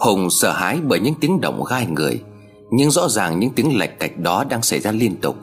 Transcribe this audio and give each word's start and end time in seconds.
Hùng 0.00 0.30
sợ 0.30 0.52
hãi 0.52 0.80
bởi 0.88 1.00
những 1.00 1.14
tiếng 1.20 1.40
động 1.40 1.64
gai 1.70 1.86
người, 1.86 2.22
Nhưng 2.70 2.90
rõ 2.90 3.08
ràng 3.08 3.40
những 3.40 3.50
tiếng 3.50 3.78
lạch 3.78 3.98
cạch 3.98 4.18
đó 4.18 4.44
đang 4.44 4.62
xảy 4.62 4.80
ra 4.80 4.92
liên 4.92 5.16
tục. 5.16 5.36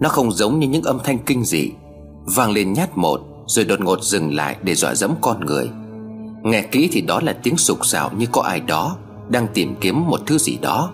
Nó 0.00 0.08
không 0.08 0.32
giống 0.32 0.58
như 0.58 0.68
những 0.68 0.82
âm 0.82 0.98
thanh 1.04 1.18
kinh 1.18 1.44
dị, 1.44 1.70
Vang 2.36 2.52
lên 2.52 2.72
nhát 2.72 2.98
một 2.98 3.20
Rồi 3.46 3.64
đột 3.64 3.80
ngột 3.80 4.02
dừng 4.02 4.34
lại 4.34 4.56
để 4.62 4.74
dọa 4.74 4.94
dẫm 4.94 5.14
con 5.20 5.46
người. 5.46 5.70
Nghe 6.42 6.62
kỹ 6.62 6.88
thì 6.92 7.00
đó 7.00 7.20
là 7.22 7.32
tiếng 7.42 7.56
sục 7.56 7.86
sạo 7.86 8.10
như 8.18 8.26
có 8.32 8.42
ai 8.42 8.60
đó 8.60 8.96
Đang 9.28 9.46
tìm 9.54 9.74
kiếm 9.80 10.06
một 10.06 10.20
thứ 10.26 10.38
gì 10.38 10.58
đó. 10.62 10.90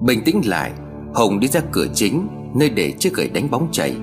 Bình 0.00 0.22
tĩnh 0.24 0.40
lại, 0.44 0.72
Hùng 1.14 1.40
đi 1.40 1.48
ra 1.48 1.60
cửa 1.72 1.86
chính, 1.94 2.28
Nơi 2.54 2.70
để 2.70 2.92
chiếc 2.92 3.14
gậy 3.14 3.28
đánh 3.28 3.50
bóng 3.50 3.68
chảy. 3.72 3.96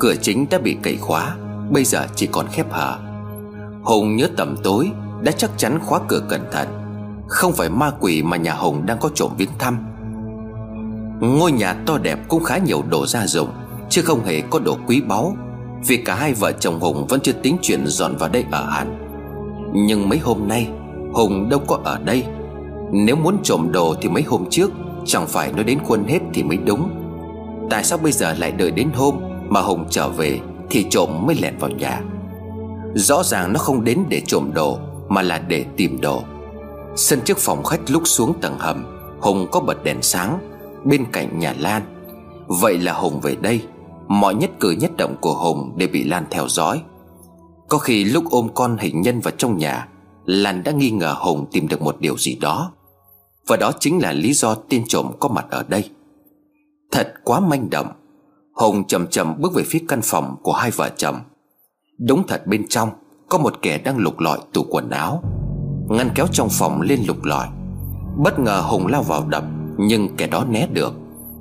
Cửa 0.00 0.14
chính 0.22 0.46
đã 0.50 0.58
bị 0.58 0.76
cậy 0.82 0.96
khóa, 0.96 1.36
Bây 1.70 1.84
giờ 1.84 2.06
chỉ 2.16 2.26
còn 2.26 2.46
khép 2.52 2.72
hở. 2.72 2.98
Hùng 3.82 4.16
nhớ 4.16 4.28
tầm 4.36 4.56
tối 4.62 4.90
đã 5.24 5.32
chắc 5.32 5.50
chắn 5.56 5.78
khóa 5.78 6.00
cửa 6.08 6.22
cẩn 6.28 6.40
thận. 6.52 6.68
Không 7.28 7.52
phải 7.52 7.68
ma 7.68 7.90
quỷ 8.00 8.22
mà 8.22 8.36
nhà 8.36 8.54
Hồng 8.54 8.86
đang 8.86 8.98
có 9.00 9.08
trộm 9.14 9.30
viếng 9.38 9.48
thăm. 9.58 9.78
Ngôi 11.20 11.52
nhà 11.52 11.72
to 11.86 11.98
đẹp 11.98 12.18
cũng 12.28 12.44
khá 12.44 12.58
nhiều 12.58 12.82
đồ 12.90 13.06
gia 13.06 13.26
dụng, 13.26 13.48
Chứ 13.90 14.02
không 14.02 14.24
hề 14.24 14.40
có 14.40 14.58
đồ 14.58 14.76
quý 14.86 15.00
báu, 15.00 15.36
Vì 15.86 15.96
cả 15.96 16.14
hai 16.14 16.32
vợ 16.32 16.52
chồng 16.52 16.80
Hùng 16.80 17.06
vẫn 17.06 17.20
chưa 17.20 17.32
tính 17.32 17.56
chuyện 17.62 17.86
dọn 17.86 18.16
vào 18.16 18.28
đây 18.28 18.44
ở 18.50 18.70
hẳn. 18.70 18.98
Nhưng 19.74 20.08
mấy 20.08 20.18
hôm 20.18 20.48
nay 20.48 20.68
Hùng 21.12 21.48
đâu 21.48 21.60
có 21.66 21.78
ở 21.84 21.98
đây. 21.98 22.24
Nếu 22.92 23.16
muốn 23.16 23.36
trộm 23.42 23.72
đồ 23.72 23.94
thì 24.00 24.08
mấy 24.08 24.22
hôm 24.22 24.44
trước, 24.50 24.70
Chẳng 25.06 25.26
phải 25.26 25.52
nó 25.56 25.62
đến 25.62 25.78
khuôn 25.84 26.04
hết 26.04 26.18
thì 26.34 26.42
mới 26.42 26.56
đúng. 26.56 26.90
Tại 27.70 27.84
sao 27.84 27.98
bây 27.98 28.12
giờ 28.12 28.34
lại 28.38 28.52
đợi 28.52 28.70
đến 28.70 28.88
hôm 28.94 29.14
Mà 29.48 29.60
Hùng 29.60 29.84
trở 29.90 30.08
về 30.08 30.40
Thì 30.70 30.86
trộm 30.90 31.26
mới 31.26 31.36
lẻn 31.42 31.58
vào 31.58 31.70
nhà? 31.70 32.00
Rõ 32.94 33.22
ràng 33.22 33.52
nó 33.52 33.58
không 33.58 33.84
đến 33.84 34.04
để 34.08 34.22
trộm 34.26 34.50
đồ 34.54 34.78
mà 35.08 35.22
là 35.22 35.38
để 35.38 35.64
tìm 35.76 36.00
đồ. 36.00 36.22
Sân 36.96 37.20
trước 37.24 37.38
phòng 37.38 37.64
khách 37.64 37.90
lúc 37.90 38.02
xuống 38.04 38.34
tầng 38.40 38.58
hầm, 38.58 38.84
Hùng 39.20 39.46
có 39.52 39.60
bật 39.60 39.84
đèn 39.84 40.02
sáng, 40.02 40.38
Bên 40.84 41.04
cạnh 41.12 41.38
nhà 41.38 41.54
Lan. 41.58 41.82
Vậy 42.46 42.78
là 42.78 42.92
Hùng 42.92 43.20
về 43.20 43.36
đây. 43.36 43.62
Mọi 44.08 44.34
nhất 44.34 44.50
cử 44.60 44.70
nhất 44.70 44.90
động 44.96 45.16
của 45.20 45.34
Hùng 45.34 45.72
đều 45.76 45.88
bị 45.92 46.04
Lan 46.04 46.24
theo 46.30 46.48
dõi. 46.48 46.82
Có 47.68 47.78
khi 47.78 48.04
lúc 48.04 48.24
ôm 48.30 48.48
con 48.54 48.76
hình 48.78 49.02
nhân 49.02 49.20
vào 49.20 49.34
trong 49.38 49.58
nhà, 49.58 49.88
Lan 50.24 50.62
đã 50.62 50.72
nghi 50.72 50.90
ngờ 50.90 51.14
Hùng 51.18 51.46
tìm 51.52 51.68
được 51.68 51.82
một 51.82 52.00
điều 52.00 52.18
gì 52.18 52.34
đó. 52.34 52.72
Và 53.46 53.56
đó 53.56 53.72
chính 53.80 54.02
là 54.02 54.12
lý 54.12 54.32
do 54.32 54.54
tên 54.54 54.84
trộm 54.86 55.10
có 55.20 55.28
mặt 55.28 55.46
ở 55.50 55.64
đây. 55.68 55.90
Thật 56.92 57.14
quá 57.24 57.40
manh 57.40 57.70
động. 57.70 57.92
Hùng 58.54 58.84
chậm 58.84 59.06
chậm 59.06 59.34
bước 59.40 59.54
về 59.54 59.62
phía 59.66 59.84
căn 59.88 60.00
phòng 60.02 60.36
của 60.42 60.52
hai 60.52 60.70
vợ 60.70 60.90
chồng. 60.96 61.20
Đúng 61.98 62.26
thật 62.26 62.46
bên 62.46 62.66
trong. 62.68 62.90
Có 63.28 63.38
một 63.38 63.54
kẻ 63.62 63.78
đang 63.78 63.98
lục 63.98 64.20
lọi 64.20 64.38
tủ 64.52 64.62
quần 64.70 64.90
áo, 64.90 65.22
Ngăn 65.88 66.10
kéo 66.14 66.26
trong 66.32 66.48
phòng 66.50 66.80
lên 66.80 67.00
lục 67.06 67.24
lọi. 67.24 67.46
Bất 68.16 68.38
ngờ 68.38 68.62
Hùng 68.66 68.86
lao 68.86 69.02
vào 69.02 69.26
đập, 69.28 69.44
Nhưng 69.78 70.16
kẻ 70.16 70.26
đó 70.26 70.44
né 70.44 70.66
được. 70.72 70.94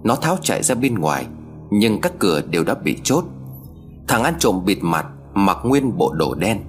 Nó 0.04 0.16
tháo 0.16 0.38
chạy 0.42 0.64
ra 0.64 0.76
bên 0.76 0.96
ngoài, 0.96 1.26
Nhưng 1.72 2.02
các 2.02 2.14
cửa 2.20 2.42
đều 2.42 2.64
đã 2.64 2.74
bị 2.74 2.98
chốt. 3.04 3.24
Thằng 4.08 4.24
ăn 4.24 4.34
trộm 4.40 4.62
bịt 4.66 4.78
mặt, 4.82 5.06
Mặc 5.34 5.58
nguyên 5.64 5.98
bộ 5.98 6.14
đồ 6.14 6.36
đen. 6.36 6.62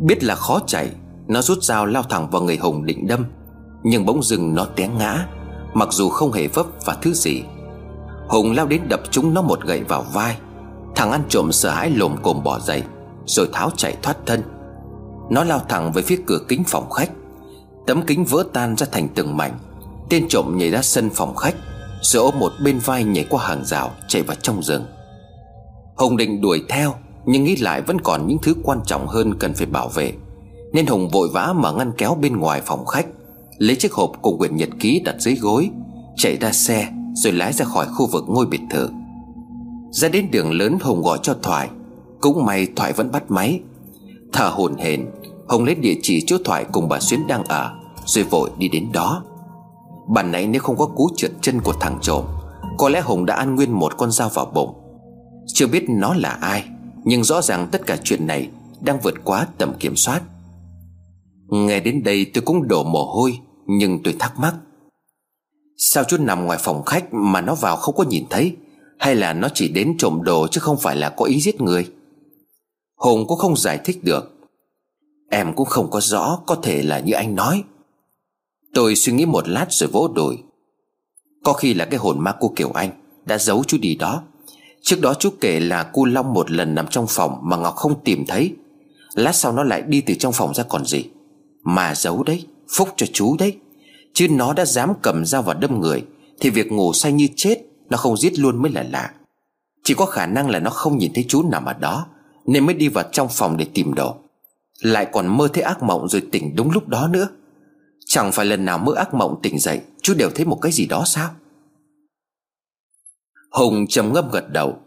Biết 0.00 0.24
là 0.24 0.34
khó 0.34 0.60
chạy, 0.66 0.90
Nó 1.28 1.42
rút 1.42 1.62
dao 1.62 1.86
lao 1.86 2.02
thẳng 2.02 2.30
vào 2.30 2.42
người 2.42 2.56
Hùng 2.56 2.86
định 2.86 3.06
đâm. 3.06 3.24
Nhưng 3.82 4.06
bỗng 4.06 4.22
dừng 4.22 4.54
nó 4.54 4.64
té 4.64 4.88
ngã, 4.88 5.26
Mặc 5.74 5.88
dù 5.92 6.08
không 6.08 6.32
hề 6.32 6.48
vấp 6.48 6.66
và 6.84 6.96
thứ 7.02 7.12
gì. 7.12 7.42
Hùng 8.28 8.52
lao 8.52 8.66
đến 8.66 8.82
đập 8.88 9.00
trúng 9.10 9.34
nó 9.34 9.42
một 9.42 9.60
gậy 9.64 9.82
vào 9.82 10.04
vai. 10.12 10.36
Thằng 10.96 11.10
ăn 11.10 11.22
trộm 11.28 11.52
sợ 11.52 11.70
hãi 11.70 11.90
lồm 11.90 12.16
cồm 12.22 12.42
bỏ 12.44 12.58
dậy. 12.58 12.82
Rồi 13.28 13.48
tháo 13.52 13.70
chạy 13.76 13.96
thoát 14.02 14.16
thân. 14.26 14.42
Nó 15.30 15.44
lao 15.44 15.60
thẳng 15.68 15.92
về 15.92 16.02
phía 16.02 16.18
cửa 16.26 16.38
kính 16.48 16.64
phòng 16.66 16.90
khách. 16.90 17.10
Tấm 17.86 18.02
kính 18.06 18.24
vỡ 18.24 18.44
tan 18.52 18.76
ra 18.76 18.86
thành 18.92 19.08
từng 19.14 19.36
mảnh. 19.36 19.58
Tên 20.08 20.28
trộm 20.28 20.56
nhảy 20.56 20.70
ra 20.70 20.82
sân 20.82 21.10
phòng 21.10 21.36
khách, 21.36 21.54
Rồi 22.02 22.22
ôm 22.22 22.34
một 22.38 22.52
bên 22.64 22.78
vai 22.78 23.04
nhảy 23.04 23.26
qua 23.30 23.46
hàng 23.46 23.64
rào, 23.64 23.90
Chạy 24.08 24.22
vào 24.22 24.36
trong 24.42 24.62
rừng. 24.62 24.84
Hùng 25.96 26.16
định 26.16 26.40
đuổi 26.40 26.62
theo, 26.68 26.94
Nhưng 27.26 27.44
nghĩ 27.44 27.56
lại 27.56 27.82
vẫn 27.82 28.00
còn 28.00 28.26
những 28.26 28.38
thứ 28.42 28.54
quan 28.62 28.80
trọng 28.86 29.06
hơn 29.06 29.34
cần 29.38 29.54
phải 29.54 29.66
bảo 29.66 29.88
vệ. 29.88 30.12
Nên 30.72 30.86
Hùng 30.86 31.08
vội 31.08 31.28
vã 31.32 31.54
mở 31.56 31.72
ngăn 31.72 31.92
kéo 31.98 32.16
bên 32.20 32.36
ngoài 32.36 32.62
phòng 32.64 32.86
khách, 32.86 33.06
Lấy 33.58 33.76
chiếc 33.76 33.92
hộp 33.92 34.12
cùng 34.22 34.38
quyển 34.38 34.56
nhật 34.56 34.68
ký 34.80 35.00
đặt 35.00 35.16
dưới 35.18 35.34
gối, 35.34 35.70
Chạy 36.16 36.36
ra 36.36 36.52
xe, 36.52 36.88
Rồi 37.14 37.32
lái 37.32 37.52
ra 37.52 37.64
khỏi 37.64 37.86
khu 37.94 38.06
vực 38.06 38.24
ngôi 38.28 38.46
biệt 38.46 38.60
thự. 38.70 38.88
Ra 39.90 40.08
đến 40.08 40.28
đường 40.30 40.52
lớn 40.52 40.78
Hùng 40.82 41.02
gọi 41.02 41.18
cho 41.22 41.34
Thoại. 41.42 41.68
Cũng 42.20 42.44
may 42.44 42.66
Thoại 42.76 42.92
vẫn 42.92 43.10
bắt 43.12 43.30
máy. 43.30 43.60
Thở 44.32 44.48
hổn 44.48 44.76
hển 44.76 45.10
Hùng 45.48 45.64
lấy 45.64 45.74
địa 45.74 45.94
chỉ 46.02 46.24
chỗ 46.26 46.36
Thoại 46.44 46.66
cùng 46.72 46.88
bà 46.88 47.00
Xuyến 47.00 47.26
đang 47.26 47.44
ở, 47.44 47.72
Rồi 48.06 48.24
vội 48.24 48.50
đi 48.58 48.68
đến 48.68 48.92
đó. 48.92 49.22
Bản 50.14 50.32
nãy 50.32 50.46
nếu 50.46 50.62
không 50.62 50.76
có 50.76 50.86
cú 50.86 51.08
trượt 51.16 51.30
chân 51.40 51.60
của 51.60 51.72
thằng 51.80 51.98
trộm, 52.02 52.24
Có 52.78 52.88
lẽ 52.88 53.00
Hùng 53.00 53.26
đã 53.26 53.34
ăn 53.34 53.54
nguyên 53.54 53.72
một 53.72 53.96
con 53.96 54.10
dao 54.10 54.28
vào 54.28 54.46
bụng. 54.54 54.74
Chưa 55.46 55.66
biết 55.66 55.84
nó 55.88 56.14
là 56.14 56.30
ai, 56.30 56.64
Nhưng 57.04 57.24
rõ 57.24 57.42
ràng 57.42 57.68
tất 57.72 57.86
cả 57.86 57.96
chuyện 58.04 58.26
này 58.26 58.48
Đang 58.80 59.00
vượt 59.00 59.14
quá 59.24 59.46
tầm 59.58 59.72
kiểm 59.78 59.96
soát. 59.96 60.22
Nghe 61.48 61.80
đến 61.80 62.02
đây 62.04 62.30
tôi 62.34 62.42
cũng 62.42 62.68
đổ 62.68 62.84
mồ 62.84 63.04
hôi, 63.04 63.38
Nhưng 63.66 64.02
tôi 64.02 64.16
thắc 64.18 64.38
mắc. 64.38 64.54
Sao 65.76 66.04
chú 66.04 66.16
nằm 66.20 66.46
ngoài 66.46 66.58
phòng 66.62 66.84
khách 66.84 67.14
Mà 67.14 67.40
nó 67.40 67.54
vào 67.54 67.76
không 67.76 67.96
có 67.96 68.04
nhìn 68.04 68.24
thấy? 68.30 68.56
Hay 68.98 69.14
là 69.14 69.32
nó 69.32 69.48
chỉ 69.54 69.68
đến 69.68 69.94
trộm 69.98 70.22
đồ 70.22 70.46
Chứ 70.50 70.60
không 70.60 70.76
phải 70.76 70.96
là 70.96 71.08
có 71.08 71.24
ý 71.24 71.40
giết 71.40 71.60
người? 71.60 71.86
Hùng 72.98 73.26
cũng 73.26 73.38
không 73.38 73.56
giải 73.56 73.78
thích 73.84 74.04
được. 74.04 74.32
Em 75.30 75.52
cũng 75.54 75.66
không 75.66 75.90
có 75.90 76.00
rõ, 76.00 76.38
Có 76.46 76.54
thể 76.54 76.82
là 76.82 76.98
như 76.98 77.12
anh 77.12 77.34
nói. 77.34 77.62
Tôi 78.74 78.96
suy 78.96 79.12
nghĩ 79.12 79.26
một 79.26 79.48
lát 79.48 79.66
rồi 79.70 79.90
vỗ 79.92 80.08
đùi. 80.14 80.38
Có 81.44 81.52
khi 81.52 81.74
là 81.74 81.84
cái 81.84 81.98
hồn 81.98 82.20
ma 82.20 82.34
cô 82.40 82.52
Kiều 82.56 82.70
Anh 82.70 82.90
Đã 83.24 83.38
giấu 83.38 83.64
chú 83.64 83.78
đi 83.78 83.94
đó. 83.94 84.22
Trước 84.82 85.00
đó 85.00 85.14
chú 85.14 85.30
kể 85.40 85.60
là 85.60 85.90
cô 85.92 86.04
Long 86.04 86.34
một 86.34 86.50
lần 86.50 86.74
nằm 86.74 86.86
trong 86.90 87.06
phòng 87.08 87.38
Mà 87.42 87.56
Ngọc 87.56 87.76
không 87.76 88.00
tìm 88.04 88.26
thấy. 88.26 88.54
Lát 89.14 89.32
sau 89.32 89.52
nó 89.52 89.64
lại 89.64 89.82
đi 89.82 90.00
từ 90.00 90.14
trong 90.14 90.32
phòng 90.32 90.54
ra 90.54 90.64
còn 90.64 90.84
gì. 90.84 91.04
Mà 91.62 91.94
giấu 91.94 92.22
đấy, 92.22 92.46
Phúc 92.76 92.88
cho 92.96 93.06
chú 93.12 93.36
đấy. 93.38 93.56
Chứ 94.12 94.28
nó 94.28 94.52
đã 94.52 94.64
dám 94.64 94.92
cầm 95.02 95.24
dao 95.24 95.42
vào 95.42 95.54
đâm 95.54 95.80
người, 95.80 96.04
Thì 96.40 96.50
việc 96.50 96.72
ngủ 96.72 96.92
say 96.92 97.12
như 97.12 97.28
chết 97.36 97.56
Nó 97.90 97.96
không 97.96 98.16
giết 98.16 98.38
luôn 98.38 98.62
mới 98.62 98.72
là 98.72 98.82
lạ. 98.90 99.10
Chỉ 99.84 99.94
có 99.94 100.06
khả 100.06 100.26
năng 100.26 100.50
là 100.50 100.58
nó 100.58 100.70
không 100.70 100.98
nhìn 100.98 101.12
thấy 101.14 101.24
chú 101.28 101.42
nằm 101.42 101.64
ở 101.64 101.72
đó. 101.72 102.06
Nên 102.48 102.66
mới 102.66 102.74
đi 102.74 102.88
vào 102.88 103.04
trong 103.12 103.28
phòng 103.30 103.56
để 103.56 103.66
tìm 103.74 103.94
đồ. 103.94 104.16
Lại 104.80 105.06
còn 105.12 105.36
mơ 105.36 105.48
thấy 105.52 105.62
ác 105.62 105.82
mộng 105.82 106.08
rồi 106.08 106.22
tỉnh 106.32 106.56
đúng 106.56 106.70
lúc 106.70 106.88
đó 106.88 107.08
nữa. 107.08 107.28
Chẳng 108.06 108.32
phải 108.32 108.46
lần 108.46 108.64
nào 108.64 108.78
mơ 108.78 108.92
ác 108.96 109.14
mộng 109.14 109.40
tỉnh 109.42 109.58
dậy, 109.58 109.80
Chú 110.02 110.14
đều 110.14 110.30
thấy 110.30 110.46
một 110.46 110.58
cái 110.62 110.72
gì 110.72 110.86
đó 110.86 111.04
sao? 111.06 111.30
Hùng 113.50 113.86
trầm 113.86 114.12
ngâm 114.12 114.30
gật 114.30 114.52
đầu. 114.52 114.78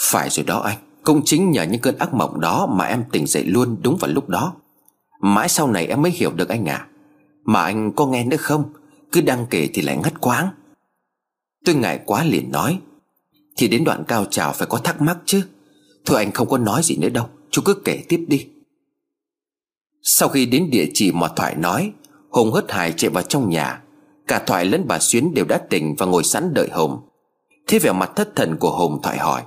Phải 0.00 0.30
rồi 0.30 0.46
đó 0.46 0.58
anh, 0.60 0.78
Cũng 1.02 1.22
chính 1.24 1.50
nhờ 1.50 1.62
những 1.62 1.80
cơn 1.80 1.98
ác 1.98 2.14
mộng 2.14 2.40
đó 2.40 2.66
Mà 2.66 2.84
em 2.84 3.04
tỉnh 3.12 3.26
dậy 3.26 3.44
luôn 3.44 3.76
đúng 3.82 3.96
vào 3.96 4.10
lúc 4.10 4.28
đó. 4.28 4.54
Mãi 5.20 5.48
sau 5.48 5.68
này 5.68 5.86
em 5.86 6.02
mới 6.02 6.10
hiểu 6.10 6.32
được 6.32 6.48
anh 6.48 6.68
à 6.68 6.86
Mà 7.44 7.62
anh 7.62 7.92
có 7.92 8.06
nghe 8.06 8.24
nữa 8.24 8.36
không? 8.36 8.72
Cứ 9.12 9.20
đang 9.20 9.46
kể 9.50 9.68
thì 9.74 9.82
lại 9.82 9.96
ngắt 9.96 10.20
quáng 10.20 10.48
Tôi 11.64 11.74
ngại 11.74 12.00
quá 12.06 12.24
liền 12.24 12.52
nói. 12.52 12.80
Thì 13.56 13.68
đến 13.68 13.84
đoạn 13.84 14.04
cao 14.08 14.24
trào 14.30 14.52
phải 14.52 14.66
có 14.66 14.78
thắc 14.78 15.00
mắc 15.00 15.18
chứ. 15.24 15.42
Thôi 16.04 16.18
anh 16.18 16.32
không 16.32 16.48
có 16.48 16.58
nói 16.58 16.80
gì 16.84 16.96
nữa 16.96 17.08
đâu, 17.08 17.26
Chú 17.50 17.62
cứ 17.64 17.74
kể 17.84 18.04
tiếp 18.08 18.24
đi. 18.28 18.46
Sau 20.02 20.28
khi 20.28 20.46
đến 20.46 20.70
địa 20.70 20.86
chỉ 20.94 21.12
mà 21.12 21.28
Thoại 21.36 21.54
nói, 21.54 21.92
Hùng 22.30 22.52
hớt 22.52 22.72
hải 22.72 22.92
chạy 22.92 23.10
vào 23.10 23.22
trong 23.22 23.50
nhà. 23.50 23.82
Cả 24.26 24.42
Thoại 24.46 24.64
lẫn 24.64 24.84
bà 24.88 24.98
Xuyến 24.98 25.34
đều 25.34 25.44
đã 25.44 25.58
tỉnh 25.58 25.94
Và 25.98 26.06
ngồi 26.06 26.24
sẵn 26.24 26.54
đợi 26.54 26.68
Hùng. 26.72 27.00
Thế 27.66 27.78
vẻ 27.78 27.92
mặt 27.92 28.10
thất 28.16 28.36
thần 28.36 28.56
của 28.56 28.76
Hùng 28.78 29.02
Thoại 29.02 29.18
hỏi, 29.18 29.42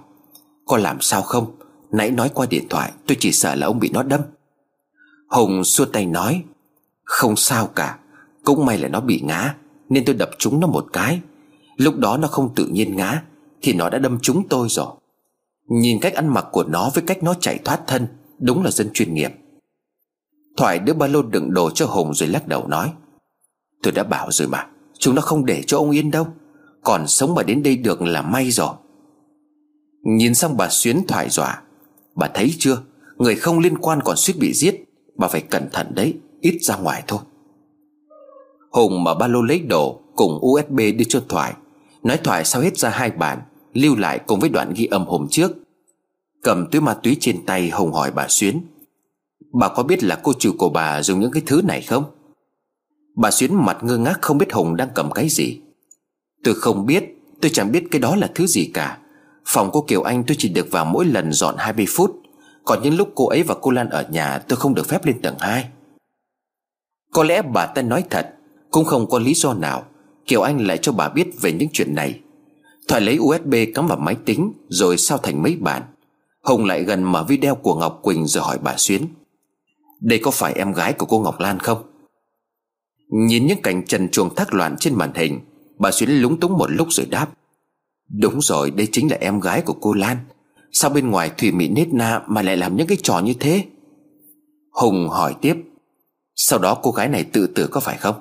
Có 0.66 0.78
làm 0.78 1.02
sao 1.02 1.22
không? 1.22 1.56
Nãy 1.92 2.12
nói 2.12 2.30
qua 2.34 2.46
điện 2.50 2.68
thoại, 2.70 2.92
tôi 3.08 3.18
chỉ 3.20 3.32
sợ 3.32 3.56
là 3.56 3.68
ông 3.68 3.80
bị 3.80 3.90
nó 3.94 4.04
đâm. 4.04 4.22
Hùng 5.30 5.64
xua 5.64 5.86
tay 5.86 6.06
nói, 6.06 6.44
Không 7.04 7.36
sao 7.36 7.68
cả, 7.68 7.98
Cũng 8.44 8.66
may 8.66 8.78
là 8.78 8.88
nó 8.88 9.00
bị 9.00 9.22
ngã, 9.24 9.56
Nên 9.90 10.06
tôi 10.06 10.16
đập 10.16 10.30
trúng 10.40 10.60
nó 10.60 10.68
một 10.68 10.86
cái. 10.94 11.20
Lúc 11.78 11.98
đó 11.98 12.18
nó 12.18 12.28
không 12.28 12.56
tự 12.56 12.66
nhiên 12.66 12.96
ngã, 12.96 13.22
Thì 13.62 13.74
nó 13.74 13.90
đã 13.90 13.98
đâm 13.98 14.20
trúng 14.22 14.44
tôi 14.50 14.68
rồi. 14.70 14.88
Nhìn 15.70 16.00
cách 16.02 16.14
ăn 16.14 16.28
mặc 16.28 16.46
của 16.52 16.64
nó 16.64 16.92
với 16.94 17.04
cách 17.08 17.24
nó 17.24 17.34
chạy 17.34 17.60
thoát 17.66 17.82
thân, 17.88 18.08
Đúng 18.40 18.64
là 18.64 18.72
dân 18.72 18.90
chuyên 18.94 19.14
nghiệp. 19.14 19.32
Thoại 20.58 20.80
đưa 20.80 20.94
ba 20.94 21.08
lô 21.08 21.22
đựng 21.22 21.54
đồ 21.54 21.70
cho 21.70 21.86
Hùng 21.86 22.14
rồi 22.14 22.30
lắc 22.30 22.48
đầu 22.48 22.68
nói, 22.68 22.92
Tôi 23.84 23.94
đã 23.94 24.04
bảo 24.04 24.28
rồi 24.32 24.48
mà, 24.48 24.68
Chúng 25.00 25.16
nó 25.16 25.22
không 25.22 25.46
để 25.46 25.64
cho 25.68 25.78
ông 25.78 25.92
yên 25.92 26.12
đâu. 26.12 26.28
Còn 26.84 27.08
sống 27.08 27.36
mà 27.36 27.44
đến 27.44 27.64
đây 27.64 27.78
được 27.78 28.02
là 28.02 28.22
may 28.22 28.52
rồi. 28.52 28.74
Nhìn 30.04 30.36
xong 30.36 30.58
bà 30.58 30.70
Xuyến 30.70 31.08
thoại 31.08 31.30
dọa, 31.30 31.62
Bà 32.16 32.28
thấy 32.34 32.54
chưa? 32.60 32.78
Người 33.18 33.36
không 33.36 33.60
liên 33.60 33.78
quan 33.78 34.00
còn 34.06 34.18
suýt 34.18 34.34
bị 34.40 34.54
giết, 34.54 34.84
Bà 35.18 35.28
phải 35.28 35.42
cẩn 35.42 35.70
thận 35.74 35.92
đấy, 35.96 36.14
Ít 36.42 36.58
ra 36.62 36.76
ngoài 36.76 37.04
thôi. 37.08 37.20
Hùng 38.72 39.04
mở 39.04 39.16
ba 39.16 39.28
lô 39.28 39.42
lấy 39.42 39.60
đồ 39.60 40.02
Cùng 40.16 40.40
USB 40.42 40.78
đi 40.78 41.06
cho 41.10 41.22
Thoại, 41.30 41.54
Nói 42.04 42.20
Thoại 42.24 42.46
sao 42.46 42.62
hết 42.62 42.78
ra 42.78 42.90
hai 42.90 43.12
bản 43.12 43.42
Lưu 43.76 43.96
lại 43.96 44.20
cùng 44.28 44.40
với 44.40 44.50
đoạn 44.50 44.74
ghi 44.76 44.86
âm 44.86 45.06
hôm 45.06 45.28
trước. 45.30 45.52
Cầm 46.44 46.68
túi 46.72 46.82
ma 46.82 46.94
túy 46.94 47.18
trên 47.20 47.46
tay 47.46 47.70
Hùng 47.70 47.94
hỏi 47.94 48.12
bà 48.12 48.26
Xuyến, 48.28 48.62
Bà 49.54 49.70
có 49.70 49.84
biết 49.84 50.04
là 50.04 50.20
cô 50.24 50.34
chủ 50.40 50.56
của 50.58 50.70
bà 50.70 51.04
dùng 51.04 51.20
những 51.20 51.32
cái 51.32 51.44
thứ 51.46 51.62
này 51.62 51.82
không? 51.82 52.04
Bà 53.16 53.32
Xuyến 53.32 53.56
mặt 53.56 53.78
ngơ 53.82 53.98
ngác 53.98 54.22
không 54.22 54.38
biết 54.38 54.54
Hùng 54.54 54.76
đang 54.76 54.90
cầm 54.96 55.12
cái 55.12 55.30
gì. 55.30 55.60
Tôi 56.44 56.56
không 56.56 56.86
biết, 56.86 57.04
Tôi 57.42 57.52
chẳng 57.54 57.72
biết 57.72 57.84
cái 57.92 58.00
đó 58.02 58.16
là 58.16 58.32
thứ 58.36 58.48
gì 58.48 58.72
cả. 58.74 58.98
Phòng 59.46 59.70
cô 59.74 59.82
Kiều 59.82 60.02
Anh 60.02 60.24
tôi 60.28 60.36
chỉ 60.40 60.50
được 60.50 60.68
vào 60.72 60.86
mỗi 60.86 61.06
lần 61.06 61.34
dọn 61.34 61.56
20 61.58 61.86
phút. 61.90 62.16
Còn 62.66 62.84
những 62.84 62.98
lúc 62.98 63.12
cô 63.16 63.28
ấy 63.28 63.44
và 63.44 63.56
cô 63.62 63.72
Lan 63.72 63.90
ở 63.90 64.06
nhà 64.10 64.40
Tôi 64.48 64.58
không 64.58 64.76
được 64.76 64.88
phép 64.88 65.06
lên 65.06 65.22
tầng 65.22 65.36
2 65.40 65.70
Có 67.12 67.24
lẽ 67.24 67.42
bà 67.42 67.66
ta 67.66 67.82
nói 67.82 68.04
thật, 68.10 68.34
Cũng 68.72 68.86
không 68.86 69.10
có 69.10 69.20
lý 69.20 69.34
do 69.34 69.54
nào 69.54 69.86
Kiều 70.26 70.42
Anh 70.42 70.68
lại 70.68 70.78
cho 70.82 70.92
bà 70.92 71.10
biết 71.10 71.42
về 71.42 71.52
những 71.52 71.70
chuyện 71.74 71.96
này. 71.96 72.20
Thoại 72.88 73.02
lấy 73.02 73.20
USB 73.20 73.54
cắm 73.74 73.88
vào 73.88 73.98
máy 73.98 74.16
tính, 74.26 74.54
Rồi 74.70 74.98
sao 74.98 75.18
thành 75.18 75.44
mấy 75.44 75.56
bản 75.56 75.84
Hùng 76.44 76.66
lại 76.66 76.84
gần 76.84 77.04
mở 77.04 77.24
video 77.24 77.56
của 77.56 77.76
Ngọc 77.76 78.00
Quỳnh 78.04 78.28
rồi 78.28 78.44
hỏi 78.44 78.58
bà 78.64 78.74
Xuyến. 78.78 79.06
Đây 80.00 80.20
có 80.20 80.32
phải 80.32 80.54
em 80.54 80.74
gái 80.74 80.94
của 80.94 81.06
cô 81.06 81.20
Ngọc 81.20 81.40
Lan 81.40 81.60
không? 81.60 81.84
Nhìn 83.10 83.48
những 83.48 83.62
cảnh 83.62 83.86
trần 83.86 84.10
chuồng 84.10 84.36
thác 84.36 84.54
loạn 84.54 84.76
trên 84.80 84.96
màn 84.96 85.12
hình, 85.16 85.40
Bà 85.78 85.92
Xuyến 85.92 86.10
lúng 86.10 86.40
túng 86.40 86.58
một 86.58 86.72
lúc 86.72 86.88
rồi 86.92 87.06
đáp. 87.06 87.28
Đúng 88.10 88.42
rồi, 88.42 88.72
đây 88.72 88.88
chính 88.92 89.12
là 89.12 89.18
em 89.22 89.40
gái 89.40 89.62
của 89.62 89.74
cô 89.82 89.94
Lan. 89.94 90.18
Sao 90.72 90.90
bên 90.90 91.10
ngoài 91.10 91.32
Thủy 91.38 91.52
Mỹ 91.52 91.68
nết 91.68 91.94
na 91.94 92.22
Mà 92.28 92.42
lại 92.42 92.58
làm 92.58 92.76
những 92.76 92.88
cái 92.88 92.98
trò 93.04 93.20
như 93.20 93.34
thế? 93.40 93.64
Hùng 94.72 95.10
hỏi 95.10 95.36
tiếp. 95.42 95.56
Sau 96.36 96.60
đó 96.60 96.80
cô 96.84 96.92
gái 96.92 97.08
này 97.08 97.24
tự 97.24 97.48
tử 97.48 97.68
có 97.68 97.80
phải 97.80 97.98
không? 97.98 98.16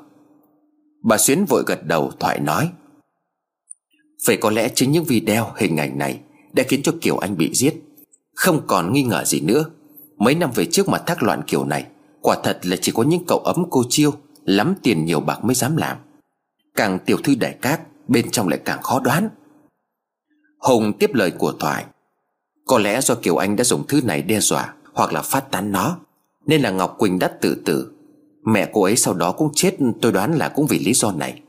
Bà 1.03 1.19
Xuyến 1.19 1.45
vội 1.45 1.65
gật 1.67 1.87
đầu, 1.87 2.13
Thoại 2.21 2.41
nói. 2.41 2.71
Phải 4.25 4.37
có 4.37 4.51
lẽ 4.51 4.69
chính 4.69 4.93
những 4.93 5.05
video, 5.05 5.53
hình 5.57 5.77
ảnh 5.77 5.99
này 5.99 6.21
Đã 6.53 6.63
khiến 6.69 6.83
cho 6.83 6.93
Kiều 7.01 7.19
Anh 7.19 7.37
bị 7.37 7.51
giết. 7.55 7.75
Không 8.35 8.67
còn 8.67 8.93
nghi 8.93 9.03
ngờ 9.03 9.25
gì 9.25 9.41
nữa. 9.41 9.65
Mấy 10.17 10.35
năm 10.35 10.51
về 10.55 10.67
trước 10.67 10.89
mà 10.89 10.99
thác 10.99 11.23
loạn 11.23 11.43
kiểu 11.47 11.65
này, 11.65 11.87
Quả 12.21 12.37
thật 12.45 12.59
là 12.63 12.77
chỉ 12.77 12.93
có 12.93 13.03
những 13.03 13.25
cậu 13.27 13.39
ấm 13.39 13.65
cô 13.71 13.83
chiêu, 13.89 14.13
Lắm 14.45 14.75
tiền 14.83 15.05
nhiều 15.05 15.21
bạc 15.21 15.45
mới 15.45 15.55
dám 15.55 15.77
làm. 15.77 15.97
Càng 16.75 16.99
tiểu 17.07 17.17
thư 17.25 17.35
đại 17.35 17.53
cát, 17.63 17.81
Bên 18.09 18.31
trong 18.31 18.49
lại 18.49 18.61
càng 18.65 18.83
khó 18.83 19.01
đoán. 19.01 19.29
Hùng 20.59 20.93
tiếp 20.99 21.15
lời 21.15 21.31
của 21.31 21.53
Thoại. 21.53 21.85
Có 22.67 22.79
lẽ 22.79 23.01
do 23.01 23.15
Kiều 23.15 23.37
Anh 23.37 23.57
đã 23.57 23.65
dùng 23.65 23.87
thứ 23.89 24.01
này 24.05 24.23
đe 24.23 24.41
dọa 24.41 24.75
Hoặc 24.93 25.13
là 25.13 25.23
phát 25.23 25.51
tán 25.51 25.73
nó, 25.73 25.97
Nên 26.47 26.63
là 26.63 26.71
Ngọc 26.71 26.95
Quỳnh 26.99 27.19
đã 27.19 27.29
tự 27.41 27.63
tử. 27.65 27.93
Mẹ 28.45 28.71
cô 28.73 28.83
ấy 28.83 28.97
sau 28.97 29.15
đó 29.15 29.33
cũng 29.33 29.51
chết, 29.55 29.77
tôi 30.03 30.13
đoán 30.13 30.35
là 30.35 30.49
cũng 30.49 30.67
vì 30.67 30.79
lý 30.79 30.95
do 30.95 31.13
này. 31.13 31.41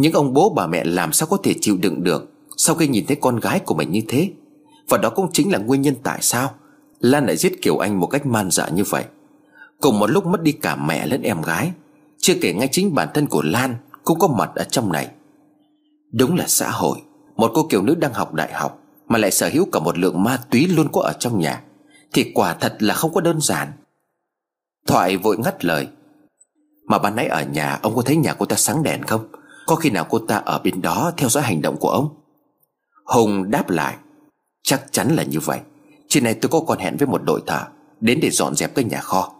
Những 0.00 0.12
ông 0.12 0.32
bố 0.32 0.50
bà 0.56 0.66
mẹ 0.66 0.84
làm 0.84 1.12
sao 1.12 1.28
có 1.30 1.36
thể 1.42 1.54
chịu 1.60 1.76
đựng 1.80 2.04
được 2.04 2.32
Sau 2.56 2.74
khi 2.74 2.88
nhìn 2.88 3.06
thấy 3.06 3.16
con 3.20 3.40
gái 3.40 3.60
của 3.60 3.74
mình 3.74 3.92
như 3.92 4.00
thế? 4.08 4.30
Và 4.88 4.98
đó 4.98 5.10
cũng 5.10 5.32
chính 5.32 5.52
là 5.52 5.58
nguyên 5.58 5.82
nhân 5.82 5.94
tại 6.02 6.18
sao 6.22 6.54
Lan 7.00 7.26
lại 7.26 7.36
giết 7.36 7.62
Kiều 7.62 7.78
Anh 7.78 8.00
một 8.00 8.06
cách 8.06 8.26
man 8.26 8.50
dợ 8.50 8.68
như 8.74 8.84
vậy. 8.84 9.04
Cùng 9.80 9.98
một 9.98 10.10
lúc 10.10 10.26
mất 10.26 10.42
đi 10.42 10.52
cả 10.52 10.76
mẹ 10.76 11.06
lẫn 11.06 11.22
em 11.22 11.42
gái, 11.42 11.72
Chưa 12.18 12.34
kể 12.40 12.52
ngay 12.52 12.68
chính 12.72 12.94
bản 12.94 13.08
thân 13.14 13.26
của 13.26 13.42
Lan 13.42 13.74
Cũng 14.04 14.18
có 14.18 14.28
mặt 14.28 14.50
ở 14.54 14.64
trong 14.64 14.92
này. 14.92 15.08
Đúng 16.12 16.36
là 16.36 16.44
xã 16.48 16.70
hội, 16.70 16.98
Một 17.36 17.50
cô 17.54 17.66
kiều 17.70 17.82
nữ 17.82 17.94
đang 17.94 18.12
học 18.12 18.34
đại 18.34 18.52
học 18.52 18.78
Mà 19.08 19.18
lại 19.18 19.30
sở 19.30 19.50
hữu 19.52 19.66
cả 19.72 19.80
một 19.80 19.98
lượng 19.98 20.22
ma 20.22 20.38
túy 20.50 20.66
luôn 20.66 20.88
có 20.92 21.00
ở 21.00 21.12
trong 21.18 21.38
nhà, 21.38 21.62
Thì 22.12 22.32
quả 22.34 22.54
thật 22.54 22.76
là 22.78 22.94
không 22.94 23.14
có 23.14 23.20
đơn 23.20 23.40
giản. 23.40 23.72
Thoại 24.86 25.16
vội 25.16 25.38
ngắt 25.38 25.64
lời. 25.64 25.88
Mà 26.86 26.98
ban 26.98 27.16
nãy 27.16 27.26
ở 27.26 27.44
nhà 27.44 27.78
Ông 27.82 27.96
có 27.96 28.02
thấy 28.02 28.16
nhà 28.16 28.34
cô 28.34 28.46
ta 28.46 28.56
sáng 28.56 28.82
đèn 28.82 29.02
không? 29.02 29.26
Có 29.70 29.76
khi 29.76 29.90
nào 29.90 30.06
cô 30.10 30.18
ta 30.18 30.36
ở 30.36 30.60
bên 30.64 30.82
đó 30.82 31.12
Theo 31.16 31.28
dõi 31.28 31.42
hành 31.42 31.62
động 31.62 31.76
của 31.80 31.88
ông? 31.88 32.08
Hùng 33.04 33.50
đáp 33.50 33.70
lại, 33.70 33.96
Chắc 34.62 34.92
chắn 34.92 35.16
là 35.16 35.22
như 35.22 35.40
vậy. 35.40 35.58
Trên 36.08 36.24
này 36.24 36.34
tôi 36.34 36.48
có 36.48 36.60
còn 36.60 36.78
hẹn 36.78 36.96
với 36.96 37.06
một 37.06 37.22
đội 37.24 37.40
thợ, 37.46 37.60
Đến 38.00 38.18
để 38.22 38.30
dọn 38.30 38.54
dẹp 38.54 38.74
cái 38.74 38.84
nhà 38.84 39.00
kho. 39.00 39.32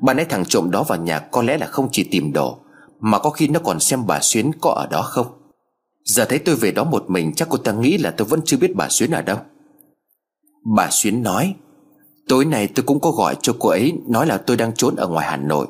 Bạn 0.00 0.16
nãy 0.16 0.26
thằng 0.28 0.44
trộm 0.44 0.70
đó 0.70 0.82
vào 0.82 0.98
nhà 0.98 1.18
có 1.18 1.42
lẽ 1.42 1.58
là 1.58 1.66
không 1.66 1.88
chỉ 1.92 2.04
tìm 2.04 2.32
đồ, 2.32 2.58
Mà 3.00 3.18
có 3.18 3.30
khi 3.30 3.48
nó 3.48 3.60
còn 3.64 3.80
xem 3.80 4.06
bà 4.06 4.20
Xuyến 4.20 4.50
có 4.60 4.70
ở 4.70 4.86
đó 4.86 5.02
không? 5.02 5.26
Giờ 6.04 6.24
thấy 6.24 6.38
tôi 6.38 6.56
về 6.56 6.70
đó 6.70 6.84
một 6.84 7.04
mình, 7.10 7.32
Chắc 7.36 7.48
cô 7.48 7.58
ta 7.58 7.72
nghĩ 7.72 7.98
là 7.98 8.10
tôi 8.10 8.26
vẫn 8.26 8.40
chưa 8.44 8.56
biết 8.56 8.76
bà 8.76 8.88
Xuyến 8.88 9.10
ở 9.10 9.22
đâu. 9.22 9.38
Bà 10.76 10.88
Xuyến 10.90 11.22
nói, 11.22 11.54
Tối 12.28 12.44
nay 12.44 12.68
tôi 12.74 12.84
cũng 12.86 13.00
có 13.00 13.10
gọi 13.10 13.36
cho 13.42 13.56
cô 13.58 13.68
ấy, 13.68 13.92
Nói 14.08 14.26
là 14.26 14.38
tôi 14.38 14.56
đang 14.56 14.74
trốn 14.74 14.96
ở 14.96 15.08
ngoài 15.08 15.26
Hà 15.30 15.36
Nội. 15.36 15.66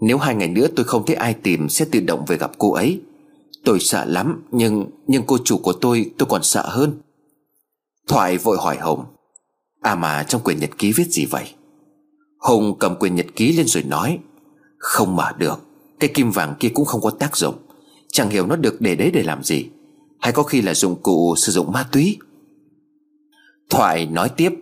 Nếu 0.00 0.18
hai 0.18 0.34
ngày 0.34 0.48
nữa 0.48 0.66
tôi 0.76 0.84
không 0.84 1.06
thấy 1.06 1.16
ai 1.16 1.34
tìm, 1.34 1.68
Sẽ 1.68 1.84
tự 1.84 2.00
động 2.00 2.24
về 2.26 2.36
gặp 2.36 2.50
cô 2.58 2.72
ấy. 2.72 3.00
Tôi 3.64 3.80
sợ 3.80 4.04
lắm, 4.04 4.42
Nhưng 4.50 4.86
nhưng 5.06 5.22
cô 5.26 5.38
chủ 5.44 5.58
của 5.58 5.72
tôi 5.72 6.10
tôi 6.18 6.26
còn 6.30 6.42
sợ 6.42 6.68
hơn. 6.68 7.00
Thoại 8.08 8.38
vội 8.38 8.56
hỏi 8.60 8.76
Hồng. 8.76 9.04
À 9.80 9.94
mà, 9.94 10.22
trong 10.22 10.42
quyển 10.42 10.58
nhật 10.60 10.70
ký 10.78 10.92
viết 10.92 11.06
gì 11.10 11.26
vậy? 11.26 11.54
Hùng 12.38 12.76
cầm 12.78 12.96
quyển 12.96 13.14
nhật 13.14 13.26
ký 13.36 13.52
lên 13.52 13.66
rồi 13.66 13.82
nói. 13.82 14.18
Không 14.78 15.16
mở 15.16 15.32
được, 15.38 15.60
Cái 16.00 16.10
kim 16.14 16.30
vàng 16.30 16.54
kia 16.60 16.68
cũng 16.74 16.84
không 16.84 17.00
có 17.00 17.10
tác 17.10 17.36
dụng. 17.36 17.54
Chẳng 18.12 18.30
hiểu 18.30 18.46
nó 18.46 18.56
được 18.56 18.80
để 18.80 18.96
đấy 18.96 19.10
để 19.14 19.22
làm 19.22 19.42
gì. 19.42 19.66
Hay 20.20 20.32
có 20.32 20.42
khi 20.42 20.62
là 20.62 20.74
dụng 20.74 21.02
cụ 21.02 21.34
sử 21.36 21.52
dụng 21.52 21.72
ma 21.72 21.88
túy. 21.92 22.18
Thoại 23.70 24.06
nói 24.06 24.28
tiếp. 24.28 24.52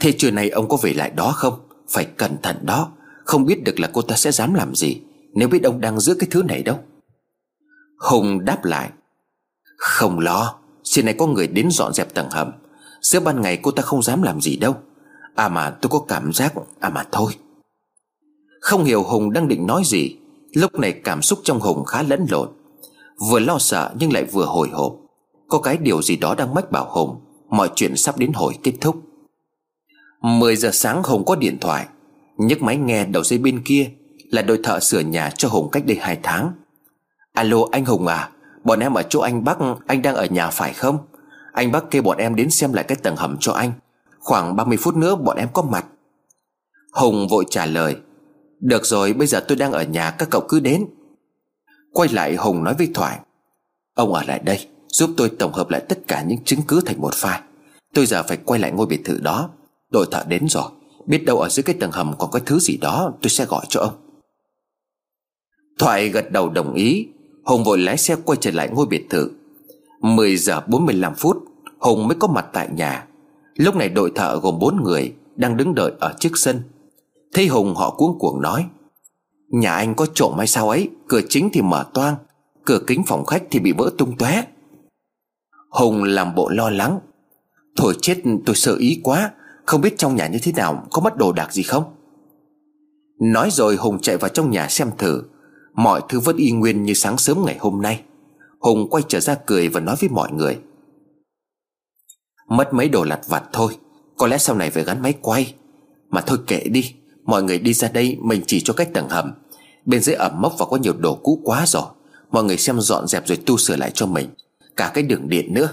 Thế 0.00 0.12
trưa 0.12 0.30
nay 0.30 0.50
ông 0.50 0.68
có 0.68 0.76
về 0.82 0.94
lại 0.94 1.10
đó 1.10 1.32
không? 1.36 1.54
Phải 1.90 2.04
cẩn 2.04 2.36
thận 2.42 2.56
đó. 2.62 2.92
Không 3.24 3.46
biết 3.46 3.64
được 3.64 3.80
là 3.80 3.90
cô 3.92 4.02
ta 4.02 4.16
sẽ 4.16 4.32
dám 4.32 4.54
làm 4.54 4.74
gì. 4.74 5.00
Nếu 5.34 5.48
biết 5.48 5.62
ông 5.62 5.80
đang 5.80 6.00
giữ 6.00 6.14
cái 6.14 6.28
thứ 6.30 6.42
này 6.42 6.62
đâu. 6.62 6.78
Hùng 8.02 8.44
đáp 8.44 8.64
lại, 8.64 8.90
Không 9.76 10.18
lo 10.18 10.54
Xin 10.84 11.04
này 11.04 11.14
có 11.18 11.26
người 11.26 11.46
đến 11.46 11.68
dọn 11.70 11.92
dẹp 11.92 12.14
tầng 12.14 12.30
hầm. 12.30 12.52
Giữa 13.00 13.20
ban 13.20 13.40
ngày 13.40 13.58
cô 13.62 13.70
ta 13.70 13.82
không 13.82 14.02
dám 14.02 14.22
làm 14.22 14.40
gì 14.40 14.56
đâu. 14.56 14.76
À 15.34 15.48
mà 15.48 15.70
tôi 15.70 15.90
có 15.90 15.98
cảm 16.08 16.32
giác 16.32 16.54
À 16.80 16.88
mà 16.88 17.04
thôi. 17.12 17.32
Không 18.60 18.84
hiểu 18.84 19.02
Hùng 19.02 19.32
đang 19.32 19.48
định 19.48 19.66
nói 19.66 19.82
gì, 19.84 20.16
Lúc 20.54 20.74
này 20.74 20.92
cảm 20.92 21.22
xúc 21.22 21.40
trong 21.44 21.60
Hùng 21.60 21.84
khá 21.84 22.02
lẫn 22.02 22.26
lộn. 22.30 22.48
Vừa 23.30 23.38
lo 23.38 23.58
sợ 23.58 23.92
nhưng 23.98 24.12
lại 24.12 24.24
vừa 24.24 24.44
hồi 24.44 24.68
hộp. 24.72 24.96
Có 25.48 25.58
cái 25.58 25.76
điều 25.76 26.02
gì 26.02 26.16
đó 26.16 26.34
đang 26.34 26.54
mách 26.54 26.70
bảo 26.70 26.90
Hùng, 26.90 27.20
Mọi 27.50 27.70
chuyện 27.74 27.96
sắp 27.96 28.18
đến 28.18 28.32
hồi 28.32 28.54
kết 28.62 28.72
thúc. 28.80 28.96
10 30.20 30.56
giờ 30.56 30.70
sáng 30.72 31.02
Hùng 31.02 31.24
có 31.24 31.36
điện 31.36 31.58
thoại. 31.60 31.86
Nhấc 32.36 32.62
máy 32.62 32.76
nghe 32.76 33.04
đầu 33.04 33.24
dây 33.24 33.38
bên 33.38 33.62
kia 33.64 33.90
Là 34.30 34.42
đội 34.42 34.60
thợ 34.62 34.80
sửa 34.80 35.00
nhà 35.00 35.30
cho 35.30 35.48
Hùng 35.48 35.68
cách 35.72 35.86
đây 35.86 35.96
2 36.00 36.18
tháng. 36.22 36.52
Alo 37.32 37.58
anh 37.70 37.84
Hùng 37.84 38.06
à 38.06 38.30
Bọn 38.64 38.80
em 38.80 38.94
ở 38.94 39.02
chỗ 39.02 39.20
anh 39.20 39.44
Bắc, 39.44 39.58
Anh 39.86 40.02
đang 40.02 40.14
ở 40.14 40.26
nhà 40.26 40.50
phải 40.50 40.72
không? 40.72 40.98
Anh 41.52 41.72
Bắc 41.72 41.84
kêu 41.90 42.02
bọn 42.02 42.18
em 42.18 42.34
đến 42.34 42.50
xem 42.50 42.72
lại 42.72 42.84
cái 42.88 42.96
tầng 43.02 43.16
hầm 43.16 43.36
cho 43.40 43.52
anh. 43.52 43.72
Khoảng 44.18 44.56
30 44.56 44.76
phút 44.76 44.96
nữa 44.96 45.16
bọn 45.16 45.36
em 45.36 45.48
có 45.52 45.62
mặt. 45.62 45.86
Hùng 46.92 47.28
vội 47.30 47.44
trả 47.50 47.66
lời, 47.66 47.96
Được 48.60 48.86
rồi, 48.86 49.12
bây 49.12 49.26
giờ 49.26 49.44
tôi 49.48 49.56
đang 49.56 49.72
ở 49.72 49.82
nhà, 49.82 50.10
Các 50.10 50.30
cậu 50.30 50.44
cứ 50.48 50.60
đến. 50.60 50.86
Quay 51.92 52.08
lại 52.08 52.36
Hùng 52.36 52.64
nói 52.64 52.74
với 52.78 52.90
Thoại, 52.94 53.18
Ông 53.94 54.12
ở 54.12 54.22
lại 54.22 54.38
đây, 54.38 54.68
Giúp 54.88 55.10
tôi 55.16 55.30
tổng 55.38 55.52
hợp 55.52 55.70
lại 55.70 55.82
tất 55.88 55.98
cả 56.08 56.22
những 56.22 56.44
chứng 56.44 56.62
cứ 56.68 56.80
thành 56.86 57.00
một 57.00 57.14
file. 57.14 57.40
Tôi 57.94 58.06
giờ 58.06 58.22
phải 58.22 58.36
quay 58.36 58.60
lại 58.60 58.72
ngôi 58.72 58.86
biệt 58.86 59.00
thự 59.04 59.20
đó. 59.20 59.50
Đội 59.90 60.06
thợ 60.10 60.24
đến 60.28 60.48
rồi, 60.48 60.70
Biết 61.06 61.24
đâu 61.26 61.40
ở 61.40 61.48
dưới 61.48 61.62
cái 61.62 61.76
tầng 61.80 61.92
hầm 61.92 62.14
còn 62.18 62.30
có 62.30 62.38
thứ 62.46 62.58
gì 62.58 62.76
đó, 62.76 63.12
Tôi 63.22 63.30
sẽ 63.30 63.44
gọi 63.44 63.64
cho 63.68 63.80
ông. 63.80 63.94
Thoại 65.78 66.08
gật 66.08 66.32
đầu 66.32 66.48
đồng 66.48 66.74
ý. 66.74 67.06
Hùng 67.44 67.64
vội 67.64 67.78
lái 67.78 67.96
xe 67.96 68.16
quay 68.24 68.38
trở 68.40 68.50
lại 68.50 68.68
ngôi 68.72 68.86
biệt 68.86 69.06
thự. 69.10 69.30
10 70.00 70.36
giờ 70.36 70.60
45 70.66 71.14
phút, 71.14 71.44
Hùng 71.78 72.08
mới 72.08 72.16
có 72.20 72.28
mặt 72.28 72.46
tại 72.52 72.68
nhà. 72.72 73.06
Lúc 73.54 73.76
này 73.76 73.88
đội 73.88 74.12
thợ 74.14 74.38
gồm 74.42 74.58
4 74.58 74.82
người 74.82 75.14
Đang 75.36 75.56
đứng 75.56 75.74
đợi 75.74 75.92
ở 76.00 76.14
trước 76.20 76.30
sân. 76.34 76.62
Thấy 77.34 77.46
Hùng, 77.46 77.74
họ 77.74 77.90
cuống 77.90 78.18
cuồng 78.18 78.42
nói, 78.42 78.66
Nhà 79.48 79.74
anh 79.74 79.94
có 79.94 80.06
trộm 80.14 80.34
hay 80.38 80.46
sao 80.46 80.68
ấy? 80.70 80.90
Cửa 81.08 81.20
chính 81.28 81.50
thì 81.52 81.62
mở 81.62 81.86
toang, 81.94 82.14
Cửa 82.64 82.80
kính 82.86 83.02
phòng 83.06 83.24
khách 83.24 83.42
thì 83.50 83.60
bị 83.60 83.72
vỡ 83.72 83.90
tung 83.98 84.16
tóe. 84.16 84.44
Hùng 85.70 86.04
làm 86.04 86.34
bộ 86.34 86.48
lo 86.48 86.70
lắng, 86.70 86.98
Thôi 87.76 87.94
chết, 88.00 88.22
tôi 88.46 88.56
sợ 88.56 88.76
ý 88.78 89.00
quá, 89.02 89.30
Không 89.66 89.80
biết 89.80 89.98
trong 89.98 90.16
nhà 90.16 90.26
như 90.26 90.38
thế 90.42 90.52
nào, 90.52 90.86
Có 90.90 91.00
mất 91.02 91.16
đồ 91.16 91.32
đạc 91.32 91.52
gì 91.52 91.62
không? 91.62 91.84
Nói 93.20 93.48
rồi 93.50 93.76
Hùng 93.76 93.98
chạy 94.00 94.16
vào 94.16 94.28
trong 94.28 94.50
nhà 94.50 94.68
xem 94.68 94.90
thử. 94.98 95.22
Mọi 95.74 96.02
thứ 96.08 96.20
vẫn 96.20 96.36
y 96.36 96.50
nguyên 96.50 96.82
như 96.82 96.94
sáng 96.94 97.18
sớm 97.18 97.44
ngày 97.46 97.56
hôm 97.60 97.82
nay. 97.82 98.02
Hùng 98.58 98.90
quay 98.90 99.04
trở 99.08 99.20
ra 99.20 99.34
cười 99.46 99.68
và 99.68 99.80
nói 99.80 99.96
với 100.00 100.10
mọi 100.10 100.32
người. 100.32 100.58
Mất 102.48 102.74
mấy 102.74 102.88
đồ 102.88 103.04
lặt 103.04 103.20
vặt 103.28 103.44
thôi, 103.52 103.76
Có 104.16 104.26
lẽ 104.26 104.38
sau 104.38 104.56
này 104.56 104.70
phải 104.70 104.84
gắn 104.84 105.02
máy 105.02 105.14
quay. 105.22 105.54
Mà 106.10 106.20
thôi 106.20 106.38
kệ 106.46 106.60
đi, 106.64 106.94
Mọi 107.24 107.42
người 107.42 107.58
đi 107.58 107.74
ra 107.74 107.88
đây, 107.88 108.18
mình 108.20 108.42
chỉ 108.46 108.60
cho 108.60 108.74
cách 108.74 108.88
tầng 108.94 109.08
hầm. 109.08 109.32
Bên 109.84 110.00
dưới 110.00 110.14
ẩm 110.14 110.40
mốc 110.40 110.54
và 110.58 110.66
có 110.66 110.76
nhiều 110.76 110.92
đồ 110.98 111.14
cũ 111.14 111.40
quá 111.44 111.64
rồi, 111.66 111.86
Mọi 112.30 112.44
người 112.44 112.56
xem 112.56 112.80
dọn 112.80 113.06
dẹp 113.06 113.26
rồi 113.26 113.38
tu 113.46 113.56
sửa 113.56 113.76
lại 113.76 113.90
cho 113.94 114.06
mình, 114.06 114.28
Cả 114.76 114.90
cái 114.94 115.04
đường 115.04 115.28
điện 115.28 115.54
nữa. 115.54 115.68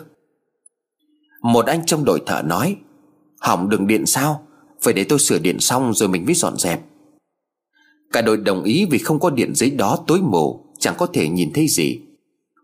Một 1.42 1.66
anh 1.66 1.86
trong 1.86 2.06
đội 2.06 2.22
thợ 2.26 2.42
nói, 2.42 2.76
Hỏng 3.40 3.70
đường 3.70 3.88
điện 3.88 4.06
sao? 4.06 4.48
Phải 4.82 4.94
để 4.94 5.04
tôi 5.04 5.20
sửa 5.20 5.40
điện 5.40 5.60
xong 5.60 5.94
rồi 5.94 6.10
mình 6.10 6.26
mới 6.26 6.36
dọn 6.36 6.58
dẹp. 6.58 6.82
Cả 8.12 8.22
đội 8.22 8.38
đồng 8.38 8.64
ý 8.64 8.86
vì 8.86 8.98
không 8.98 9.20
có 9.20 9.30
điện 9.30 9.56
giấy 9.56 9.70
đó 9.70 9.98
tối 10.08 10.20
mù, 10.22 10.66
Chẳng 10.80 10.96
có 10.98 11.06
thể 11.06 11.30
nhìn 11.30 11.52
thấy 11.54 11.68
gì. 11.68 12.00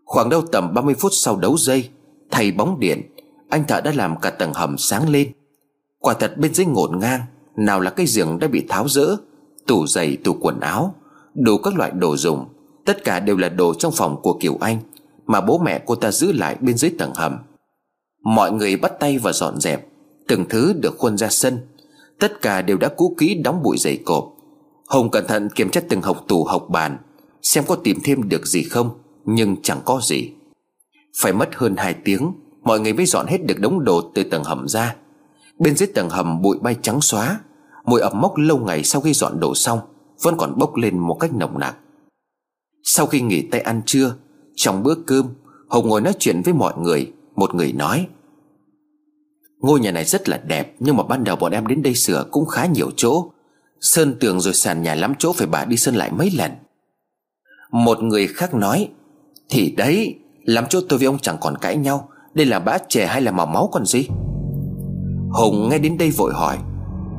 Khoảng 0.04 0.28
đâu 0.28 0.42
tầm 0.52 0.74
30 0.74 0.94
phút 0.94 1.12
sau 1.14 1.36
đấu 1.36 1.56
dây, 1.58 1.88
Thay 2.30 2.52
bóng 2.52 2.80
điện, 2.80 3.02
Anh 3.48 3.64
thợ 3.68 3.80
đã 3.80 3.92
làm 3.94 4.20
cả 4.20 4.30
tầng 4.30 4.52
hầm 4.54 4.78
sáng 4.78 5.08
lên. 5.08 5.32
Quả 5.98 6.14
thật 6.14 6.38
bên 6.38 6.54
dưới 6.54 6.66
ngổn 6.66 6.98
ngang, 6.98 7.20
Nào 7.56 7.80
là 7.80 7.90
cái 7.90 8.06
giường 8.06 8.38
đã 8.38 8.48
bị 8.48 8.64
tháo 8.68 8.88
rỡ, 8.88 9.16
Tủ 9.66 9.86
giày, 9.86 10.16
tủ 10.16 10.36
quần 10.40 10.60
áo, 10.60 10.94
Đủ 11.34 11.58
các 11.58 11.76
loại 11.76 11.90
đồ 11.90 12.16
dùng, 12.16 12.44
Tất 12.84 13.04
cả 13.04 13.20
đều 13.20 13.36
là 13.36 13.48
đồ 13.48 13.74
trong 13.74 13.92
phòng 13.92 14.22
của 14.22 14.38
Kiều 14.40 14.56
Anh, 14.60 14.78
Mà 15.26 15.40
bố 15.40 15.58
mẹ 15.58 15.82
cô 15.86 15.94
ta 15.94 16.12
giữ 16.12 16.32
lại 16.32 16.56
bên 16.60 16.76
dưới 16.76 16.90
tầng 16.98 17.12
hầm. 17.14 17.38
Mọi 18.24 18.52
người 18.52 18.76
bắt 18.76 18.92
tay 19.00 19.18
vào 19.18 19.32
dọn 19.32 19.60
dẹp, 19.60 19.86
Từng 20.28 20.44
thứ 20.48 20.72
được 20.72 20.98
khuôn 20.98 21.18
ra 21.18 21.28
sân, 21.30 21.58
Tất 22.18 22.42
cả 22.42 22.62
đều 22.62 22.76
đã 22.76 22.88
cũ 22.88 23.14
kỹ 23.18 23.34
đóng 23.34 23.62
bụi 23.62 23.76
dày 23.78 23.96
cộp. 23.96 24.35
Hùng 24.88 25.10
cẩn 25.10 25.26
thận 25.26 25.48
kiểm 25.54 25.70
tra 25.70 25.80
từng 25.88 26.02
hộc 26.02 26.24
tủ 26.28 26.44
hộc 26.44 26.68
bàn, 26.70 26.98
Xem 27.42 27.64
có 27.68 27.76
tìm 27.76 27.98
thêm 28.04 28.28
được 28.28 28.46
gì 28.46 28.62
không, 28.62 28.90
Nhưng 29.24 29.56
chẳng 29.62 29.80
có 29.84 30.00
gì. 30.02 30.30
Phải 31.22 31.32
mất 31.32 31.48
hơn 31.54 31.76
2 31.76 31.94
tiếng, 31.94 32.32
Mọi 32.62 32.80
người 32.80 32.92
mới 32.92 33.06
dọn 33.06 33.26
hết 33.26 33.38
được 33.46 33.60
đống 33.60 33.84
đồ 33.84 34.10
từ 34.14 34.22
tầng 34.22 34.44
hầm 34.44 34.68
ra. 34.68 34.96
Bên 35.58 35.76
dưới 35.76 35.86
tầng 35.86 36.10
hầm 36.10 36.42
bụi 36.42 36.58
bay 36.62 36.76
trắng 36.82 37.00
xóa, 37.00 37.40
Mùi 37.84 38.00
ẩm 38.00 38.20
mốc 38.20 38.36
lâu 38.36 38.58
ngày 38.58 38.84
sau 38.84 39.00
khi 39.00 39.12
dọn 39.12 39.40
đồ 39.40 39.54
xong 39.54 39.78
Vẫn 40.22 40.34
còn 40.38 40.58
bốc 40.58 40.76
lên 40.76 40.98
một 40.98 41.14
cách 41.20 41.34
nồng 41.34 41.58
nặc. 41.58 41.76
Sau 42.82 43.06
khi 43.06 43.20
nghỉ 43.20 43.42
tay 43.42 43.60
ăn 43.60 43.82
trưa, 43.86 44.14
Trong 44.54 44.82
bữa 44.82 44.94
cơm 44.94 45.26
Hồng 45.68 45.88
ngồi 45.88 46.00
nói 46.00 46.12
chuyện 46.18 46.42
với 46.44 46.54
mọi 46.54 46.74
người, 46.78 47.12
Một 47.36 47.54
người 47.54 47.72
nói, 47.72 48.08
Ngôi 49.58 49.80
nhà 49.80 49.90
này 49.90 50.04
rất 50.04 50.28
là 50.28 50.36
đẹp, 50.36 50.74
Nhưng 50.78 50.96
mà 50.96 51.02
ban 51.02 51.24
đầu 51.24 51.36
bọn 51.36 51.52
em 51.52 51.66
đến 51.66 51.82
đây 51.82 51.94
sửa 51.94 52.26
cũng 52.30 52.46
khá 52.46 52.66
nhiều 52.66 52.90
chỗ. 52.96 53.30
Sơn 53.80 54.16
tường 54.20 54.40
rồi 54.40 54.54
sàn 54.54 54.82
nhà 54.82 54.94
lắm 54.94 55.14
chỗ 55.18 55.32
Phải 55.32 55.46
bà 55.46 55.64
đi 55.64 55.76
sơn 55.76 55.94
lại 55.94 56.10
mấy 56.12 56.30
lần. 56.30 56.50
Một 57.72 58.02
người 58.02 58.26
khác 58.26 58.54
nói, 58.54 58.88
Thì 59.50 59.74
đấy, 59.76 60.14
Lắm 60.44 60.64
chỗ 60.68 60.80
tôi 60.88 60.98
với 60.98 61.06
ông 61.06 61.18
chẳng 61.18 61.36
còn 61.40 61.58
cãi 61.58 61.76
nhau, 61.76 62.08
Đây 62.34 62.46
là 62.46 62.58
bã 62.58 62.78
chè 62.88 63.06
hay 63.06 63.22
là 63.22 63.30
màu 63.30 63.46
máu 63.46 63.68
còn 63.72 63.86
gì? 63.86 64.08
Hùng 65.30 65.68
nghe 65.70 65.78
đến 65.78 65.98
đây 65.98 66.10
vội 66.10 66.34
hỏi, 66.34 66.58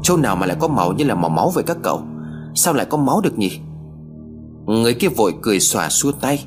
Chỗ 0.03 0.17
nào 0.17 0.35
mà 0.35 0.45
lại 0.45 0.57
có 0.59 0.67
màu 0.67 0.93
như 0.93 1.03
là 1.03 1.15
màu 1.15 1.29
máu 1.29 1.51
vậy 1.55 1.63
các 1.67 1.77
cậu? 1.83 2.01
Sao 2.55 2.73
lại 2.73 2.85
có 2.89 2.97
máu 2.97 3.21
được 3.21 3.37
nhỉ? 3.37 3.59
Người 4.65 4.93
kia 4.93 5.07
vội 5.07 5.33
cười 5.41 5.59
xòa 5.59 5.89
xua 5.89 6.11
tay, 6.11 6.45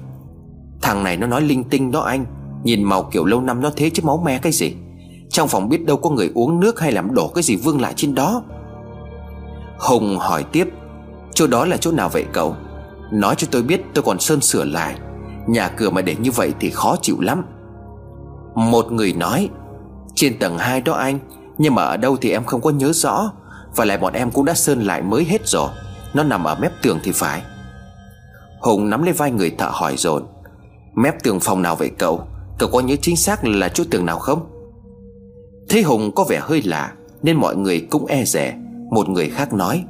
Thằng 0.82 1.04
này 1.04 1.16
nó 1.16 1.26
nói 1.26 1.42
linh 1.42 1.64
tinh 1.64 1.90
đó 1.90 2.00
anh, 2.00 2.26
Nhìn 2.64 2.82
màu 2.82 3.08
kiểu 3.12 3.24
lâu 3.24 3.40
năm 3.40 3.60
nó 3.60 3.70
thế 3.76 3.90
chứ 3.90 4.02
máu 4.06 4.22
me 4.24 4.38
cái 4.38 4.52
gì? 4.52 4.74
Trong 5.30 5.48
phòng 5.48 5.68
biết 5.68 5.84
đâu 5.86 5.96
có 5.96 6.10
người 6.10 6.30
uống 6.34 6.60
nước 6.60 6.80
hay 6.80 6.92
làm 6.92 7.14
đổ 7.14 7.28
cái 7.28 7.42
gì 7.42 7.56
vương 7.56 7.80
lại 7.80 7.92
trên 7.96 8.14
đó. 8.14 8.42
Hùng 9.80 10.18
hỏi 10.18 10.44
tiếp, 10.52 10.68
Chỗ 11.34 11.46
đó 11.46 11.64
là 11.64 11.76
chỗ 11.76 11.92
nào 11.92 12.08
vậy 12.08 12.24
cậu? 12.32 12.56
Nói 13.12 13.34
cho 13.38 13.46
tôi 13.50 13.62
biết, 13.62 13.80
tôi 13.94 14.04
còn 14.04 14.20
sơn 14.20 14.40
sửa 14.40 14.64
lại. 14.64 14.94
Nhà 15.46 15.68
cửa 15.68 15.90
mà 15.90 16.02
để 16.02 16.16
như 16.16 16.30
vậy 16.30 16.52
thì 16.60 16.70
khó 16.70 16.96
chịu 17.02 17.16
lắm. 17.20 17.44
Một 18.54 18.92
người 18.92 19.12
nói, 19.12 19.48
Trên 20.14 20.38
tầng 20.38 20.58
2 20.58 20.80
đó 20.80 20.92
anh, 20.92 21.18
Nhưng 21.58 21.74
mà 21.74 21.82
ở 21.82 21.96
đâu 21.96 22.16
thì 22.20 22.30
em 22.30 22.44
không 22.44 22.60
có 22.60 22.70
nhớ 22.70 22.92
rõ, 22.92 23.32
Và 23.76 23.84
lại 23.84 23.98
bọn 23.98 24.12
em 24.12 24.30
cũng 24.30 24.44
đã 24.44 24.54
sơn 24.54 24.82
lại 24.82 25.02
mới 25.02 25.24
hết 25.24 25.48
rồi. 25.48 25.68
Nó 26.14 26.22
nằm 26.22 26.44
ở 26.44 26.54
mép 26.60 26.72
tường 26.82 26.98
thì 27.02 27.12
phải. 27.12 27.42
Hùng 28.60 28.90
nắm 28.90 29.02
lấy 29.02 29.12
vai 29.12 29.30
người 29.30 29.50
thợ 29.50 29.68
hỏi 29.72 29.96
dồn, 29.96 30.22
Mép 30.94 31.22
tường 31.22 31.40
phòng 31.40 31.62
nào 31.62 31.76
vậy 31.76 31.90
cậu? 31.98 32.26
Cậu 32.58 32.68
có 32.72 32.80
nhớ 32.80 32.96
chính 33.02 33.16
xác 33.16 33.44
là 33.44 33.68
chỗ 33.68 33.84
tường 33.90 34.06
nào 34.06 34.18
không? 34.18 34.46
Thấy 35.68 35.82
Hùng 35.82 36.12
có 36.14 36.24
vẻ 36.24 36.40
hơi 36.42 36.62
lạ, 36.62 36.92
Nên 37.22 37.36
mọi 37.36 37.56
người 37.56 37.86
cũng 37.90 38.06
e 38.06 38.24
rẻ 38.24 38.56
một 38.90 39.08
người 39.08 39.28
khác 39.28 39.52
nói, 39.52 39.84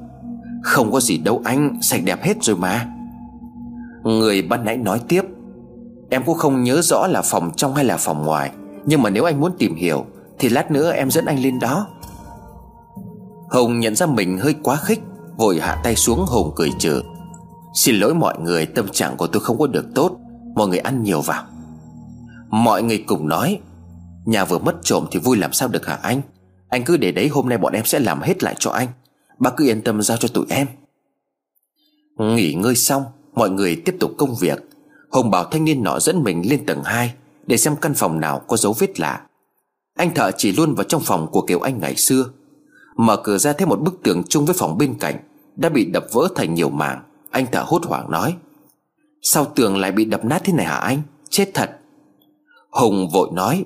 Không 0.62 0.92
có 0.92 1.00
gì 1.00 1.18
đâu 1.18 1.42
anh, 1.44 1.78
Sạch 1.82 2.00
đẹp 2.04 2.22
hết 2.22 2.42
rồi 2.42 2.56
mà. 2.56 2.86
Người 4.02 4.42
ban 4.42 4.64
nãy 4.64 4.76
nói 4.76 5.00
tiếp, 5.08 5.22
Em 6.10 6.22
cũng 6.26 6.38
không 6.38 6.62
nhớ 6.62 6.80
rõ 6.82 7.06
là 7.06 7.22
phòng 7.22 7.50
trong 7.56 7.74
hay 7.74 7.84
là 7.84 7.96
phòng 7.96 8.22
ngoài, 8.24 8.50
Nhưng 8.86 9.02
mà 9.02 9.10
nếu 9.10 9.24
anh 9.24 9.40
muốn 9.40 9.52
tìm 9.58 9.74
hiểu, 9.74 10.04
Thì 10.38 10.48
lát 10.48 10.70
nữa 10.70 10.92
em 10.92 11.10
dẫn 11.10 11.24
anh 11.24 11.42
lên 11.42 11.58
đó. 11.58 11.86
Hùng 13.50 13.80
nhận 13.80 13.96
ra 13.96 14.06
mình 14.06 14.38
hơi 14.38 14.54
quá 14.62 14.76
khích, 14.76 15.00
Vội 15.36 15.60
hạ 15.60 15.80
tay 15.84 15.96
xuống 15.96 16.24
Hùng 16.28 16.52
cười 16.56 16.70
trừ. 16.78 17.02
Xin 17.74 17.96
lỗi 17.96 18.14
mọi 18.14 18.38
người, 18.38 18.66
Tâm 18.66 18.88
trạng 18.88 19.16
của 19.16 19.26
tôi 19.26 19.42
không 19.42 19.58
có 19.58 19.66
được 19.66 19.86
tốt, 19.94 20.16
Mọi 20.54 20.68
người 20.68 20.78
ăn 20.78 21.02
nhiều 21.02 21.20
vào. 21.20 21.44
Mọi 22.50 22.82
người 22.82 23.04
cùng 23.06 23.28
nói, 23.28 23.58
Nhà 24.24 24.44
vừa 24.44 24.58
mất 24.58 24.74
trộm 24.82 25.06
thì 25.10 25.20
vui 25.20 25.36
làm 25.36 25.52
sao 25.52 25.68
được 25.68 25.86
hả 25.86 25.98
anh? 26.02 26.20
Anh 26.70 26.84
cứ 26.84 26.96
để 26.96 27.12
đấy, 27.12 27.28
hôm 27.28 27.48
nay 27.48 27.58
bọn 27.58 27.72
em 27.72 27.84
sẽ 27.84 27.98
làm 27.98 28.20
hết 28.20 28.42
lại 28.42 28.54
cho 28.58 28.70
anh. 28.70 28.88
Bác 29.38 29.50
cứ 29.56 29.66
yên 29.66 29.82
tâm 29.82 30.02
giao 30.02 30.16
cho 30.16 30.28
tụi 30.28 30.46
em. 30.48 30.66
Nghỉ 32.18 32.54
ngơi 32.54 32.76
xong, 32.76 33.04
Mọi 33.34 33.50
người 33.50 33.82
tiếp 33.84 33.96
tục 34.00 34.12
công 34.18 34.36
việc. 34.36 34.58
Hùng 35.10 35.30
bảo 35.30 35.44
thanh 35.44 35.64
niên 35.64 35.82
nọ 35.82 36.00
dẫn 36.00 36.22
mình 36.22 36.42
lên 36.50 36.66
tầng 36.66 36.82
2 36.84 37.14
Để 37.46 37.56
xem 37.56 37.76
căn 37.76 37.94
phòng 37.94 38.20
nào 38.20 38.42
có 38.48 38.56
dấu 38.56 38.72
vết 38.78 39.00
lạ. 39.00 39.22
Anh 39.96 40.14
thợ 40.14 40.30
chỉ 40.36 40.52
luôn 40.52 40.74
vào 40.74 40.84
trong 40.84 41.02
phòng 41.04 41.28
của 41.32 41.42
Kiều 41.42 41.60
Anh 41.60 41.80
ngày 41.80 41.96
xưa. 41.96 42.24
Mở 42.96 43.16
cửa 43.16 43.38
ra 43.38 43.52
thấy 43.52 43.66
một 43.66 43.80
bức 43.80 44.02
tường 44.02 44.22
chung 44.28 44.44
với 44.44 44.54
phòng 44.58 44.78
bên 44.78 44.94
cạnh 45.00 45.16
Đã 45.56 45.68
bị 45.68 45.84
đập 45.84 46.04
vỡ 46.12 46.28
thành 46.36 46.54
nhiều 46.54 46.70
mảng. 46.70 47.02
Anh 47.30 47.46
thợ 47.52 47.62
hốt 47.66 47.86
hoảng 47.86 48.10
nói, 48.10 48.34
Sao 49.22 49.44
tường 49.44 49.76
lại 49.76 49.92
bị 49.92 50.04
đập 50.04 50.24
nát 50.24 50.40
thế 50.44 50.52
này 50.52 50.66
hả 50.66 50.76
anh? 50.76 51.02
Chết 51.30 51.50
thật. 51.54 51.70
Hùng 52.70 53.08
vội 53.12 53.28
nói, 53.32 53.64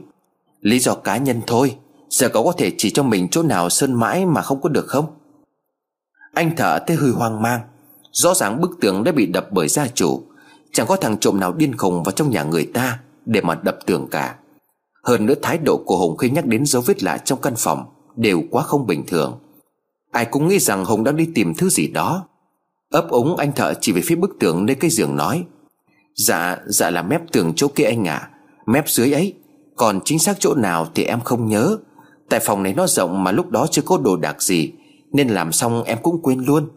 Lý 0.60 0.78
do 0.78 0.94
cá 0.94 1.16
nhân 1.16 1.40
thôi. 1.46 1.76
Giờ 2.14 2.28
cậu 2.28 2.44
có 2.44 2.52
thể 2.52 2.72
chỉ 2.78 2.90
cho 2.90 3.02
mình 3.02 3.28
chỗ 3.30 3.42
nào 3.42 3.70
sơn 3.70 3.94
mãi 3.94 4.26
mà 4.26 4.42
không 4.42 4.60
có 4.60 4.68
được 4.68 4.86
không? 4.86 5.06
Anh 6.34 6.56
thở 6.56 6.78
thấy 6.86 6.96
hơi 6.96 7.10
hoang 7.10 7.42
mang. 7.42 7.60
Rõ 8.12 8.34
ràng 8.34 8.60
bức 8.60 8.70
tường 8.80 9.04
đã 9.04 9.12
bị 9.12 9.26
đập 9.26 9.46
bởi 9.50 9.68
gia 9.68 9.86
chủ. 9.86 10.22
Chẳng 10.72 10.86
có 10.86 10.96
thằng 10.96 11.18
trộm 11.18 11.40
nào 11.40 11.52
điên 11.52 11.76
khùng 11.76 12.02
vào 12.02 12.12
trong 12.12 12.30
nhà 12.30 12.42
người 12.42 12.66
ta 12.74 13.00
Để 13.26 13.40
mà 13.40 13.54
đập 13.54 13.78
tường 13.86 14.08
cả. 14.10 14.36
Hơn 15.02 15.26
nữa 15.26 15.34
thái 15.42 15.58
độ 15.58 15.82
của 15.86 15.96
Hùng 15.96 16.16
khi 16.16 16.30
nhắc 16.30 16.46
đến 16.46 16.66
dấu 16.66 16.82
vết 16.82 17.02
lạ 17.02 17.18
trong 17.18 17.40
căn 17.40 17.54
phòng 17.56 17.84
Đều 18.16 18.42
quá 18.50 18.62
không 18.62 18.86
bình 18.86 19.04
thường. 19.06 19.38
Ai 20.12 20.24
cũng 20.24 20.48
nghĩ 20.48 20.58
rằng 20.58 20.84
Hùng 20.84 21.04
đang 21.04 21.16
đi 21.16 21.28
tìm 21.34 21.54
thứ 21.54 21.68
gì 21.68 21.88
đó. 21.88 22.28
Ấp 22.90 23.08
ống 23.08 23.36
anh 23.36 23.52
thợ 23.52 23.74
chỉ 23.80 23.92
về 23.92 24.02
phía 24.04 24.16
bức 24.16 24.30
tường 24.40 24.66
nơi 24.66 24.74
cái 24.74 24.90
giường 24.90 25.16
nói 25.16 25.44
Dạ 26.14 26.56
dạ 26.66 26.90
là 26.90 27.02
mép 27.02 27.32
tường 27.32 27.52
chỗ 27.56 27.68
kia 27.68 27.84
anh 27.84 28.08
ạ. 28.08 28.16
À, 28.16 28.30
Mép 28.66 28.88
dưới 28.88 29.12
ấy. 29.12 29.34
Còn 29.76 30.00
chính 30.04 30.18
xác 30.18 30.36
chỗ 30.40 30.54
nào 30.54 30.86
thì 30.94 31.04
em 31.04 31.20
không 31.20 31.48
nhớ. 31.48 31.78
Tại 32.28 32.40
phòng 32.40 32.62
này 32.62 32.74
nó 32.74 32.86
rộng 32.86 33.24
mà 33.24 33.32
lúc 33.32 33.50
đó 33.50 33.66
chưa 33.70 33.82
có 33.82 33.98
đồ 33.98 34.16
đạc 34.16 34.42
gì, 34.42 34.72
Nên 35.12 35.28
làm 35.28 35.52
xong 35.52 35.82
em 35.82 35.98
cũng 36.02 36.22
quên 36.22 36.44
luôn. 36.44 36.68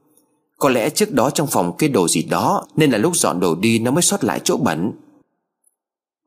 Có 0.58 0.70
lẽ 0.70 0.89
trước 0.89 1.12
đó 1.12 1.30
trong 1.30 1.48
phòng 1.48 1.77
kia 1.77 1.88
đồ 1.88 2.08
gì 2.08 2.24
đó, 2.24 2.66
Nên 2.75 2.92
là 2.92 2.98
lúc 2.98 3.16
dọn 3.16 3.39
đồ 3.39 3.56
đi 3.56 3.80
nó 3.80 3.92
mới 3.92 4.01
sót 4.01 4.24
lại 4.24 4.42
chỗ 4.44 4.58
bẩn. 4.58 4.92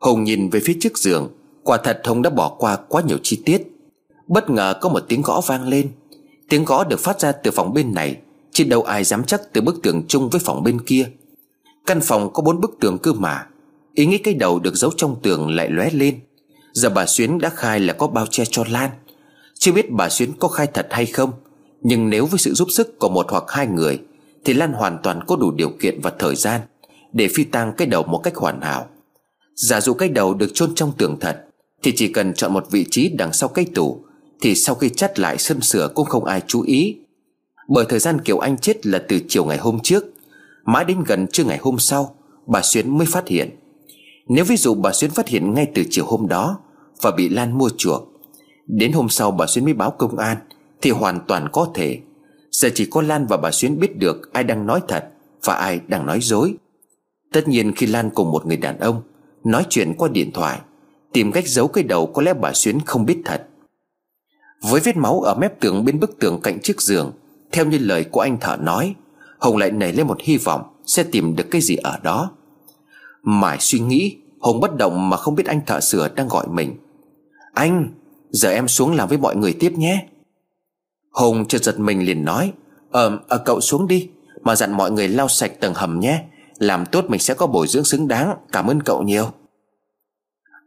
Hùng 0.01 0.25
nhìn 0.25 0.51
về 0.51 0.61
phía 0.65 0.77
trước 0.81 0.99
giường, 0.99 1.29
Quả 1.63 1.77
thật 1.77 2.01
Hùng 2.05 2.23
đã 2.23 2.31
bỏ 2.31 2.57
qua 2.59 2.77
quá 2.77 3.03
nhiều 3.03 3.19
chi 3.23 3.43
tiết. 3.45 3.63
Bất 4.29 4.51
ngờ 4.51 4.75
có 4.81 4.89
một 4.89 5.05
tiếng 5.09 5.23
gõ 5.23 5.41
vang 5.47 5.69
lên. 5.69 5.91
Tiếng 6.49 6.65
gõ 6.65 6.85
được 6.85 7.01
phát 7.01 7.21
ra 7.21 7.33
từ 7.33 7.51
phòng 7.51 7.75
bên 7.75 7.95
này, 7.95 8.17
Chứ 8.53 8.65
đâu 8.65 8.83
ai 8.83 9.05
dám 9.05 9.25
chắc 9.25 9.53
từ 9.53 9.61
bức 9.61 9.83
tường 9.83 10.03
chung 10.09 10.31
với 10.31 10.41
phòng 10.45 10.63
bên 10.63 10.81
kia. 10.81 11.11
Căn 11.87 12.01
phòng 12.01 12.33
có 12.33 12.43
bốn 12.43 12.61
bức 12.61 12.77
tường 12.81 12.99
cơ 12.99 13.13
mà, 13.13 13.47
Ý 13.95 14.07
nghĩ 14.07 14.19
cái 14.19 14.35
đầu 14.35 14.59
được 14.59 14.75
giấu 14.75 14.91
trong 14.97 15.17
tường 15.23 15.49
lại 15.49 15.69
lóe 15.71 15.91
lên. 15.91 16.21
Giờ 16.73 16.91
bà 16.91 17.07
Xuyến 17.07 17.39
đã 17.39 17.49
khai 17.49 17.81
là 17.81 17.93
có 17.93 18.07
bao 18.07 18.27
che 18.27 18.45
cho 18.45 18.65
Lan. 18.69 18.91
Chưa 19.61 19.73
biết 19.73 19.91
bà 19.91 20.09
Xuyến 20.09 20.33
có 20.39 20.49
khai 20.49 20.67
thật 20.75 20.87
hay 20.91 21.07
không, 21.07 21.33
Nhưng 21.83 22.11
nếu 22.11 22.27
với 22.27 22.39
sự 22.39 22.55
giúp 22.55 22.69
sức 22.71 22.99
của 22.99 23.09
một 23.09 23.27
hoặc 23.31 23.45
hai 23.49 23.67
người, 23.67 23.99
Thì 24.45 24.55
Lan 24.55 24.73
hoàn 24.73 24.99
toàn 25.03 25.21
có 25.27 25.37
đủ 25.37 25.51
điều 25.51 25.71
kiện 25.81 26.01
và 26.01 26.13
thời 26.19 26.37
gian 26.37 26.61
Để 27.13 27.29
phi 27.35 27.45
tang 27.45 27.73
cái 27.77 27.87
đầu 27.87 28.03
một 28.03 28.19
cách 28.19 28.37
hoàn 28.37 28.61
hảo. 28.61 28.87
Giả 29.55 29.81
dụ 29.81 29.95
cái 29.95 30.09
đầu 30.09 30.35
được 30.35 30.51
chôn 30.55 30.75
trong 30.75 30.93
tường 30.99 31.17
thật, 31.21 31.45
Thì 31.83 31.93
chỉ 31.97 32.13
cần 32.13 32.35
chọn 32.35 32.53
một 32.53 32.71
vị 32.71 32.87
trí 32.91 33.09
đằng 33.09 33.33
sau 33.33 33.49
cái 33.49 33.67
tủ, 33.75 34.05
Thì 34.41 34.55
sau 34.55 34.75
khi 34.75 34.89
chắt 34.89 35.19
lại 35.19 35.39
sơn 35.39 35.61
sửa 35.61 35.89
cũng 35.95 36.07
không 36.07 36.25
ai 36.25 36.43
chú 36.47 36.63
ý. 36.63 36.97
Bởi 37.69 37.85
thời 37.89 37.99
gian 37.99 38.21
Kiều 38.21 38.39
Anh 38.39 38.59
chết 38.59 38.87
là 38.87 39.03
từ 39.09 39.21
chiều 39.29 39.45
ngày 39.45 39.59
hôm 39.59 39.79
trước, 39.83 40.05
Mãi 40.65 40.85
đến 40.85 41.05
gần 41.07 41.27
trưa 41.27 41.45
ngày 41.45 41.59
hôm 41.63 41.79
sau, 41.79 42.15
Bà 42.47 42.63
Xuyến 42.63 42.99
mới 42.99 43.07
phát 43.07 43.29
hiện. 43.29 43.51
Nếu 44.29 44.45
ví 44.45 44.57
dụ 44.57 44.75
bà 44.75 44.93
Xuyến 44.93 45.11
phát 45.11 45.29
hiện 45.29 45.55
ngay 45.55 45.67
từ 45.75 45.85
chiều 45.91 46.05
hôm 46.05 46.29
đó 46.29 46.59
Và 47.03 47.11
bị 47.11 47.29
Lan 47.29 47.59
mua 47.59 47.71
chuộc 47.77 48.10
Đến 48.67 48.93
hôm 48.93 49.09
sau 49.09 49.31
bà 49.31 49.47
Xuyến 49.47 49.65
mới 49.65 49.75
báo 49.75 49.91
công 49.91 50.19
an, 50.19 50.37
Thì 50.83 50.91
hoàn 50.91 51.21
toàn 51.27 51.49
có 51.53 51.69
thể. 51.75 51.99
Giờ 52.51 52.69
chỉ 52.75 52.89
có 52.91 53.03
Lan 53.03 53.27
và 53.27 53.37
bà 53.37 53.51
Xuyến 53.51 53.81
biết 53.81 53.97
được 53.97 54.33
Ai 54.33 54.45
đang 54.45 54.67
nói 54.67 54.81
thật 54.89 55.05
và 55.45 55.55
ai 55.55 55.81
đang 55.89 56.07
nói 56.07 56.19
dối. 56.23 56.55
Tất 57.33 57.49
nhiên 57.49 57.73
khi 57.77 57.87
Lan 57.87 58.11
cùng 58.11 58.31
một 58.31 58.47
người 58.47 58.57
đàn 58.57 58.79
ông 58.79 59.03
Nói 59.45 59.67
chuyện 59.69 59.95
qua 59.99 60.09
điện 60.09 60.31
thoại, 60.33 60.61
Tìm 61.13 61.33
cách 61.33 61.49
giấu 61.49 61.69
cái 61.69 61.85
đầu 61.85 62.07
có 62.07 62.23
lẽ 62.23 62.35
bà 62.35 62.53
Xuyến 62.53 62.81
không 62.87 63.07
biết 63.07 63.19
thật. 63.25 63.47
Với 64.63 64.81
vết 64.81 64.97
máu 64.97 65.21
ở 65.21 65.35
mép 65.35 65.61
tường 65.61 65.85
bên 65.85 66.01
bức 66.01 66.19
tường 66.19 66.41
cạnh 66.43 66.59
chiếc 66.63 66.81
giường, 66.81 67.13
Theo 67.53 67.65
như 67.65 67.79
lời 67.79 68.05
của 68.05 68.21
anh 68.21 68.41
thợ 68.41 68.57
nói, 68.57 68.95
Hồng 69.39 69.57
lại 69.57 69.71
nảy 69.71 69.93
lên 69.93 70.07
một 70.07 70.21
hy 70.21 70.37
vọng 70.37 70.63
Sẽ 70.87 71.03
tìm 71.03 71.37
được 71.37 71.51
cái 71.51 71.61
gì 71.61 71.77
ở 71.77 71.99
đó. 72.03 72.31
Mãi 73.23 73.57
suy 73.61 73.81
nghĩ, 73.81 74.17
Hồng 74.41 74.61
bất 74.61 74.77
động 74.77 75.11
mà 75.11 75.17
không 75.17 75.35
biết 75.35 75.47
anh 75.47 75.61
thợ 75.67 75.81
sửa 75.81 76.09
đang 76.15 76.29
gọi 76.29 76.47
mình. 76.49 76.77
Anh 77.55 77.89
Giờ 78.31 78.51
em 78.51 78.69
xuống 78.69 78.93
làm 78.93 79.09
với 79.09 79.19
mọi 79.19 79.37
người 79.37 79.53
tiếp 79.53 79.73
nhé. 79.73 80.07
Hùng 81.11 81.45
chợt 81.49 81.65
giật 81.65 81.81
mình 81.81 82.05
liền 82.07 82.25
nói 82.25 82.53
Ờ, 82.91 83.19
à, 83.29 83.37
cậu 83.45 83.61
xuống 83.61 83.89
đi 83.89 84.09
Mà 84.43 84.57
dặn 84.57 84.73
mọi 84.73 84.91
người 84.91 85.09
lau 85.09 85.29
sạch 85.29 85.53
tầng 85.61 85.75
hầm 85.75 86.01
nhé. 86.01 86.25
Làm 86.59 86.87
tốt 86.87 87.05
mình 87.09 87.21
sẽ 87.21 87.35
có 87.35 87.47
bồi 87.47 87.67
dưỡng 87.67 87.85
xứng 87.85 88.09
đáng. 88.09 88.37
Cảm 88.53 88.67
ơn 88.67 88.83
cậu 88.83 89.03
nhiều. 89.03 89.31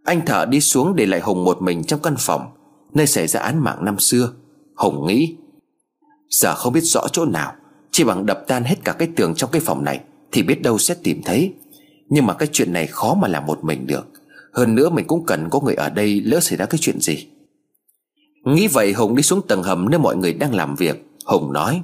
Anh 0.03 0.25
thợ 0.25 0.45
đi 0.45 0.61
xuống 0.61 0.95
để 0.95 1.05
lại 1.05 1.19
Hùng 1.19 1.43
một 1.43 1.61
mình 1.61 1.83
trong 1.83 1.99
căn 1.99 2.15
phòng 2.19 2.47
Nơi 2.93 3.07
xảy 3.07 3.27
ra 3.27 3.39
án 3.39 3.63
mạng 3.63 3.85
năm 3.85 3.99
xưa. 3.99 4.29
Hùng 4.75 5.07
nghĩ 5.07 5.35
Giờ 6.29 6.55
không 6.55 6.73
biết 6.73 6.81
rõ 6.83 7.07
chỗ 7.11 7.25
nào 7.25 7.53
Chỉ 7.91 8.03
bằng 8.03 8.25
đập 8.25 8.43
tan 8.47 8.63
hết 8.63 8.75
cả 8.83 8.93
cái 8.93 9.07
tường 9.15 9.33
trong 9.35 9.51
cái 9.51 9.61
phòng 9.65 9.83
này 9.83 9.99
Thì 10.31 10.43
biết 10.43 10.61
đâu 10.61 10.77
sẽ 10.77 10.95
tìm 11.03 11.21
thấy. 11.25 11.53
Nhưng 12.09 12.25
mà 12.25 12.33
cái 12.33 12.49
chuyện 12.51 12.73
này 12.73 12.87
khó 12.87 13.13
mà 13.13 13.27
làm 13.27 13.45
một 13.45 13.63
mình 13.63 13.87
được. 13.87 14.07
Hơn 14.53 14.75
nữa 14.75 14.89
mình 14.89 15.07
cũng 15.07 15.25
cần 15.25 15.49
có 15.49 15.59
người 15.59 15.75
ở 15.75 15.89
đây 15.89 16.21
Lỡ 16.21 16.39
xảy 16.39 16.57
ra 16.57 16.65
cái 16.65 16.77
chuyện 16.81 16.99
gì. 16.99 17.27
Nghĩ 18.43 18.67
vậy 18.67 18.93
Hùng 18.93 19.15
đi 19.15 19.23
xuống 19.23 19.41
tầng 19.47 19.63
hầm 19.63 19.89
Nơi 19.89 19.99
mọi 19.99 20.15
người 20.15 20.33
đang 20.33 20.53
làm 20.53 20.75
việc. 20.75 21.05
Hùng 21.25 21.53
nói, 21.53 21.81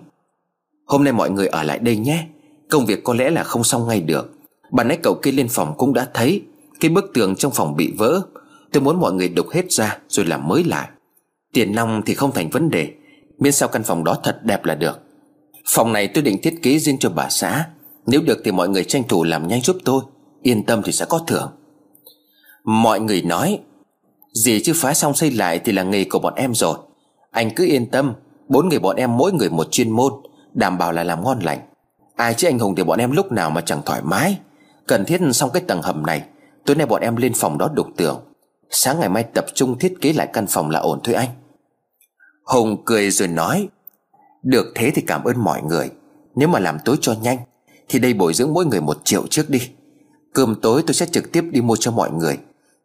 Hôm 0.85 1.03
nay 1.03 1.13
mọi 1.13 1.29
người 1.29 1.47
ở 1.47 1.63
lại 1.63 1.79
đây 1.79 1.97
nhé. 1.97 2.27
Công 2.69 2.85
việc 2.85 3.03
có 3.03 3.13
lẽ 3.13 3.29
là 3.29 3.43
không 3.43 3.63
xong 3.63 3.87
ngay 3.87 4.01
được. 4.01 4.33
Bà 4.71 4.83
nãy 4.83 4.97
cậu 5.03 5.19
kia 5.21 5.31
lên 5.31 5.47
phòng 5.49 5.73
cũng 5.77 5.93
đã 5.93 6.07
thấy. 6.13 6.41
Cái 6.79 6.91
bức 6.91 7.11
tường 7.13 7.35
trong 7.35 7.51
phòng 7.51 7.75
bị 7.75 7.93
vỡ. 7.97 8.21
Tôi 8.71 8.83
muốn 8.83 8.99
mọi 8.99 9.13
người 9.13 9.29
đục 9.29 9.49
hết 9.49 9.71
ra 9.71 9.97
Rồi 10.07 10.25
làm 10.25 10.47
mới 10.47 10.63
lại. 10.63 10.89
Tiền 11.53 11.75
nong 11.75 12.01
thì 12.05 12.13
không 12.13 12.31
thành 12.31 12.49
vấn 12.49 12.69
đề. 12.69 12.93
Miễn 13.39 13.51
sao 13.51 13.69
căn 13.69 13.83
phòng 13.83 14.03
đó 14.03 14.17
thật 14.23 14.39
đẹp 14.43 14.65
là 14.65 14.75
được. 14.75 14.99
Phòng 15.67 15.93
này 15.93 16.07
tôi 16.07 16.23
định 16.23 16.41
thiết 16.41 16.59
kế 16.61 16.79
riêng 16.79 16.97
cho 16.99 17.09
bà 17.09 17.29
xã. 17.29 17.65
Nếu 18.05 18.21
được 18.21 18.41
thì 18.43 18.51
mọi 18.51 18.69
người 18.69 18.83
tranh 18.83 19.03
thủ 19.07 19.23
làm 19.23 19.47
nhanh 19.47 19.61
giúp 19.61 19.77
tôi. 19.85 20.01
Yên 20.41 20.65
tâm 20.65 20.81
thì 20.85 20.91
sẽ 20.91 21.05
có 21.09 21.19
thưởng. 21.27 21.49
Mọi 22.63 22.99
người 22.99 23.21
nói 23.21 23.59
gì 24.33 24.61
chứ 24.63 24.73
phá 24.75 24.93
xong 24.93 25.13
xây 25.13 25.31
lại 25.31 25.59
thì 25.59 25.71
là 25.71 25.83
nghề 25.83 26.03
của 26.03 26.19
bọn 26.19 26.33
em 26.35 26.55
rồi. 26.55 26.77
Anh 27.31 27.49
cứ 27.55 27.65
yên 27.65 27.85
tâm, 27.91 28.13
Bốn 28.47 28.69
người 28.69 28.79
bọn 28.79 28.95
em 28.95 29.17
mỗi 29.17 29.31
người 29.33 29.49
một 29.49 29.67
chuyên 29.71 29.89
môn, 29.89 30.13
Đảm 30.53 30.77
bảo 30.77 30.91
là 30.91 31.03
làm 31.03 31.23
ngon 31.23 31.39
lành. 31.39 31.59
Ai 32.15 32.33
chứ 32.33 32.47
anh 32.47 32.59
Hùng 32.59 32.75
thì 32.75 32.83
bọn 32.83 32.99
em 32.99 33.11
lúc 33.11 33.31
nào 33.31 33.49
mà 33.49 33.61
chẳng 33.61 33.81
thoải 33.85 34.01
mái. 34.03 34.37
Cần 34.87 35.05
thiết 35.05 35.21
xong 35.33 35.49
cái 35.53 35.63
tầng 35.67 35.81
hầm 35.81 36.05
này, 36.05 36.23
Tối 36.65 36.75
nay 36.75 36.85
bọn 36.85 37.01
em 37.01 37.15
lên 37.15 37.33
phòng 37.35 37.57
đó 37.57 37.69
đục 37.73 37.87
tường. 37.97 38.19
Sáng 38.69 38.99
ngày 38.99 39.09
mai 39.09 39.23
tập 39.23 39.45
trung 39.53 39.79
thiết 39.79 39.93
kế 40.01 40.13
lại 40.13 40.27
căn 40.33 40.47
phòng 40.47 40.69
là 40.69 40.79
ổn 40.79 40.99
thôi 41.03 41.15
anh. 41.15 41.29
Hùng 42.45 42.77
cười 42.85 43.11
rồi 43.11 43.27
nói, 43.27 43.67
Được 44.43 44.65
thế 44.75 44.91
thì 44.95 45.01
cảm 45.01 45.23
ơn 45.23 45.43
mọi 45.43 45.61
người. 45.61 45.89
Nếu 46.35 46.47
mà 46.47 46.59
làm 46.59 46.77
tối 46.85 46.97
cho 47.01 47.15
nhanh, 47.21 47.37
Thì 47.89 47.99
đây 47.99 48.13
bồi 48.13 48.33
dưỡng 48.33 48.53
mỗi 48.53 48.65
người 48.65 48.81
một 48.81 48.97
triệu 49.03 49.27
trước 49.27 49.49
đi. 49.49 49.59
Cơm 50.33 50.55
tối 50.61 50.83
tôi 50.87 50.93
sẽ 50.93 51.05
trực 51.05 51.31
tiếp 51.31 51.43
đi 51.51 51.61
mua 51.61 51.75
cho 51.75 51.91
mọi 51.91 52.11
người. 52.11 52.37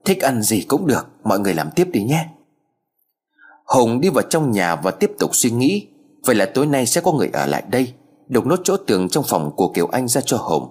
Thích 0.05 0.21
ăn 0.21 0.43
gì 0.43 0.63
cũng 0.63 0.87
được, 0.87 1.09
Mọi 1.25 1.39
người 1.41 1.55
làm 1.55 1.71
tiếp 1.71 1.89
đi 1.93 2.03
nhé. 2.03 2.27
Hùng 3.65 4.01
đi 4.01 4.09
vào 4.09 4.23
trong 4.31 4.51
nhà 4.51 4.77
và 4.77 4.91
tiếp 4.91 5.11
tục 5.19 5.31
suy 5.33 5.51
nghĩ, 5.51 5.87
Vậy 6.25 6.35
là 6.35 6.47
tối 6.55 6.67
nay 6.67 6.87
sẽ 6.87 7.01
có 7.01 7.13
người 7.13 7.31
ở 7.33 7.47
lại 7.47 7.63
đây, 7.69 7.93
Đục 8.29 8.47
nốt 8.47 8.61
chỗ 8.65 8.77
tường 8.77 9.09
trong 9.09 9.25
phòng 9.29 9.53
của 9.57 9.69
Kiều 9.69 9.87
Anh 9.87 10.09
ra 10.09 10.21
cho 10.21 10.37
Hùng. 10.37 10.69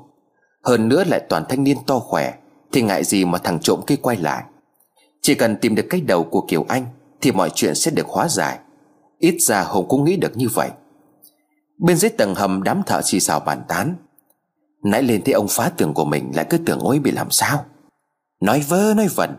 Hơn 0.63 0.87
nữa 0.87 1.03
lại 1.07 1.21
toàn 1.29 1.43
thanh 1.49 1.63
niên 1.63 1.77
to 1.87 1.99
khỏe, 1.99 2.33
Thì 2.71 2.81
ngại 2.81 3.03
gì 3.03 3.25
mà 3.25 3.37
thằng 3.37 3.59
trộm 3.59 3.81
kia 3.87 3.95
quay 3.95 4.17
lại. 4.17 4.43
Chỉ 5.21 5.35
cần 5.35 5.55
tìm 5.55 5.75
được 5.75 5.85
cái 5.89 6.01
đầu 6.01 6.23
của 6.23 6.45
Kiều 6.47 6.65
Anh, 6.67 6.85
Thì 7.21 7.31
mọi 7.31 7.49
chuyện 7.55 7.75
sẽ 7.75 7.91
được 7.91 8.07
hóa 8.07 8.27
giải. 8.27 8.59
Ít 9.19 9.37
ra 9.39 9.63
Hùng 9.63 9.87
cũng 9.87 10.03
nghĩ 10.03 10.15
được 10.15 10.37
như 10.37 10.47
vậy. 10.53 10.69
Bên 11.77 11.97
dưới 11.97 12.09
tầng 12.09 12.35
hầm 12.35 12.63
đám 12.63 12.81
thợ 12.85 13.01
xì 13.01 13.19
xào 13.19 13.39
bàn 13.39 13.61
tán. 13.67 13.95
Nãy 14.83 15.03
lên 15.03 15.21
thấy 15.25 15.33
ông 15.33 15.47
phá 15.49 15.71
tường 15.77 15.93
của 15.93 16.05
mình, 16.05 16.31
Lại 16.35 16.45
cứ 16.49 16.57
tưởng 16.57 16.79
ối 16.79 16.99
bị 16.99 17.11
làm 17.11 17.31
sao. 17.31 17.65
Nói 18.43 18.63
vơ 18.67 18.93
nói 18.93 19.07
vẩn. 19.15 19.35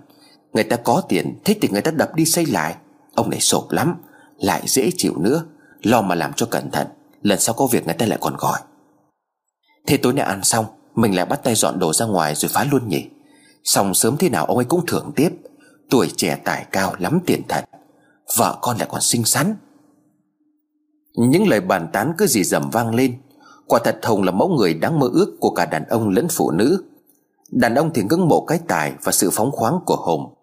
Người 0.52 0.64
ta 0.64 0.76
có 0.76 1.02
tiền 1.08 1.38
thích 1.44 1.58
thì 1.62 1.68
người 1.68 1.80
ta 1.82 1.90
đập 1.90 2.14
đi 2.14 2.24
xây 2.24 2.46
lại. 2.46 2.76
Ông 3.14 3.30
này 3.30 3.40
sộp 3.40 3.70
lắm, 3.70 3.96
Lại 4.38 4.62
dễ 4.66 4.90
chịu 4.96 5.12
nữa. 5.18 5.44
Lo 5.82 6.02
mà 6.02 6.14
làm 6.14 6.32
cho 6.32 6.46
cẩn 6.46 6.70
thận, 6.70 6.86
Lần 7.22 7.40
sau 7.40 7.54
có 7.54 7.66
việc 7.66 7.84
người 7.84 7.94
ta 7.94 8.06
lại 8.06 8.18
còn 8.20 8.36
gọi. 8.38 8.60
Thế 9.86 9.96
tối 9.96 10.12
nay 10.12 10.24
ăn 10.24 10.44
xong, 10.44 10.66
Mình 10.94 11.16
lại 11.16 11.26
bắt 11.26 11.40
tay 11.44 11.54
dọn 11.54 11.78
đồ 11.78 11.92
ra 11.92 12.06
ngoài 12.06 12.34
rồi 12.34 12.48
phá 12.48 12.66
luôn 12.70 12.88
nhỉ. 12.88 13.04
Xong 13.64 13.94
sớm 13.94 14.16
thế 14.16 14.28
nào 14.28 14.44
ông 14.44 14.56
ấy 14.56 14.64
cũng 14.64 14.86
thưởng 14.86 15.12
tiếp. 15.16 15.30
Tuổi 15.90 16.08
trẻ 16.16 16.38
tài 16.44 16.66
cao 16.72 16.94
lắm 16.98 17.20
tiền 17.26 17.42
thật, 17.48 17.64
Vợ 18.38 18.58
con 18.62 18.76
lại 18.78 18.88
còn 18.90 19.00
xinh 19.00 19.24
xắn. 19.24 19.56
Những 21.16 21.48
lời 21.48 21.60
bàn 21.60 21.88
tán 21.92 22.12
cứ 22.18 22.26
gì 22.26 22.44
dầm 22.44 22.70
vang 22.70 22.94
lên. 22.94 23.16
Quả 23.66 23.80
thật 23.84 23.98
Hồng 24.02 24.22
là 24.22 24.32
mẫu 24.32 24.48
người 24.48 24.74
đáng 24.74 24.98
mơ 24.98 25.08
ước 25.12 25.36
Của 25.40 25.50
cả 25.50 25.66
đàn 25.66 25.84
ông 25.84 26.08
lẫn 26.08 26.28
phụ 26.30 26.50
nữ. 26.50 26.84
Đàn 27.54 27.74
ông 27.74 27.90
thì 27.94 28.02
ngưỡng 28.02 28.28
mộ 28.28 28.40
cái 28.40 28.60
tài 28.68 28.92
Và 29.02 29.12
sự 29.12 29.30
phóng 29.32 29.50
khoáng 29.52 29.80
của 29.86 29.96
Hồng. 29.96 30.34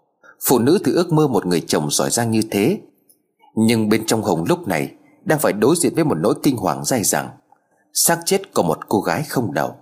Phụ 0.47 0.59
nữ 0.59 0.79
thì 0.85 0.91
ước 0.91 1.13
mơ 1.13 1.27
một 1.27 1.45
người 1.45 1.61
chồng 1.67 1.91
giỏi 1.91 2.09
giang 2.09 2.31
như 2.31 2.41
thế. 2.51 2.79
Nhưng 3.55 3.89
bên 3.89 4.05
trong 4.05 4.23
Hồng 4.23 4.43
lúc 4.47 4.67
này 4.67 4.91
Đang 5.25 5.39
phải 5.39 5.53
đối 5.53 5.75
diện 5.75 5.95
với 5.95 6.03
một 6.03 6.17
nỗi 6.17 6.33
kinh 6.43 6.57
hoàng 6.57 6.85
dai 6.85 7.03
dẳng. 7.03 7.29
Xác 7.93 8.19
chết 8.25 8.53
của 8.53 8.63
một 8.63 8.89
cô 8.89 9.01
gái 9.01 9.23
không 9.23 9.53
đầu. 9.53 9.75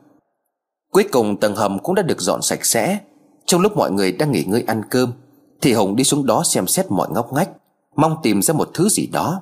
Cuối 0.92 1.04
cùng 1.12 1.39
tầng 1.39 1.56
hầm 1.56 1.80
cũng 1.80 1.96
đã 1.96 2.02
được 2.02 2.22
dọn 2.22 2.42
sạch 2.42 2.65
sẽ. 2.65 3.00
Trong 3.46 3.62
lúc 3.62 3.78
mọi 3.78 3.92
người 3.92 4.12
đang 4.12 4.32
nghỉ 4.32 4.44
ngơi 4.44 4.63
ăn 4.68 4.82
cơm, 4.89 5.12
Thì 5.62 5.74
Hồng 5.74 5.96
đi 5.96 6.04
xuống 6.04 6.26
đó 6.26 6.44
xem 6.46 6.68
xét 6.68 6.92
mọi 6.92 7.08
ngóc 7.12 7.34
ngách, 7.34 7.50
Mong 7.96 8.18
tìm 8.24 8.42
ra 8.42 8.54
một 8.54 8.70
thứ 8.74 8.89
gì 8.89 9.08
đó. 9.08 9.42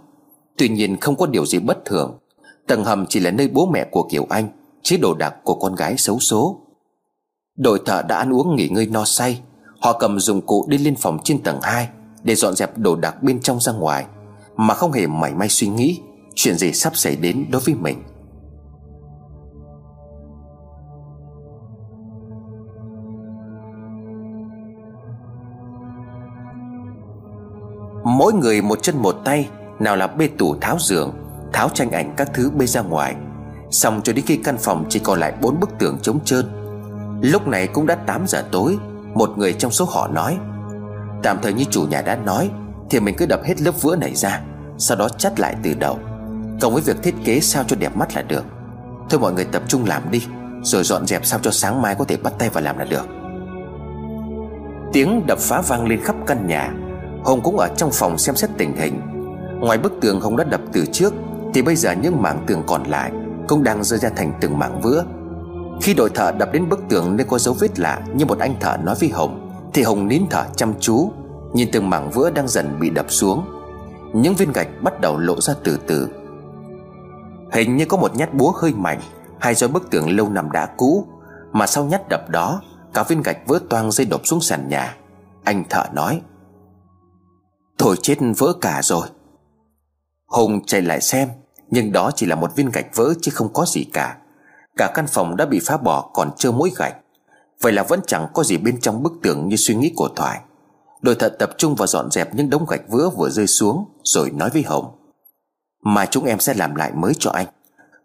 Tuy 0.58 0.70
nhiên 0.70 0.98
không 0.98 1.16
có 1.16 1.26
điều 1.26 1.46
gì 1.46 1.60
bất 1.60 1.86
thường. 1.86 2.18
Tầng 2.68 2.84
hầm 2.84 3.06
chỉ 3.10 3.20
là 3.20 3.32
nơi 3.32 3.48
bố 3.48 3.66
mẹ 3.66 3.88
của 3.92 4.08
Kiều 4.12 4.26
Anh 4.30 4.50
Chứ 4.84 4.98
đồ 5.02 5.14
đạc 5.14 5.36
của 5.44 5.56
con 5.56 5.76
gái 5.76 5.98
xấu 5.98 6.20
số. 6.20 6.67
Đội 7.58 7.80
thợ 7.86 8.02
đã 8.02 8.18
ăn 8.18 8.34
uống 8.34 8.56
nghỉ 8.56 8.68
ngơi 8.68 8.86
no 8.86 9.06
say. 9.06 9.42
Họ 9.82 9.98
cầm 10.00 10.20
dụng 10.20 10.42
cụ 10.42 10.66
đi 10.68 10.78
lên 10.78 10.96
phòng 10.96 11.20
trên 11.24 11.44
tầng 11.44 11.60
2 11.62 11.90
Để 12.24 12.36
dọn 12.36 12.56
dẹp 12.56 12.78
đồ 12.78 12.96
đạc 12.96 13.24
bên 13.24 13.40
trong 13.40 13.60
ra 13.60 13.72
ngoài, 13.72 14.06
Mà 14.56 14.74
không 14.74 14.92
hề 14.92 15.08
mảy 15.08 15.34
may 15.34 15.50
suy 15.50 15.68
nghĩ 15.68 16.02
Chuyện 16.36 16.56
gì 16.58 16.74
sắp 16.74 16.98
xảy 16.98 17.16
đến 17.16 17.46
đối 17.52 17.62
với 17.62 17.76
mình. 17.76 18.04
Mỗi 28.04 28.34
người 28.34 28.62
một 28.62 28.84
chân 28.84 28.98
một 28.98 29.16
tay, 29.26 29.50
Nào 29.80 29.96
là 29.96 30.08
bê 30.08 30.30
tủ, 30.38 30.56
tháo 30.62 30.78
giường, 30.80 31.14
Tháo 31.54 31.70
tranh 31.70 31.92
ảnh 31.92 32.14
các 32.18 32.32
thứ 32.34 32.52
bê 32.58 32.66
ra 32.66 32.82
ngoài. 32.82 33.16
Xong 33.72 34.02
cho 34.04 34.14
đến 34.14 34.26
khi 34.26 34.38
căn 34.38 34.58
phòng 34.60 34.86
chỉ 34.90 35.00
còn 35.00 35.20
lại 35.20 35.34
bốn 35.42 35.60
bức 35.60 35.70
tường 35.80 35.98
trống 36.02 36.20
trơn 36.26 36.46
Lúc 37.22 37.48
này 37.48 37.68
cũng 37.68 37.86
đã 37.86 37.96
8 37.96 38.28
giờ 38.28 38.44
tối, 38.52 38.78
Một 39.14 39.30
người 39.38 39.54
trong 39.54 39.72
số 39.72 39.86
họ 39.86 40.08
nói, 40.08 40.38
Tạm 41.24 41.38
thời 41.42 41.54
như 41.54 41.64
chủ 41.64 41.82
nhà 41.82 42.02
đã 42.02 42.16
nói, 42.16 42.50
Thì 42.90 43.00
mình 43.00 43.16
cứ 43.18 43.26
đập 43.26 43.40
hết 43.44 43.62
lớp 43.62 43.82
vữa 43.82 43.96
này 43.96 44.16
ra, 44.16 44.42
Sau 44.78 44.98
đó 44.98 45.10
chắt 45.10 45.40
lại 45.40 45.56
từ 45.64 45.74
đầu. 45.80 46.00
Cộng 46.62 46.74
với 46.74 46.82
việc 46.82 47.04
thiết 47.04 47.16
kế 47.24 47.40
sao 47.40 47.64
cho 47.68 47.76
đẹp 47.80 47.98
mắt 47.98 48.16
là 48.16 48.22
được. 48.22 48.46
Thôi 49.10 49.20
mọi 49.20 49.34
người 49.34 49.46
tập 49.46 49.64
trung 49.68 49.86
làm 49.86 50.12
đi, 50.12 50.26
Rồi 50.64 50.84
dọn 50.84 51.08
dẹp 51.08 51.26
sao 51.26 51.40
cho 51.42 51.52
sáng 51.52 51.82
mai 51.82 51.96
có 51.96 52.06
thể 52.06 52.18
bắt 52.18 52.34
tay 52.40 52.50
vào 52.50 52.64
làm 52.64 52.78
là 52.78 52.86
được. 52.86 53.08
Tiếng 54.94 55.28
đập 55.28 55.40
phá 55.40 55.62
vang 55.62 55.88
lên 55.88 56.00
khắp 56.04 56.16
căn 56.28 56.48
nhà. 56.48 56.74
Hồng 57.26 57.42
cũng 57.44 57.58
ở 57.58 57.68
trong 57.78 57.90
phòng 57.94 58.18
xem 58.18 58.36
xét 58.36 58.50
tình 58.58 58.76
hình. 58.76 59.02
Ngoài 59.60 59.78
bức 59.78 59.94
tường 60.02 60.22
Hồng 60.22 60.38
đã 60.38 60.44
đập 60.44 60.62
từ 60.74 60.86
trước, 60.92 61.14
Thì 61.54 61.62
bây 61.62 61.76
giờ 61.76 61.92
những 61.92 62.22
mảng 62.22 62.44
tường 62.48 62.64
còn 62.68 62.84
lại 62.84 63.12
Cũng 63.48 63.64
đang 63.64 63.84
rơi 63.84 64.00
ra 64.00 64.10
thành 64.16 64.34
từng 64.42 64.60
mảng 64.60 64.82
vữa. 64.82 65.06
Khi 65.82 65.94
đội 65.94 66.10
thợ 66.10 66.32
đập 66.32 66.50
đến 66.54 66.70
bức 66.70 66.80
tường 66.90 67.16
nơi 67.18 67.26
có 67.30 67.40
dấu 67.40 67.56
vết 67.60 67.80
lạ 67.80 68.02
Như 68.14 68.26
một 68.26 68.40
anh 68.40 68.60
thợ 68.60 68.78
nói 68.84 68.96
với 69.00 69.10
Hồng, 69.10 69.52
Thì 69.74 69.84
Hồng 69.84 70.08
nín 70.08 70.24
thở 70.30 70.46
chăm 70.56 70.74
chú, 70.80 71.12
Nhìn 71.54 71.70
từng 71.72 71.90
mảng 71.90 72.12
vữa 72.12 72.30
đang 72.30 72.48
dần 72.48 72.80
bị 72.80 72.90
đập 72.90 73.06
xuống. 73.10 73.46
Những 74.14 74.36
viên 74.36 74.52
gạch 74.52 74.68
bắt 74.82 75.02
đầu 75.02 75.18
lộ 75.18 75.42
ra 75.42 75.54
từ 75.64 75.80
từ. 75.88 76.10
Hình 77.52 77.78
như 77.78 77.86
có 77.86 77.98
một 77.98 78.16
nhát 78.16 78.34
búa 78.34 78.52
hơi 78.52 78.74
mạnh, 78.74 79.00
Hay 79.40 79.56
do 79.56 79.68
bức 79.68 79.90
tường 79.90 80.16
lâu 80.16 80.30
nằm 80.30 80.52
đã 80.52 80.66
cũ, 80.78 81.08
Mà 81.52 81.68
sau 81.68 81.86
nhát 81.86 82.02
đập 82.10 82.30
đó, 82.30 82.62
Cả 82.94 83.04
viên 83.04 83.22
gạch 83.22 83.48
vỡ 83.48 83.60
toang 83.70 83.92
rơi 83.92 84.08
đột 84.08 84.22
xuống 84.24 84.42
sàn 84.42 84.70
nhà, 84.70 84.96
Anh 85.44 85.64
thợ 85.70 85.84
nói. 85.94 86.22
Thôi 87.78 87.96
chết 88.02 88.16
vỡ 88.38 88.54
cả 88.62 88.82
rồi. 88.84 89.08
Hùng 90.28 90.66
chạy 90.66 90.82
lại 90.82 91.02
xem, 91.02 91.30
Nhưng 91.70 91.92
đó 91.92 92.12
chỉ 92.16 92.26
là 92.26 92.36
một 92.36 92.56
viên 92.56 92.70
gạch 92.72 92.96
vỡ 92.96 93.14
chứ 93.22 93.32
không 93.36 93.54
có 93.54 93.66
gì 93.66 93.84
cả. 93.94 94.18
Cả 94.78 94.92
căn 94.94 95.08
phòng 95.08 95.36
đã 95.36 95.46
bị 95.46 95.60
phá 95.66 95.78
bỏ, 95.78 96.10
còn 96.14 96.32
trơ 96.38 96.52
mỗi 96.52 96.72
gạch. 96.78 96.96
Vậy 97.62 97.74
là 97.74 97.84
vẫn 97.84 98.00
chẳng 98.08 98.28
có 98.34 98.44
gì 98.44 98.58
bên 98.58 98.82
trong 98.82 99.04
bức 99.04 99.14
tường 99.24 99.48
như 99.48 99.56
suy 99.56 99.76
nghĩ 99.76 99.94
của 99.96 100.10
Thoại. 100.16 100.40
Đội 101.02 101.16
thợ 101.16 101.30
tập 101.30 101.50
trung 101.58 101.76
vào 101.76 101.88
dọn 101.88 102.12
dẹp 102.12 102.36
những 102.36 102.50
đống 102.50 102.66
gạch 102.70 102.82
vỡ 102.88 103.10
vừa 103.10 103.30
rơi 103.30 103.48
xuống, 103.48 103.86
Rồi 104.04 104.30
nói 104.30 104.50
với 104.50 104.64
Hồng. 104.64 104.86
Mà 105.84 106.06
chúng 106.06 106.26
em 106.26 106.40
sẽ 106.40 106.54
làm 106.54 106.76
lại 106.76 106.92
mới 106.92 107.14
cho 107.20 107.32
anh. 107.32 107.48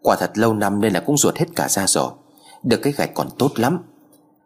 Quả 0.01 0.15
thật 0.19 0.31
lâu 0.37 0.53
năm 0.53 0.81
nên 0.81 0.93
là 0.93 0.99
cũng 0.99 1.17
ruột 1.17 1.37
hết 1.37 1.45
cả 1.55 1.69
ra 1.69 1.87
rồi. 1.87 2.11
Được 2.63 2.79
cái 2.83 2.93
gạch 2.93 3.13
còn 3.13 3.29
tốt 3.39 3.51
lắm. 3.55 3.79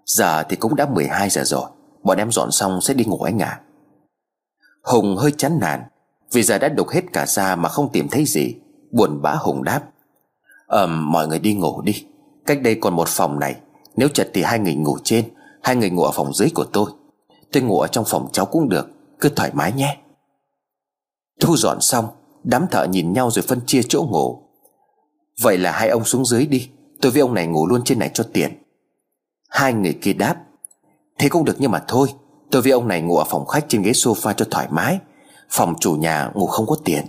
Giờ 0.05 0.43
thì 0.43 0.55
cũng 0.55 0.75
đã 0.75 0.85
12 0.85 1.29
giờ 1.29 1.43
rồi. 1.45 1.69
Bọn 2.03 2.17
em 2.17 2.31
dọn 2.31 2.51
xong 2.51 2.81
sẽ 2.81 2.93
đi 2.93 3.05
ngủ 3.05 3.21
anh 3.21 3.39
à 3.39 3.61
Hùng 4.83 5.17
hơi 5.17 5.31
chán 5.31 5.59
nản, 5.61 5.83
Vì 6.31 6.43
giờ 6.43 6.57
đã 6.57 6.69
đục 6.69 6.89
hết 6.89 7.01
cả 7.13 7.25
ra 7.25 7.55
mà 7.55 7.69
không 7.69 7.91
tìm 7.91 8.07
thấy 8.07 8.25
gì, 8.25 8.55
Buồn 8.91 9.21
bã 9.21 9.31
Hùng 9.31 9.63
đáp. 9.63 9.81
Ờm, 10.67 11.11
mọi 11.11 11.27
người 11.27 11.39
đi 11.39 11.53
ngủ 11.53 11.81
đi. 11.81 12.05
Cách 12.47 12.61
đây 12.61 12.77
còn 12.81 12.95
một 12.95 13.07
phòng 13.07 13.39
này, 13.39 13.55
Nếu 13.95 14.07
chật 14.07 14.29
thì 14.33 14.43
hai 14.43 14.59
người 14.59 14.75
ngủ 14.75 14.97
trên, 15.03 15.25
Hai 15.63 15.75
người 15.75 15.89
ngủ 15.89 16.03
ở 16.03 16.11
phòng 16.11 16.33
dưới 16.33 16.49
của 16.55 16.65
tôi. 16.73 16.91
Tôi 17.51 17.63
ngủ 17.63 17.79
ở 17.79 17.87
trong 17.87 18.05
phòng 18.07 18.27
cháu 18.31 18.45
cũng 18.45 18.69
được, 18.69 18.87
Cứ 19.19 19.29
thoải 19.29 19.51
mái 19.53 19.71
nhé. 19.71 19.97
Thu 21.39 21.57
dọn 21.57 21.81
xong, 21.81 22.05
Đám 22.43 22.65
thợ 22.71 22.87
nhìn 22.87 23.13
nhau 23.13 23.31
rồi 23.31 23.43
phân 23.47 23.59
chia 23.65 23.81
chỗ 23.89 24.03
ngủ. 24.03 24.41
Vậy 25.41 25.57
là 25.57 25.71
hai 25.71 25.89
ông 25.89 26.03
xuống 26.03 26.25
dưới 26.25 26.45
đi, 26.45 26.69
Tôi 27.01 27.11
với 27.11 27.21
ông 27.21 27.33
này 27.33 27.47
ngủ 27.47 27.67
luôn 27.67 27.81
trên 27.85 27.99
này 27.99 28.11
cho 28.13 28.23
tiền 28.33 28.63
Hai 29.49 29.73
người 29.73 29.97
kia 30.01 30.13
đáp, 30.13 30.35
Thế 31.19 31.29
cũng 31.29 31.45
được 31.45 31.55
nhưng 31.59 31.71
mà 31.71 31.83
thôi, 31.87 32.07
Tôi 32.51 32.61
với 32.61 32.71
ông 32.71 32.87
này 32.87 33.01
ngủ 33.01 33.17
ở 33.17 33.23
phòng 33.23 33.45
khách 33.45 33.65
trên 33.67 33.81
ghế 33.81 33.91
sofa 33.91 34.33
cho 34.33 34.45
thoải 34.51 34.67
mái, 34.71 34.99
Phòng 35.49 35.73
chủ 35.79 35.95
nhà 35.95 36.31
ngủ 36.33 36.47
không 36.47 36.65
có 36.67 36.75
tiền 36.85 37.05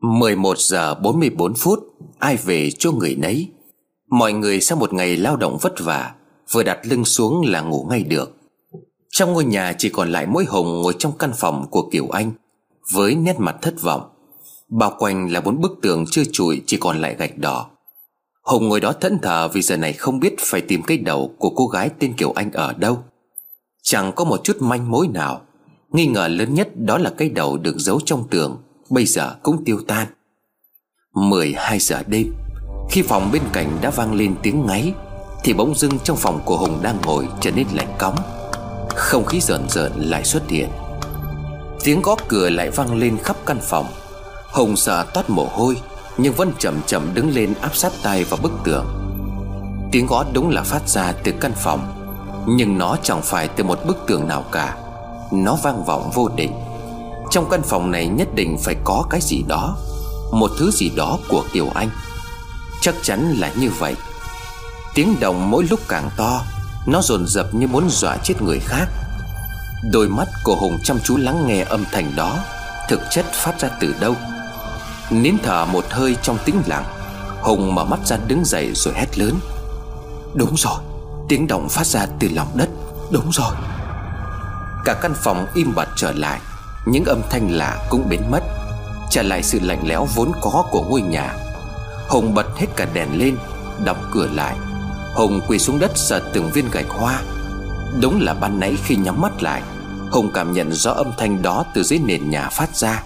11 0.00 0.58
giờ 0.58 0.94
44 0.94 1.54
phút, 1.54 1.78
Ai 2.18 2.36
về 2.36 2.70
cho 2.78 2.92
người 2.92 3.16
nấy. 3.18 3.48
Mọi 4.10 4.32
người 4.32 4.60
sau 4.60 4.78
một 4.78 4.92
ngày 4.92 5.16
lao 5.16 5.36
động 5.36 5.58
vất 5.60 5.74
vả, 5.80 6.14
Vừa 6.52 6.62
đặt 6.62 6.78
lưng 6.82 7.04
xuống 7.04 7.42
là 7.46 7.60
ngủ 7.60 7.86
ngay 7.90 8.02
được. 8.02 8.36
Trong 9.10 9.32
ngôi 9.32 9.44
nhà 9.44 9.74
chỉ 9.78 9.88
còn 9.88 10.12
lại 10.12 10.26
mỗi 10.26 10.44
Hồng 10.44 10.82
ngồi 10.82 10.94
trong 10.98 11.12
căn 11.18 11.32
phòng 11.36 11.66
của 11.70 11.88
Kiều 11.92 12.08
Anh, 12.08 12.32
Với 12.92 13.14
nét 13.14 13.40
mặt 13.40 13.56
thất 13.62 13.82
vọng. 13.82 14.10
Bao 14.68 14.94
quanh 14.98 15.32
là 15.32 15.40
bốn 15.40 15.60
bức 15.60 15.72
tường 15.82 16.04
chưa 16.10 16.22
trụi 16.32 16.62
chỉ 16.66 16.76
còn 16.76 17.00
lại 17.00 17.16
gạch 17.18 17.38
đỏ. 17.38 17.70
Hồng 18.42 18.68
ngồi 18.68 18.80
đó 18.80 18.92
thẫn 18.92 19.18
thờ 19.18 19.48
vì 19.52 19.62
giờ 19.62 19.76
này 19.76 19.92
không 19.92 20.20
biết 20.20 20.34
phải 20.38 20.60
tìm 20.60 20.82
cái 20.82 20.98
đầu 20.98 21.34
của 21.38 21.50
cô 21.56 21.66
gái 21.66 21.90
tên 21.98 22.12
Kiều 22.12 22.32
Anh 22.32 22.52
ở 22.52 22.72
đâu. 22.72 22.98
Chẳng 23.82 24.12
có 24.12 24.24
một 24.24 24.44
chút 24.44 24.56
manh 24.60 24.90
mối 24.90 25.08
nào. 25.08 25.40
Nghi 25.92 26.06
ngờ 26.06 26.28
lớn 26.28 26.54
nhất 26.54 26.68
đó 26.76 26.98
là 26.98 27.10
cái 27.10 27.28
đầu 27.28 27.58
được 27.58 27.74
giấu 27.78 28.00
trong 28.04 28.28
tường, 28.30 28.56
Bây 28.90 29.06
giờ 29.06 29.36
cũng 29.42 29.64
tiêu 29.64 29.80
tan. 29.86 30.06
12 31.14 31.78
giờ 31.78 32.02
đêm 32.06 32.32
khi 32.90 33.02
phòng 33.02 33.30
bên 33.32 33.42
cạnh 33.52 33.78
đã 33.80 33.90
vang 33.90 34.14
lên 34.14 34.34
tiếng 34.42 34.66
ngáy, 34.66 34.92
Thì 35.44 35.52
bỗng 35.52 35.74
dưng 35.74 35.98
trong 35.98 36.16
phòng 36.16 36.40
của 36.44 36.56
Hùng 36.56 36.78
đang 36.82 36.98
ngồi 37.06 37.28
trở 37.40 37.50
nên 37.50 37.66
lạnh 37.72 37.94
cóng. 37.98 38.16
Không 38.94 39.24
khí 39.24 39.40
rợn 39.40 39.68
rợn 39.68 39.92
lại 39.96 40.24
xuất 40.24 40.48
hiện. 40.48 40.68
Tiếng 41.84 42.02
gõ 42.02 42.16
cửa 42.28 42.50
lại 42.50 42.70
vang 42.70 42.94
lên 42.94 43.18
khắp 43.18 43.36
căn 43.46 43.58
phòng. 43.62 43.86
Hùng 44.52 44.76
sợ 44.76 45.04
toát 45.14 45.30
mồ 45.30 45.48
hôi, 45.52 45.76
Nhưng 46.18 46.34
vẫn 46.34 46.52
chậm 46.58 46.80
chậm 46.86 47.14
đứng 47.14 47.30
lên 47.34 47.54
áp 47.60 47.76
sát 47.76 47.92
tay 48.02 48.24
vào 48.24 48.38
bức 48.42 48.52
tường. 48.64 48.86
Tiếng 49.92 50.06
gõ 50.06 50.24
đúng 50.32 50.48
là 50.50 50.62
phát 50.62 50.88
ra 50.88 51.12
từ 51.24 51.32
căn 51.40 51.52
phòng, 51.56 51.80
Nhưng 52.46 52.78
nó 52.78 52.96
chẳng 53.02 53.22
phải 53.22 53.48
từ 53.48 53.64
một 53.64 53.78
bức 53.86 53.96
tường 54.06 54.28
nào 54.28 54.44
cả. 54.52 54.76
Nó 55.32 55.58
vang 55.62 55.84
vọng 55.84 56.10
vô 56.14 56.28
định. 56.36 56.52
Trong 57.30 57.50
căn 57.50 57.62
phòng 57.62 57.90
này 57.90 58.06
nhất 58.06 58.28
định 58.34 58.58
phải 58.58 58.76
có 58.84 59.04
cái 59.10 59.20
gì 59.20 59.44
đó, 59.48 59.76
Một 60.32 60.50
thứ 60.58 60.70
gì 60.70 60.90
đó 60.96 61.18
của 61.28 61.44
Kiều 61.52 61.66
Anh. 61.74 61.90
Chắc 62.80 62.94
chắn 63.02 63.34
là 63.38 63.50
như 63.56 63.70
vậy. 63.70 63.96
Tiếng 64.94 65.20
động 65.20 65.50
mỗi 65.50 65.64
lúc 65.70 65.80
càng 65.88 66.10
to, 66.16 66.42
Nó 66.86 67.02
dồn 67.02 67.26
dập 67.26 67.54
như 67.54 67.66
muốn 67.66 67.90
dọa 67.90 68.16
chết 68.16 68.42
người 68.42 68.60
khác. 68.60 68.86
Đôi 69.92 70.08
mắt 70.08 70.28
của 70.44 70.56
Hùng 70.56 70.78
chăm 70.84 70.98
chú 71.04 71.16
lắng 71.16 71.46
nghe 71.46 71.62
âm 71.62 71.84
thanh 71.92 72.16
đó, 72.16 72.38
Thực 72.88 73.00
chất 73.10 73.24
phát 73.32 73.60
ra 73.60 73.68
từ 73.80 73.94
đâu? 74.00 74.14
Nín 75.10 75.34
thở 75.42 75.64
một 75.64 75.84
hơi 75.90 76.16
trong 76.22 76.38
tĩnh 76.44 76.62
lặng, 76.66 76.84
Hùng 77.40 77.74
mở 77.74 77.84
mắt 77.84 78.00
ra 78.04 78.16
đứng 78.26 78.44
dậy 78.44 78.70
rồi 78.74 78.94
hét 78.94 79.18
lớn. 79.18 79.34
Đúng 80.34 80.54
rồi, 80.56 80.80
Tiếng 81.28 81.46
động 81.46 81.68
phát 81.68 81.86
ra 81.86 82.06
từ 82.20 82.28
lòng 82.28 82.48
đất. 82.54 82.68
Đúng 83.10 83.30
rồi. 83.32 83.54
Cả 84.84 84.94
căn 84.94 85.14
phòng 85.14 85.46
im 85.54 85.74
bặt 85.74 85.88
trở 85.96 86.12
lại, 86.12 86.40
Những 86.86 87.04
âm 87.04 87.22
thanh 87.30 87.50
lạ 87.50 87.86
cũng 87.90 88.08
biến 88.08 88.30
mất, 88.30 88.42
Trả 89.10 89.22
lại 89.22 89.42
sự 89.42 89.60
lạnh 89.62 89.80
lẽo 89.84 90.08
vốn 90.14 90.32
có 90.40 90.64
của 90.70 90.82
ngôi 90.82 91.00
nhà. 91.00 91.34
Hùng 92.10 92.34
bật 92.34 92.46
hết 92.56 92.66
cả 92.76 92.86
đèn 92.94 93.18
lên, 93.18 93.36
Đóng 93.84 94.08
cửa 94.10 94.28
lại. 94.34 94.56
Hùng 95.14 95.40
quỳ 95.48 95.58
xuống 95.58 95.78
đất 95.78 95.90
sờ 95.94 96.30
từng 96.32 96.50
viên 96.50 96.70
gạch 96.72 96.88
hoa. 96.88 97.22
Đúng 98.00 98.20
là 98.20 98.34
ban 98.34 98.60
nãy 98.60 98.76
khi 98.84 98.96
nhắm 98.96 99.20
mắt 99.20 99.42
lại 99.42 99.62
Hùng 100.10 100.30
cảm 100.34 100.52
nhận 100.52 100.72
rõ 100.72 100.92
âm 100.92 101.12
thanh 101.18 101.42
đó 101.42 101.64
từ 101.74 101.82
dưới 101.82 101.98
nền 101.98 102.30
nhà 102.30 102.48
phát 102.48 102.76
ra. 102.76 103.02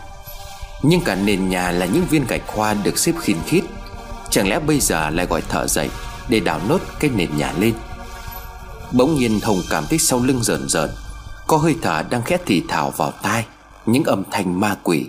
Nhưng 0.82 1.00
cả 1.00 1.14
nền 1.14 1.48
nhà 1.48 1.70
là 1.70 1.86
những 1.86 2.04
viên 2.10 2.24
gạch 2.28 2.42
hoa 2.46 2.74
được 2.74 2.98
xếp 2.98 3.12
khiên 3.20 3.36
khít. 3.46 3.62
Chẳng 4.30 4.48
lẽ 4.48 4.58
bây 4.58 4.80
giờ 4.80 5.10
lại 5.10 5.26
gọi 5.26 5.42
thợ 5.48 5.66
dậy 5.66 5.90
Để 6.28 6.40
đào 6.40 6.60
nốt 6.68 6.80
cái 7.00 7.10
nền 7.16 7.36
nhà 7.36 7.52
lên? 7.58 7.74
Bỗng 8.92 9.14
nhiên 9.14 9.40
Hùng 9.44 9.62
cảm 9.70 9.84
thấy 9.90 9.98
sau 9.98 10.20
lưng 10.24 10.42
rợn 10.42 10.68
rợn, 10.68 10.90
Có 11.46 11.56
hơi 11.56 11.76
thở 11.82 12.02
đang 12.10 12.22
khét 12.22 12.40
thì 12.46 12.62
thào 12.68 12.90
vào 12.90 13.12
tai, 13.22 13.46
Những 13.86 14.04
âm 14.04 14.22
thanh 14.30 14.60
ma 14.60 14.76
quỷ. 14.82 15.06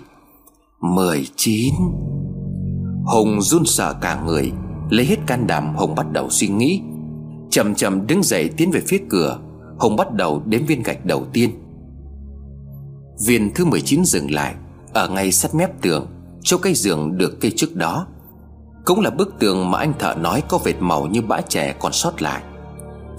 Mười 0.81 1.27
chín. 1.35 1.73
Hùng 3.05 3.41
run 3.41 3.65
sợ 3.65 3.93
cả 4.01 4.21
người, 4.25 4.51
Lấy 4.89 5.05
hết 5.05 5.17
can 5.27 5.47
đảm 5.47 5.75
Hùng 5.75 5.95
bắt 5.95 6.11
đầu 6.11 6.29
suy 6.29 6.47
nghĩ. 6.47 6.81
Chậm 7.49 7.75
chậm 7.75 8.07
đứng 8.07 8.23
dậy 8.23 8.49
tiến 8.57 8.71
về 8.71 8.81
phía 8.87 8.99
cửa, 9.09 9.39
Hùng 9.79 9.95
bắt 9.95 10.13
đầu 10.13 10.41
đếm 10.45 10.65
viên 10.65 10.83
gạch 10.83 11.05
đầu 11.05 11.25
tiên. 11.33 11.51
Viên 13.25 13.53
thứ 13.55 13.65
19 13.65 14.05
dừng 14.05 14.31
lại, 14.31 14.55
Ở 14.93 15.09
ngay 15.09 15.31
sát 15.31 15.55
mép 15.55 15.81
tường, 15.81 16.07
Chỗ 16.43 16.57
cây 16.57 16.73
giường 16.73 17.17
được 17.17 17.41
cây 17.41 17.51
trước 17.55 17.75
đó. 17.75 18.07
Cũng 18.85 19.01
là 19.01 19.09
bức 19.09 19.39
tường 19.39 19.71
mà 19.71 19.79
anh 19.79 19.93
thợ 19.99 20.15
nói 20.15 20.43
Có 20.49 20.57
vệt 20.57 20.75
màu 20.79 21.05
như 21.05 21.21
bã 21.21 21.41
trẻ 21.41 21.75
còn 21.79 21.91
sót 21.93 22.21
lại. 22.21 22.41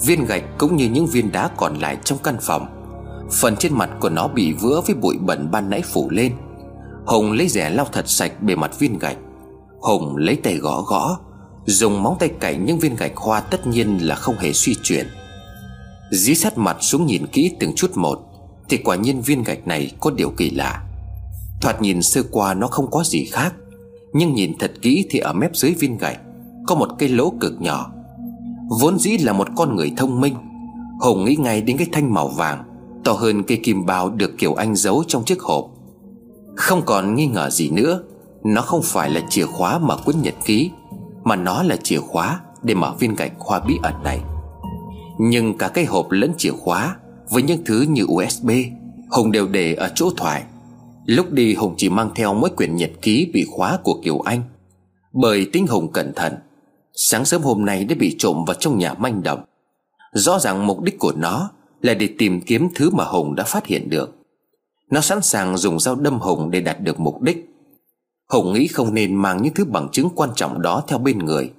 Viên 0.07 0.25
gạch 0.25 0.44
cũng 0.59 0.77
như 0.77 0.88
những 0.90 1.07
viên 1.07 1.33
đá 1.33 1.51
còn 1.57 1.75
lại 1.75 1.96
trong 2.05 2.18
căn 2.22 2.37
phòng. 2.40 2.66
Phần 3.33 3.57
trên 3.57 3.75
mặt 3.75 3.90
của 4.01 4.09
nó 4.09 4.29
bị 4.29 4.53
vữa 4.53 4.81
với 4.87 4.96
bụi 4.96 5.18
bẩn 5.18 5.51
ban 5.51 5.70
nãy 5.70 5.83
phủ 5.83 6.11
lên. 6.11 6.33
Hùng 7.07 7.33
lấy 7.33 7.49
rẻ 7.49 7.70
lau 7.70 7.87
thật 7.92 8.09
sạch 8.09 8.42
bề 8.42 8.55
mặt 8.57 8.79
viên 8.79 8.99
gạch. 8.99 9.16
Hùng 9.87 10.16
lấy 10.16 10.37
tay 10.37 10.57
gõ 10.57 10.83
gõ, 10.83 11.18
Dùng 11.64 12.03
móng 12.03 12.16
tay 12.18 12.29
cạy 12.40 12.57
những 12.57 12.79
viên 12.79 12.96
gạch 12.96 13.16
hoa 13.16 13.40
tất 13.40 13.66
nhiên 13.66 13.99
là 13.99 14.14
không 14.14 14.38
hề 14.38 14.53
suy 14.53 14.75
chuyển. 14.83 15.07
Dí 16.12 16.35
sát 16.35 16.59
mặt 16.59 16.77
xuống 16.81 17.07
nhìn 17.07 17.27
kỹ 17.27 17.53
từng 17.61 17.72
chút 17.77 17.96
một, 17.96 18.18
Thì 18.68 18.77
quả 18.77 18.96
nhiên 18.96 19.20
viên 19.20 19.42
gạch 19.42 19.66
này 19.66 19.90
có 20.01 20.11
điều 20.11 20.31
kỳ 20.31 20.51
lạ. 20.51 20.83
Thoạt 21.61 21.83
nhìn 21.83 22.03
sơ 22.03 22.22
qua 22.31 22.55
nó 22.55 22.66
không 22.66 22.90
có 22.90 23.05
gì 23.05 23.25
khác, 23.25 23.55
Nhưng 24.12 24.35
nhìn 24.35 24.59
thật 24.59 24.72
kỹ 24.83 25.07
thì 25.11 25.18
ở 25.18 25.33
mép 25.33 25.57
dưới 25.57 25.75
viên 25.75 25.99
gạch 25.99 26.20
Có 26.66 26.75
một 26.75 26.88
cây 26.99 27.09
lỗ 27.09 27.33
cực 27.40 27.61
nhỏ. 27.61 27.92
Vốn 28.81 28.99
dĩ 28.99 29.18
là 29.18 29.33
một 29.33 29.49
con 29.57 29.77
người 29.77 29.92
thông 29.96 30.20
minh, 30.20 30.35
Hùng 31.01 31.25
nghĩ 31.25 31.37
ngay 31.37 31.61
đến 31.61 31.77
cái 31.77 31.87
thanh 31.92 32.14
màu 32.14 32.29
vàng, 32.29 32.64
To 33.05 33.12
hơn 33.12 33.42
cây 33.42 33.61
kim 33.64 33.87
bao 33.87 34.11
được 34.11 34.38
Kiều 34.38 34.55
Anh 34.55 34.77
giấu 34.77 35.05
trong 35.09 35.25
chiếc 35.25 35.40
hộp. 35.40 35.66
Không 36.57 36.83
còn 36.87 37.14
nghi 37.14 37.27
ngờ 37.27 37.51
gì 37.51 37.70
nữa 37.70 38.03
nó 38.54 38.62
không 38.62 38.80
phải 38.85 39.11
là 39.11 39.20
chìa 39.28 39.46
khóa 39.46 39.78
mở 39.78 39.96
cuốn 40.04 40.14
nhật 40.22 40.35
ký, 40.44 40.70
Mà 41.24 41.37
nó 41.37 41.62
là 41.62 41.76
chìa 41.76 42.00
khóa 42.00 42.40
để 42.62 42.74
mở 42.74 42.94
viên 42.98 43.14
gạch 43.14 43.32
khoa 43.38 43.61
bí 43.61 43.74
ẩn 43.82 44.02
này. 44.02 44.20
Nhưng 45.18 45.59
cả 45.59 45.68
cái 45.68 45.85
hộp 45.85 46.11
lẫn 46.11 46.32
chìa 46.38 46.50
khóa 46.50 46.96
Với 47.30 47.42
những 47.42 47.64
thứ 47.64 47.80
như 47.80 48.04
USB 48.04 48.50
Hùng 49.11 49.32
đều 49.32 49.48
để 49.48 49.74
ở 49.74 49.90
chỗ 49.94 50.11
thoại 50.16 50.42
Lúc 51.06 51.32
đi, 51.32 51.54
Hùng 51.54 51.74
chỉ 51.76 51.88
mang 51.88 52.11
theo 52.14 52.35
mỗi 52.35 52.50
quyển 52.50 52.76
nhật 52.76 52.90
ký 53.02 53.30
bị 53.35 53.46
khóa 53.50 53.78
của 53.82 54.00
Kiều 54.04 54.20
Anh. 54.20 54.42
Bởi 55.12 55.46
tính 55.52 55.66
Hùng 55.66 55.92
cẩn 55.92 56.12
thận, 56.14 56.35
Sáng 56.94 57.24
sớm 57.24 57.42
hôm 57.42 57.64
nay 57.64 57.85
đã 57.85 57.96
bị 57.98 58.16
trộm 58.18 58.44
vào 58.46 58.54
trong 58.54 58.78
nhà 58.78 58.94
manh 58.94 59.22
động. 59.22 59.44
Rõ 60.12 60.38
ràng 60.38 60.66
mục 60.66 60.82
đích 60.82 60.98
của 60.98 61.12
nó 61.16 61.50
Là 61.82 61.94
để 61.94 62.09
tìm 62.18 62.40
kiếm 62.40 62.68
thứ 62.74 62.90
mà 62.90 63.04
Hùng 63.04 63.35
đã 63.35 63.44
phát 63.44 63.66
hiện 63.66 63.90
được. 63.90 64.16
Nó 64.90 65.00
sẵn 65.00 65.22
sàng 65.22 65.56
dùng 65.56 65.80
dao 65.80 65.94
đâm 65.94 66.18
Hùng 66.18 66.50
để 66.50 66.61
đạt 66.61 66.80
được 66.80 67.00
mục 67.00 67.22
đích. 67.22 67.56
Hùng 68.29 68.53
nghĩ 68.53 68.67
không 68.67 68.95
nên 68.95 69.15
mang 69.15 69.43
những 69.43 69.55
thứ 69.55 69.65
bằng 69.65 69.89
chứng 69.93 70.09
quan 70.15 70.31
trọng 70.37 70.62
đó 70.62 70.83
theo 70.89 70.99
bên 70.99 71.19
người. 71.19 71.51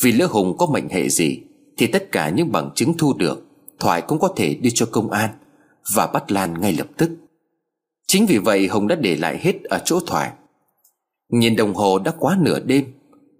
Vì 0.00 0.12
lỡ 0.12 0.26
Hùng 0.26 0.56
có 0.58 0.66
mệnh 0.66 0.88
hệ 0.88 1.08
gì, 1.08 1.40
Thì 1.78 1.86
tất 1.86 2.12
cả 2.12 2.28
những 2.28 2.52
bằng 2.52 2.70
chứng 2.74 2.96
thu 2.98 3.12
được, 3.12 3.46
Thoại 3.78 4.02
cũng 4.02 4.18
có 4.18 4.28
thể 4.36 4.54
đi 4.54 4.70
cho 4.74 4.86
công 4.92 5.10
an 5.10 5.30
Và 5.94 6.06
bắt 6.06 6.32
Lan 6.32 6.60
ngay 6.60 6.72
lập 6.72 6.86
tức. 6.96 7.10
Chính 8.06 8.26
vì 8.26 8.38
vậy, 8.38 8.66
Hùng 8.66 8.88
đã 8.88 8.96
để 8.96 9.16
lại 9.16 9.38
hết 9.40 9.64
ở 9.64 9.78
chỗ 9.84 10.00
Thoại. 10.06 10.30
Nhìn 11.32 11.56
đồng 11.56 11.74
hồ 11.74 11.98
đã 11.98 12.12
quá 12.18 12.36
nửa 12.40 12.60
đêm, 12.60 12.84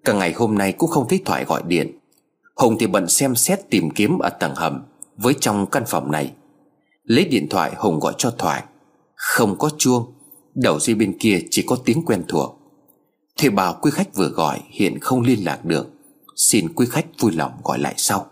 Cả 0.05 0.12
ngày 0.12 0.33
hôm 0.33 0.59
nay 0.59 0.73
cũng 0.73 0.91
không 0.91 1.09
thấy 1.09 1.21
Thoại 1.25 1.45
gọi 1.45 1.62
điện. 1.67 1.99
Hùng 2.57 2.77
thì 2.79 2.87
bận 2.87 3.09
xem 3.09 3.35
xét 3.35 3.71
tìm 3.71 3.91
kiếm 3.91 4.19
ở 4.19 4.29
tầng 4.29 4.55
hầm 4.55 4.83
Với 5.17 5.35
trong 5.41 5.67
căn 5.67 5.83
phòng 5.87 6.11
này. 6.11 6.33
Lấy 7.03 7.25
điện 7.25 7.49
thoại, 7.49 7.73
Hùng 7.77 8.01
gọi 8.01 8.15
cho 8.19 8.31
Thoại. 8.39 8.62
Không 9.15 9.59
có 9.59 9.71
chuông, 9.79 10.12
Đầu 10.55 10.81
dây 10.81 10.95
bên 10.95 11.19
kia 11.19 11.39
chỉ 11.51 11.65
có 11.67 11.77
tiếng 11.85 12.03
quen 12.07 12.23
thuộc. 12.29 12.65
Thuê 13.37 13.51
bảo 13.51 13.79
quý 13.83 13.90
khách 13.90 14.14
vừa 14.14 14.29
gọi 14.29 14.61
Hiện 14.70 15.01
không 15.01 15.20
liên 15.20 15.44
lạc 15.44 15.64
được. 15.64 15.87
Xin 16.37 16.75
quý 16.75 16.87
khách 16.90 17.07
vui 17.18 17.33
lòng 17.33 17.53
gọi 17.64 17.79
lại 17.79 17.94
sau. 17.96 18.27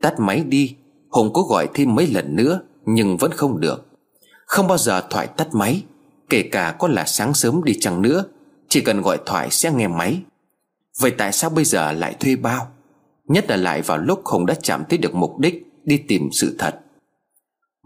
Tắt 0.00 0.14
máy 0.18 0.44
đi. 0.48 0.76
Hùng 1.10 1.32
có 1.32 1.42
gọi 1.42 1.68
thêm 1.74 1.94
mấy 1.94 2.06
lần 2.06 2.36
nữa, 2.36 2.60
Nhưng 2.86 3.16
vẫn 3.16 3.32
không 3.32 3.60
được. 3.60 3.86
Không 4.46 4.68
bao 4.68 4.78
giờ 4.78 5.02
Thoại 5.10 5.26
tắt 5.26 5.48
máy, 5.54 5.82
Kể 6.30 6.42
cả 6.52 6.76
có 6.78 6.88
là 6.88 7.04
sáng 7.04 7.34
sớm 7.34 7.64
đi 7.64 7.74
chăng 7.80 8.02
nữa, 8.02 8.24
Chỉ 8.68 8.80
cần 8.80 9.00
gọi 9.00 9.18
Thoại 9.26 9.50
sẽ 9.50 9.72
nghe 9.72 9.88
máy. 9.88 10.20
Vậy 11.00 11.10
tại 11.18 11.32
sao 11.32 11.50
bây 11.50 11.64
giờ 11.64 11.92
lại 11.92 12.14
thuê 12.20 12.36
bao? 12.36 12.68
Nhất 13.28 13.50
là 13.50 13.56
lại 13.56 13.82
vào 13.82 13.98
lúc 13.98 14.20
Hùng 14.24 14.46
đã 14.46 14.54
chạm 14.62 14.84
tới 14.88 14.98
được 14.98 15.14
mục 15.14 15.38
đích 15.38 15.66
Đi 15.84 16.02
tìm 16.08 16.28
sự 16.32 16.56
thật. 16.58 16.80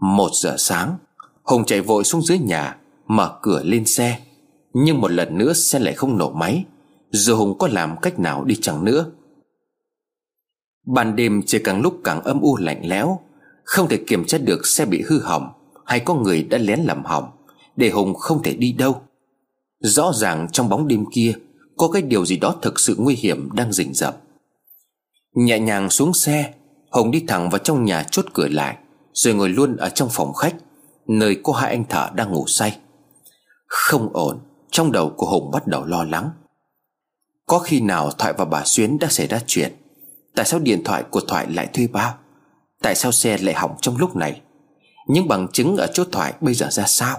Một 0.01 0.29
giờ 0.41 0.55
sáng, 0.59 0.97
Hùng 1.43 1.65
chạy 1.65 1.81
vội 1.81 2.03
xuống 2.03 2.21
dưới 2.21 2.39
nhà, 2.39 2.77
Mở 3.07 3.39
cửa 3.41 3.63
lên 3.63 3.85
xe. 3.85 4.19
Nhưng 4.73 5.01
một 5.01 5.11
lần 5.11 5.37
nữa 5.37 5.53
xe 5.53 5.79
lại 5.79 5.93
không 5.93 6.17
nổ 6.17 6.31
máy. 6.31 6.65
Dù 7.11 7.35
Hùng 7.35 7.57
có 7.57 7.67
làm 7.67 7.95
cách 8.01 8.19
nào 8.19 8.43
đi 8.43 8.55
chẳng 8.61 8.85
nữa. 8.85 9.11
Ban 10.85 11.15
đêm 11.15 11.41
trời 11.45 11.61
càng 11.63 11.81
lúc 11.81 12.01
càng 12.03 12.21
âm 12.21 12.41
u 12.41 12.57
lạnh 12.57 12.81
lẽo. 12.83 13.19
Không 13.63 13.87
thể 13.87 13.97
kiểm 14.07 14.25
tra 14.25 14.37
được 14.37 14.67
xe 14.67 14.85
bị 14.85 15.03
hư 15.07 15.19
hỏng 15.19 15.51
Hay 15.85 15.99
có 15.99 16.13
người 16.13 16.43
đã 16.43 16.57
lén 16.57 16.79
làm 16.79 17.05
hỏng, 17.05 17.31
Để 17.75 17.89
Hùng 17.89 18.13
không 18.13 18.43
thể 18.43 18.53
đi 18.53 18.71
đâu. 18.71 19.01
Rõ 19.79 20.11
ràng 20.15 20.47
trong 20.51 20.69
bóng 20.69 20.87
đêm 20.87 21.05
kia, 21.13 21.33
Có 21.77 21.87
cái 21.87 22.01
điều 22.01 22.25
gì 22.25 22.37
đó 22.37 22.55
thực 22.61 22.79
sự 22.79 22.95
nguy 22.97 23.15
hiểm 23.15 23.49
đang 23.53 23.73
rình 23.73 23.93
rập. 23.93 24.21
Nhẹ 25.35 25.59
nhàng 25.59 25.89
xuống 25.89 26.13
xe, 26.13 26.53
Hùng 26.91 27.11
đi 27.11 27.23
thẳng 27.27 27.49
vào 27.49 27.59
trong 27.59 27.85
nhà 27.85 28.03
chốt 28.03 28.25
cửa 28.33 28.47
lại, 28.47 28.77
Rồi 29.13 29.33
ngồi 29.33 29.49
luôn 29.49 29.75
ở 29.75 29.89
trong 29.89 30.09
phòng 30.11 30.33
khách, 30.33 30.55
Nơi 31.07 31.37
có 31.43 31.53
hai 31.53 31.69
anh 31.69 31.85
thợ 31.85 32.09
đang 32.15 32.31
ngủ 32.31 32.45
say. 32.47 32.77
Không 33.67 34.09
ổn. 34.13 34.39
Trong 34.71 34.91
đầu 34.91 35.09
của 35.17 35.25
Hùng 35.25 35.51
bắt 35.51 35.67
đầu 35.67 35.85
lo 35.85 36.03
lắng. 36.03 36.29
Có 37.45 37.59
khi 37.59 37.81
nào 37.81 38.11
Thoại 38.11 38.33
và 38.37 38.45
bà 38.45 38.63
Xuyến 38.65 38.99
đã 38.99 39.07
xảy 39.09 39.27
ra 39.27 39.39
chuyện? 39.47 39.73
Tại 40.35 40.45
sao 40.45 40.59
điện 40.59 40.83
thoại 40.83 41.03
của 41.03 41.21
Thoại 41.27 41.47
lại 41.49 41.67
thuê 41.73 41.87
bao? 41.87 42.17
Tại 42.81 42.95
sao 42.95 43.11
xe 43.11 43.37
lại 43.37 43.55
hỏng 43.55 43.75
trong 43.81 43.97
lúc 43.97 44.15
này? 44.15 44.41
Những 45.07 45.27
bằng 45.27 45.47
chứng 45.47 45.77
ở 45.77 45.87
chỗ 45.93 46.03
Thoại 46.11 46.33
bây 46.41 46.53
giờ 46.53 46.67
ra 46.71 46.83
sao? 46.87 47.17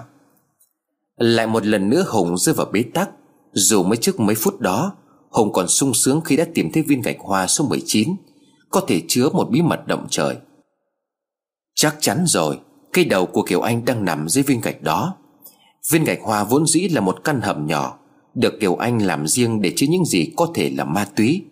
Lại 1.17 1.47
một 1.47 1.65
lần 1.65 1.89
nữa 1.89 2.05
Hùng 2.07 2.37
rơi 2.37 2.55
vào 2.55 2.67
bế 2.71 2.83
tắc. 2.93 3.09
Dù 3.51 3.83
mới 3.83 3.97
trước 3.97 4.19
mấy 4.19 4.35
phút 4.35 4.59
đó, 4.59 4.95
Hùng 5.29 5.53
còn 5.53 5.67
sung 5.67 5.93
sướng 5.93 6.21
khi 6.21 6.35
đã 6.35 6.45
tìm 6.53 6.71
thấy 6.71 6.83
viên 6.83 7.01
gạch 7.01 7.19
hoa 7.19 7.47
số 7.47 7.65
19 7.65 8.15
Có 8.69 8.81
thể 8.87 9.01
chứa 9.07 9.29
một 9.29 9.49
bí 9.49 9.61
mật 9.61 9.87
động 9.87 10.07
trời. 10.09 10.37
Chắc 11.75 11.95
chắn 11.99 12.23
rồi 12.27 12.59
Cây 12.93 13.05
đầu 13.05 13.25
của 13.25 13.43
Kiều 13.43 13.61
Anh 13.61 13.85
đang 13.85 14.05
nằm 14.05 14.29
dưới 14.29 14.43
viên 14.43 14.61
gạch 14.61 14.81
đó. 14.81 15.15
Viên 15.91 16.03
gạch 16.03 16.19
hoa 16.21 16.43
vốn 16.43 16.67
dĩ 16.67 16.87
là 16.87 17.01
một 17.01 17.23
căn 17.23 17.41
hầm 17.41 17.67
nhỏ, 17.67 17.97
Được 18.33 18.59
Kiều 18.59 18.75
Anh 18.75 19.01
làm 19.01 19.27
riêng 19.27 19.61
để 19.61 19.73
chứa 19.75 19.87
những 19.89 20.05
gì 20.05 20.33
có 20.35 20.51
thể 20.55 20.71
là 20.77 20.83
ma 20.83 21.07
túy. 21.15 21.45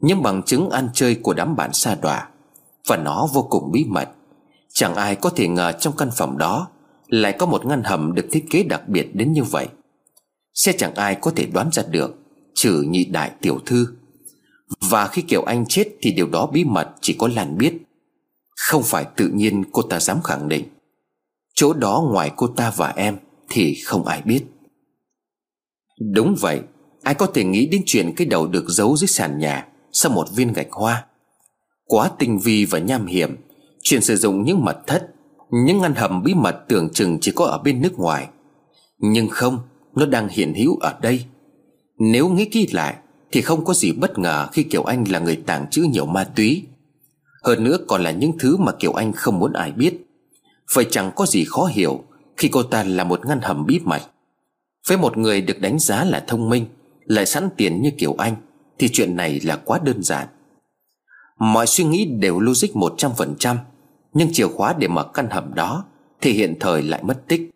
Những 0.00 0.22
bằng 0.22 0.42
chứng 0.42 0.70
ăn 0.70 0.88
chơi 0.94 1.14
của 1.14 1.34
đám 1.34 1.56
bạn 1.56 1.72
xa 1.72 1.94
đọa, 1.94 2.28
Và 2.88 2.96
nó 2.96 3.28
vô 3.32 3.42
cùng 3.42 3.72
bí 3.72 3.84
mật. 3.84 4.08
Chẳng 4.72 4.94
ai 4.94 5.14
có 5.14 5.30
thể 5.30 5.48
ngờ 5.48 5.72
trong 5.80 5.96
căn 5.96 6.10
phòng 6.16 6.38
đó 6.38 6.68
Lại 7.08 7.32
có 7.38 7.46
một 7.46 7.66
ngăn 7.66 7.82
hầm 7.84 8.14
được 8.14 8.26
thiết 8.32 8.44
kế 8.50 8.62
đặc 8.62 8.88
biệt 8.88 9.14
đến 9.14 9.32
như 9.32 9.42
vậy. 9.42 9.66
Sẽ 10.54 10.72
chẳng 10.72 10.94
ai 10.94 11.14
có 11.14 11.30
thể 11.30 11.46
đoán 11.46 11.68
ra 11.72 11.82
được, 11.90 12.14
Trừ 12.54 12.82
nhị 12.88 13.04
đại 13.04 13.30
tiểu 13.40 13.58
thư. 13.66 13.86
Và 14.80 15.08
khi 15.08 15.22
Kiều 15.22 15.42
Anh 15.42 15.64
chết 15.68 15.88
Thì 16.00 16.12
điều 16.12 16.28
đó 16.28 16.46
bí 16.46 16.64
mật 16.64 16.88
chỉ 17.00 17.16
có 17.18 17.28
Lan 17.28 17.58
biết. 17.58 17.74
Không 18.56 18.82
phải 18.82 19.04
tự 19.16 19.28
nhiên 19.28 19.64
cô 19.72 19.82
ta 19.82 20.00
dám 20.00 20.22
khẳng 20.22 20.48
định. 20.48 20.64
Chỗ 21.54 21.72
đó 21.72 22.04
ngoài 22.12 22.30
cô 22.36 22.46
ta 22.46 22.72
và 22.76 22.88
em 22.96 23.16
thì 23.50 23.74
không 23.84 24.06
ai 24.06 24.22
biết. 24.22 24.44
Đúng 26.14 26.34
vậy, 26.40 26.60
Ai 27.02 27.14
có 27.14 27.26
thể 27.26 27.44
nghĩ 27.44 27.66
đến 27.66 27.82
chuyện 27.86 28.12
cái 28.16 28.26
đầu 28.26 28.46
được 28.46 28.64
giấu 28.68 28.96
dưới 28.96 29.08
sàn 29.08 29.38
nhà 29.38 29.66
Sau 29.92 30.12
một 30.12 30.26
viên 30.34 30.52
gạch 30.52 30.72
hoa. 30.72 31.06
Quá 31.84 32.10
tinh 32.18 32.38
vi 32.38 32.64
và 32.64 32.78
nham 32.78 33.06
hiểm, 33.06 33.36
Chuyện 33.82 34.00
sử 34.00 34.16
dụng 34.16 34.44
những 34.44 34.64
mật 34.64 34.86
thất, 34.86 35.06
Những 35.50 35.80
ngăn 35.80 35.94
hầm 35.94 36.22
bí 36.22 36.34
mật 36.34 36.56
tưởng 36.68 36.90
chừng 36.92 37.18
chỉ 37.20 37.32
có 37.34 37.44
ở 37.44 37.58
bên 37.58 37.82
nước 37.82 37.98
ngoài. 37.98 38.28
Nhưng 38.98 39.28
không, 39.28 39.58
Nó 39.94 40.06
đang 40.06 40.28
hiện 40.28 40.54
hữu 40.54 40.76
ở 40.76 40.98
đây. 41.02 41.24
Nếu 41.98 42.28
nghĩ 42.28 42.44
kỹ 42.44 42.66
lại 42.72 42.96
Thì 43.32 43.42
không 43.42 43.64
có 43.64 43.74
gì 43.74 43.92
bất 43.92 44.18
ngờ 44.18 44.48
khi 44.52 44.62
Kiều 44.62 44.82
Anh 44.82 45.04
là 45.08 45.18
người 45.18 45.36
tàng 45.46 45.66
trữ 45.70 45.82
nhiều 45.82 46.06
ma 46.06 46.24
túy. 46.24 46.66
Hơn 47.42 47.64
nữa 47.64 47.78
còn 47.88 48.02
là 48.02 48.10
những 48.10 48.38
thứ 48.38 48.56
mà 48.56 48.72
Kiều 48.72 48.92
Anh 48.92 49.12
không 49.12 49.38
muốn 49.38 49.52
ai 49.52 49.72
biết. 49.72 50.06
Vậy 50.74 50.86
chẳng 50.90 51.10
có 51.16 51.26
gì 51.26 51.44
khó 51.44 51.64
hiểu 51.64 52.02
khi 52.36 52.48
cô 52.48 52.62
ta 52.62 52.84
là 52.84 53.04
một 53.04 53.26
ngăn 53.26 53.40
hầm 53.40 53.66
bí 53.66 53.80
mật. 53.84 54.02
Với 54.88 54.98
một 54.98 55.16
người 55.16 55.40
được 55.40 55.60
đánh 55.60 55.78
giá 55.78 56.04
là 56.04 56.24
thông 56.26 56.48
minh, 56.48 56.66
Lại 57.04 57.26
sẵn 57.26 57.48
tiền 57.56 57.82
như 57.82 57.90
kiểu 57.98 58.14
Anh, 58.18 58.36
Thì 58.78 58.88
chuyện 58.92 59.16
này 59.16 59.40
là 59.40 59.56
quá 59.56 59.80
đơn 59.84 60.02
giản. 60.02 60.26
Mọi 61.38 61.66
suy 61.66 61.84
nghĩ 61.84 62.04
đều 62.04 62.40
logic 62.40 62.68
100% 62.74 63.56
Nhưng 64.14 64.32
chìa 64.32 64.46
khóa 64.46 64.74
để 64.78 64.88
mở 64.88 65.04
căn 65.14 65.30
hầm 65.30 65.54
đó 65.54 65.84
Thì 66.20 66.32
hiện 66.32 66.54
thời 66.60 66.82
lại 66.82 67.02
mất 67.02 67.28
tích. 67.28 67.50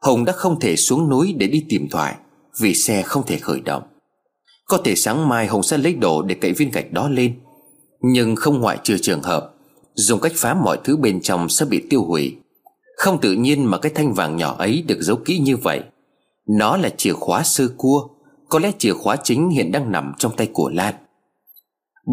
Hùng 0.00 0.24
đã 0.24 0.32
không 0.32 0.60
thể 0.60 0.76
xuống 0.76 1.08
núi 1.10 1.34
để 1.38 1.46
đi 1.46 1.64
tìm 1.68 1.88
thoại, 1.90 2.16
Vì 2.60 2.74
xe 2.74 3.02
không 3.02 3.26
thể 3.26 3.38
khởi 3.38 3.60
động. 3.60 3.82
Có 4.66 4.78
thể 4.84 4.94
sáng 4.94 5.28
mai 5.28 5.46
Hùng 5.46 5.62
sẽ 5.62 5.78
lấy 5.78 5.94
đồ 5.94 6.22
để 6.22 6.34
cậy 6.34 6.52
viên 6.52 6.70
gạch 6.70 6.92
đó 6.92 7.08
lên, 7.08 7.38
Nhưng 8.00 8.36
không 8.36 8.60
ngoại 8.60 8.78
trừ 8.82 8.98
trường 8.98 9.22
hợp, 9.22 9.52
Dùng 9.94 10.20
cách 10.20 10.32
phá 10.36 10.54
mọi 10.54 10.78
thứ 10.84 10.96
bên 10.96 11.20
trong 11.20 11.48
sẽ 11.48 11.66
bị 11.66 11.82
tiêu 11.90 12.04
hủy. 12.04 12.36
Không 12.96 13.20
tự 13.20 13.32
nhiên 13.32 13.64
mà 13.64 13.78
cái 13.78 13.92
thanh 13.94 14.12
vàng 14.12 14.36
nhỏ 14.36 14.56
ấy 14.58 14.84
được 14.88 14.98
giấu 15.00 15.16
kỹ 15.16 15.38
như 15.38 15.56
vậy. 15.56 15.82
Nó 16.48 16.76
là 16.76 16.88
chìa 16.96 17.12
khóa 17.12 17.42
sơ 17.42 17.68
cua, 17.76 18.08
Có 18.48 18.58
lẽ 18.58 18.72
chìa 18.78 18.92
khóa 18.92 19.16
chính 19.16 19.48
hiện 19.48 19.72
đang 19.72 19.92
nằm 19.92 20.12
trong 20.18 20.36
tay 20.36 20.50
của 20.52 20.68
Lan. 20.68 20.94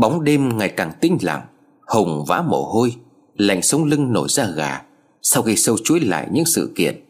Bóng 0.02 0.24
đêm 0.24 0.58
ngày 0.58 0.70
càng 0.70 0.92
tinh 1.02 1.18
lặng 1.22 1.42
Hùng 1.88 2.26
vã 2.28 2.42
mồ 2.42 2.64
hôi, 2.64 2.96
Lạnh 3.36 3.62
sống 3.62 3.84
lưng 3.84 4.14
nổi 4.14 4.28
ra 4.30 4.48
gà, 4.56 4.82
Sau 5.22 5.44
khi 5.44 5.56
sâu 5.56 5.78
chuỗi 5.84 6.00
lại 6.00 6.28
những 6.32 6.46
sự 6.46 6.74
kiện. 6.76 7.06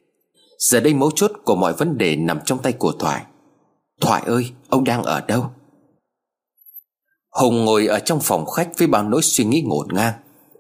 Giờ 0.59 0.79
đây 0.79 0.93
mấu 0.93 1.11
chốt 1.11 1.31
của 1.45 1.55
mọi 1.55 1.73
vấn 1.73 1.97
đề 1.97 2.15
nằm 2.15 2.39
trong 2.45 2.57
tay 2.57 2.73
của 2.73 2.91
Thoại. 2.91 3.23
Thoại 4.01 4.23
ơi, 4.25 4.51
ông 4.69 4.83
đang 4.83 5.03
ở 5.03 5.21
đâu? 5.21 5.51
Hùng 7.29 7.65
ngồi 7.65 7.87
ở 7.87 7.99
trong 7.99 8.19
phòng 8.19 8.45
khách 8.45 8.77
với 8.77 8.87
bao 8.87 9.03
nỗi 9.03 9.21
suy 9.21 9.45
nghĩ 9.45 9.61
ngổn 9.61 9.87
ngang, 9.91 10.13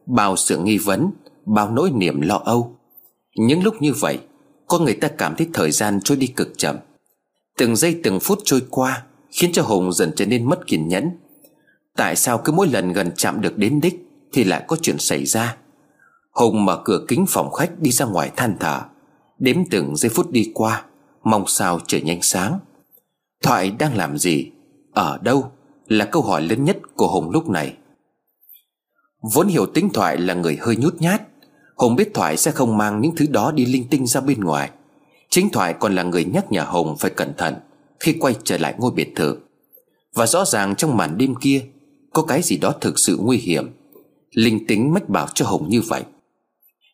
Bao 0.05 0.35
sự 0.35 0.57
nghi 0.57 0.77
vấn, 0.77 1.11
Bao 1.45 1.69
nỗi 1.69 1.91
niềm 1.91 2.21
lo 2.21 2.41
âu. 2.45 2.75
Những 3.35 3.63
lúc 3.63 3.81
như 3.81 3.93
vậy 3.93 4.19
Con 4.67 4.83
người 4.83 4.93
ta 4.93 5.07
cảm 5.07 5.35
thấy 5.35 5.47
thời 5.53 5.71
gian 5.71 5.99
trôi 6.03 6.17
đi 6.17 6.27
cực 6.27 6.57
chậm. 6.57 6.75
Từng 7.57 7.75
giây 7.75 7.99
từng 8.03 8.19
phút 8.19 8.39
trôi 8.43 8.61
qua 8.69 9.03
Khiến 9.31 9.51
cho 9.53 9.61
Hùng 9.61 9.93
dần 9.93 10.11
trở 10.15 10.25
nên 10.25 10.49
mất 10.49 10.67
kiên 10.67 10.87
nhẫn. 10.87 11.09
Tại 11.95 12.15
sao 12.15 12.37
cứ 12.37 12.51
mỗi 12.51 12.67
lần 12.67 12.93
gần 12.93 13.11
chạm 13.15 13.41
được 13.41 13.57
đến 13.57 13.81
đích 13.81 13.95
Thì 14.33 14.43
lại 14.43 14.63
có 14.67 14.77
chuyện 14.81 14.97
xảy 14.99 15.25
ra? 15.25 15.57
Hùng 16.31 16.65
mở 16.65 16.81
cửa 16.85 17.05
kính 17.07 17.25
phòng 17.29 17.51
khách 17.51 17.79
đi 17.79 17.91
ra 17.91 18.05
ngoài 18.05 18.31
than 18.35 18.57
thở. 18.59 18.81
Đếm 19.39 19.57
từng 19.71 19.95
giây 19.95 20.09
phút 20.09 20.31
đi 20.31 20.51
qua, 20.53 20.85
Mong 21.23 21.47
sao 21.47 21.79
trời 21.87 22.01
nhanh 22.01 22.21
sáng. 22.21 22.59
Thoại 23.43 23.71
đang 23.71 23.97
làm 23.97 24.17
gì? 24.17 24.51
Ở 24.93 25.17
đâu? 25.21 25.51
Là 25.87 26.05
câu 26.05 26.21
hỏi 26.21 26.41
lớn 26.41 26.63
nhất 26.65 26.77
của 26.95 27.07
Hùng 27.07 27.29
lúc 27.29 27.49
này. 27.49 27.77
Vốn 29.33 29.47
hiểu 29.47 29.65
tính 29.65 29.89
Thoại 29.93 30.17
là 30.17 30.33
người 30.33 30.57
hơi 30.61 30.75
nhút 30.75 30.95
nhát 30.99 31.21
Hùng 31.83 31.95
biết 31.95 32.13
Thoại 32.13 32.37
sẽ 32.37 32.51
không 32.51 32.77
mang 32.77 33.01
những 33.01 33.15
thứ 33.15 33.25
đó 33.29 33.51
đi 33.51 33.65
linh 33.65 33.87
tinh 33.89 34.07
ra 34.07 34.21
bên 34.21 34.39
ngoài. 34.39 34.69
Chính 35.29 35.49
Thoại 35.49 35.73
còn 35.79 35.95
là 35.95 36.03
người 36.03 36.25
nhắc 36.25 36.51
nhở 36.51 36.63
Hùng 36.63 36.95
phải 36.99 37.11
cẩn 37.11 37.33
thận 37.37 37.55
Khi 37.99 38.13
quay 38.19 38.35
trở 38.43 38.57
lại 38.57 38.75
ngôi 38.77 38.91
biệt 38.91 39.13
thự. 39.15 39.37
Và 40.15 40.25
rõ 40.25 40.45
ràng 40.45 40.75
trong 40.75 40.97
màn 40.97 41.17
đêm 41.17 41.35
kia, 41.35 41.65
Có 42.13 42.21
cái 42.21 42.41
gì 42.41 42.57
đó 42.57 42.73
thực 42.81 42.99
sự 42.99 43.17
nguy 43.21 43.37
hiểm. 43.37 43.69
Linh 44.31 44.67
tính 44.67 44.93
mách 44.93 45.09
bảo 45.09 45.27
cho 45.33 45.45
Hùng 45.45 45.69
như 45.69 45.81
vậy. 45.81 46.03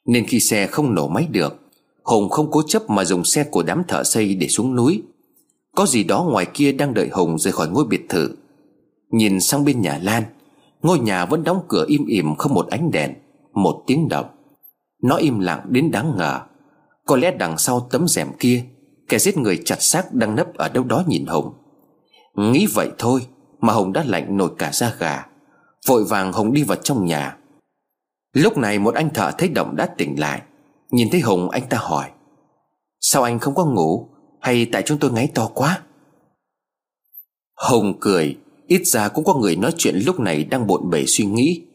Nên 0.05 0.27
khi 0.27 0.39
xe 0.39 0.67
không 0.67 0.95
nổ 0.95 1.07
máy 1.07 1.27
được 1.31 1.55
Hùng 2.03 2.29
không 2.29 2.51
cố 2.51 2.61
chấp 2.67 2.89
mà 2.89 3.05
dùng 3.05 3.23
xe 3.23 3.43
của 3.43 3.63
đám 3.63 3.83
thợ 3.87 4.03
xây 4.03 4.35
để 4.35 4.47
xuống 4.47 4.75
núi. 4.75 5.01
Có 5.75 5.85
gì 5.85 6.03
đó 6.03 6.27
ngoài 6.29 6.45
kia 6.53 6.71
đang 6.71 6.93
đợi 6.93 7.09
Hùng 7.11 7.39
rời 7.39 7.53
khỏi 7.53 7.69
ngôi 7.69 7.85
biệt 7.85 8.01
thự. 8.09 8.29
Nhìn 9.09 9.39
sang 9.39 9.65
bên 9.65 9.81
nhà 9.81 9.99
Lan, 10.03 10.23
Ngôi 10.81 10.99
nhà 10.99 11.25
vẫn 11.25 11.43
đóng 11.43 11.61
cửa 11.67 11.85
im 11.87 12.05
ỉm 12.05 12.35
không 12.35 12.53
một 12.53 12.67
ánh 12.69 12.91
đèn, 12.91 13.13
Một 13.53 13.83
tiếng 13.87 14.09
động. 14.09 14.25
Nó 15.03 15.15
im 15.15 15.39
lặng 15.39 15.65
đến 15.69 15.91
đáng 15.91 16.17
ngờ. 16.17 16.41
Có 17.05 17.15
lẽ 17.15 17.31
đằng 17.31 17.57
sau 17.57 17.87
tấm 17.91 18.07
rèm 18.07 18.27
kia, 18.39 18.65
Kẻ 19.09 19.19
giết 19.19 19.37
người 19.37 19.61
chặt 19.65 19.81
xác 19.81 20.13
đang 20.13 20.35
nấp 20.35 20.53
ở 20.53 20.69
đâu 20.69 20.83
đó 20.83 21.03
nhìn 21.07 21.25
Hùng 21.25 21.53
Nghĩ 22.35 22.67
vậy 22.73 22.89
thôi 22.97 23.27
Mà 23.59 23.73
Hùng 23.73 23.93
đã 23.93 24.03
lạnh 24.07 24.37
nổi 24.37 24.49
cả 24.57 24.71
da 24.73 24.95
gà. 24.99 25.25
Vội 25.87 26.03
vàng 26.03 26.33
Hùng 26.33 26.53
đi 26.53 26.63
vào 26.63 26.77
trong 26.77 27.05
nhà. 27.05 27.37
Lúc 28.33 28.57
này 28.57 28.79
một 28.79 28.95
anh 28.95 29.13
thợ 29.13 29.31
thấy 29.37 29.49
động 29.49 29.75
đã 29.75 29.85
tỉnh 29.85 30.19
lại. 30.19 30.41
Nhìn 30.91 31.09
thấy 31.11 31.21
Hùng 31.21 31.49
anh 31.49 31.63
ta 31.69 31.77
hỏi, 31.77 32.09
Sao 32.99 33.23
anh 33.23 33.39
không 33.39 33.55
có 33.55 33.65
ngủ? 33.65 34.09
Hay 34.41 34.65
tại 34.65 34.83
chúng 34.85 34.97
tôi 34.99 35.11
ngáy 35.11 35.31
to 35.35 35.47
quá? 35.53 35.81
Hùng 37.69 37.97
cười, 37.99 38.37
Ít 38.67 38.81
ra 38.85 39.07
cũng 39.07 39.25
có 39.25 39.33
người 39.33 39.55
nói 39.55 39.73
chuyện 39.77 40.01
lúc 40.05 40.19
này 40.19 40.43
đang 40.43 40.67
bộn 40.67 40.89
bề 40.89 41.05
suy 41.07 41.25
nghĩ. 41.25 41.67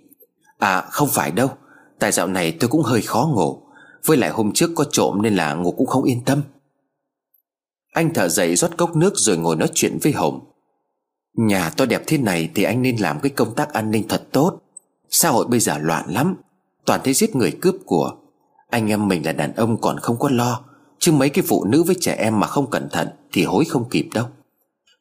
À 0.59 0.81
không 0.81 1.09
phải 1.13 1.31
đâu. 1.31 1.49
Tại 1.99 2.13
dạo 2.13 2.27
này 2.27 2.57
tôi 2.61 2.71
cũng 2.71 2.83
hơi 2.83 3.03
khó 3.03 3.31
ngủ. 3.35 3.61
Với 4.05 4.17
lại 4.17 4.31
hôm 4.31 4.53
trước 4.53 4.71
có 4.75 4.85
trộm 4.85 5.23
nên 5.23 5.35
là 5.35 5.55
ngủ 5.55 5.73
cũng 5.73 5.87
không 5.87 6.05
yên 6.05 6.25
tâm. 6.25 6.43
Anh 7.93 8.15
thở 8.15 8.29
dậy 8.29 8.57
rót 8.57 8.77
cốc 8.77 8.97
nước 8.97 9.13
rồi 9.17 9.37
ngồi 9.37 9.57
nói 9.57 9.69
chuyện 9.75 9.99
với 10.03 10.13
Hồng. 10.13 10.41
Nhà 11.37 11.71
to 11.71 11.87
đẹp 11.87 12.03
thế 12.07 12.19
này 12.19 12.51
thì 12.55 12.63
anh 12.63 12.83
nên 12.83 12.97
làm 12.97 13.21
cái 13.21 13.31
công 13.31 13.55
tác 13.55 13.73
an 13.73 13.91
ninh 13.91 14.09
thật 14.09 14.23
tốt. 14.33 14.59
Xã 15.11 15.29
hội 15.29 15.47
bây 15.47 15.61
giờ 15.61 15.79
loạn 15.79 16.05
lắm, 16.09 16.37
Toàn 16.87 17.01
thấy 17.05 17.15
giết 17.15 17.37
người 17.37 17.51
cướp 17.61 17.75
của. 17.87 18.13
Anh 18.71 18.89
em 18.89 19.09
mình 19.09 19.27
là 19.27 19.33
đàn 19.33 19.55
ông 19.55 19.81
còn 19.81 19.99
không 19.99 20.19
có 20.19 20.29
lo, 20.33 20.65
Chứ 20.99 21.13
mấy 21.13 21.29
cái 21.29 21.45
phụ 21.49 21.65
nữ 21.65 21.83
với 21.83 21.97
trẻ 22.01 22.15
em 22.15 22.41
mà 22.41 22.47
không 22.47 22.71
cẩn 22.71 22.89
thận 22.93 23.09
Thì 23.33 23.45
hối 23.45 23.65
không 23.65 23.89
kịp 23.89 24.09
đâu. 24.15 24.27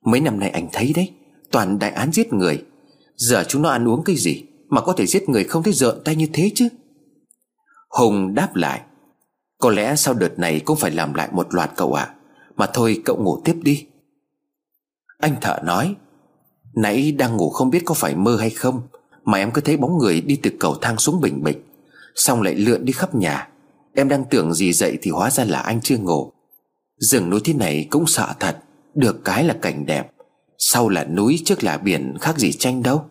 Mấy 0.06 0.22
năm 0.22 0.40
nay 0.40 0.50
anh 0.50 0.68
thấy 0.74 0.94
đấy, 0.96 1.12
Toàn 1.52 1.80
đại 1.80 1.92
án 1.92 2.12
giết 2.12 2.34
người. 2.34 2.64
Giờ 3.16 3.44
chúng 3.48 3.62
nó 3.62 3.70
ăn 3.70 3.88
uống 3.88 4.04
cái 4.04 4.16
gì 4.16 4.44
Mà 4.70 4.82
có 4.82 4.94
thể 4.94 5.06
giết 5.06 5.30
người 5.30 5.44
không 5.44 5.64
thấy 5.64 5.74
rợn 5.74 5.98
tay 6.06 6.16
như 6.16 6.28
thế 6.34 6.52
chứ? 6.56 6.68
Hùng 7.98 8.36
đáp 8.36 8.56
lại, 8.56 8.82
Có 9.60 9.70
lẽ 9.70 9.96
sau 9.96 10.14
đợt 10.14 10.40
này 10.40 10.60
cũng 10.60 10.78
phải 10.78 10.92
làm 10.92 11.14
lại 11.14 11.30
một 11.32 11.54
loạt 11.54 11.72
cậu 11.76 11.94
ạ. 11.94 12.04
À. 12.04 12.16
Mà 12.56 12.66
thôi 12.74 13.02
cậu 13.06 13.18
ngủ 13.18 13.42
tiếp 13.46 13.56
đi. 13.62 13.86
Anh 15.18 15.36
thợ 15.42 15.60
nói, 15.64 15.96
Nãy 16.76 17.12
đang 17.12 17.38
ngủ 17.38 17.50
không 17.50 17.70
biết 17.70 17.82
có 17.86 17.94
phải 17.94 18.16
mơ 18.16 18.38
hay 18.40 18.50
không, 18.50 18.82
Mà 19.24 19.38
em 19.38 19.52
cứ 19.52 19.62
thấy 19.62 19.78
bóng 19.78 19.98
người 19.98 20.22
đi 20.22 20.40
từ 20.44 20.52
cầu 20.60 20.76
thang 20.82 20.98
xuống 20.98 21.22
bình 21.22 21.44
bịch, 21.44 21.66
Xong 22.16 22.42
lại 22.42 22.56
lượn 22.56 22.86
đi 22.86 22.94
khắp 22.94 23.16
nhà. 23.16 23.50
Em 23.96 24.10
đang 24.10 24.26
tưởng 24.30 24.54
gì 24.54 24.74
dậy 24.74 24.98
thì 25.02 25.12
hóa 25.12 25.32
ra 25.32 25.44
là 25.44 25.60
anh 25.60 25.82
chưa 25.82 25.98
ngủ. 25.98 26.32
Rừng 26.98 27.30
núi 27.30 27.40
thế 27.44 27.54
này 27.54 27.88
cũng 27.90 28.08
sợ 28.08 28.34
thật, 28.40 28.58
Được 28.96 29.26
cái 29.26 29.44
là 29.44 29.56
cảnh 29.62 29.86
đẹp, 29.86 30.12
sau 30.58 30.90
là 30.90 31.06
núi 31.06 31.42
trước 31.46 31.64
là 31.64 31.78
biển 31.78 32.18
khác 32.22 32.38
gì 32.38 32.52
tranh 32.52 32.84
đâu. 32.84 33.06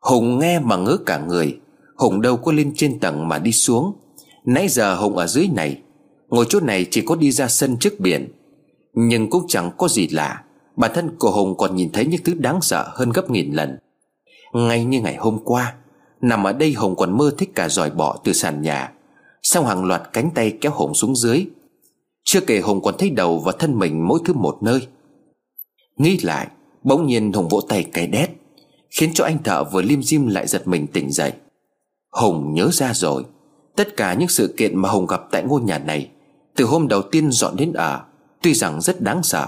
Hùng 0.00 0.38
nghe 0.38 0.58
mà 0.58 0.76
ngớ 0.76 0.96
cả 1.06 1.18
người 1.18 1.60
Hùng 2.04 2.20
đâu 2.20 2.36
có 2.36 2.52
lên 2.52 2.72
trên 2.76 2.98
tầng 2.98 3.28
mà 3.28 3.38
đi 3.38 3.52
xuống. 3.52 3.92
Nãy 4.44 4.68
giờ 4.68 4.94
Hùng 4.94 5.16
ở 5.16 5.26
dưới 5.26 5.48
này, 5.52 5.80
Ngồi 6.28 6.46
chỗ 6.48 6.60
này 6.60 6.86
chỉ 6.90 7.00
có 7.00 7.16
đi 7.16 7.30
ra 7.30 7.48
sân 7.48 7.76
trước 7.76 8.00
biển. 8.00 8.32
Nhưng 8.94 9.30
cũng 9.30 9.44
chẳng 9.48 9.70
có 9.78 9.88
gì 9.88 10.08
lạ, 10.08 10.44
Bản 10.76 10.90
thân 10.94 11.16
của 11.18 11.30
Hùng 11.30 11.56
còn 11.56 11.76
nhìn 11.76 11.92
thấy 11.92 12.06
những 12.06 12.20
thứ 12.24 12.34
đáng 12.34 12.60
sợ 12.60 12.90
hơn 12.94 13.10
gấp 13.10 13.30
nghìn 13.30 13.52
lần. 13.52 13.78
Ngay 14.52 14.84
như 14.84 15.00
ngày 15.00 15.16
hôm 15.16 15.38
qua, 15.44 15.74
Nằm 16.20 16.46
ở 16.46 16.52
đây 16.52 16.72
hùng 16.72 16.96
còn 16.96 17.16
mơ 17.18 17.30
thích 17.38 17.50
cả 17.54 17.68
giỏi 17.68 17.90
bọ 17.90 18.16
từ 18.24 18.32
sàn 18.32 18.62
nhà. 18.62 18.92
Xong 19.42 19.66
hàng 19.66 19.84
loạt 19.84 20.02
cánh 20.12 20.30
tay 20.34 20.58
kéo 20.60 20.72
hùng 20.74 20.94
xuống 20.94 21.16
dưới. 21.16 21.46
Chưa 22.24 22.40
kể 22.40 22.60
hùng 22.60 22.82
còn 22.82 22.94
thấy 22.98 23.10
đầu 23.10 23.38
và 23.38 23.52
thân 23.58 23.78
mình 23.78 24.08
mỗi 24.08 24.20
thứ 24.24 24.32
một 24.34 24.58
nơi. 24.60 24.86
Nghĩ 25.96 26.18
lại, 26.22 26.46
Bỗng 26.82 27.06
nhiên 27.06 27.32
hùng 27.32 27.48
vỗ 27.48 27.60
tay 27.68 27.84
cái 27.92 28.06
đét, 28.06 28.30
Khiến 28.90 29.10
cho 29.14 29.24
anh 29.24 29.42
thợ 29.42 29.64
vừa 29.64 29.82
lim 29.82 30.02
dim 30.02 30.26
lại 30.26 30.46
giật 30.46 30.68
mình 30.68 30.86
tỉnh 30.86 31.12
dậy. 31.12 31.32
Hùng 32.14 32.54
nhớ 32.54 32.70
ra 32.72 32.94
rồi. 32.94 33.24
Tất 33.76 33.96
cả 33.96 34.14
những 34.14 34.28
sự 34.28 34.54
kiện 34.56 34.76
mà 34.76 34.88
Hùng 34.88 35.06
gặp 35.06 35.22
tại 35.30 35.42
ngôi 35.42 35.60
nhà 35.60 35.78
này, 35.78 36.10
Từ 36.56 36.64
hôm 36.64 36.88
đầu 36.88 37.02
tiên 37.02 37.30
dọn 37.30 37.56
đến 37.56 37.72
ở, 37.72 38.00
Tuy 38.42 38.54
rằng 38.54 38.80
rất 38.80 39.00
đáng 39.00 39.22
sợ, 39.22 39.46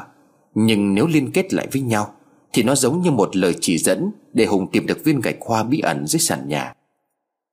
Nhưng 0.55 0.95
nếu 0.95 1.07
liên 1.07 1.31
kết 1.33 1.55
lại 1.55 1.69
với 1.73 1.83
nhau, 1.83 2.15
Thì 2.53 2.63
nó 2.63 2.75
giống 2.75 3.03
như 3.03 3.11
một 3.11 3.37
lời 3.37 3.55
chỉ 3.61 3.79
dẫn 3.79 4.11
Để 4.33 4.47
Hùng 4.47 4.67
tìm 4.73 4.87
được 4.87 5.05
viên 5.05 5.21
gạch 5.21 5.37
hoa 5.41 5.63
bí 5.63 5.81
ẩn 5.81 6.07
dưới 6.07 6.21
sàn 6.21 6.49
nhà. 6.49 6.73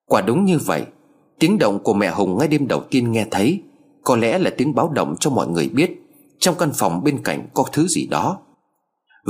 Quả 0.09 0.21
đúng 0.21 0.45
như 0.45 0.57
vậy, 0.57 0.83
Tiếng 1.39 1.57
động 1.57 1.79
của 1.83 1.93
mẹ 1.93 2.11
Hùng 2.11 2.37
ngay 2.37 2.47
đêm 2.47 2.67
đầu 2.67 2.83
tiên 2.89 3.11
nghe 3.11 3.25
thấy, 3.31 3.61
Có 4.03 4.15
lẽ 4.15 4.37
là 4.37 4.51
tiếng 4.57 4.75
báo 4.75 4.89
động 4.89 5.15
cho 5.19 5.29
mọi 5.29 5.47
người 5.47 5.69
biết, 5.69 5.91
Trong 6.39 6.55
căn 6.59 6.71
phòng 6.73 7.03
bên 7.03 7.23
cạnh 7.23 7.47
có 7.53 7.65
thứ 7.71 7.87
gì 7.87 8.07
đó. 8.07 8.37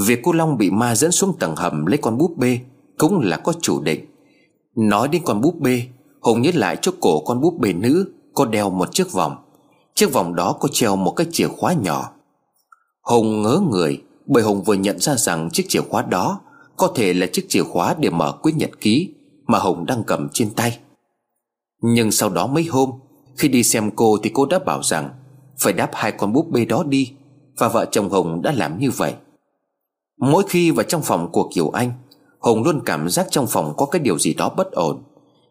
Việc 0.06 0.19
cô 0.24 0.32
Long 0.32 0.58
bị 0.58 0.72
ma 0.72 0.96
dẫn 0.96 1.12
xuống 1.12 1.38
tầng 1.39 1.56
hầm 1.56 1.86
lấy 1.86 1.98
con 1.98 2.17
búp 2.17 2.38
bê 2.38 2.60
Cũng 2.98 3.19
là 3.19 3.38
có 3.38 3.54
chủ 3.62 3.82
định. 3.82 4.06
Nói 4.75 5.07
đến 5.07 5.21
con 5.25 5.41
búp 5.41 5.59
bê, 5.59 5.83
Hùng 6.21 6.41
nhớ 6.41 6.51
lại 6.53 6.77
chỗ 6.81 6.91
cổ 7.01 7.19
con 7.25 7.41
búp 7.41 7.59
bê 7.59 7.73
nữ 7.73 8.13
Có 8.33 8.45
đeo 8.45 8.69
một 8.69 8.89
chiếc 8.91 9.12
vòng. 9.12 9.36
Chiếc 9.95 10.13
vòng 10.13 10.36
đó 10.36 10.55
có 10.59 10.67
treo 10.71 10.95
một 10.95 11.12
cái 11.12 11.27
chìa 11.31 11.47
khóa 11.47 11.73
nhỏ. 11.73 12.12
Hùng 13.01 13.41
ngớ 13.41 13.62
người, 13.71 14.01
Bởi 14.25 14.43
Hùng 14.43 14.63
vừa 14.63 14.73
nhận 14.73 14.99
ra 14.99 15.15
rằng 15.15 15.49
chiếc 15.49 15.65
chìa 15.67 15.81
khóa 15.89 16.01
đó 16.01 16.39
Có 16.77 16.91
thể 16.95 17.13
là 17.13 17.27
chiếc 17.33 17.45
chìa 17.49 17.63
khóa 17.63 17.95
để 17.99 18.09
mở 18.09 18.31
quyết 18.31 18.55
nhật 18.55 18.69
ký 18.81 19.09
Mà 19.47 19.59
Hùng 19.59 19.86
đang 19.86 20.03
cầm 20.03 20.29
trên 20.33 20.49
tay. 20.49 20.79
Nhưng 21.81 22.12
sau 22.12 22.29
đó 22.29 22.47
mấy 22.47 22.63
hôm, 22.63 22.91
Khi 23.36 23.47
đi 23.47 23.63
xem 23.63 23.91
cô 23.95 24.17
thì 24.23 24.31
cô 24.33 24.45
đã 24.45 24.59
bảo 24.59 24.83
rằng 24.83 25.09
Phải 25.59 25.73
đáp 25.73 25.89
hai 25.93 26.12
con 26.12 26.33
búp 26.33 26.47
bê 26.51 26.65
đó 26.65 26.83
đi, 26.88 27.12
Và 27.57 27.67
vợ 27.67 27.86
chồng 27.91 28.09
Hùng 28.09 28.41
đã 28.41 28.51
làm 28.51 28.79
như 28.79 28.91
vậy. 28.91 29.13
Mỗi 30.19 30.43
khi 30.49 30.71
vào 30.71 30.83
trong 30.83 31.01
phòng 31.01 31.31
của 31.31 31.49
Kiều 31.53 31.69
Anh 31.69 31.91
Hùng 32.43 32.63
luôn 32.63 32.82
cảm 32.86 33.10
giác 33.10 33.27
trong 33.32 33.47
phòng 33.47 33.73
có 33.77 33.86
cái 33.86 33.99
điều 33.99 34.19
gì 34.19 34.34
đó 34.34 34.49
bất 34.49 34.71
ổn. 34.71 35.03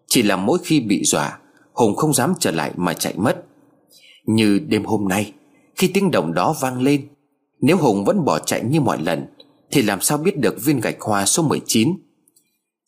Chỉ 0.07 0.22
là 0.22 0.37
mỗi 0.37 0.59
khi 0.64 0.81
bị 0.81 1.05
dọa, 1.05 1.38
Hùng 1.72 1.96
không 1.96 2.14
dám 2.14 2.35
trở 2.40 2.50
lại 2.50 2.72
mà 2.76 2.94
chạy 2.94 3.14
mất. 3.16 3.44
Như 4.26 4.59
đêm 4.59 4.85
hôm 4.85 5.09
nay, 5.09 5.33
Khi 5.76 5.88
tiếng 5.88 6.11
động 6.11 6.35
đó 6.35 6.55
vang 6.61 6.83
lên, 6.83 7.09
Nếu 7.61 7.76
Hùng 7.76 8.05
vẫn 8.05 8.24
bỏ 8.24 8.38
chạy 8.38 8.64
như 8.64 8.81
mọi 8.81 9.02
lần, 9.02 9.26
Thì 9.70 9.83
làm 9.83 10.00
sao 10.00 10.18
biết 10.18 10.38
được 10.38 10.64
viên 10.64 10.81
gạch 10.81 11.00
hoa 11.00 11.26
số 11.26 11.42
19 11.42 11.92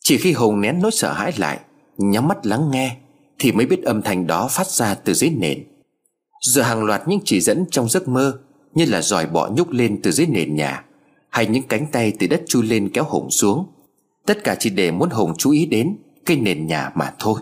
Chỉ 0.03 0.17
khi 0.17 0.33
Hùng 0.33 0.61
nén 0.61 0.79
nỗi 0.81 0.91
sợ 0.91 1.13
hãi 1.13 1.33
lại, 1.37 1.59
Nhắm 1.97 2.27
mắt 2.27 2.45
lắng 2.45 2.71
nghe, 2.71 2.97
Thì 3.39 3.51
mới 3.51 3.65
biết 3.65 3.83
âm 3.83 4.01
thanh 4.01 4.27
đó 4.27 4.47
phát 4.51 4.67
ra 4.67 4.95
từ 4.95 5.13
dưới 5.13 5.29
nền. 5.29 5.63
Giờ 6.41 6.61
hàng 6.61 6.83
loạt 6.83 7.07
những 7.07 7.19
chỉ 7.25 7.41
dẫn 7.41 7.65
trong 7.71 7.89
giấc 7.89 8.07
mơ, 8.07 8.39
Như 8.73 8.85
là 8.85 9.01
giỏi 9.01 9.25
bọ 9.25 9.49
nhúc 9.49 9.71
lên 9.71 10.01
từ 10.01 10.11
dưới 10.11 10.27
nền 10.27 10.55
nhà, 10.55 10.83
Hay 11.29 11.47
những 11.47 11.63
cánh 11.63 11.87
tay 11.91 12.13
từ 12.19 12.27
đất 12.27 12.41
chui 12.47 12.63
lên 12.63 12.89
kéo 12.89 13.03
Hùng 13.03 13.31
xuống 13.31 13.65
Tất 14.25 14.43
cả 14.43 14.55
chỉ 14.59 14.69
để 14.69 14.91
muốn 14.91 15.09
Hùng 15.09 15.33
chú 15.37 15.51
ý 15.51 15.65
đến 15.65 15.97
Cái 16.25 16.37
nền 16.37 16.67
nhà 16.67 16.91
mà 16.95 17.13
thôi. 17.19 17.41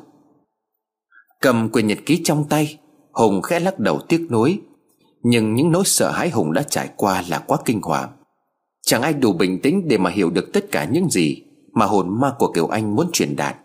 Cầm 1.41 1.69
quyển 1.69 1.88
nhật 1.88 1.98
ký 2.06 2.22
trong 2.24 2.48
tay, 2.50 2.80
Hùng 3.12 3.41
khẽ 3.41 3.60
lắc 3.60 3.80
đầu 3.80 4.00
tiếc 4.10 4.28
nuối. 4.32 4.62
Nhưng 5.24 5.54
những 5.54 5.72
nỗi 5.72 5.84
sợ 5.86 6.12
hãi 6.12 6.30
Hùng 6.30 6.54
đã 6.54 6.63
trải 6.63 6.89
qua 6.96 7.24
là 7.30 7.39
quá 7.39 7.58
kinh 7.65 7.82
hoàng. 7.82 8.10
Chẳng 8.86 9.02
ai 9.02 9.13
đủ 9.13 9.34
bình 9.34 9.60
tĩnh 9.62 9.88
để 9.88 9.98
mà 9.98 10.10
hiểu 10.10 10.30
được 10.30 10.54
tất 10.54 10.72
cả 10.72 10.86
những 10.86 11.10
gì 11.10 11.41
Mà 11.74 11.86
hồn 11.86 12.19
ma 12.22 12.34
của 12.39 12.52
Kiều 12.52 12.67
Anh 12.67 12.96
muốn 12.96 13.10
truyền 13.13 13.36
đạt. 13.36 13.56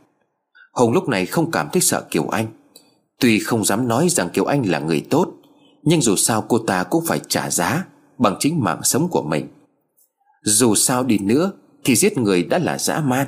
Hùng 0.72 0.92
lúc 0.92 1.08
này 1.08 1.26
không 1.26 1.50
cảm 1.50 1.68
thấy 1.72 1.82
sợ 1.82 2.06
Kiều 2.10 2.28
Anh. 2.28 2.46
Tuy 3.20 3.38
không 3.38 3.64
dám 3.64 3.88
nói 3.88 4.08
rằng 4.08 4.28
Kiều 4.30 4.44
Anh 4.44 4.70
là 4.70 4.78
người 4.78 5.06
tốt, 5.10 5.28
Nhưng 5.82 6.02
dù 6.02 6.16
sao 6.16 6.44
cô 6.48 6.58
ta 6.58 6.84
cũng 6.84 7.04
phải 7.06 7.20
trả 7.28 7.50
giá 7.50 7.84
Bằng 8.18 8.36
chính 8.40 8.60
mạng 8.64 8.80
sống 8.82 9.08
của 9.10 9.22
mình. 9.22 9.48
Dù 10.42 10.74
sao 10.74 11.04
đi 11.04 11.18
nữa 11.18 11.52
thì 11.88 11.94
giết 11.94 12.18
người 12.18 12.42
đã 12.42 12.58
là 12.58 12.78
dã 12.78 13.00
man. 13.00 13.26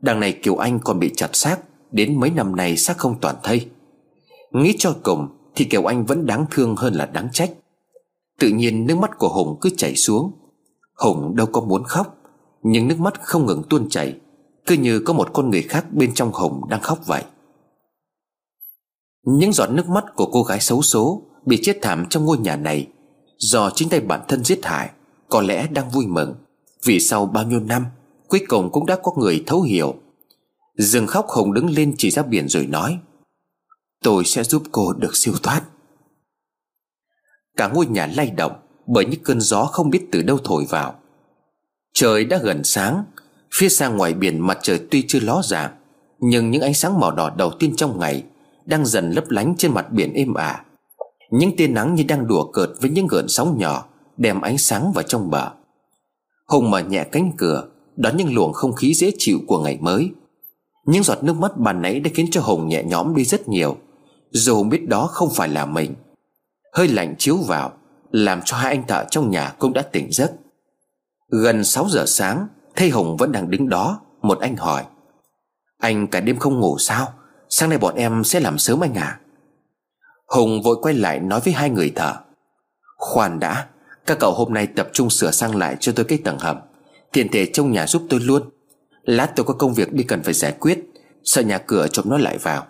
Đằng 0.00 0.20
này 0.20 0.32
Kiều 0.32 0.56
Anh 0.56 0.78
còn 0.84 0.98
bị 0.98 1.12
chặt 1.16 1.36
xác, 1.36 1.56
Đến 1.92 2.20
mấy 2.20 2.30
năm 2.30 2.56
nay 2.56 2.76
xác 2.76 2.98
không 2.98 3.20
toàn 3.20 3.36
thây. 3.42 3.68
Nghĩ 4.52 4.74
cho 4.78 4.96
cùng 5.02 5.28
Thì 5.54 5.64
Kiều 5.64 5.84
Anh 5.84 6.06
vẫn 6.06 6.26
đáng 6.26 6.46
thương 6.50 6.76
hơn 6.76 6.94
là 6.94 7.06
đáng 7.06 7.28
trách. 7.32 7.50
Tự 8.40 8.48
nhiên 8.48 8.86
nước 8.86 8.98
mắt 8.98 9.10
của 9.18 9.28
Hùng 9.28 9.58
cứ 9.60 9.70
chảy 9.76 9.94
xuống. 9.96 10.32
Hùng 10.96 11.36
đâu 11.36 11.46
có 11.46 11.60
muốn 11.60 11.84
khóc, 11.84 12.16
Nhưng 12.62 12.88
nước 12.88 13.00
mắt 13.00 13.14
không 13.22 13.46
ngừng 13.46 13.62
tuôn 13.70 13.88
chảy, 13.88 14.16
Cứ 14.66 14.74
như 14.74 15.00
có 15.00 15.12
một 15.12 15.28
con 15.32 15.50
người 15.50 15.62
khác 15.62 15.86
bên 15.92 16.14
trong 16.14 16.32
Hùng 16.32 16.60
đang 16.68 16.80
khóc 16.80 17.06
vậy. 17.06 17.22
Những 19.26 19.52
giọt 19.52 19.70
nước 19.70 19.88
mắt 19.88 20.04
của 20.16 20.30
cô 20.32 20.42
gái 20.42 20.60
xấu 20.60 20.82
số 20.82 21.22
Bị 21.46 21.58
chết 21.62 21.78
thảm 21.82 22.06
trong 22.10 22.24
ngôi 22.24 22.38
nhà 22.38 22.56
này 22.56 22.88
Do 23.38 23.70
chính 23.74 23.88
tay 23.88 24.00
bản 24.00 24.20
thân 24.28 24.44
giết 24.44 24.64
hại 24.64 24.90
Có 25.28 25.40
lẽ 25.40 25.66
đang 25.66 25.90
vui 25.90 26.06
mừng. 26.06 26.34
Vì 26.84 27.00
sau 27.00 27.26
bao 27.26 27.44
nhiêu 27.44 27.60
năm, 27.60 27.84
Cuối 28.28 28.44
cùng 28.48 28.70
cũng 28.72 28.86
đã 28.86 28.96
có 29.02 29.12
người 29.16 29.44
thấu 29.46 29.62
hiểu. 29.62 29.94
Dừng 30.76 31.06
khóc 31.06 31.26
Hùng 31.28 31.54
đứng 31.54 31.70
lên 31.70 31.94
chỉ 31.98 32.10
ra 32.10 32.22
biển 32.22 32.48
rồi 32.48 32.66
nói, 32.66 32.98
Tôi 34.02 34.24
sẽ 34.24 34.44
giúp 34.44 34.62
cô 34.72 34.92
được 34.92 35.16
siêu 35.16 35.34
thoát. 35.42 35.62
Cả 37.56 37.68
ngôi 37.68 37.86
nhà 37.86 38.06
lay 38.16 38.30
động 38.30 38.52
Bởi 38.86 39.04
những 39.04 39.22
cơn 39.22 39.40
gió 39.40 39.64
không 39.64 39.90
biết 39.90 40.06
từ 40.12 40.22
đâu 40.22 40.38
thổi 40.44 40.66
vào. 40.68 40.94
Trời 41.92 42.24
đã 42.24 42.38
gần 42.42 42.64
sáng, 42.64 43.04
Phía 43.54 43.68
xa 43.68 43.88
ngoài 43.88 44.14
biển 44.14 44.46
mặt 44.46 44.58
trời 44.62 44.80
tuy 44.90 45.04
chưa 45.08 45.20
ló 45.20 45.42
dạng 45.44 45.70
Nhưng 46.18 46.50
những 46.50 46.62
ánh 46.62 46.74
sáng 46.74 47.00
màu 47.00 47.10
đỏ 47.10 47.30
đầu 47.36 47.50
tiên 47.58 47.76
trong 47.76 47.98
ngày 47.98 48.24
Đang 48.64 48.86
dần 48.86 49.10
lấp 49.10 49.30
lánh 49.30 49.54
trên 49.58 49.74
mặt 49.74 49.92
biển 49.92 50.14
êm 50.14 50.34
ả. 50.34 50.64
Những 51.30 51.56
tia 51.56 51.68
nắng 51.68 51.94
như 51.94 52.04
đang 52.08 52.26
đùa 52.26 52.52
cợt 52.52 52.70
với 52.80 52.90
những 52.90 53.06
gợn 53.06 53.28
sóng 53.28 53.58
nhỏ 53.58 53.86
Đem 54.16 54.40
ánh 54.40 54.58
sáng 54.58 54.92
vào 54.92 55.02
trong 55.02 55.30
bờ. 55.30 55.50
Hùng 56.46 56.70
mở 56.70 56.78
nhẹ 56.78 57.04
cánh 57.04 57.32
cửa, 57.36 57.68
Đón 57.96 58.16
những 58.16 58.34
luồng 58.34 58.52
không 58.52 58.72
khí 58.72 58.94
dễ 58.94 59.12
chịu 59.18 59.38
của 59.46 59.58
ngày 59.58 59.78
mới. 59.80 60.10
Những 60.86 61.02
giọt 61.02 61.24
nước 61.24 61.36
mắt 61.36 61.56
bàn 61.56 61.82
nãy 61.82 62.00
đã 62.00 62.10
khiến 62.14 62.26
cho 62.30 62.40
Hùng 62.40 62.68
nhẹ 62.68 62.82
nhõm 62.84 63.14
đi 63.14 63.24
rất 63.24 63.48
nhiều. 63.48 63.76
Dù 64.30 64.56
Hùng 64.56 64.68
biết 64.68 64.88
đó 64.88 65.06
không 65.06 65.30
phải 65.34 65.48
là 65.48 65.66
mình, 65.66 65.94
Hơi 66.72 66.88
lạnh 66.88 67.14
chiếu 67.18 67.36
vào, 67.36 67.72
Làm 68.10 68.40
cho 68.44 68.56
hai 68.56 68.76
anh 68.76 68.86
thợ 68.86 69.04
trong 69.10 69.30
nhà 69.30 69.54
cũng 69.58 69.72
đã 69.72 69.82
tỉnh 69.82 70.12
giấc. 70.12 70.32
Gần 71.28 71.64
6 71.64 71.88
giờ 71.88 72.04
sáng, 72.06 72.46
Thấy 72.76 72.90
Hùng 72.90 73.16
vẫn 73.16 73.32
đang 73.32 73.50
đứng 73.50 73.68
đó, 73.68 74.00
Một 74.22 74.40
anh 74.40 74.56
hỏi, 74.56 74.84
Anh 75.78 76.06
cả 76.06 76.20
đêm 76.20 76.38
không 76.38 76.60
ngủ 76.60 76.78
sao? 76.78 77.08
Sáng 77.48 77.68
nay 77.68 77.78
bọn 77.78 77.94
em 77.94 78.24
sẽ 78.24 78.40
làm 78.40 78.58
sớm 78.58 78.80
anh 78.80 78.94
à? 78.94 79.20
Hùng 80.26 80.62
vội 80.62 80.76
quay 80.82 80.94
lại 80.94 81.20
nói 81.20 81.40
với 81.40 81.54
hai 81.54 81.70
người 81.70 81.92
thợ, 81.96 82.14
Khoan 82.96 83.40
đã 83.40 83.66
các 84.06 84.18
cậu 84.20 84.32
hôm 84.32 84.54
nay 84.54 84.66
tập 84.66 84.88
trung 84.92 85.10
sửa 85.10 85.30
sang 85.30 85.56
lại 85.56 85.76
cho 85.80 85.92
tôi 85.96 86.04
cái 86.04 86.18
tầng 86.24 86.38
hầm. 86.38 86.56
Tiền 87.12 87.28
thể 87.32 87.46
trong 87.46 87.72
nhà 87.72 87.86
giúp 87.86 88.02
tôi 88.08 88.20
luôn. 88.20 88.42
Lát 89.02 89.32
tôi 89.36 89.44
có 89.44 89.54
công 89.54 89.74
việc 89.74 89.92
đi 89.92 90.04
cần 90.04 90.22
phải 90.22 90.34
giải 90.34 90.52
quyết. 90.52 90.78
Sợ 91.24 91.42
nhà 91.42 91.58
cửa 91.58 91.88
trộm 91.88 92.04
nó 92.08 92.18
lại 92.18 92.38
vào. 92.38 92.66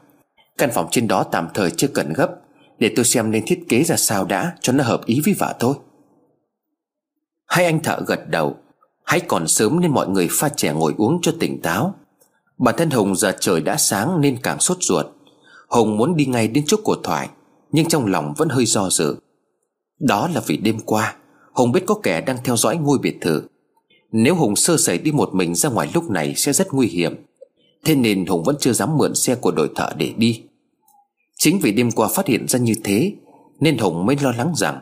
Căn 0.58 0.70
phòng 0.74 0.88
trên 0.90 1.08
đó 1.08 1.22
tạm 1.22 1.48
thời 1.54 1.70
chưa 1.70 1.88
cần 1.88 2.12
gấp. 2.12 2.28
Để 2.78 2.92
tôi 2.96 3.04
xem 3.04 3.30
nên 3.30 3.44
thiết 3.46 3.64
kế 3.68 3.84
ra 3.84 3.96
sao 3.96 4.24
đã 4.24 4.54
Cho 4.60 4.72
nó 4.72 4.84
hợp 4.84 5.06
ý 5.06 5.20
với 5.24 5.34
vợ 5.38 5.54
tôi. 5.58 5.74
Hai 7.46 7.64
anh 7.64 7.82
thợ 7.82 8.00
gật 8.06 8.28
đầu. 8.28 8.56
Hãy 9.04 9.20
còn 9.20 9.48
sớm 9.48 9.80
nên 9.80 9.90
mọi 9.90 10.08
người 10.08 10.28
pha 10.30 10.48
chè 10.48 10.72
ngồi 10.72 10.94
uống 10.98 11.18
cho 11.22 11.32
tỉnh 11.40 11.62
táo. 11.62 11.94
Bản 12.58 12.74
thân 12.78 12.90
Hùng 12.90 13.16
giờ 13.16 13.32
trời 13.40 13.60
đã 13.60 13.76
sáng 13.76 14.20
nên 14.20 14.38
càng 14.42 14.60
sốt 14.60 14.76
ruột. 14.80 15.06
Hùng 15.68 15.96
muốn 15.96 16.16
đi 16.16 16.26
ngay 16.26 16.48
đến 16.48 16.64
chỗ 16.66 16.76
của 16.84 16.96
Thoại, 17.02 17.28
Nhưng 17.72 17.88
trong 17.88 18.06
lòng 18.06 18.34
vẫn 18.36 18.48
hơi 18.48 18.66
do 18.66 18.90
dự. 18.90 19.16
Đó 20.00 20.28
là 20.34 20.40
vì 20.46 20.56
đêm 20.56 20.80
qua 20.80 21.14
Hùng 21.54 21.72
biết 21.72 21.82
có 21.86 21.94
kẻ 22.02 22.20
đang 22.20 22.38
theo 22.44 22.56
dõi 22.56 22.76
ngôi 22.76 22.98
biệt 22.98 23.18
thự. 23.20 23.42
Nếu 24.12 24.34
Hùng 24.34 24.56
sơ 24.56 24.76
sẩy 24.76 24.98
đi 24.98 25.12
một 25.12 25.34
mình 25.34 25.54
ra 25.54 25.68
ngoài 25.68 25.88
lúc 25.94 26.10
này 26.10 26.34
sẽ 26.36 26.52
rất 26.52 26.72
nguy 26.72 26.86
hiểm. 26.86 27.14
Thế 27.84 27.94
nên 27.94 28.26
Hùng 28.26 28.42
vẫn 28.44 28.56
chưa 28.60 28.72
dám 28.72 28.96
mượn 28.96 29.14
xe 29.14 29.34
của 29.34 29.50
đội 29.50 29.70
thợ 29.76 29.92
để 29.96 30.12
đi. 30.16 30.42
Chính 31.38 31.58
vì 31.62 31.72
đêm 31.72 31.90
qua 31.90 32.08
phát 32.08 32.26
hiện 32.26 32.48
ra 32.48 32.58
như 32.58 32.74
thế, 32.84 33.12
Nên 33.60 33.78
Hùng 33.78 34.06
mới 34.06 34.16
lo 34.22 34.32
lắng 34.38 34.52
rằng 34.56 34.80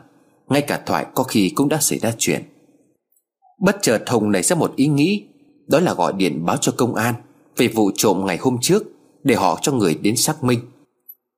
Ngay 0.49 0.61
cả 0.61 0.81
Thoại 0.85 1.05
có 1.15 1.23
khi 1.23 1.49
cũng 1.55 1.69
đã 1.69 1.77
xảy 1.81 1.99
ra 1.99 2.13
chuyện. 2.17 2.43
Bất 3.59 3.77
chợt 3.81 4.03
Hùng 4.07 4.31
nảy 4.31 4.43
ra 4.43 4.55
một 4.55 4.75
ý 4.75 4.87
nghĩ, 4.87 5.25
Đó 5.67 5.79
là 5.79 5.93
gọi 5.93 6.13
điện 6.13 6.45
báo 6.45 6.57
cho 6.57 6.73
công 6.77 6.95
an 6.95 7.15
Về 7.57 7.67
vụ 7.67 7.91
trộm 7.95 8.25
ngày 8.25 8.37
hôm 8.37 8.57
trước 8.61 8.83
Để 9.23 9.35
họ 9.35 9.59
cho 9.61 9.71
người 9.71 9.95
đến 9.95 10.15
xác 10.15 10.43
minh. 10.43 10.59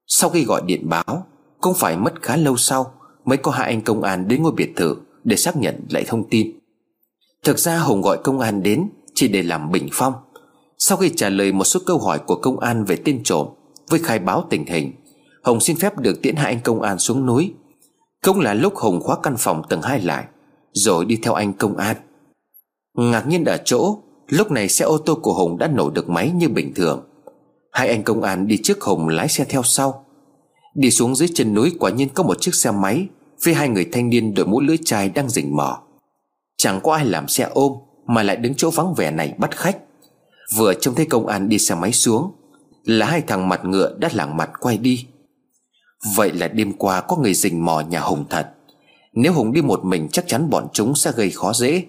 Sau 0.07 0.29
khi 0.29 0.43
gọi 0.43 0.61
điện 0.65 0.89
báo, 0.89 1.25
Cũng 1.61 1.73
phải 1.73 1.97
mất 1.97 2.21
khá 2.21 2.35
lâu 2.35 2.57
sau 2.57 2.91
Mới 3.25 3.37
có 3.37 3.51
hai 3.51 3.67
anh 3.67 3.81
công 3.81 4.03
an 4.03 4.27
đến 4.27 4.43
ngôi 4.43 4.51
biệt 4.51 4.73
thự. 4.75 4.95
Để 5.25 5.35
xác 5.35 5.57
nhận 5.57 5.75
lại 5.89 6.03
thông 6.07 6.29
tin. 6.29 6.59
Thực 7.43 7.59
ra 7.59 7.79
Hùng 7.79 8.01
gọi 8.01 8.17
công 8.23 8.39
an 8.39 8.63
đến 8.63 8.89
Chỉ 9.13 9.27
để 9.27 9.43
làm 9.43 9.71
bình 9.71 9.89
phong. 9.91 10.13
Sau 10.77 10.97
khi 10.97 11.09
trả 11.15 11.29
lời 11.29 11.51
một 11.51 11.63
số 11.63 11.79
câu 11.85 11.99
hỏi 11.99 12.19
của 12.19 12.35
công 12.35 12.59
an 12.59 12.85
về 12.85 12.95
tên 12.95 13.23
trộm 13.23 13.47
Với 13.89 13.99
khai 13.99 14.19
báo 14.19 14.47
tình 14.49 14.65
hình 14.65 14.93
Hồng 15.43 15.59
xin 15.59 15.77
phép 15.77 15.97
được 15.97 16.21
tiễn 16.21 16.35
hai 16.35 16.45
anh 16.45 16.59
công 16.63 16.81
an 16.81 16.99
xuống 16.99 17.25
núi. 17.25 17.53
Cũng 18.23 18.39
là 18.39 18.53
lúc 18.53 18.75
Hồng 18.75 19.01
khóa 19.01 19.17
căn 19.23 19.35
phòng 19.37 19.61
tầng 19.69 19.81
hai 19.81 20.01
lại, 20.01 20.25
Rồi 20.71 21.05
đi 21.05 21.19
theo 21.23 21.33
anh 21.33 21.53
công 21.53 21.77
an. 21.77 21.95
Ngạc 22.97 23.27
nhiên 23.27 23.45
ở 23.45 23.57
chỗ, 23.65 23.99
Lúc 24.27 24.51
này 24.51 24.69
xe 24.69 24.85
ô 24.85 24.97
tô 24.97 25.19
của 25.21 25.33
Hùng 25.33 25.57
đã 25.57 25.67
nổ 25.67 25.89
được 25.89 26.09
máy 26.09 26.31
như 26.35 26.49
bình 26.49 26.73
thường. 26.73 27.03
Hai 27.71 27.89
anh 27.89 28.03
công 28.03 28.21
an 28.21 28.47
đi 28.47 28.57
trước 28.63 28.81
Hùng 28.81 29.07
lái 29.07 29.27
xe 29.27 29.45
theo 29.49 29.63
sau. 29.63 30.05
Đi 30.75 30.91
xuống 30.91 31.15
dưới 31.15 31.29
chân 31.33 31.53
núi 31.53 31.71
quả 31.79 31.91
nhiên 31.91 32.09
có 32.09 32.23
một 32.23 32.41
chiếc 32.41 32.55
xe 32.55 32.71
máy 32.71 33.07
với 33.43 33.53
hai 33.53 33.69
người 33.69 33.89
thanh 33.91 34.09
niên 34.09 34.33
đội 34.33 34.45
mũ 34.45 34.61
lưỡi 34.61 34.77
chai 34.85 35.09
đang 35.09 35.29
rình 35.29 35.55
mò. 35.55 35.81
Chẳng 36.57 36.79
có 36.83 36.93
ai 36.93 37.05
làm 37.05 37.27
xe 37.27 37.49
ôm 37.53 37.73
Mà 38.07 38.23
lại 38.23 38.35
đứng 38.35 38.53
chỗ 38.55 38.69
vắng 38.69 38.93
vẻ 38.93 39.11
này 39.11 39.33
bắt 39.37 39.57
khách. 39.57 39.77
Vừa 40.55 40.73
trông 40.73 40.95
thấy 40.95 41.05
công 41.05 41.27
an 41.27 41.49
đi 41.49 41.57
xe 41.59 41.75
máy 41.75 41.91
xuống, 41.91 42.31
Là 42.85 43.05
hai 43.05 43.21
thằng 43.21 43.49
mặt 43.49 43.65
ngựa 43.65 43.95
đã 43.99 44.09
lảng 44.13 44.37
mặt 44.37 44.49
quay 44.59 44.77
đi. 44.77 45.07
Vậy 46.15 46.31
là 46.31 46.47
đêm 46.47 46.73
qua 46.73 47.01
có 47.01 47.17
người 47.17 47.33
rình 47.33 47.65
mò 47.65 47.79
nhà 47.79 47.99
Hùng 47.99 48.25
thật. 48.29 48.51
Nếu 49.13 49.33
Hùng 49.33 49.53
đi 49.53 49.61
một 49.61 49.85
mình 49.85 50.07
chắc 50.11 50.27
chắn 50.27 50.49
bọn 50.49 50.67
chúng 50.73 50.95
sẽ 50.95 51.11
gây 51.15 51.31
khó 51.31 51.53
dễ. 51.53 51.83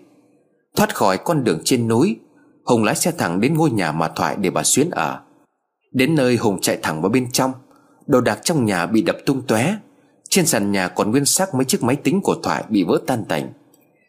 Thoát 0.77 0.95
khỏi 0.95 1.19
con 1.19 1.45
đường 1.45 1.61
trên 1.65 1.89
núi, 1.89 2.17
Hùng 2.65 2.85
lái 2.85 2.95
xe 2.95 3.13
thẳng 3.19 3.41
đến 3.41 3.55
ngôi 3.55 3.71
nhà 3.71 3.93
mà 3.93 4.09
Thoại 4.09 4.37
để 4.41 4.51
bà 4.51 4.63
Xuyến 4.63 4.91
ở. 4.91 5.21
Đến 5.93 6.15
nơi 6.15 6.37
Hùng 6.37 6.61
chạy 6.61 6.79
thẳng 6.83 7.03
vào 7.03 7.11
bên 7.11 7.31
trong, 7.33 7.53
Đồ 8.07 8.21
đạc 8.21 8.39
trong 8.43 8.65
nhà 8.65 8.87
bị 8.87 9.03
đập 9.03 9.17
tung 9.27 9.43
tóe. 9.47 9.77
Trên 10.37 10.47
sàn 10.47 10.73
nhà 10.73 10.89
còn 10.89 11.11
nguyên 11.11 11.25
xác 11.25 11.55
mấy 11.55 11.65
chiếc 11.65 11.83
máy 11.83 11.97
tính 11.97 12.21
của 12.21 12.37
Thoại 12.43 12.65
bị 12.69 12.85
vỡ 12.85 13.01
tan 13.07 13.25
tành. 13.25 13.53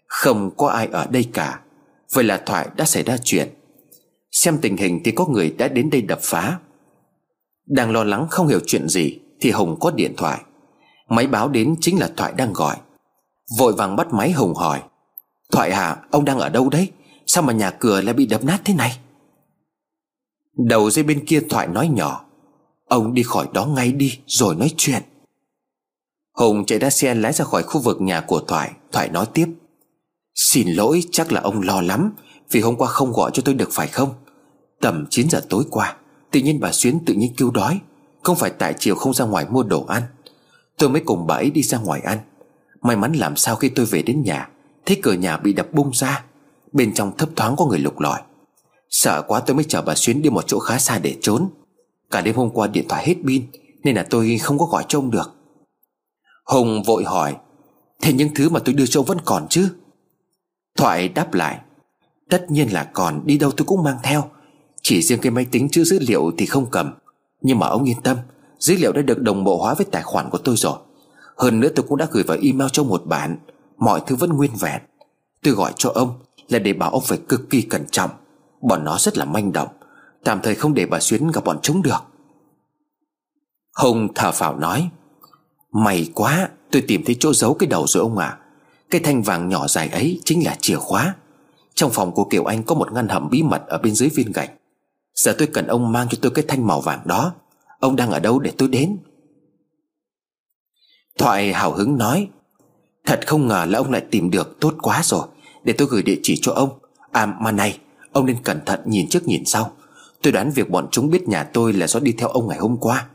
Không 0.07 0.51
có 0.57 0.67
ai 0.67 0.87
ở 0.91 1.07
đây 1.09 1.29
cả. 1.33 1.59
Vậy 2.13 2.23
là 2.23 2.41
Thoại 2.45 2.69
đã 2.75 2.85
xảy 2.85 3.03
ra 3.03 3.17
chuyện. 3.23 3.49
Xem 4.31 4.57
tình 4.61 4.77
hình 4.77 5.01
thì 5.05 5.11
có 5.11 5.25
người 5.25 5.55
đã 5.57 5.67
đến 5.67 5.89
đây 5.89 6.01
đập 6.01 6.19
phá. 6.21 6.59
Đang 7.67 7.91
lo 7.91 8.03
lắng 8.03 8.27
không 8.29 8.47
hiểu 8.47 8.59
chuyện 8.65 8.89
gì 8.89 9.19
Thì 9.41 9.51
Hùng 9.51 9.77
có 9.79 9.91
điện 9.91 10.13
thoại. 10.17 10.41
Máy 11.09 11.27
báo 11.27 11.47
đến 11.49 11.75
chính 11.81 11.99
là 11.99 12.09
Thoại 12.17 12.33
đang 12.37 12.53
gọi. 12.53 12.77
Vội 13.57 13.73
vàng 13.73 13.95
bắt 13.95 14.13
máy 14.13 14.31
Hùng 14.31 14.53
hỏi. 14.53 14.81
Thoại 15.51 15.75
hả 15.75 15.97
ông 16.11 16.25
đang 16.25 16.39
ở 16.39 16.49
đâu 16.49 16.69
đấy? 16.69 16.91
Sao 17.27 17.43
mà 17.43 17.53
nhà 17.53 17.71
cửa 17.71 18.01
lại 18.01 18.13
bị 18.13 18.25
đập 18.25 18.43
nát 18.43 18.61
thế 18.65 18.73
này? 18.73 18.99
Đầu 20.67 20.89
dây 20.89 21.03
bên 21.03 21.25
kia 21.25 21.41
Thoại 21.49 21.67
nói 21.67 21.87
nhỏ. 21.87 22.25
Ông 22.87 23.13
đi 23.13 23.23
khỏi 23.23 23.47
đó 23.53 23.65
ngay 23.65 23.91
đi, 23.91 24.19
rồi 24.25 24.55
nói 24.55 24.71
chuyện. 24.77 25.03
Hùng 26.37 26.65
chạy 26.65 26.79
ra 26.79 26.89
xe 26.89 27.15
lái 27.15 27.33
ra 27.33 27.45
khỏi 27.45 27.63
khu 27.63 27.81
vực 27.81 28.01
nhà 28.01 28.21
của 28.21 28.39
Thoại. 28.39 28.71
Thoại 28.91 29.09
nói 29.09 29.25
tiếp. 29.33 29.47
Xin 30.35 30.67
lỗi, 30.67 31.03
chắc 31.11 31.31
là 31.31 31.41
ông 31.41 31.61
lo 31.61 31.81
lắm, 31.81 32.13
Vì 32.51 32.61
hôm 32.61 32.75
qua 32.75 32.87
không 32.87 33.13
gọi 33.13 33.31
cho 33.33 33.41
tôi 33.45 33.55
được 33.55 33.69
phải 33.71 33.87
không? 33.87 34.09
Tầm 34.81 35.05
9 35.09 35.29
giờ 35.29 35.41
tối 35.49 35.63
qua, 35.69 35.95
Tự 36.31 36.39
nhiên 36.39 36.59
bà 36.59 36.71
Xuyến 36.71 36.99
tự 37.05 37.13
nhiên 37.13 37.33
kêu 37.37 37.51
đói. 37.51 37.79
Không 38.23 38.35
phải 38.35 38.49
tại 38.49 38.73
chiều 38.79 38.95
không 38.95 39.13
ra 39.13 39.25
ngoài 39.25 39.45
mua 39.49 39.63
đồ 39.63 39.85
ăn. 39.85 40.03
Tôi 40.77 40.89
mới 40.89 41.01
cùng 41.05 41.27
bà 41.27 41.35
ấy 41.35 41.49
đi 41.49 41.63
ra 41.63 41.77
ngoài 41.77 42.01
ăn. 42.01 42.17
May 42.81 42.95
mắn 42.95 43.13
làm 43.13 43.35
sao 43.35 43.55
khi 43.55 43.69
tôi 43.69 43.85
về 43.85 44.01
đến 44.01 44.23
nhà, 44.23 44.49
Thấy 44.85 44.99
cửa 45.03 45.13
nhà 45.13 45.37
bị 45.37 45.53
đập 45.53 45.67
bung 45.73 45.91
ra. 45.93 46.23
Bên 46.71 46.93
trong 46.93 47.17
thấp 47.17 47.29
thoáng 47.35 47.55
có 47.55 47.65
người 47.65 47.79
lục 47.79 47.99
lọi. 47.99 48.21
Sợ 48.89 49.21
quá 49.21 49.39
tôi 49.39 49.55
mới 49.55 49.63
chở 49.63 49.81
bà 49.81 49.95
Xuyến 49.95 50.21
đi 50.21 50.29
một 50.29 50.43
chỗ 50.47 50.59
khá 50.59 50.77
xa 50.77 50.99
để 50.99 51.15
trốn. 51.21 51.49
Cả 52.11 52.21
đêm 52.21 52.35
hôm 52.35 52.49
qua 52.49 52.67
điện 52.67 52.85
thoại 52.89 53.07
hết 53.07 53.15
pin, 53.27 53.43
Nên 53.83 53.95
là 53.95 54.05
tôi 54.09 54.37
không 54.37 54.59
có 54.59 54.65
gọi 54.65 54.85
cho 54.87 54.99
ông 54.99 55.11
được. 55.11 55.36
Hùng 56.47 56.83
vội 56.83 57.03
hỏi, 57.03 57.35
Thế 58.01 58.13
những 58.13 58.29
thứ 58.35 58.49
mà 58.49 58.59
tôi 58.59 58.75
đưa 58.75 58.85
cho 58.85 58.99
ông 58.99 59.05
vẫn 59.05 59.17
còn 59.25 59.47
chứ? 59.49 59.69
Thoại 60.77 61.09
đáp 61.09 61.33
lại, 61.33 61.59
Tất 62.29 62.51
nhiên 62.51 62.73
là 62.73 62.83
còn, 62.93 63.21
Đi 63.25 63.37
đâu 63.37 63.51
tôi 63.51 63.65
cũng 63.65 63.83
mang 63.83 63.97
theo. 64.03 64.29
Chỉ 64.81 65.01
riêng 65.01 65.19
cái 65.21 65.31
máy 65.31 65.45
tính 65.51 65.69
chứa 65.71 65.83
dữ 65.83 65.99
liệu 66.07 66.31
thì 66.37 66.45
không 66.45 66.65
cầm. 66.71 66.93
Nhưng 67.41 67.59
mà 67.59 67.67
ông 67.67 67.83
yên 67.83 68.01
tâm, 68.01 68.17
Dữ 68.59 68.75
liệu 68.79 68.91
đã 68.91 69.01
được 69.01 69.21
đồng 69.21 69.43
bộ 69.43 69.57
hóa 69.57 69.73
với 69.73 69.85
tài 69.91 70.03
khoản 70.03 70.29
của 70.29 70.37
tôi 70.37 70.55
rồi. 70.57 70.77
Hơn 71.37 71.59
nữa 71.59 71.69
tôi 71.75 71.85
cũng 71.89 71.97
đã 71.97 72.07
gửi 72.11 72.23
vào 72.23 72.37
email 72.41 72.69
cho 72.73 72.83
một 72.83 73.03
bản 73.05 73.37
Mọi 73.77 74.01
thứ 74.07 74.15
vẫn 74.15 74.33
nguyên 74.33 74.51
vẹn. 74.59 74.81
Tôi 75.43 75.53
gọi 75.53 75.73
cho 75.75 75.91
ông 75.95 76.13
là 76.49 76.59
để 76.59 76.73
bảo 76.73 76.91
ông 76.91 77.03
phải 77.05 77.19
cực 77.29 77.49
kỳ 77.49 77.61
cẩn 77.61 77.85
trọng. 77.91 78.09
Bọn 78.61 78.83
nó 78.83 78.97
rất 78.99 79.17
là 79.17 79.25
manh 79.25 79.53
động, 79.53 79.67
Tạm 80.23 80.39
thời 80.43 80.55
không 80.55 80.73
để 80.73 80.85
bà 80.85 80.99
Xuyến 80.99 81.31
gặp 81.31 81.43
bọn 81.43 81.59
chúng 81.61 81.81
được. 81.81 82.03
Hùng 83.75 84.07
thở 84.15 84.31
phào 84.31 84.57
nói 84.57 84.89
May 85.77 86.09
quá, 86.15 86.49
Tôi 86.71 86.81
tìm 86.87 87.03
thấy 87.05 87.15
chỗ 87.19 87.33
giấu 87.33 87.53
cái 87.53 87.67
đầu 87.67 87.87
rồi 87.87 88.01
ông 88.01 88.17
ạ. 88.17 88.27
À. 88.27 88.37
Cái 88.89 89.01
thanh 89.01 89.21
vàng 89.21 89.49
nhỏ 89.49 89.67
dài 89.67 89.89
ấy 89.89 90.21
chính 90.25 90.45
là 90.45 90.55
chìa 90.61 90.75
khóa. 90.75 91.15
Trong 91.75 91.91
phòng 91.91 92.11
của 92.11 92.23
Kiều 92.23 92.45
Anh 92.45 92.63
có 92.63 92.75
một 92.75 92.91
ngăn 92.91 93.07
hầm 93.07 93.29
bí 93.29 93.43
mật 93.43 93.67
Ở 93.67 93.77
bên 93.77 93.95
dưới 93.95 94.09
viên 94.09 94.31
gạch. 94.31 94.51
Giờ 95.15 95.35
tôi 95.37 95.47
cần 95.47 95.67
ông 95.67 95.91
mang 95.91 96.07
cho 96.09 96.17
tôi 96.21 96.31
cái 96.31 96.45
thanh 96.47 96.67
màu 96.67 96.81
vàng 96.81 96.99
đó. 97.05 97.33
Ông 97.79 97.95
đang 97.95 98.11
ở 98.11 98.19
đâu 98.19 98.39
để 98.39 98.51
tôi 98.57 98.69
đến? 98.69 98.97
Thoại 101.17 101.53
hào 101.53 101.71
hứng 101.71 101.97
nói, 101.97 102.27
Thật 103.05 103.27
không 103.27 103.47
ngờ 103.47 103.65
là 103.69 103.79
ông 103.79 103.91
lại 103.91 104.01
tìm 104.11 104.31
được 104.31 104.59
Tốt 104.59 104.73
quá 104.81 105.01
rồi. 105.03 105.27
Để 105.63 105.73
tôi 105.73 105.87
gửi 105.91 106.03
địa 106.03 106.19
chỉ 106.23 106.39
cho 106.41 106.51
ông. 106.51 106.69
À 107.11 107.25
mà 107.25 107.51
này, 107.51 107.79
Ông 108.11 108.25
nên 108.25 108.43
cẩn 108.43 108.59
thận 108.65 108.79
nhìn 108.85 109.09
trước 109.09 109.27
nhìn 109.27 109.45
sau. 109.45 109.71
Tôi 110.21 110.33
đoán 110.33 110.51
việc 110.51 110.69
bọn 110.69 110.87
chúng 110.91 111.09
biết 111.09 111.27
nhà 111.27 111.43
tôi 111.43 111.73
là 111.73 111.87
do 111.87 111.99
đi 111.99 112.11
theo 112.11 112.29
ông 112.29 112.47
ngày 112.47 112.57
hôm 112.57 112.77
qua. 112.77 113.05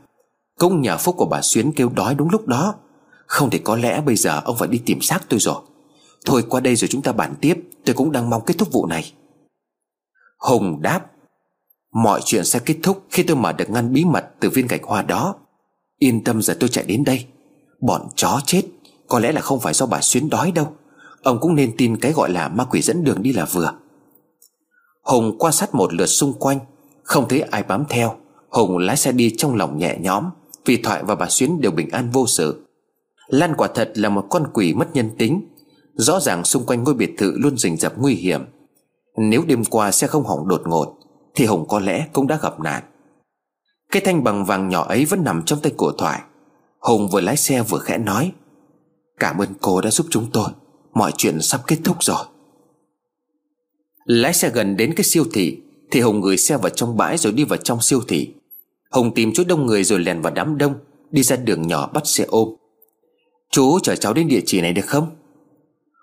Cũng 0.59 0.81
nhờ 0.81 0.97
phúc 0.97 1.15
của 1.17 1.25
bà 1.25 1.41
Xuyến 1.41 1.71
kêu 1.71 1.89
đói 1.95 2.15
đúng 2.15 2.29
lúc 2.29 2.47
đó. 2.47 2.75
Không 3.25 3.49
thể 3.49 3.59
có 3.63 3.75
lẽ 3.75 4.01
bây 4.01 4.15
giờ 4.15 4.41
ông 4.45 4.57
phải 4.57 4.67
đi 4.67 4.81
tìm 4.85 5.01
xác 5.01 5.19
tôi 5.29 5.39
rồi. 5.39 5.61
Thôi 6.25 6.43
qua 6.49 6.59
đây 6.59 6.75
rồi 6.75 6.87
chúng 6.87 7.01
ta 7.01 7.11
bàn 7.11 7.35
tiếp, 7.41 7.57
Tôi 7.85 7.95
cũng 7.95 8.11
đang 8.11 8.29
mong 8.29 8.45
kết 8.45 8.57
thúc 8.57 8.71
vụ 8.71 8.85
này. 8.85 9.13
Hùng 10.37 10.81
đáp, 10.81 11.05
Mọi 11.93 12.21
chuyện 12.25 12.45
sẽ 12.45 12.59
kết 12.59 12.75
thúc 12.83 13.03
khi 13.09 13.23
tôi 13.23 13.37
mở 13.37 13.53
được 13.53 13.69
ngăn 13.69 13.93
bí 13.93 14.05
mật 14.05 14.25
từ 14.39 14.49
viên 14.49 14.67
gạch 14.67 14.83
hoa 14.83 15.01
đó. 15.01 15.35
Yên 15.97 16.23
tâm 16.23 16.41
giờ 16.41 16.57
tôi 16.59 16.69
chạy 16.69 16.83
đến 16.83 17.03
đây. 17.03 17.25
Bọn 17.81 18.07
chó 18.15 18.39
chết, 18.45 18.61
Có 19.07 19.19
lẽ 19.19 19.31
là 19.31 19.41
không 19.41 19.59
phải 19.59 19.73
do 19.73 19.85
bà 19.85 20.01
Xuyến 20.01 20.29
đói 20.29 20.51
đâu. 20.51 20.73
Ông 21.23 21.39
cũng 21.39 21.55
nên 21.55 21.77
tin 21.77 21.97
cái 21.97 22.11
gọi 22.11 22.31
là 22.31 22.47
ma 22.47 22.63
quỷ 22.63 22.81
dẫn 22.81 23.03
đường 23.03 23.21
đi 23.21 23.33
là 23.33 23.45
vừa. 23.45 23.73
Hùng 25.03 25.35
quan 25.39 25.53
sát 25.53 25.75
một 25.75 25.93
lượt 25.93 26.05
xung 26.05 26.33
quanh, 26.33 26.59
Không 27.03 27.27
thấy 27.29 27.41
ai 27.41 27.63
bám 27.63 27.83
theo. 27.89 28.15
Hùng 28.49 28.77
lái 28.77 28.97
xe 28.97 29.11
đi 29.11 29.35
trong 29.37 29.55
lòng 29.55 29.77
nhẹ 29.77 29.97
nhõm. 29.99 30.29
Vì 30.65 30.77
Thoại 30.77 31.03
và 31.03 31.15
bà 31.15 31.29
Xuyến 31.29 31.61
đều 31.61 31.71
bình 31.71 31.89
an 31.89 32.09
vô 32.09 32.27
sự. 32.27 32.65
Lan 33.27 33.53
quả 33.57 33.67
thật 33.67 33.91
là 33.95 34.09
một 34.09 34.25
con 34.29 34.47
quỷ 34.53 34.73
mất 34.73 34.87
nhân 34.93 35.09
tính. 35.17 35.41
Rõ 35.93 36.19
ràng 36.19 36.43
xung 36.43 36.65
quanh 36.65 36.83
ngôi 36.83 36.93
biệt 36.93 37.11
thự 37.17 37.33
luôn 37.37 37.57
rình 37.57 37.77
rập 37.77 37.97
nguy 37.97 38.15
hiểm. 38.15 38.41
Nếu 39.17 39.43
đêm 39.47 39.65
qua 39.65 39.91
xe 39.91 40.07
không 40.07 40.23
hỏng 40.23 40.47
đột 40.47 40.61
ngột, 40.65 40.97
Thì 41.35 41.45
Hùng 41.45 41.67
có 41.67 41.79
lẽ 41.79 42.07
cũng 42.13 42.27
đã 42.27 42.39
gặp 42.41 42.59
nạn. 42.59 42.83
Cái 43.91 44.01
thanh 44.05 44.23
bằng 44.23 44.45
vàng 44.45 44.69
nhỏ 44.69 44.83
ấy 44.83 45.05
vẫn 45.05 45.23
nằm 45.23 45.43
trong 45.45 45.59
tay 45.59 45.73
của 45.77 45.91
Thoại. 45.97 46.21
Hùng 46.79 47.09
vừa 47.09 47.21
lái 47.21 47.37
xe 47.37 47.61
vừa 47.61 47.79
khẽ 47.79 47.97
nói, 47.97 48.31
Cảm 49.19 49.37
ơn 49.37 49.49
cô 49.61 49.81
đã 49.81 49.91
giúp 49.91 50.07
chúng 50.09 50.27
tôi. 50.33 50.49
Mọi 50.93 51.11
chuyện 51.17 51.41
sắp 51.41 51.61
kết 51.67 51.77
thúc 51.83 51.97
rồi. 52.03 52.25
Lái 54.05 54.33
xe 54.33 54.49
gần 54.49 54.77
đến 54.77 54.93
cái 54.95 55.03
siêu 55.03 55.23
thị, 55.33 55.61
Thì 55.91 56.01
Hùng 56.01 56.21
gửi 56.21 56.37
xe 56.37 56.57
vào 56.57 56.69
trong 56.69 56.97
bãi 56.97 57.17
rồi 57.17 57.33
đi 57.33 57.43
vào 57.43 57.57
trong 57.57 57.81
siêu 57.81 58.01
thị. 58.07 58.33
Hùng 58.93 59.11
tìm 59.13 59.31
chỗ 59.33 59.43
đông 59.47 59.65
người 59.65 59.83
rồi 59.83 59.99
lèn 59.99 60.21
vào 60.21 60.33
đám 60.33 60.57
đông, 60.57 60.73
Đi 61.11 61.23
ra 61.23 61.35
đường 61.35 61.67
nhỏ 61.67 61.89
bắt 61.93 62.07
xe 62.07 62.25
ôm. 62.27 62.49
Chú 63.51 63.79
chở 63.79 63.95
cháu 63.95 64.13
đến 64.13 64.27
địa 64.27 64.41
chỉ 64.45 64.61
này 64.61 64.73
được 64.73 64.85
không? 64.85 65.07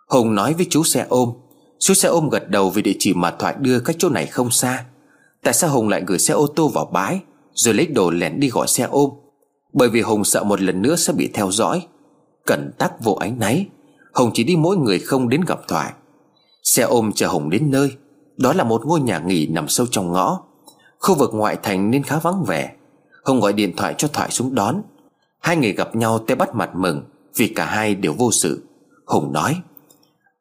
Hùng 0.09 0.35
nói 0.35 0.55
với 0.55 0.67
chú 0.71 0.85
xe 0.85 1.07
ôm. 1.09 1.33
Chú 1.79 1.95
xe 1.95 2.09
ôm 2.09 2.29
gật 2.29 2.51
đầu 2.51 2.71
vì 2.71 2.83
địa 2.83 2.95
chỉ 2.99 3.15
mà 3.15 3.31
Thoại 3.31 3.55
đưa 3.59 3.81
cách 3.81 3.97
chỗ 3.99 4.09
này 4.09 4.27
không 4.27 4.51
xa. 4.51 4.85
Tại 5.43 5.55
sao 5.55 5.71
Hùng 5.71 5.89
lại 5.89 6.03
gửi 6.07 6.19
xe 6.19 6.35
ô 6.35 6.47
tô 6.47 6.69
vào 6.69 6.85
bãi, 6.85 7.21
Rồi 7.55 7.75
lấy 7.75 7.87
đồ 7.87 8.11
lẻn 8.11 8.41
đi 8.41 8.49
gọi 8.49 8.67
xe 8.69 8.85
ôm? 8.85 9.11
Bởi 9.73 9.89
vì 9.89 10.01
Hùng 10.01 10.25
sợ 10.25 10.45
một 10.45 10.61
lần 10.61 10.83
nữa 10.83 10.97
sẽ 10.97 11.13
bị 11.13 11.31
theo 11.35 11.51
dõi. 11.51 11.87
Cẩn 12.47 12.71
tắc 12.79 13.05
vô 13.05 13.13
ánh 13.13 13.39
náy, 13.39 13.67
Hùng 14.15 14.31
chỉ 14.35 14.45
đi 14.45 14.57
mỗi 14.57 14.77
người 14.77 14.99
không 14.99 15.29
đến 15.29 15.41
gặp 15.47 15.61
Thoại. 15.69 15.93
Xe 16.63 16.83
ôm 16.83 17.13
chở 17.13 17.27
Hùng 17.27 17.51
đến 17.51 17.71
nơi. 17.71 17.93
Đó 18.37 18.53
là 18.53 18.65
một 18.65 18.87
ngôi 18.87 19.01
nhà 19.01 19.19
nghỉ 19.19 19.47
nằm 19.47 19.69
sâu 19.69 19.87
trong 19.91 20.13
ngõ. 20.13 20.41
Khu 20.99 21.15
vực 21.15 21.31
ngoại 21.35 21.57
thành 21.63 21.91
nên 21.91 22.03
khá 22.03 22.19
vắng 22.19 22.45
vẻ. 22.47 22.73
Hùng 23.25 23.41
gọi 23.41 23.53
điện 23.53 23.77
thoại 23.77 23.95
cho 23.99 24.09
Thoại 24.09 24.31
xuống 24.31 24.55
đón. 24.55 24.83
Hai 25.39 25.57
người 25.57 25.73
gặp 25.73 25.97
nhau 25.97 26.19
tê 26.19 26.35
bắt 26.35 26.55
mặt 26.55 26.71
mừng, 26.75 27.03
Vì 27.37 27.49
cả 27.49 27.65
hai 27.65 27.95
đều 27.95 28.13
vô 28.13 28.33
sự. 28.33 28.63
Hùng 29.07 29.33
nói, 29.33 29.61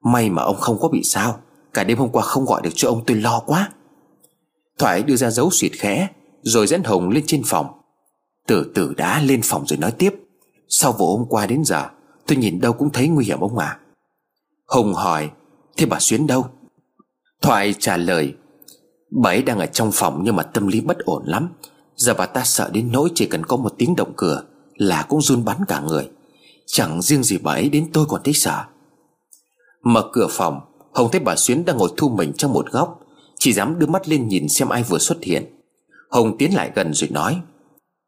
May 0.04 0.30
mà 0.30 0.44
ông 0.44 0.58
không 0.58 0.80
có 0.80 0.88
bị 0.88 1.04
sao, 1.04 1.40
Cả 1.74 1.84
đêm 1.84 1.98
hôm 1.98 2.10
qua 2.10 2.24
không 2.24 2.46
gọi 2.46 2.62
được 2.62 2.70
cho 2.76 2.90
ông 2.90 3.04
tôi 3.08 3.18
lo 3.18 3.40
quá. 3.40 3.70
Thoại 4.78 5.04
đưa 5.04 5.16
ra 5.16 5.30
dấu 5.30 5.50
suyệt 5.52 5.72
khẽ, 5.74 6.08
Rồi 6.42 6.68
dẫn 6.68 6.84
Hùng 6.84 7.10
lên 7.10 7.24
trên 7.28 7.42
phòng. 7.46 7.68
Từ 8.48 8.72
từ 8.76 8.94
đã 8.98 9.22
lên 9.22 9.42
phòng 9.44 9.68
rồi 9.68 9.78
nói 9.78 9.92
tiếp, 9.92 10.14
Sau 10.68 10.92
vụ 10.92 11.18
hôm 11.18 11.28
qua 11.30 11.46
đến 11.46 11.64
giờ, 11.66 11.86
Tôi 12.28 12.38
nhìn 12.38 12.62
đâu 12.62 12.74
cũng 12.74 12.90
thấy 12.90 13.08
nguy 13.08 13.26
hiểm 13.26 13.40
ông 13.40 13.58
à 13.58 13.80
Hùng 14.68 14.94
hỏi, 14.94 15.30
Thế 15.78 15.86
bà 15.86 16.00
Xuyến 16.00 16.28
đâu? 16.28 16.46
Thoại 17.42 17.74
trả 17.80 17.98
lời, 17.98 18.34
Bà 19.12 19.30
ấy 19.30 19.42
đang 19.42 19.60
ở 19.60 19.66
trong 19.66 19.92
phòng 19.94 20.22
nhưng 20.24 20.36
mà 20.36 20.44
tâm 20.44 20.68
lý 20.68 20.82
bất 20.82 20.98
ổn 21.00 21.24
lắm 21.26 21.50
Giờ 22.00 22.14
bà 22.14 22.26
ta 22.26 22.44
sợ 22.44 22.70
đến 22.74 22.92
nỗi 22.92 23.10
chỉ 23.16 23.26
cần 23.26 23.46
có 23.46 23.58
một 23.58 23.74
tiếng 23.78 23.96
động 23.96 24.14
cửa 24.16 24.44
Là 24.76 25.06
cũng 25.10 25.22
run 25.22 25.46
bắn 25.46 25.58
cả 25.68 25.80
người. 25.80 26.10
Chẳng 26.66 27.02
riêng 27.02 27.24
gì 27.24 27.38
bà 27.38 27.52
ấy 27.52 27.70
đến 27.70 27.90
tôi 27.94 28.06
còn 28.10 28.22
thấy 28.24 28.34
sợ. 28.34 28.64
Mở 29.84 30.10
cửa 30.12 30.28
phòng, 30.30 30.60
Hồng 30.94 31.10
thấy 31.12 31.20
bà 31.20 31.36
Xuyến 31.36 31.66
đang 31.66 31.78
ngồi 31.78 31.90
thu 31.98 32.10
mình 32.10 32.34
trong 32.34 32.54
một 32.54 32.72
góc. 32.72 33.00
Chỉ 33.40 33.54
dám 33.54 33.80
đưa 33.80 33.88
mắt 33.88 34.10
lên 34.10 34.28
nhìn 34.28 34.50
xem 34.50 34.70
ai 34.70 34.84
vừa 34.84 34.98
xuất 34.98 35.24
hiện. 35.24 35.46
Hồng 36.10 36.38
tiến 36.38 36.56
lại 36.56 36.72
gần 36.76 36.94
rồi 36.94 37.10
nói, 37.10 37.42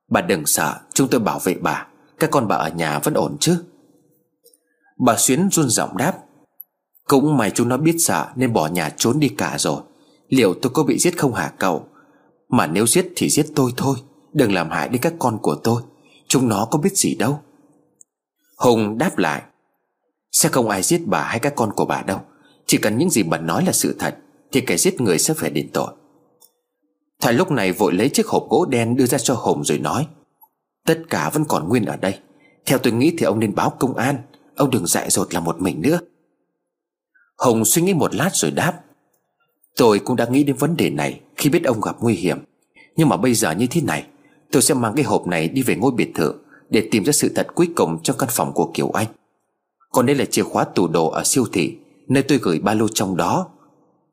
Bà 0.10 0.22
đừng 0.22 0.46
sợ, 0.46 0.80
Chúng 0.94 1.08
tôi 1.08 1.20
bảo 1.20 1.40
vệ 1.40 1.54
bà. 1.54 1.88
Các 2.20 2.32
con 2.32 2.48
bà 2.48 2.56
ở 2.56 2.70
nhà 2.70 3.00
vẫn 3.00 3.14
ổn 3.14 3.38
chứ? 3.40 3.64
Bà 5.06 5.16
Xuyến 5.18 5.50
run 5.52 5.70
giọng 5.70 5.98
đáp, 5.98 6.18
cũng 7.08 7.38
may 7.38 7.52
chúng 7.52 7.70
nó 7.70 7.78
biết 7.78 7.96
sợ 8.00 8.28
Nên 8.36 8.54
bỏ 8.54 8.68
nhà 8.68 8.90
trốn 8.98 9.20
đi 9.20 9.30
cả 9.30 9.56
rồi. 9.60 9.82
Liệu 10.30 10.54
tôi 10.54 10.72
có 10.74 10.84
bị 10.84 10.98
giết 11.00 11.18
không 11.18 11.34
hả 11.34 11.54
cậu? 11.58 11.88
Mà 12.52 12.68
nếu 12.68 12.88
giết 12.88 13.08
thì 13.16 13.30
giết 13.30 13.46
tôi 13.56 13.72
thôi, 13.78 13.98
Đừng 14.34 14.54
làm 14.54 14.70
hại 14.70 14.90
đến 14.90 15.02
các 15.02 15.14
con 15.20 15.38
của 15.42 15.56
tôi. 15.56 15.82
Chúng 16.28 16.48
nó 16.48 16.68
có 16.72 16.80
biết 16.80 16.98
gì 16.98 17.16
đâu. 17.16 17.40
Hùng 18.58 18.98
đáp 18.98 19.18
lại, 19.18 19.42
Sẽ 20.32 20.50
không 20.50 20.70
ai 20.70 20.84
giết 20.84 21.02
bà 21.06 21.24
hay 21.24 21.40
các 21.40 21.54
con 21.56 21.72
của 21.76 21.86
bà 21.86 22.02
đâu. 22.02 22.20
Chỉ 22.66 22.78
cần 22.78 22.98
những 22.98 23.10
gì 23.10 23.24
bà 23.24 23.38
nói 23.38 23.66
là 23.66 23.72
sự 23.72 23.96
thật, 24.00 24.18
Thì 24.52 24.62
kẻ 24.62 24.78
giết 24.78 25.02
người 25.02 25.20
sẽ 25.20 25.34
phải 25.34 25.50
đền 25.50 25.70
tội. 25.74 25.94
Thoại 27.22 27.34
lúc 27.34 27.52
này 27.52 27.72
vội 27.72 27.94
lấy 27.94 28.10
chiếc 28.10 28.28
hộp 28.28 28.50
gỗ 28.50 28.66
đen 28.66 28.96
đưa 28.96 29.06
ra 29.06 29.18
cho 29.18 29.34
Hùng 29.34 29.64
rồi 29.64 29.78
nói, 29.78 30.08
Tất 30.86 31.02
cả 31.10 31.30
vẫn 31.30 31.46
còn 31.46 31.70
nguyên 31.70 31.86
ở 31.86 31.98
đây. 31.98 32.20
Theo 32.66 32.78
tôi 32.78 32.94
nghĩ 32.94 33.16
thì 33.18 33.26
ông 33.26 33.40
nên 33.40 33.56
báo 33.56 33.70
công 33.80 33.96
an. 33.96 34.18
Ông 34.56 34.70
đừng 34.70 34.88
dại 34.88 35.10
dột 35.10 35.34
là 35.34 35.40
một 35.40 35.62
mình 35.62 35.82
nữa. 35.82 36.00
Hùng 37.38 37.66
suy 37.66 37.82
nghĩ 37.82 37.94
một 37.94 38.16
lát 38.16 38.30
rồi 38.34 38.52
đáp, 38.52 38.82
Tôi 39.78 40.00
cũng 40.00 40.16
đã 40.16 40.26
nghĩ 40.26 40.44
đến 40.44 40.56
vấn 40.56 40.78
đề 40.78 40.90
này. 40.90 41.22
Khi 41.42 41.50
biết 41.50 41.64
ông 41.64 41.82
gặp 41.82 41.96
nguy 42.00 42.14
hiểm, 42.14 42.38
Nhưng 42.96 43.10
mà 43.10 43.18
bây 43.18 43.34
giờ 43.34 43.52
như 43.52 43.68
thế 43.68 43.82
này, 43.82 44.06
Tôi 44.52 44.62
sẽ 44.62 44.74
mang 44.74 44.94
cái 44.96 45.06
hộp 45.06 45.28
này 45.28 45.48
đi 45.48 45.62
về 45.62 45.76
ngôi 45.76 45.92
biệt 45.92 46.12
thự 46.16 46.34
Để 46.70 46.88
tìm 46.92 47.04
ra 47.04 47.12
sự 47.12 47.32
thật 47.36 47.48
cuối 47.56 47.70
cùng 47.76 48.04
trong 48.04 48.18
căn 48.18 48.30
phòng 48.32 48.52
của 48.54 48.72
Kiều 48.74 48.90
Anh. 48.90 49.08
Còn 49.92 50.06
đây 50.06 50.16
là 50.16 50.26
chìa 50.26 50.44
khóa 50.44 50.64
tủ 50.64 50.88
đồ 50.88 51.10
ở 51.10 51.24
siêu 51.26 51.46
thị, 51.54 51.78
Nơi 52.08 52.24
tôi 52.24 52.38
gửi 52.38 52.60
ba 52.60 52.74
lô 52.74 52.88
trong 52.88 53.18
đó. 53.18 53.48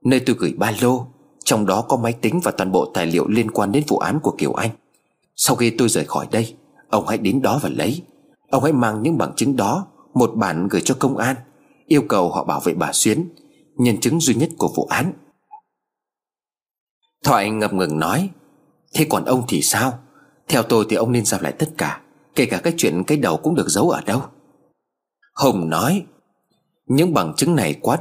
Nơi 0.04 0.20
tôi 0.20 0.36
gửi 0.38 0.54
ba 0.58 0.72
lô, 0.80 1.06
Trong 1.44 1.66
đó 1.66 1.82
có 1.88 1.96
máy 1.96 2.12
tính 2.12 2.40
và 2.42 2.50
toàn 2.50 2.72
bộ 2.72 2.90
tài 2.94 3.06
liệu 3.06 3.28
liên 3.28 3.50
quan 3.50 3.72
đến 3.72 3.84
vụ 3.88 3.98
án 3.98 4.20
của 4.20 4.34
Kiều 4.38 4.52
Anh. 4.52 4.70
Sau 5.36 5.56
khi 5.56 5.70
tôi 5.70 5.88
rời 5.88 6.04
khỏi 6.04 6.26
đây, 6.30 6.54
Ông 6.88 7.06
hãy 7.06 7.18
đến 7.18 7.42
đó 7.42 7.60
và 7.62 7.68
lấy. 7.68 8.02
Ông 8.50 8.62
hãy 8.62 8.72
mang 8.72 9.02
những 9.02 9.18
bằng 9.18 9.32
chứng 9.36 9.56
đó, 9.56 9.86
Một 10.14 10.30
bản 10.34 10.68
gửi 10.68 10.80
cho 10.80 10.94
công 10.98 11.16
an, 11.16 11.36
Yêu 11.86 12.02
cầu 12.08 12.30
họ 12.30 12.44
bảo 12.44 12.60
vệ 12.64 12.74
bà 12.74 12.92
Xuyến, 12.92 13.28
Nhân 13.76 14.00
chứng 14.00 14.20
duy 14.20 14.34
nhất 14.34 14.50
của 14.58 14.68
vụ 14.76 14.86
án. 14.90 15.12
Thoại 17.24 17.50
ngập 17.50 17.74
ngừng 17.74 17.98
nói, 17.98 18.30
Thế 18.94 19.06
còn 19.10 19.24
ông 19.24 19.42
thì 19.48 19.62
sao? 19.62 19.98
Theo 20.48 20.62
tôi 20.62 20.86
thì 20.88 20.96
ông 20.96 21.12
nên 21.12 21.24
giao 21.24 21.40
lại 21.40 21.52
tất 21.52 21.68
cả, 21.78 22.00
Kể 22.34 22.46
cả 22.46 22.60
cái 22.64 22.72
chuyện 22.76 23.04
cái 23.06 23.18
đầu 23.18 23.36
cũng 23.36 23.54
được 23.54 23.68
giấu 23.68 23.90
ở 23.90 24.00
đâu. 24.06 24.22
Hồng 25.34 25.70
nói, 25.70 26.04
Những 26.86 27.14
bằng 27.14 27.34
chứng 27.36 27.56
này 27.56 27.74
quá, 27.80 27.98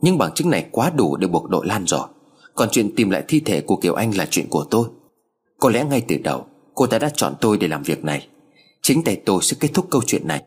Những 0.00 0.18
bằng 0.18 0.34
chứng 0.34 0.50
này 0.50 0.68
quá 0.72 0.90
đủ 0.90 1.16
để 1.16 1.28
buộc 1.28 1.48
đội 1.48 1.66
Lan 1.66 1.86
rồi 1.86 2.08
Còn 2.54 2.68
chuyện 2.70 2.94
tìm 2.96 3.10
lại 3.10 3.24
thi 3.28 3.40
thể 3.40 3.60
của 3.60 3.76
Kiều 3.76 3.94
Anh 3.94 4.16
là 4.16 4.26
chuyện 4.30 4.46
của 4.50 4.64
tôi. 4.70 4.88
Có 5.58 5.70
lẽ 5.70 5.84
ngay 5.84 6.04
từ 6.08 6.16
đầu, 6.24 6.46
Cô 6.74 6.86
ta 6.86 6.98
đã 6.98 7.10
chọn 7.14 7.34
tôi 7.40 7.56
để 7.56 7.68
làm 7.68 7.82
việc 7.82 8.04
này. 8.04 8.28
Chính 8.82 9.04
tay 9.04 9.22
tôi 9.26 9.42
sẽ 9.42 9.56
kết 9.60 9.68
thúc 9.74 9.86
câu 9.90 10.02
chuyện 10.06 10.28
này. 10.28 10.42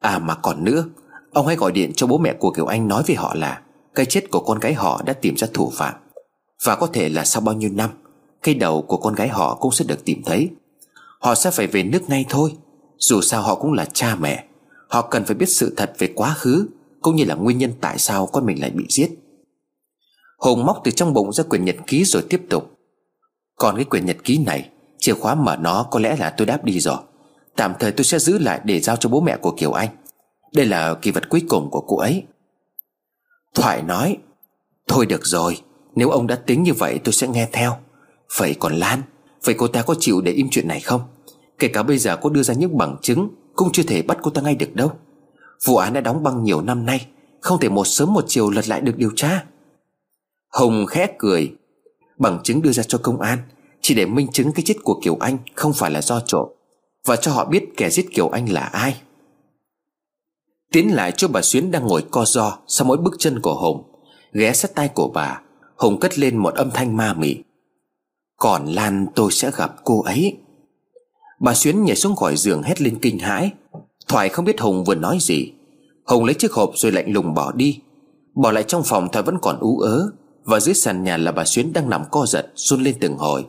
À 0.00 0.18
mà 0.18 0.34
còn 0.34 0.64
nữa, 0.64 0.84
Ông 1.32 1.46
hãy 1.46 1.56
gọi 1.56 1.72
điện 1.72 1.92
cho 1.96 2.06
bố 2.06 2.18
mẹ 2.18 2.34
của 2.38 2.50
Kiều 2.50 2.66
Anh 2.66 2.88
nói 2.88 3.02
với 3.06 3.16
họ 3.16 3.34
là, 3.34 3.60
Cái 3.94 4.06
chết 4.06 4.30
của 4.30 4.40
con 4.40 4.58
gái 4.58 4.74
họ 4.74 5.02
đã 5.06 5.12
tìm 5.12 5.36
ra 5.36 5.48
thủ 5.54 5.72
phạm. 5.74 5.94
Và 6.64 6.76
có 6.76 6.86
thể 6.86 7.08
là 7.08 7.24
sau 7.24 7.40
bao 7.40 7.54
nhiêu 7.54 7.70
năm 7.70 7.90
Cây 8.42 8.54
đầu 8.54 8.82
của 8.82 8.96
con 8.96 9.14
gái 9.14 9.28
họ 9.28 9.54
cũng 9.54 9.72
sẽ 9.72 9.84
được 9.88 10.04
tìm 10.04 10.22
thấy. 10.24 10.50
Họ 11.20 11.34
sẽ 11.34 11.50
phải 11.50 11.66
về 11.66 11.82
nước 11.82 12.08
ngay 12.08 12.24
thôi. 12.28 12.52
Dù 12.98 13.20
sao 13.20 13.42
họ 13.42 13.54
cũng 13.54 13.72
là 13.72 13.84
cha 13.84 14.14
mẹ. 14.14 14.44
Họ 14.88 15.02
cần 15.02 15.24
phải 15.24 15.34
biết 15.34 15.48
sự 15.48 15.74
thật 15.76 15.92
về 15.98 16.12
quá 16.14 16.34
khứ, 16.34 16.66
Cũng 17.02 17.16
như 17.16 17.24
là 17.24 17.34
nguyên 17.34 17.58
nhân 17.58 17.72
tại 17.80 17.98
sao 17.98 18.26
con 18.26 18.46
mình 18.46 18.60
lại 18.60 18.70
bị 18.70 18.84
giết. 18.88 19.10
Hùng 20.38 20.66
móc 20.66 20.80
từ 20.84 20.90
trong 20.90 21.12
bụng 21.12 21.32
ra 21.32 21.44
quyển 21.44 21.64
nhật 21.64 21.76
ký 21.86 22.04
rồi 22.04 22.22
tiếp 22.28 22.42
tục. 22.50 22.70
Còn 23.56 23.76
cái 23.76 23.84
quyển 23.84 24.06
nhật 24.06 24.16
ký 24.24 24.38
này, 24.38 24.70
Chìa 24.98 25.14
khóa 25.14 25.34
mở 25.34 25.56
nó 25.56 25.86
có 25.90 25.98
lẽ 26.00 26.16
là 26.16 26.30
tôi 26.30 26.46
đáp 26.46 26.64
đi 26.64 26.80
rồi. 26.80 26.96
Tạm 27.56 27.74
thời 27.78 27.92
tôi 27.92 28.04
sẽ 28.04 28.18
giữ 28.18 28.38
lại 28.38 28.60
để 28.64 28.80
giao 28.80 28.96
cho 28.96 29.08
bố 29.08 29.20
mẹ 29.20 29.36
của 29.36 29.50
Kiều 29.50 29.72
Anh. 29.72 29.88
Đây 30.52 30.66
là 30.66 30.94
kỳ 30.94 31.10
vật 31.10 31.28
cuối 31.28 31.42
cùng 31.48 31.70
của 31.70 31.80
cô 31.80 31.96
ấy. 31.98 32.22
Thoại 33.54 33.82
nói, 33.82 34.16
Thôi 34.88 35.06
được 35.06 35.26
rồi 35.26 35.58
nếu 35.96 36.10
ông 36.10 36.26
đã 36.26 36.36
tính 36.36 36.62
như 36.62 36.72
vậy, 36.72 37.00
tôi 37.04 37.12
sẽ 37.12 37.28
nghe 37.28 37.48
theo. 37.52 37.76
Vậy 38.36 38.56
còn 38.58 38.74
Lan, 38.74 39.02
Vậy 39.44 39.54
cô 39.58 39.68
ta 39.68 39.82
có 39.82 39.94
chịu 40.00 40.20
để 40.20 40.32
im 40.32 40.48
chuyện 40.50 40.68
này 40.68 40.80
không? 40.80 41.00
Kể 41.58 41.68
cả 41.68 41.82
bây 41.82 41.98
giờ 41.98 42.16
có 42.16 42.30
đưa 42.30 42.42
ra 42.42 42.54
những 42.54 42.78
bằng 42.78 42.96
chứng, 43.02 43.28
Cũng 43.54 43.68
chưa 43.72 43.82
thể 43.82 44.02
bắt 44.02 44.18
cô 44.22 44.30
ta 44.30 44.42
ngay 44.42 44.54
được 44.54 44.74
đâu. 44.74 44.92
Vụ 45.64 45.76
án 45.76 45.92
đã 45.92 46.00
đóng 46.00 46.22
băng 46.22 46.44
nhiều 46.44 46.62
năm 46.62 46.86
nay, 46.86 47.06
Không 47.40 47.60
thể 47.60 47.68
một 47.68 47.84
sớm 47.84 48.12
một 48.12 48.24
chiều 48.28 48.50
lật 48.50 48.68
lại 48.68 48.80
được 48.80 48.96
điều 48.96 49.10
tra. 49.16 49.44
Hồng 50.48 50.86
khẽ 50.86 51.06
cười. 51.18 51.52
Bằng 52.18 52.40
chứng 52.44 52.62
đưa 52.62 52.72
ra 52.72 52.82
cho 52.82 52.98
công 52.98 53.20
an, 53.20 53.38
Chỉ 53.80 53.94
để 53.94 54.06
minh 54.06 54.28
chứng 54.32 54.52
cái 54.52 54.62
chết 54.64 54.74
của 54.82 55.00
Kiều 55.02 55.16
Anh 55.20 55.38
Không 55.54 55.72
phải 55.72 55.90
là 55.90 56.02
do 56.02 56.20
trộm, 56.20 56.48
Và 57.06 57.16
cho 57.16 57.32
họ 57.32 57.44
biết 57.44 57.64
kẻ 57.76 57.90
giết 57.90 58.06
Kiều 58.14 58.28
Anh 58.28 58.52
là 58.52 58.60
ai. 58.60 58.96
Tiến 60.72 60.94
lại 60.94 61.12
cho 61.12 61.28
bà 61.28 61.42
Xuyến 61.42 61.70
đang 61.70 61.86
ngồi 61.86 62.04
co 62.10 62.24
do 62.24 62.58
Sau 62.66 62.86
mỗi 62.86 62.96
bước 62.96 63.14
chân 63.18 63.40
của 63.40 63.54
Hồng 63.54 63.82
Ghé 64.32 64.52
sát 64.52 64.74
tay 64.74 64.88
của 64.88 65.08
bà 65.14 65.40
hùng 65.76 66.00
cất 66.00 66.18
lên 66.18 66.36
một 66.36 66.54
âm 66.54 66.70
thanh 66.70 66.96
ma 66.96 67.14
mị. 67.14 67.36
Còn 68.36 68.66
Lan, 68.66 69.06
tôi 69.14 69.32
sẽ 69.32 69.50
gặp 69.56 69.74
cô 69.84 70.02
ấy. 70.02 70.36
Bà 71.40 71.54
Xuyến 71.54 71.84
nhảy 71.84 71.96
xuống 71.96 72.16
khỏi 72.16 72.36
giường 72.36 72.62
hét 72.62 72.82
lên 72.82 72.98
kinh 73.02 73.18
hãi. 73.18 73.50
Thoại 74.08 74.28
không 74.28 74.44
biết 74.44 74.60
Hùng 74.60 74.84
vừa 74.84 74.94
nói 74.94 75.18
gì. 75.20 75.52
Hùng 76.04 76.24
lấy 76.24 76.34
chiếc 76.34 76.52
hộp 76.52 76.70
rồi 76.74 76.92
lạnh 76.92 77.12
lùng 77.12 77.34
bỏ 77.34 77.52
đi. 77.52 77.80
Bỏ 78.34 78.52
lại 78.52 78.62
trong 78.62 78.82
phòng 78.82 79.08
Thoại 79.12 79.22
vẫn 79.22 79.38
còn 79.42 79.58
ú 79.60 79.78
ớ, 79.78 80.10
Và 80.44 80.60
dưới 80.60 80.74
sàn 80.74 81.04
nhà 81.04 81.16
là 81.16 81.32
bà 81.32 81.44
Xuyến 81.44 81.72
đang 81.72 81.90
nằm 81.90 82.04
co 82.10 82.26
giật, 82.26 82.52
Run 82.54 82.82
lên 82.82 82.96
từng 83.00 83.16
hồi. 83.16 83.44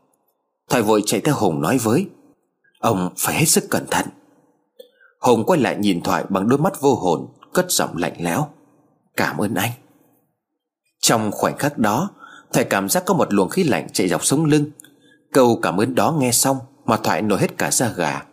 Thoại 0.70 0.84
vội 0.84 1.04
chạy 1.06 1.22
theo 1.22 1.36
Hùng 1.36 1.62
nói 1.62 1.78
với, 1.78 2.06
Ông 2.80 3.10
phải 3.18 3.36
hết 3.36 3.46
sức 3.46 3.64
cẩn 3.70 3.86
thận. 3.92 4.06
Hùng 5.20 5.44
quay 5.46 5.60
lại 5.60 5.78
nhìn 5.80 6.02
Thoại 6.02 6.24
bằng 6.30 6.50
đôi 6.50 6.60
mắt 6.60 6.82
vô 6.82 6.96
hồn, 6.96 7.28
Cất 7.54 7.72
giọng 7.72 7.98
lạnh 7.98 8.16
lẽo, 8.20 8.48
Cảm 9.18 9.38
ơn 9.38 9.56
anh. 9.56 9.72
Trong 11.00 11.32
khoảnh 11.32 11.58
khắc 11.58 11.78
đó 11.78 12.10
Thoại 12.54 12.66
cảm 12.70 12.90
giác 12.90 13.06
có 13.06 13.14
một 13.14 13.34
luồng 13.34 13.50
khí 13.50 13.64
lạnh 13.64 13.88
chạy 13.94 14.08
dọc 14.08 14.26
sống 14.26 14.46
lưng. 14.46 14.66
Câu 15.34 15.60
cảm 15.62 15.78
ơn 15.78 15.96
đó 15.96 16.16
nghe 16.20 16.32
xong 16.32 16.58
Mà 16.86 16.98
Thoại 16.98 17.22
nổi 17.22 17.40
hết 17.40 17.58
cả 17.58 17.72
da 17.72 17.94
gà. 17.96 18.24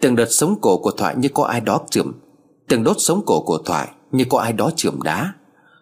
Từng 0.00 0.16
đợt 0.16 0.26
sống 0.30 0.58
cổ 0.62 0.78
của 0.78 0.90
Thoại 0.90 1.16
như 1.16 1.28
có 1.34 1.44
ai 1.44 1.60
đó 1.60 1.80
chườm. 1.90 2.12
Từng 2.68 2.84
đốt 2.84 2.96
sống 2.98 3.22
cổ 3.26 3.42
của 3.46 3.58
Thoại 3.64 3.88
Như 4.12 4.24
có 4.30 4.38
ai 4.38 4.52
đó 4.52 4.70
chườm 4.76 5.02
đá. 5.02 5.32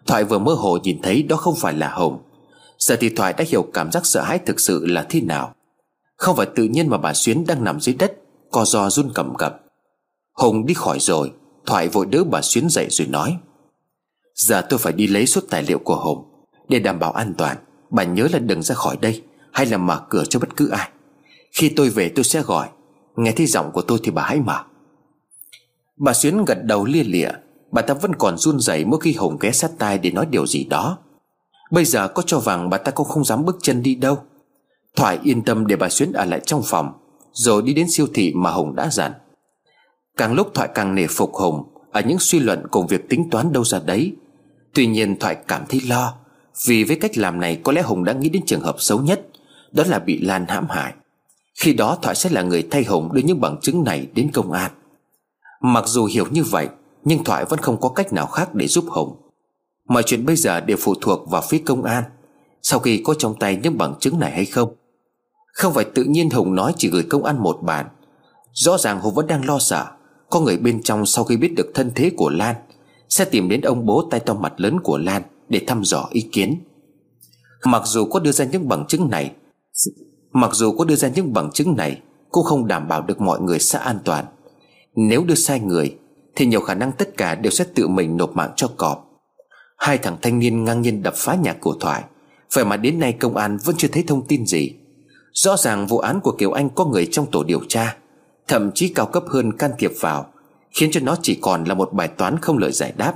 Thoại 0.07 0.23
vừa 0.23 0.39
mơ 0.39 0.53
hồ 0.53 0.77
nhìn 0.83 1.01
thấy 1.01 1.23
đó 1.23 1.35
không 1.35 1.55
phải 1.55 1.73
là 1.73 1.89
Hồng. 1.89 2.23
Giờ 2.79 2.95
thì 2.99 3.09
Thoại 3.09 3.33
đã 3.33 3.43
hiểu 3.47 3.65
cảm 3.73 3.91
giác 3.91 4.05
sợ 4.05 4.21
hãi 4.21 4.39
thực 4.39 4.59
sự 4.59 4.85
là 4.85 5.05
thế 5.09 5.21
nào. 5.21 5.55
Không 6.17 6.35
phải 6.35 6.45
tự 6.55 6.63
nhiên 6.63 6.89
mà 6.89 6.97
bà 6.97 7.13
Xuyến 7.13 7.45
đang 7.47 7.63
nằm 7.63 7.79
dưới 7.79 7.95
đất, 7.95 8.13
Co 8.51 8.65
do 8.65 8.89
run 8.89 9.11
cầm 9.15 9.35
cập. 9.35 9.59
Hồng 10.33 10.65
đi 10.65 10.73
khỏi 10.73 10.99
rồi, 10.99 11.31
Thoại 11.65 11.87
vội 11.87 12.05
đỡ 12.05 12.23
bà 12.23 12.41
Xuyến 12.41 12.69
dậy 12.69 12.87
rồi 12.89 13.07
nói, 13.07 13.37
Giờ 14.35 14.61
tôi 14.69 14.79
phải 14.79 14.93
đi 14.93 15.07
lấy 15.07 15.25
suốt 15.25 15.45
tài 15.49 15.63
liệu 15.63 15.79
của 15.79 15.95
Hồng 15.95 16.32
để 16.69 16.79
đảm 16.79 16.99
bảo 16.99 17.11
an 17.11 17.33
toàn, 17.37 17.57
Bà 17.89 18.03
nhớ 18.03 18.27
là 18.31 18.39
đừng 18.39 18.61
ra 18.63 18.75
khỏi 18.75 18.97
đây, 19.01 19.21
Hay 19.51 19.65
là 19.65 19.77
mở 19.77 20.01
cửa 20.09 20.23
cho 20.29 20.39
bất 20.39 20.57
cứ 20.57 20.69
ai. 20.69 20.89
Khi 21.51 21.69
tôi 21.69 21.89
về 21.89 22.09
tôi 22.15 22.23
sẽ 22.23 22.41
gọi, 22.41 22.67
Nghe 23.15 23.31
thấy 23.31 23.45
giọng 23.45 23.71
của 23.71 23.81
tôi 23.81 23.99
thì 24.03 24.11
bà 24.11 24.23
hãy 24.23 24.39
mở. 24.39 24.63
Bà 25.97 26.13
Xuyến 26.13 26.45
gật 26.45 26.63
đầu 26.63 26.85
lia 26.85 27.03
lịa, 27.03 27.29
Bà 27.71 27.81
ta 27.81 27.93
vẫn 27.93 28.15
còn 28.15 28.37
run 28.37 28.59
rẩy 28.59 28.85
mỗi 28.85 28.99
khi 28.99 29.13
Hùng 29.13 29.37
ghé 29.41 29.51
sát 29.51 29.71
tai 29.77 29.97
để 29.97 30.11
nói 30.11 30.25
điều 30.25 30.47
gì 30.47 30.63
đó. 30.63 30.97
Bây 31.71 31.85
giờ 31.85 32.07
có 32.07 32.23
cho 32.25 32.39
vàng 32.39 32.69
bà 32.69 32.77
ta 32.77 32.91
cũng 32.91 33.07
không 33.07 33.25
dám 33.25 33.45
bước 33.45 33.57
chân 33.61 33.83
đi 33.83 33.95
đâu. 33.95 34.17
Thoại 34.95 35.19
yên 35.23 35.41
tâm 35.41 35.67
để 35.67 35.75
bà 35.75 35.89
Xuyến 35.89 36.13
ở 36.13 36.25
lại 36.25 36.41
trong 36.45 36.61
phòng, 36.65 36.93
Rồi 37.31 37.61
đi 37.61 37.73
đến 37.73 37.89
siêu 37.89 38.07
thị 38.13 38.33
mà 38.35 38.51
Hùng 38.51 38.75
đã 38.75 38.89
dặn. 38.89 39.11
Càng 40.17 40.33
lúc 40.33 40.53
Thoại 40.53 40.69
càng 40.75 40.95
nể 40.95 41.07
phục 41.07 41.33
Hùng 41.33 41.63
Ở 41.91 42.01
những 42.01 42.19
suy 42.19 42.39
luận 42.39 42.67
cùng 42.71 42.87
việc 42.87 43.09
tính 43.09 43.29
toán 43.29 43.53
đâu 43.53 43.63
ra 43.63 43.79
đấy. 43.85 44.15
Tuy 44.73 44.87
nhiên 44.87 45.19
Thoại 45.19 45.37
cảm 45.47 45.65
thấy 45.69 45.81
lo 45.87 46.13
vì 46.65 46.83
với 46.83 46.95
cách 46.95 47.17
làm 47.17 47.39
này, 47.39 47.59
có 47.63 47.71
lẽ 47.71 47.81
Hùng 47.81 48.03
đã 48.03 48.13
nghĩ 48.13 48.29
đến 48.29 48.43
trường 48.45 48.61
hợp 48.61 48.75
xấu 48.79 49.01
nhất, 49.01 49.27
Đó 49.71 49.83
là 49.87 49.99
bị 49.99 50.21
Lan 50.21 50.45
hãm 50.47 50.67
hại. 50.69 50.93
Khi 51.59 51.73
đó 51.73 51.97
Thoại 52.01 52.15
sẽ 52.15 52.29
là 52.29 52.41
người 52.41 52.67
thay 52.71 52.83
Hùng 52.83 53.09
đưa 53.13 53.21
những 53.21 53.41
bằng 53.41 53.57
chứng 53.61 53.83
này 53.83 54.07
đến 54.13 54.31
công 54.33 54.51
an. 54.51 54.71
Mặc 55.61 55.83
dù 55.87 56.05
hiểu 56.05 56.25
như 56.31 56.43
vậy, 56.43 56.67
Nhưng 57.03 57.23
Thoại 57.23 57.45
vẫn 57.45 57.59
không 57.59 57.81
có 57.81 57.89
cách 57.89 58.13
nào 58.13 58.25
khác 58.25 58.55
để 58.55 58.67
giúp 58.67 58.85
Hùng. 58.87 59.15
Mọi 59.89 60.03
chuyện 60.03 60.25
bây 60.25 60.35
giờ 60.35 60.59
đều 60.59 60.77
phụ 60.79 60.95
thuộc 61.01 61.29
vào 61.29 61.41
phía 61.49 61.57
công 61.65 61.83
an. 61.83 62.03
Sau 62.61 62.79
khi 62.79 63.01
có 63.05 63.13
trong 63.13 63.35
tay 63.39 63.59
những 63.63 63.77
bằng 63.77 63.95
chứng 63.99 64.19
này 64.19 64.31
hay 64.31 64.45
không? 64.45 64.75
Không 65.53 65.73
phải 65.73 65.85
tự 65.85 66.03
nhiên 66.03 66.29
Hùng 66.29 66.55
nói 66.55 66.73
chỉ 66.77 66.89
gửi 66.89 67.03
công 67.03 67.23
an 67.23 67.43
một 67.43 67.59
bản. 67.61 67.85
Rõ 68.53 68.77
ràng 68.77 68.99
Hùng 68.99 69.13
vẫn 69.13 69.27
đang 69.27 69.45
lo 69.45 69.59
sợ. 69.59 69.85
Có 70.29 70.39
người 70.39 70.57
bên 70.57 70.83
trong 70.83 71.05
sau 71.05 71.23
khi 71.23 71.37
biết 71.37 71.53
được 71.55 71.71
thân 71.73 71.91
thế 71.95 72.11
của 72.17 72.29
Lan, 72.29 72.55
Sẽ 73.09 73.25
tìm 73.25 73.49
đến 73.49 73.61
ông 73.61 73.85
bố 73.85 74.07
tay 74.11 74.19
to 74.19 74.33
mặt 74.33 74.53
lớn 74.57 74.79
của 74.83 74.97
Lan 74.97 75.21
để 75.53 75.61
thăm 75.67 75.83
dò 75.83 76.07
ý 76.11 76.21
kiến. 76.21 76.63
Mặc 77.65 77.81
dù 77.85 78.05
có 78.05 78.19
đưa 78.19 78.31
ra 78.31 78.45
những 78.45 78.67
bằng 78.67 78.85
chứng 78.87 79.09
này, 79.09 79.31
Mặc 80.33 80.49
dù 80.53 80.71
có 80.77 80.85
đưa 80.85 80.95
ra 80.95 81.09
những 81.15 81.33
bằng 81.33 81.51
chứng 81.51 81.75
này, 81.75 82.01
Cũng 82.29 82.43
không 82.43 82.67
đảm 82.67 82.87
bảo 82.87 83.01
được 83.01 83.21
mọi 83.21 83.41
người 83.41 83.59
sẽ 83.59 83.79
an 83.79 83.99
toàn. 84.05 84.25
Nếu 84.95 85.23
đưa 85.23 85.35
sai 85.35 85.59
người, 85.59 85.97
Thì 86.35 86.45
nhiều 86.45 86.61
khả 86.61 86.73
năng 86.73 86.91
tất 86.91 87.17
cả 87.17 87.35
đều 87.35 87.51
sẽ 87.51 87.65
tự 87.75 87.87
mình 87.87 88.17
nộp 88.17 88.35
mạng 88.35 88.51
cho 88.55 88.67
cọp. 88.77 89.09
Hai 89.77 89.97
thằng 89.97 90.17
thanh 90.21 90.39
niên 90.39 90.63
ngang 90.63 90.81
nhiên 90.81 91.03
đập 91.03 91.13
phá 91.17 91.35
nhà 91.35 91.53
của 91.53 91.75
Thoại. 91.79 92.03
Vậy 92.53 92.65
mà 92.65 92.77
đến 92.77 92.99
nay 92.99 93.13
công 93.13 93.37
an 93.37 93.57
vẫn 93.63 93.75
chưa 93.77 93.87
thấy 93.87 94.03
thông 94.07 94.27
tin 94.27 94.45
gì. 94.45 94.75
Rõ 95.33 95.57
ràng 95.57 95.87
vụ 95.87 95.97
án 95.97 96.19
của 96.19 96.31
Kiều 96.31 96.51
Anh 96.51 96.69
có 96.69 96.85
người 96.85 97.07
trong 97.11 97.25
tổ 97.31 97.43
điều 97.43 97.61
tra, 97.67 97.97
Thậm 98.47 98.71
chí 98.71 98.89
cao 98.89 99.05
cấp 99.05 99.23
hơn 99.27 99.57
can 99.57 99.71
thiệp 99.79 99.91
vào, 99.99 100.25
Khiến 100.71 100.89
cho 100.91 100.99
nó 101.03 101.15
chỉ 101.21 101.39
còn 101.41 101.63
là 101.63 101.73
một 101.73 101.93
bài 101.93 102.07
toán 102.07 102.37
không 102.41 102.57
lời 102.57 102.71
giải 102.71 102.93
đáp. 102.97 103.13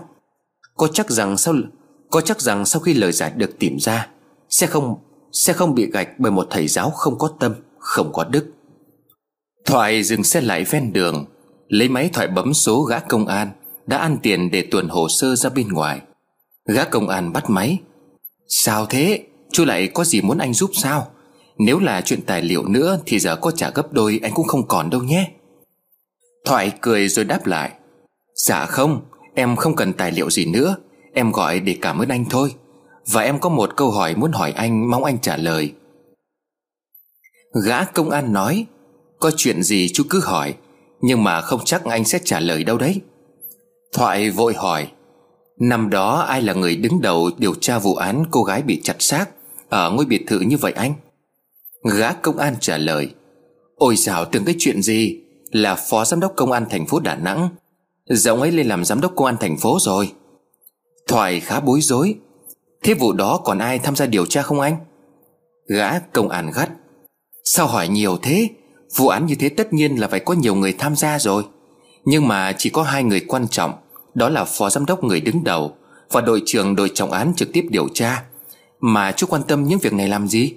Có 0.78 0.88
chắc 0.88 1.10
rằng 1.10 1.38
sau 1.38 1.56
có 2.10 2.22
chắc 2.22 2.41
rằng 2.41 2.66
sau 2.66 2.80
khi 2.80 2.93
lời 2.93 3.12
giải 3.12 3.32
được 3.36 3.60
tìm 3.60 3.78
ra, 3.80 4.08
Sẽ 4.49 4.68
không 4.68 4.95
Sẽ 5.32 5.53
không 5.53 5.76
bị 5.76 5.91
gạch 5.91 6.20
bởi 6.20 6.32
một 6.32 6.47
thầy 6.49 6.68
giáo 6.68 6.89
không 6.89 7.18
có 7.18 7.30
tâm, 7.39 7.53
Không 7.80 8.14
có 8.14 8.24
đức. 8.24 8.45
Thoại 9.66 10.03
dừng 10.03 10.24
xe 10.24 10.41
lại 10.41 10.64
ven 10.64 10.93
đường, 10.93 11.26
Lấy 11.68 11.89
máy 11.89 12.10
thoại 12.14 12.28
bấm 12.28 12.53
số 12.53 12.82
gã 12.82 12.99
công 12.99 13.28
an 13.28 13.51
Đã 13.86 13.97
ăn 13.97 14.18
tiền 14.24 14.51
để 14.51 14.68
tuần 14.72 14.88
hồ 14.88 15.08
sơ 15.10 15.36
ra 15.36 15.49
bên 15.49 15.68
ngoài. 15.68 16.01
Gã 16.66 16.84
công 16.84 17.10
an 17.10 17.34
bắt 17.34 17.49
máy. 17.49 17.80
Sao 18.47 18.86
thế? 18.86 19.24
Chú 19.51 19.66
lại 19.66 19.88
có 19.88 20.03
gì 20.03 20.22
muốn 20.22 20.38
anh 20.38 20.53
giúp 20.53 20.70
sao? 20.74 21.08
Nếu 21.58 21.80
là 21.80 22.01
chuyện 22.01 22.22
tài 22.22 22.41
liệu 22.41 22.68
nữa 22.68 22.99
Thì 23.05 23.20
giờ 23.20 23.36
có 23.36 23.51
trả 23.51 23.70
gấp 23.70 23.93
đôi, 23.93 24.20
anh 24.24 24.34
cũng 24.34 24.47
không 24.47 24.68
còn 24.68 24.89
đâu 24.89 25.03
nhé. 25.03 25.32
Thoại 26.45 26.72
cười 26.82 27.08
rồi 27.08 27.26
đáp 27.26 27.45
lại. 27.45 27.72
Dạ 28.36 28.66
không, 28.66 29.01
Em 29.36 29.55
không 29.55 29.76
cần 29.76 29.93
tài 29.93 30.12
liệu 30.12 30.30
gì 30.30 30.45
nữa. 30.45 30.76
Em 31.18 31.32
gọi 31.32 31.59
để 31.59 31.78
cảm 31.82 31.99
ơn 31.99 32.09
anh 32.09 32.26
thôi. 32.30 32.53
Và 33.11 33.22
em 33.22 33.39
có 33.39 33.49
một 33.49 33.76
câu 33.76 33.91
hỏi 33.91 34.15
muốn 34.15 34.32
hỏi 34.32 34.51
anh, 34.51 34.89
Mong 34.91 35.03
anh 35.03 35.20
trả 35.20 35.38
lời. 35.38 35.74
Gã 37.65 37.84
công 37.84 38.09
an 38.09 38.34
nói, 38.34 38.65
Có 39.20 39.32
chuyện 39.38 39.63
gì 39.63 39.89
chú 39.93 40.03
cứ 40.09 40.20
hỏi, 40.24 40.53
Nhưng 41.01 41.24
mà 41.24 41.41
không 41.41 41.59
chắc 41.65 41.84
anh 41.84 42.05
sẽ 42.05 42.20
trả 42.24 42.39
lời 42.39 42.63
đâu 42.63 42.78
đấy. 42.78 43.01
Thoại 43.93 44.30
vội 44.30 44.53
hỏi, 44.53 44.88
Năm 45.59 45.89
đó 45.89 46.20
ai 46.20 46.41
là 46.41 46.53
người 46.53 46.76
đứng 46.76 47.01
đầu 47.01 47.30
điều 47.38 47.55
tra 47.55 47.80
vụ 47.80 47.95
án 47.95 48.24
cô 48.32 48.43
gái 48.43 48.61
bị 48.61 48.82
chặt 48.84 48.95
xác 48.99 49.30
Ở 49.70 49.91
ngôi 49.91 50.05
biệt 50.05 50.24
thự 50.28 50.39
như 50.39 50.57
vậy 50.57 50.72
anh? 50.72 50.93
Gã 51.97 52.13
công 52.13 52.38
an 52.38 52.55
trả 52.59 52.78
lời, 52.78 53.13
Ôi 53.76 53.95
dào, 53.95 54.26
tưởng 54.26 54.45
cái 54.45 54.55
chuyện 54.59 54.82
gì? 54.82 55.22
Là 55.51 55.76
phó 55.76 56.05
giám 56.05 56.20
đốc 56.20 56.34
công 56.36 56.51
an 56.51 56.65
thành 56.70 56.86
phố 56.86 56.99
Đà 56.99 57.15
Nẵng. 57.15 57.49
Giọng 58.09 58.41
ấy 58.41 58.51
lên 58.51 58.68
làm 58.68 58.86
giám 58.86 59.01
đốc 59.01 59.15
công 59.15 59.26
an 59.26 59.36
thành 59.39 59.57
phố 59.57 59.78
rồi. 59.82 60.11
Thoại 61.08 61.39
khá 61.39 61.60
bối 61.60 61.82
rối. 61.82 62.16
Thế 62.84 62.93
vụ 62.93 63.14
đó 63.14 63.41
còn 63.43 63.60
ai 63.60 63.80
tham 63.80 63.95
gia 63.95 64.05
điều 64.05 64.26
tra 64.26 64.41
không 64.41 64.60
anh? 64.60 64.78
Gã 65.68 65.99
công 65.99 66.30
an 66.30 66.51
gắt. 66.55 66.70
Sao 67.43 67.68
hỏi 67.68 67.88
nhiều 67.88 68.18
thế? 68.22 68.49
Vụ 68.95 69.08
án 69.08 69.26
như 69.26 69.36
thế 69.36 69.49
tất 69.49 69.74
nhiên 69.74 69.95
là 69.95 70.08
phải 70.08 70.20
có 70.20 70.34
nhiều 70.34 70.55
người 70.55 70.74
tham 70.74 70.95
gia 70.95 71.20
rồi. 71.20 71.43
Nhưng 72.05 72.28
mà 72.28 72.53
chỉ 72.58 72.70
có 72.70 72.84
hai 72.84 73.03
người 73.03 73.20
quan 73.20 73.47
trọng, 73.47 73.74
Đó 74.14 74.30
là 74.30 74.45
phó 74.45 74.70
giám 74.70 74.86
đốc 74.86 75.03
người 75.03 75.22
đứng 75.22 75.43
đầu 75.43 75.76
Và 76.12 76.22
đội 76.22 76.41
trưởng 76.45 76.76
đội 76.76 76.91
trọng 76.93 77.12
án 77.12 77.34
trực 77.36 77.53
tiếp 77.53 77.66
điều 77.70 77.88
tra. 77.93 78.24
Mà 78.80 79.12
chú 79.12 79.28
quan 79.28 79.41
tâm 79.47 79.64
những 79.64 79.80
việc 79.80 79.93
này 79.93 80.08
làm 80.08 80.28
gì? 80.28 80.53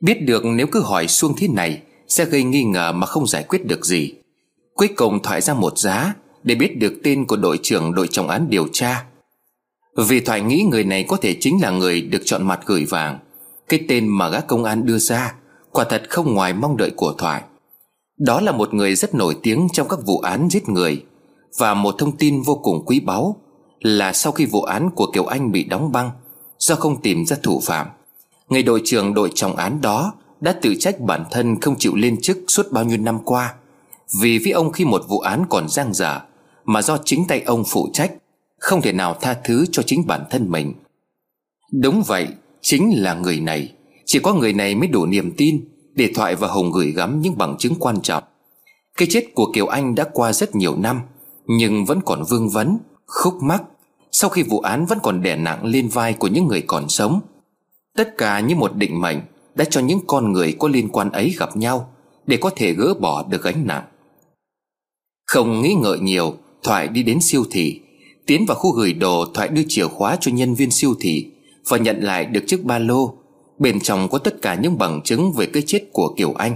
Biết 0.00 0.22
được 0.22 0.44
nếu 0.44 0.66
cứ 0.66 0.80
hỏi 0.80 1.08
xuông 1.08 1.34
thế 1.36 1.48
này 1.48 1.82
Sẽ 2.08 2.24
gây 2.24 2.42
nghi 2.42 2.64
ngờ 2.64 2.92
mà 2.92 3.06
không 3.06 3.26
giải 3.26 3.42
quyết 3.42 3.66
được 3.66 3.84
gì. 3.84 4.14
Cuối 4.74 4.88
cùng 4.96 5.22
Thoại 5.22 5.40
ra 5.40 5.54
một 5.54 5.78
giá 5.78 6.14
để 6.42 6.54
biết 6.54 6.78
được 6.78 7.00
tên 7.04 7.26
của 7.26 7.36
đội 7.36 7.58
trưởng 7.62 7.94
đội 7.94 8.08
trọng 8.08 8.28
án 8.28 8.50
điều 8.50 8.68
tra. 8.72 9.04
Vì 9.96 10.20
Thoại 10.20 10.40
nghĩ 10.40 10.66
người 10.70 10.84
này 10.84 11.04
có 11.08 11.16
thể 11.16 11.36
chính 11.40 11.62
là 11.62 11.70
người 11.70 12.02
được 12.02 12.22
chọn 12.24 12.46
mặt 12.46 12.60
gửi 12.66 12.84
vàng. 12.84 13.18
Cái 13.68 13.80
tên 13.88 14.08
mà 14.08 14.28
gã 14.28 14.40
công 14.40 14.64
an 14.64 14.86
đưa 14.86 14.98
ra, 14.98 15.34
Quả 15.72 15.84
thật 15.84 16.02
không 16.08 16.34
ngoài 16.34 16.52
mong 16.52 16.76
đợi 16.76 16.90
của 16.96 17.14
Thoại. 17.18 17.42
Đó 18.18 18.40
là 18.40 18.52
một 18.52 18.74
người 18.74 18.94
rất 18.94 19.14
nổi 19.14 19.36
tiếng 19.42 19.68
trong 19.72 19.88
các 19.88 19.98
vụ 20.06 20.18
án 20.18 20.48
giết 20.50 20.68
người. 20.68 21.04
Và 21.58 21.74
một 21.74 21.94
thông 21.98 22.16
tin 22.16 22.42
vô 22.42 22.54
cùng 22.54 22.84
quý 22.86 23.00
báu 23.00 23.36
Là 23.80 24.12
sau 24.12 24.32
khi 24.32 24.46
vụ 24.46 24.62
án 24.62 24.90
của 24.90 25.10
Kiều 25.12 25.24
Anh 25.24 25.52
bị 25.52 25.64
đóng 25.64 25.92
băng, 25.92 26.10
Do 26.58 26.74
không 26.74 27.02
tìm 27.02 27.26
ra 27.26 27.36
thủ 27.42 27.60
phạm, 27.64 27.86
Người 28.48 28.62
đội 28.62 28.82
trưởng 28.84 29.14
đội 29.14 29.30
trọng 29.34 29.56
án 29.56 29.80
đó 29.80 30.12
Đã 30.40 30.52
tự 30.52 30.74
trách 30.74 31.00
bản 31.00 31.24
thân 31.30 31.60
không 31.60 31.76
chịu 31.78 31.94
lên 31.96 32.20
chức 32.20 32.38
suốt 32.48 32.72
bao 32.72 32.84
nhiêu 32.84 32.98
năm 32.98 33.18
qua. 33.24 33.54
Vì 34.20 34.38
với 34.38 34.52
ông 34.52 34.72
khi 34.72 34.84
một 34.84 35.02
vụ 35.08 35.18
án 35.18 35.44
còn 35.48 35.68
giang 35.68 35.94
dở 35.94 36.20
mà 36.70 36.82
do 36.82 36.98
chính 37.04 37.24
tay 37.28 37.42
ông 37.42 37.64
phụ 37.66 37.88
trách, 37.92 38.12
Không 38.58 38.82
thể 38.82 38.92
nào 38.92 39.16
tha 39.20 39.34
thứ 39.44 39.66
cho 39.72 39.82
chính 39.82 40.06
bản 40.06 40.24
thân 40.30 40.50
mình. 40.50 40.74
Đúng 41.72 42.02
vậy, 42.06 42.28
Chính 42.60 43.02
là 43.02 43.14
người 43.14 43.40
này. 43.40 43.72
Chỉ 44.04 44.18
có 44.18 44.34
người 44.34 44.52
này 44.52 44.74
mới 44.74 44.88
đủ 44.88 45.06
niềm 45.06 45.32
tin 45.36 45.68
Để 45.94 46.10
Thoại 46.14 46.34
và 46.34 46.48
Hồng 46.48 46.72
gửi 46.72 46.92
gắm 46.92 47.20
những 47.20 47.38
bằng 47.38 47.56
chứng 47.58 47.74
quan 47.80 48.00
trọng. 48.02 48.24
Cái 48.96 49.08
chết 49.10 49.34
của 49.34 49.52
Kiều 49.52 49.66
Anh 49.66 49.94
đã 49.94 50.04
qua 50.12 50.32
rất 50.32 50.56
nhiều 50.56 50.76
năm, 50.76 51.00
Nhưng 51.46 51.84
vẫn 51.84 52.00
còn 52.04 52.24
vương 52.28 52.48
vấn, 52.48 52.78
Khúc 53.06 53.34
mắc. 53.42 53.62
Sau 54.12 54.30
khi 54.30 54.42
vụ 54.42 54.60
án 54.60 54.86
vẫn 54.86 54.98
còn 55.02 55.22
đè 55.22 55.36
nặng 55.36 55.64
lên 55.64 55.88
vai 55.88 56.12
của 56.12 56.28
những 56.28 56.46
người 56.46 56.62
còn 56.66 56.88
sống, 56.88 57.20
Tất 57.96 58.14
cả 58.18 58.40
như 58.40 58.56
một 58.56 58.74
định 58.76 59.00
mệnh 59.00 59.20
Đã 59.54 59.64
cho 59.64 59.80
những 59.80 60.00
con 60.06 60.32
người 60.32 60.56
có 60.58 60.68
liên 60.68 60.88
quan 60.88 61.10
ấy 61.10 61.34
gặp 61.38 61.56
nhau 61.56 61.92
Để 62.26 62.36
có 62.36 62.50
thể 62.56 62.72
gỡ 62.72 62.94
bỏ 63.00 63.24
được 63.28 63.42
gánh 63.42 63.66
nặng. 63.66 63.84
Không 65.26 65.60
nghĩ 65.60 65.74
ngợi 65.74 65.98
nhiều 65.98 66.36
Thoại 66.62 66.88
đi 66.88 67.02
đến 67.02 67.18
siêu 67.20 67.44
thị, 67.50 67.80
Tiến 68.26 68.46
vào 68.46 68.56
khu 68.56 68.72
gửi 68.72 68.92
đồ 68.92 69.24
Thoại 69.34 69.48
đưa 69.48 69.62
chìa 69.68 69.86
khóa 69.86 70.16
cho 70.20 70.32
nhân 70.32 70.54
viên 70.54 70.70
siêu 70.70 70.94
thị 71.00 71.26
Và 71.68 71.76
nhận 71.78 72.00
lại 72.00 72.24
được 72.24 72.44
chiếc 72.46 72.64
ba 72.64 72.78
lô. 72.78 73.14
Bên 73.58 73.80
trong 73.80 74.08
có 74.08 74.18
tất 74.18 74.42
cả 74.42 74.54
những 74.54 74.78
bằng 74.78 75.00
chứng 75.04 75.32
Về 75.32 75.46
cái 75.46 75.62
chết 75.66 75.88
của 75.92 76.14
Kiều 76.16 76.32
Anh. 76.32 76.54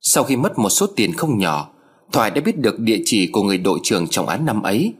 Sau 0.00 0.24
khi 0.24 0.36
mất 0.36 0.58
một 0.58 0.68
số 0.68 0.86
tiền 0.86 1.12
không 1.12 1.38
nhỏ, 1.38 1.68
Thoại 2.12 2.30
đã 2.30 2.40
biết 2.40 2.58
được 2.58 2.78
địa 2.78 2.98
chỉ 3.04 3.26
của 3.26 3.42
người 3.42 3.58
đội 3.58 3.78
trưởng 3.82 4.08
trọng 4.08 4.28
án 4.28 4.44
năm 4.44 4.62
ấy. 4.62 4.94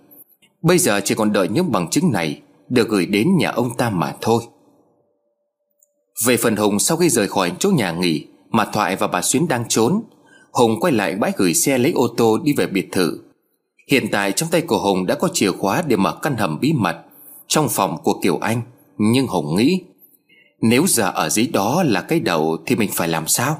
Bây 0.62 0.78
giờ 0.78 1.00
chỉ 1.04 1.14
còn 1.14 1.32
đợi 1.32 1.48
những 1.48 1.72
bằng 1.72 1.90
chứng 1.90 2.12
này 2.12 2.40
Được 2.68 2.88
gửi 2.88 3.06
đến 3.06 3.28
nhà 3.38 3.50
ông 3.50 3.76
ta 3.76 3.90
mà 3.90 4.14
thôi. 4.20 4.42
Về 6.26 6.36
phần 6.36 6.56
Hùng 6.56 6.78
sau 6.78 6.96
khi 6.96 7.08
rời 7.08 7.28
khỏi 7.28 7.52
chỗ 7.58 7.70
nhà 7.70 7.92
nghỉ 7.92 8.26
Mà 8.50 8.64
Thoại 8.64 8.96
và 8.96 9.06
bà 9.06 9.22
Xuyến 9.22 9.48
đang 9.48 9.64
trốn, 9.68 10.02
Hùng 10.52 10.80
quay 10.80 10.92
lại 10.92 11.14
bãi 11.14 11.32
gửi 11.36 11.54
xe 11.54 11.78
lấy 11.78 11.92
ô 11.92 12.08
tô 12.16 12.38
đi 12.44 12.52
về 12.52 12.66
biệt 12.66 12.88
thự. 12.92 13.18
Hiện 13.90 14.08
tại 14.12 14.32
trong 14.32 14.48
tay 14.48 14.60
của 14.60 14.78
Hùng 14.78 15.06
đã 15.06 15.14
có 15.14 15.28
chìa 15.32 15.52
khóa 15.52 15.82
để 15.86 15.96
mở 15.96 16.18
căn 16.22 16.36
hầm 16.36 16.60
bí 16.60 16.72
mật 16.72 16.96
Trong 17.46 17.68
phòng 17.68 18.02
của 18.02 18.20
Kiều 18.22 18.38
Anh. 18.38 18.62
Nhưng 18.98 19.26
Hùng 19.26 19.56
nghĩ, 19.56 19.80
Nếu 20.60 20.86
giờ 20.88 21.10
ở 21.14 21.28
dưới 21.28 21.46
đó 21.46 21.82
là 21.86 22.00
cái 22.00 22.20
đầu 22.20 22.56
Thì 22.66 22.76
mình 22.76 22.90
phải 22.92 23.08
làm 23.08 23.26
sao? 23.26 23.58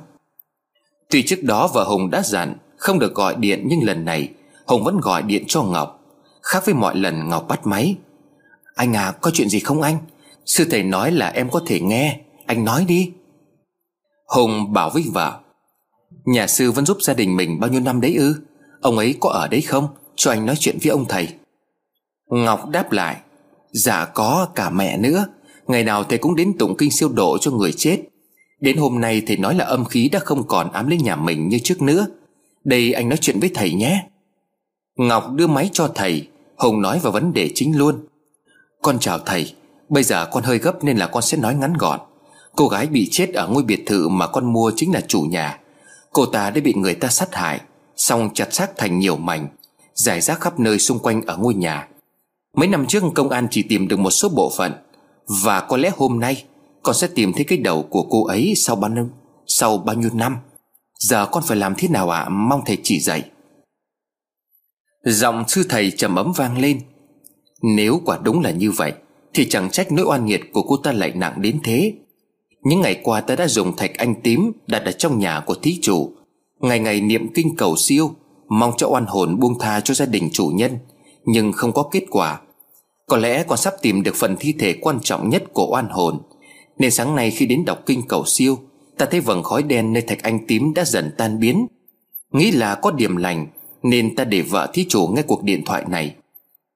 Tuy 1.10 1.22
trước 1.22 1.42
đó 1.42 1.70
vợ 1.74 1.84
Hùng 1.84 2.10
đã 2.10 2.22
dặn 2.22 2.56
Không 2.76 2.98
được 2.98 3.14
gọi 3.14 3.36
điện, 3.36 3.64
nhưng 3.66 3.82
lần 3.82 4.04
này 4.04 4.30
Hùng 4.66 4.84
vẫn 4.84 5.00
gọi 5.00 5.22
điện 5.22 5.44
cho 5.48 5.62
Ngọc, 5.62 6.00
Khác 6.42 6.66
với 6.66 6.74
mọi 6.74 6.96
lần 6.96 7.28
Ngọc 7.28 7.48
bắt 7.48 7.66
máy. 7.66 7.96
Anh 8.74 8.96
à 8.96 9.12
có 9.20 9.30
chuyện 9.30 9.48
gì 9.48 9.60
không 9.60 9.82
anh? 9.82 9.98
Sư 10.46 10.66
thầy 10.70 10.82
nói 10.82 11.12
là 11.12 11.28
em 11.28 11.50
có 11.50 11.60
thể 11.66 11.80
nghe. 11.80 12.20
Anh 12.46 12.64
nói 12.64 12.84
đi. 12.88 13.12
Hùng 14.26 14.72
bảo 14.72 14.90
với 14.90 15.04
vợ, 15.12 15.40
Nhà 16.24 16.46
sư 16.46 16.72
vẫn 16.72 16.86
giúp 16.86 16.96
gia 17.00 17.14
đình 17.14 17.36
mình 17.36 17.60
bao 17.60 17.70
nhiêu 17.70 17.80
năm 17.80 18.00
đấy 18.00 18.14
ư? 18.14 18.34
Ông 18.80 18.98
ấy 18.98 19.14
có 19.20 19.30
ở 19.30 19.48
đấy 19.48 19.60
không? 19.60 19.88
Cho 20.16 20.30
anh 20.30 20.46
nói 20.46 20.56
chuyện 20.58 20.78
với 20.82 20.90
ông 20.90 21.04
thầy. 21.08 21.28
Ngọc 22.30 22.68
đáp 22.68 22.92
lại 22.92 23.16
Dạ 23.72 24.04
có 24.04 24.48
cả 24.54 24.70
mẹ 24.70 24.98
nữa. 24.98 25.26
Ngày 25.66 25.84
nào 25.84 26.04
thầy 26.04 26.18
cũng 26.18 26.36
đến 26.36 26.58
tụng 26.58 26.76
kinh 26.76 26.90
siêu 26.90 27.08
độ 27.08 27.38
cho 27.38 27.50
người 27.50 27.72
chết. 27.72 27.98
Đến 28.60 28.76
hôm 28.76 29.00
nay 29.00 29.22
thầy 29.26 29.36
nói 29.36 29.54
là 29.54 29.64
âm 29.64 29.84
khí 29.84 30.08
đã 30.08 30.18
không 30.18 30.46
còn 30.46 30.72
ám 30.72 30.88
lên 30.88 31.02
nhà 31.02 31.16
mình 31.16 31.48
như 31.48 31.58
trước 31.58 31.82
nữa. 31.82 32.06
Đây 32.64 32.92
anh 32.92 33.08
nói 33.08 33.18
chuyện 33.20 33.40
với 33.40 33.50
thầy 33.54 33.72
nhé. 33.74 34.06
Ngọc 34.96 35.32
đưa 35.32 35.46
máy 35.46 35.70
cho 35.72 35.88
thầy 35.94 36.28
Hùng 36.56 36.82
nói 36.82 36.98
vào 36.98 37.12
vấn 37.12 37.32
đề 37.32 37.50
chính 37.54 37.78
luôn. 37.78 38.06
Con 38.82 38.98
chào 38.98 39.18
thầy, 39.18 39.54
Bây 39.88 40.02
giờ 40.02 40.26
con 40.26 40.42
hơi 40.42 40.58
gấp 40.58 40.84
nên 40.84 40.96
là 40.96 41.06
con 41.06 41.22
sẽ 41.22 41.38
nói 41.38 41.54
ngắn 41.54 41.72
gọn. 41.74 42.00
Cô 42.56 42.68
gái 42.68 42.86
bị 42.86 43.08
chết 43.10 43.34
ở 43.34 43.48
ngôi 43.48 43.62
biệt 43.62 43.82
thự 43.86 44.08
mà 44.08 44.26
con 44.26 44.52
mua 44.52 44.72
chính 44.76 44.92
là 44.92 45.00
chủ 45.08 45.20
nhà. 45.20 45.58
Cô 46.12 46.26
ta 46.26 46.50
đã 46.50 46.60
bị 46.60 46.74
người 46.74 46.94
ta 46.94 47.08
sát 47.08 47.34
hại 47.34 47.60
Xong 47.96 48.30
chặt 48.34 48.54
xác 48.54 48.76
thành 48.76 48.98
nhiều 48.98 49.16
mảnh. 49.16 49.48
Giải 49.96 50.20
rác 50.20 50.40
khắp 50.40 50.60
nơi 50.60 50.78
xung 50.78 50.98
quanh 50.98 51.22
ở 51.26 51.36
ngôi 51.36 51.54
nhà. 51.54 51.88
Mấy 52.56 52.68
năm 52.68 52.86
trước 52.86 53.02
công 53.14 53.30
an 53.30 53.48
chỉ 53.50 53.62
tìm 53.62 53.88
được 53.88 53.98
một 53.98 54.10
số 54.10 54.28
bộ 54.28 54.52
phận 54.56 54.72
Và 55.44 55.60
có 55.60 55.76
lẽ 55.76 55.90
hôm 55.96 56.20
nay 56.20 56.44
Con 56.82 56.94
sẽ 56.94 57.08
tìm 57.14 57.32
thấy 57.32 57.44
cái 57.44 57.58
đầu 57.58 57.82
của 57.82 58.02
cô 58.02 58.24
ấy 58.26 58.52
Sau 58.56 58.76
bao 58.76 58.90
nhiêu, 58.90 59.08
sau 59.46 59.78
bao 59.78 59.96
nhiêu 59.96 60.10
năm. 60.12 60.36
Giờ 60.98 61.26
con 61.26 61.42
phải 61.46 61.56
làm 61.56 61.74
thế 61.78 61.88
nào 61.88 62.10
ạ? 62.10 62.20
À? 62.20 62.28
Mong 62.28 62.60
thầy 62.66 62.78
chỉ 62.82 63.00
dạy. 63.00 63.30
Giọng 65.04 65.44
sư 65.48 65.66
thầy 65.68 65.90
trầm 65.90 66.16
ấm 66.16 66.32
vang 66.36 66.58
lên. 66.58 66.80
Nếu 67.62 68.00
quả 68.04 68.18
đúng 68.22 68.40
là 68.40 68.50
như 68.50 68.70
vậy 68.70 68.92
Thì 69.34 69.48
chẳng 69.48 69.70
trách 69.70 69.92
nỗi 69.92 70.06
oan 70.06 70.26
nghiệt 70.26 70.40
của 70.52 70.62
cô 70.62 70.76
ta 70.76 70.92
lại 70.92 71.12
nặng 71.14 71.42
đến 71.42 71.60
thế. 71.64 71.92
Những 72.62 72.80
ngày 72.80 73.00
qua 73.02 73.20
ta 73.20 73.36
đã 73.36 73.48
dùng 73.48 73.76
thạch 73.76 73.94
anh 73.94 74.14
tím 74.22 74.52
Đặt 74.66 74.82
ở 74.84 74.92
trong 74.92 75.18
nhà 75.18 75.40
của 75.46 75.54
thí 75.54 75.78
chủ. 75.82 76.12
Ngày 76.60 76.78
ngày 76.78 77.00
niệm 77.00 77.28
kinh 77.34 77.56
cầu 77.56 77.76
siêu 77.76 78.14
Mong 78.48 78.72
cho 78.76 78.88
oan 78.88 79.06
hồn 79.06 79.40
buông 79.40 79.58
tha 79.58 79.80
cho 79.80 79.94
gia 79.94 80.06
đình 80.06 80.28
chủ 80.32 80.46
nhân, 80.54 80.78
Nhưng 81.24 81.52
không 81.52 81.72
có 81.72 81.82
kết 81.92 82.04
quả. 82.10 82.40
Có 83.06 83.16
lẽ 83.16 83.44
còn 83.48 83.58
sắp 83.58 83.74
tìm 83.82 84.02
được 84.02 84.14
phần 84.14 84.36
thi 84.40 84.54
thể 84.58 84.74
quan 84.80 84.98
trọng 85.02 85.28
nhất 85.28 85.44
của 85.52 85.66
oan 85.70 85.88
hồn. 85.88 86.18
Nên 86.78 86.90
sáng 86.90 87.16
nay 87.16 87.30
khi 87.30 87.46
đến 87.46 87.64
đọc 87.64 87.78
kinh 87.86 88.02
cầu 88.08 88.24
siêu, 88.26 88.58
Ta 88.98 89.06
thấy 89.06 89.20
vầng 89.20 89.42
khói 89.42 89.62
đen 89.62 89.92
nơi 89.92 90.02
thạch 90.02 90.22
anh 90.22 90.46
tím 90.46 90.74
đã 90.74 90.84
dần 90.84 91.10
tan 91.18 91.40
biến. 91.40 91.66
Nghĩ 92.32 92.50
là 92.50 92.74
có 92.74 92.90
điểm 92.90 93.16
lành, 93.16 93.46
Nên 93.82 94.16
ta 94.16 94.24
để 94.24 94.42
vợ 94.42 94.70
thí 94.72 94.86
chủ 94.88 95.06
nghe 95.06 95.22
cuộc 95.22 95.42
điện 95.42 95.64
thoại 95.64 95.84
này. 95.88 96.14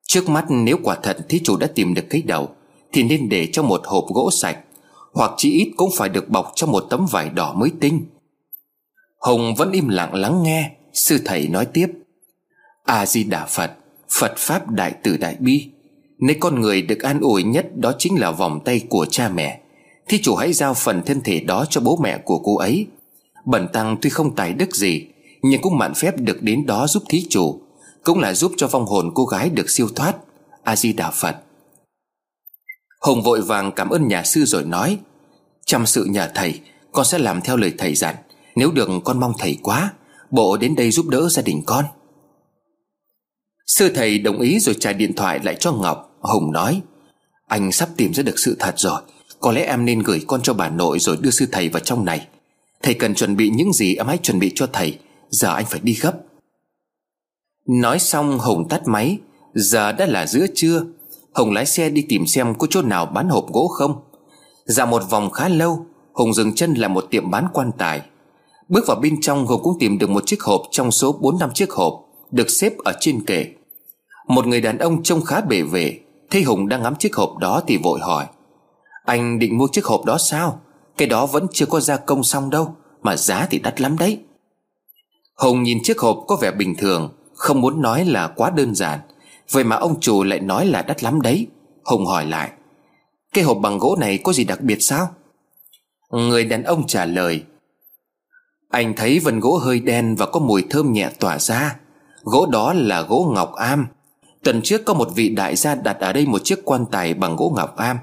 Trước 0.08 0.28
mắt 0.28 0.44
nếu 0.48 0.76
quả 0.82 0.96
thật 1.02 1.28
thí 1.28 1.40
chủ 1.44 1.56
đã 1.56 1.66
tìm 1.74 1.94
được 1.94 2.04
cái 2.10 2.22
đầu, 2.22 2.48
Thì 2.92 3.02
nên 3.02 3.28
để 3.28 3.48
cho 3.52 3.62
một 3.62 3.80
hộp 3.84 4.04
gỗ 4.14 4.30
sạch, 4.30 4.58
hoặc 5.12 5.30
chỉ 5.36 5.50
ít 5.50 5.72
cũng 5.76 5.90
phải 5.96 6.08
được 6.08 6.28
bọc 6.28 6.52
trong 6.54 6.70
một 6.72 6.86
tấm 6.90 7.06
vải 7.10 7.28
đỏ 7.30 7.52
mới 7.52 7.70
tinh. 7.80 8.06
Hồng 9.18 9.54
vẫn 9.54 9.72
im 9.72 9.88
lặng 9.88 10.14
lắng 10.14 10.42
nghe. 10.42 10.70
Sư 10.92 11.18
thầy 11.24 11.48
nói 11.48 11.66
tiếp, 11.66 11.86
A-di-đà 12.84 13.46
Phật 13.46 13.70
Phật 14.10 14.32
Pháp 14.36 14.70
Đại 14.70 14.94
Từ 15.02 15.16
Đại 15.16 15.36
Bi, 15.38 15.70
Nơi 16.20 16.36
con 16.40 16.60
người 16.60 16.82
được 16.82 17.00
an 17.00 17.20
ủi 17.20 17.42
nhất 17.42 17.66
Đó 17.76 17.92
chính 17.98 18.20
là 18.20 18.30
vòng 18.30 18.60
tay 18.64 18.80
của 18.88 19.06
cha 19.10 19.28
mẹ. 19.28 19.60
Thí 20.08 20.22
chủ 20.22 20.34
hãy 20.34 20.52
giao 20.52 20.74
phần 20.74 21.02
thân 21.06 21.20
thể 21.20 21.40
đó 21.40 21.64
cho 21.70 21.80
bố 21.80 21.98
mẹ 22.02 22.18
của 22.24 22.38
cô 22.38 22.56
ấy. 22.56 22.86
Bẩn 23.44 23.68
tăng 23.72 23.96
tuy 24.02 24.10
không 24.10 24.36
tài 24.36 24.52
đức 24.52 24.76
gì, 24.76 25.06
Nhưng 25.42 25.62
cũng 25.62 25.78
mạn 25.78 25.94
phép 25.94 26.14
được 26.16 26.42
đến 26.42 26.66
đó 26.66 26.86
giúp 26.86 27.02
thí 27.08 27.26
chủ, 27.30 27.60
Cũng 28.04 28.20
là 28.20 28.34
giúp 28.34 28.52
cho 28.56 28.66
vong 28.66 28.86
hồn 28.86 29.10
cô 29.14 29.24
gái 29.24 29.50
được 29.50 29.70
siêu 29.70 29.88
thoát. 29.96 30.16
A-di-đà 30.64 31.10
Phật. 31.10 31.36
Hùng 33.00 33.22
vội 33.22 33.40
vàng 33.40 33.72
cảm 33.72 33.88
ơn 33.88 34.08
nhà 34.08 34.22
sư 34.24 34.44
rồi 34.44 34.64
nói, 34.64 34.98
Chăm 35.66 35.86
sự 35.86 36.04
nhà 36.04 36.30
thầy, 36.34 36.60
Con 36.92 37.04
sẽ 37.04 37.18
làm 37.18 37.40
theo 37.40 37.56
lời 37.56 37.72
thầy 37.78 37.94
dặn. 37.94 38.14
Nếu 38.56 38.70
được, 38.70 38.88
con 39.04 39.20
mong 39.20 39.32
thầy 39.38 39.58
quá. 39.62 39.92
Bộ 40.30 40.56
đến 40.56 40.76
đây 40.76 40.90
giúp 40.90 41.08
đỡ 41.08 41.28
gia 41.28 41.42
đình 41.42 41.62
con. 41.66 41.84
Sư 43.66 43.92
thầy 43.94 44.18
đồng 44.18 44.40
ý 44.40 44.60
rồi 44.60 44.74
trả 44.80 44.92
điện 44.92 45.12
thoại 45.16 45.40
lại 45.44 45.56
cho 45.60 45.72
Ngọc. 45.72 46.16
Hùng 46.20 46.52
nói, 46.52 46.82
Anh 47.46 47.72
sắp 47.72 47.88
tìm 47.96 48.14
ra 48.14 48.22
được 48.22 48.38
sự 48.38 48.56
thật 48.58 48.74
rồi. 48.76 49.02
Có 49.40 49.52
lẽ 49.52 49.64
em 49.64 49.84
nên 49.84 50.02
gửi 50.02 50.24
con 50.26 50.42
cho 50.42 50.54
bà 50.54 50.68
nội 50.68 50.98
Rồi 50.98 51.16
đưa 51.20 51.30
sư 51.30 51.46
thầy 51.52 51.68
vào 51.68 51.80
trong 51.80 52.04
này. 52.04 52.26
Thầy 52.82 52.94
cần 52.94 53.14
chuẩn 53.14 53.36
bị 53.36 53.50
những 53.50 53.72
gì 53.72 53.94
em 53.96 54.06
hãy 54.06 54.18
chuẩn 54.18 54.38
bị 54.38 54.52
cho 54.54 54.66
thầy. 54.72 54.98
Giờ 55.30 55.54
anh 55.54 55.64
phải 55.68 55.80
đi 55.82 55.94
gấp. 56.00 56.12
Nói 57.66 57.98
xong, 57.98 58.38
Hùng 58.38 58.68
tắt 58.68 58.82
máy. 58.86 59.18
Giờ 59.54 59.92
đã 59.92 60.06
là 60.06 60.26
giữa 60.26 60.46
trưa. 60.54 60.82
Hùng 61.34 61.52
lái 61.52 61.66
xe 61.66 61.90
đi 61.90 62.06
tìm 62.08 62.26
xem 62.26 62.54
có 62.54 62.66
chỗ 62.70 62.82
nào 62.82 63.06
bán 63.06 63.28
hộp 63.28 63.46
gỗ 63.52 63.68
không. 63.68 64.02
Dạo 64.64 64.86
một 64.86 65.10
vòng 65.10 65.30
khá 65.30 65.48
lâu, 65.48 65.86
Hùng 66.12 66.34
dừng 66.34 66.54
chân 66.54 66.74
là 66.74 66.88
một 66.88 67.06
tiệm 67.10 67.30
bán 67.30 67.46
quan 67.52 67.70
tài. 67.78 68.02
Bước 68.70 68.84
vào 68.86 68.96
bên 68.96 69.20
trong 69.20 69.46
Hùng 69.46 69.62
cũng 69.62 69.76
tìm 69.78 69.98
được 69.98 70.10
một 70.10 70.22
chiếc 70.26 70.42
hộp 70.42 70.62
Trong 70.70 70.90
số 70.90 71.12
4 71.12 71.38
năm 71.38 71.50
chiếc 71.54 71.70
hộp, 71.70 72.04
Được 72.30 72.50
xếp 72.50 72.78
ở 72.78 72.92
trên 73.00 73.24
kệ. 73.26 73.46
Một 74.28 74.46
người 74.46 74.60
đàn 74.60 74.78
ông 74.78 75.02
trông 75.02 75.22
khá 75.22 75.40
bể 75.40 75.62
về 75.62 76.00
Thấy 76.30 76.42
Hùng 76.42 76.68
đang 76.68 76.82
ngắm 76.82 76.94
chiếc 76.94 77.16
hộp 77.16 77.38
đó 77.38 77.62
thì 77.66 77.76
vội 77.76 78.00
hỏi, 78.00 78.26
Anh 79.04 79.38
định 79.38 79.58
mua 79.58 79.66
chiếc 79.72 79.84
hộp 79.84 80.04
đó 80.04 80.18
sao? 80.18 80.60
Cái 80.96 81.08
đó 81.08 81.26
vẫn 81.26 81.46
chưa 81.52 81.66
có 81.66 81.80
gia 81.80 81.96
công 81.96 82.24
xong 82.24 82.50
đâu, 82.50 82.74
Mà 83.02 83.16
giá 83.16 83.46
thì 83.50 83.58
đắt 83.58 83.80
lắm 83.80 83.98
đấy. 83.98 84.18
Hùng 85.36 85.62
nhìn 85.62 85.78
chiếc 85.82 85.98
hộp 86.00 86.24
có 86.28 86.36
vẻ 86.36 86.50
bình 86.50 86.74
thường, 86.78 87.12
Không 87.34 87.60
muốn 87.60 87.82
nói 87.82 88.04
là 88.04 88.28
quá 88.28 88.50
đơn 88.50 88.74
giản. 88.74 88.98
Vậy 89.50 89.64
mà 89.64 89.76
ông 89.76 90.00
chủ 90.00 90.22
lại 90.22 90.40
nói 90.40 90.66
là 90.66 90.82
đắt 90.82 91.02
lắm 91.02 91.20
đấy. 91.20 91.46
Hùng 91.84 92.06
hỏi 92.06 92.26
lại, 92.26 92.50
Cái 93.34 93.44
hộp 93.44 93.58
bằng 93.62 93.78
gỗ 93.78 93.96
này 94.00 94.18
có 94.18 94.32
gì 94.32 94.44
đặc 94.44 94.60
biệt 94.60 94.78
sao? 94.80 95.08
Người 96.10 96.44
đàn 96.44 96.62
ông 96.62 96.86
trả 96.86 97.04
lời 97.04 97.42
anh 98.70 98.94
thấy 98.96 99.18
vân 99.18 99.40
gỗ 99.40 99.58
hơi 99.58 99.80
đen 99.80 100.16
và 100.16 100.26
có 100.26 100.40
mùi 100.40 100.64
thơm 100.70 100.92
nhẹ 100.92 101.10
tỏa 101.18 101.38
ra. 101.38 101.76
Gỗ 102.22 102.46
đó 102.46 102.72
là 102.72 103.02
gỗ 103.02 103.32
ngọc 103.34 103.54
am. 103.54 103.86
Tuần 104.42 104.60
trước 104.62 104.84
có 104.84 104.94
một 104.94 105.08
vị 105.14 105.28
đại 105.28 105.56
gia 105.56 105.74
đặt 105.74 106.00
ở 106.00 106.12
đây 106.12 106.26
một 106.26 106.44
chiếc 106.44 106.64
quan 106.64 106.84
tài 106.90 107.14
bằng 107.14 107.36
gỗ 107.36 107.52
ngọc 107.56 107.76
am. 107.76 107.98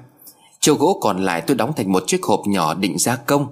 Châu 0.60 0.74
gỗ 0.74 0.98
còn 1.00 1.24
lại 1.24 1.40
tôi 1.40 1.56
đóng 1.56 1.72
thành 1.76 1.92
một 1.92 2.04
chiếc 2.06 2.22
hộp 2.22 2.42
nhỏ 2.46 2.74
định 2.74 2.98
gia 2.98 3.16
công. 3.16 3.46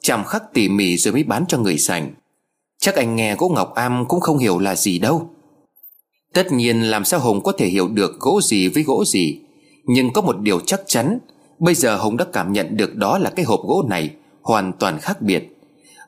Chạm 0.00 0.24
khắc 0.24 0.52
tỉ 0.52 0.68
mỉ 0.68 0.96
rồi 0.96 1.12
mới 1.12 1.24
bán 1.24 1.44
cho 1.48 1.58
người 1.58 1.78
sành. 1.78 2.10
Chắc 2.78 2.94
anh 2.94 3.16
nghe 3.16 3.36
gỗ 3.36 3.48
ngọc 3.48 3.74
am 3.74 4.04
cũng 4.08 4.20
không 4.20 4.38
hiểu 4.38 4.58
là 4.58 4.76
gì 4.76 4.98
đâu. 4.98 5.30
Tất 6.34 6.52
nhiên 6.52 6.82
làm 6.82 7.04
sao 7.04 7.20
Hùng 7.20 7.42
có 7.42 7.52
thể 7.52 7.66
hiểu 7.66 7.88
được 7.88 8.20
gỗ 8.20 8.40
gì 8.40 8.68
với 8.68 8.82
gỗ 8.82 9.04
gì. 9.04 9.40
Nhưng 9.84 10.12
có 10.12 10.20
một 10.20 10.38
điều 10.38 10.60
chắc 10.60 10.80
chắn, 10.86 11.18
Bây 11.58 11.74
giờ 11.74 11.96
Hùng 11.96 12.16
đã 12.16 12.26
cảm 12.32 12.52
nhận 12.52 12.76
được 12.76 12.96
đó 12.96 13.18
là 13.18 13.30
cái 13.30 13.44
hộp 13.44 13.60
gỗ 13.62 13.84
này 13.88 14.10
Hoàn 14.42 14.72
toàn 14.72 14.98
khác 14.98 15.22
biệt. 15.22 15.57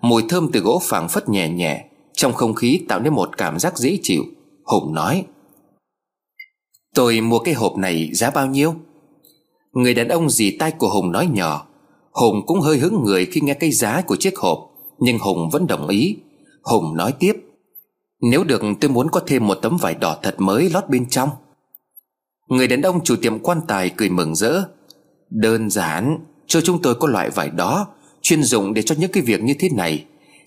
Mùi 0.00 0.22
thơm 0.28 0.48
từ 0.52 0.60
gỗ 0.60 0.80
phảng 0.82 1.08
phất 1.08 1.28
nhẹ 1.28 1.48
nhẹ, 1.48 1.84
Trong 2.12 2.32
không 2.32 2.54
khí 2.54 2.84
tạo 2.88 3.00
nên 3.00 3.14
một 3.14 3.38
cảm 3.38 3.58
giác 3.58 3.78
dễ 3.78 3.98
chịu. 4.02 4.24
Hùng 4.64 4.94
nói, 4.94 5.24
Tôi 6.94 7.20
mua 7.20 7.38
cái 7.38 7.54
hộp 7.54 7.76
này 7.76 8.10
giá 8.12 8.30
bao 8.30 8.46
nhiêu? 8.46 8.74
Người 9.72 9.94
đàn 9.94 10.08
ông 10.08 10.30
dì 10.30 10.56
tay 10.58 10.70
của 10.70 10.88
Hùng 10.88 11.12
nói 11.12 11.28
nhỏ. 11.32 11.66
Hùng 12.12 12.46
cũng 12.46 12.60
hơi 12.60 12.78
hứng 12.78 13.02
người 13.04 13.26
khi 13.26 13.40
nghe 13.40 13.54
cái 13.54 13.70
giá 13.72 14.02
của 14.02 14.16
chiếc 14.16 14.38
hộp, 14.38 14.70
Nhưng 14.98 15.18
Hùng 15.18 15.50
vẫn 15.52 15.66
đồng 15.66 15.88
ý. 15.88 16.16
Hùng 16.62 16.96
nói 16.96 17.14
tiếp, 17.18 17.32
nếu 18.20 18.44
được, 18.44 18.62
tôi 18.80 18.90
muốn 18.90 19.10
có 19.10 19.20
thêm 19.26 19.46
một 19.46 19.54
tấm 19.54 19.76
vải 19.76 19.94
đỏ 19.94 20.16
thật 20.22 20.34
mới 20.38 20.70
lót 20.70 20.88
bên 20.88 21.08
trong. 21.08 21.28
Người 22.48 22.66
đàn 22.66 22.82
ông 22.82 23.04
chủ 23.04 23.16
tiệm 23.16 23.38
quan 23.38 23.60
tài 23.68 23.90
cười 23.90 24.10
mừng 24.10 24.34
rỡ, 24.34 24.62
Đơn 25.30 25.70
giản, 25.70 26.18
Cho 26.46 26.60
chúng 26.60 26.82
tôi 26.82 26.94
có 26.94 27.08
loại 27.08 27.30
vải 27.30 27.50
đó 27.50 27.86
Chuyên 28.22 28.42
dụng 28.42 28.74
để 28.74 28.82
cho 28.82 28.94
những 28.98 29.12
cái 29.12 29.22
việc 29.22 29.42
như 29.42 29.54
thế 29.54 29.68
này. 29.68 30.04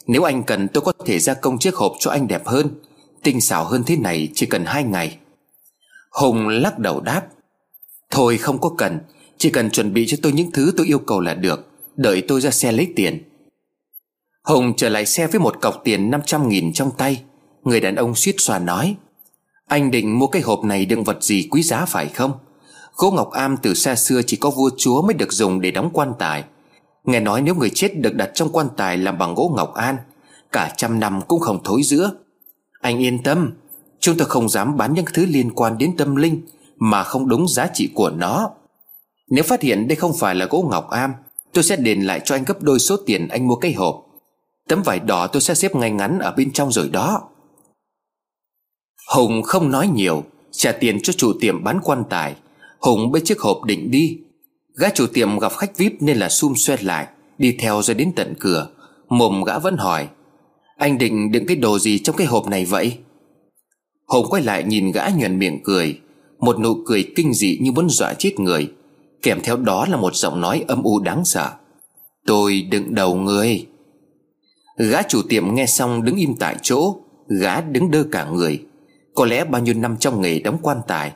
Nếu 0.08 0.24
anh 0.24 0.44
cần, 0.44 0.68
tôi 0.68 0.82
có 0.82 0.94
thể 1.06 1.20
gia 1.20 1.34
công 1.34 1.60
chiếc 1.60 1.76
hộp 1.76 1.94
cho 2.00 2.12
anh 2.12 2.28
đẹp 2.28 2.46
hơn. 2.46 2.68
Tinh 3.24 3.42
xảo 3.42 3.66
hơn 3.66 3.84
thế 3.86 3.96
này 3.96 4.30
chỉ 4.34 4.46
cần 4.46 4.66
hai 4.66 4.84
ngày. 4.84 5.18
Hùng 6.12 6.48
lắc 6.48 6.80
đầu 6.80 7.02
đáp. 7.02 7.22
Thôi, 8.12 8.38
không 8.38 8.62
có 8.62 8.70
cần. 8.78 9.00
Chỉ 9.38 9.50
cần 9.50 9.70
chuẩn 9.70 9.94
bị 9.94 10.06
cho 10.08 10.18
tôi 10.22 10.32
những 10.32 10.52
thứ 10.52 10.72
tôi 10.78 10.86
yêu 10.86 11.00
cầu 11.00 11.20
là 11.20 11.34
được. 11.34 11.68
Đợi 11.96 12.24
tôi 12.28 12.42
ra 12.42 12.52
xe 12.52 12.72
lấy 12.72 12.88
tiền. 12.96 13.24
Hùng 14.44 14.74
trở 14.78 14.90
lại 14.90 15.06
xe 15.06 15.28
với 15.28 15.40
một 15.40 15.62
cọc 15.62 15.82
tiền 15.84 16.12
500 16.12 16.50
nghìn 16.50 16.74
trong 16.74 16.92
tay. 16.98 17.22
Người 17.64 17.80
đàn 17.80 17.96
ông 17.96 18.16
suýt 18.16 18.36
xòa 18.38 18.60
nói. 18.60 18.96
Anh 19.68 19.92
định 19.92 20.20
mua 20.20 20.28
cái 20.28 20.42
hộp 20.42 20.64
này 20.64 20.86
đựng 20.86 21.04
vật 21.04 21.24
gì 21.24 21.48
quý 21.52 21.64
giá 21.64 21.86
phải 21.86 22.08
không? 22.08 22.32
Gỗ 22.96 23.12
ngọc 23.12 23.32
am 23.32 23.58
từ 23.62 23.74
xa 23.74 23.96
xưa 23.96 24.22
chỉ 24.28 24.38
có 24.38 24.50
vua 24.50 24.70
chúa 24.78 25.02
mới 25.02 25.14
được 25.14 25.34
dùng 25.34 25.62
để 25.62 25.72
đóng 25.72 25.90
quan 25.94 26.14
tài. 26.20 26.44
Nghe 27.04 27.20
nói 27.20 27.42
nếu 27.42 27.56
người 27.56 27.70
chết 27.70 27.98
được 28.00 28.16
đặt 28.16 28.32
trong 28.34 28.50
quan 28.50 28.68
tài 28.78 28.98
làm 28.98 29.18
bằng 29.18 29.36
gỗ 29.36 29.54
ngọc 29.56 29.74
an, 29.74 29.98
Cả 30.52 30.74
trăm 30.78 31.00
năm 31.00 31.22
cũng 31.28 31.40
không 31.40 31.64
thối 31.64 31.84
giữa. 31.84 32.12
Anh 32.82 33.00
yên 33.00 33.24
tâm, 33.24 33.54
Chúng 34.00 34.18
tôi 34.18 34.28
không 34.28 34.50
dám 34.50 34.78
bán 34.78 34.94
những 34.94 35.06
thứ 35.14 35.26
liên 35.26 35.52
quan 35.56 35.78
đến 35.78 35.98
tâm 35.98 36.16
linh 36.16 36.42
Mà 36.78 37.04
không 37.04 37.28
đúng 37.28 37.48
giá 37.48 37.68
trị 37.74 37.90
của 37.96 38.10
nó. 38.10 38.50
Nếu 39.30 39.44
phát 39.44 39.62
hiện 39.62 39.88
đây 39.88 39.96
không 39.96 40.14
phải 40.20 40.36
là 40.36 40.46
gỗ 40.46 40.68
ngọc 40.72 40.90
am 40.90 41.14
Tôi 41.54 41.64
sẽ 41.64 41.76
đền 41.76 42.02
lại 42.02 42.22
cho 42.26 42.36
anh 42.36 42.44
gấp 42.44 42.62
đôi 42.62 42.80
số 42.80 42.98
tiền 43.06 43.28
anh 43.28 43.48
mua 43.48 43.56
cái 43.56 43.74
hộp. 43.74 44.06
Tấm 44.68 44.82
vải 44.84 45.00
đỏ 45.00 45.28
tôi 45.28 45.42
sẽ 45.42 45.56
xếp 45.56 45.76
ngay 45.76 45.92
ngắn 45.92 46.20
ở 46.20 46.32
bên 46.38 46.52
trong 46.52 46.72
rồi 46.72 46.90
đó. 46.90 47.22
Hùng 49.14 49.42
không 49.44 49.72
nói 49.72 49.88
nhiều, 49.88 50.24
Trả 50.52 50.72
tiền 50.72 51.02
cho 51.02 51.14
chủ 51.14 51.34
tiệm 51.42 51.64
bán 51.64 51.80
quan 51.84 52.04
tài. 52.10 52.36
Hùng 52.80 53.12
bê 53.12 53.20
chiếc 53.26 53.40
hộp 53.40 53.64
định 53.64 53.92
đi. 53.92 54.18
Gã 54.76 54.90
chủ 54.90 55.08
tiệm 55.08 55.40
gặp 55.40 55.52
khách 55.58 55.78
VIP 55.78 55.94
nên 56.00 56.18
là 56.18 56.30
sum 56.30 56.54
xoét 56.54 56.84
lại, 56.84 57.08
Đi 57.38 57.56
theo 57.60 57.82
rồi 57.82 57.96
đến 57.96 58.12
tận 58.16 58.34
cửa. 58.40 58.70
Mồm 59.10 59.44
gã 59.44 59.60
vẫn 59.60 59.78
hỏi, 59.78 60.08
Anh 60.78 60.98
định 60.98 61.32
đựng 61.32 61.46
cái 61.46 61.58
đồ 61.58 61.80
gì 61.80 62.00
trong 62.00 62.16
cái 62.16 62.28
hộp 62.28 62.48
này 62.48 62.66
vậy? 62.66 62.98
Hùng 64.08 64.26
quay 64.30 64.44
lại 64.44 64.64
nhìn 64.64 64.92
gã 64.92 65.10
nhuền 65.10 65.40
miệng 65.40 65.64
cười, 65.64 66.00
Một 66.40 66.60
nụ 66.60 66.76
cười 66.86 67.12
kinh 67.16 67.34
dị 67.34 67.60
như 67.62 67.72
muốn 67.72 67.90
dọa 67.90 68.14
chết 68.14 68.40
người, 68.40 68.72
Kèm 69.22 69.40
theo 69.44 69.58
đó 69.58 69.86
là 69.90 69.98
một 69.98 70.16
giọng 70.16 70.42
nói 70.42 70.66
âm 70.68 70.84
u 70.84 71.00
đáng 71.00 71.26
sợ. 71.26 71.52
Tôi 72.26 72.62
đựng 72.62 72.96
đầu 72.96 73.16
người. 73.16 73.68
Gã 74.78 75.02
chủ 75.02 75.22
tiệm 75.30 75.56
nghe 75.56 75.66
xong 75.66 76.04
đứng 76.04 76.16
im 76.16 76.36
tại 76.40 76.56
chỗ, 76.62 76.96
Gã 77.42 77.62
đứng 77.62 77.92
đơ 77.92 78.04
cả 78.12 78.26
người. 78.26 78.64
Có 79.14 79.26
lẽ 79.26 79.46
bao 79.46 79.62
nhiêu 79.62 79.74
năm 79.74 79.98
trong 80.00 80.22
nghề 80.22 80.40
đóng 80.40 80.58
quan 80.62 80.78
tài, 80.88 81.12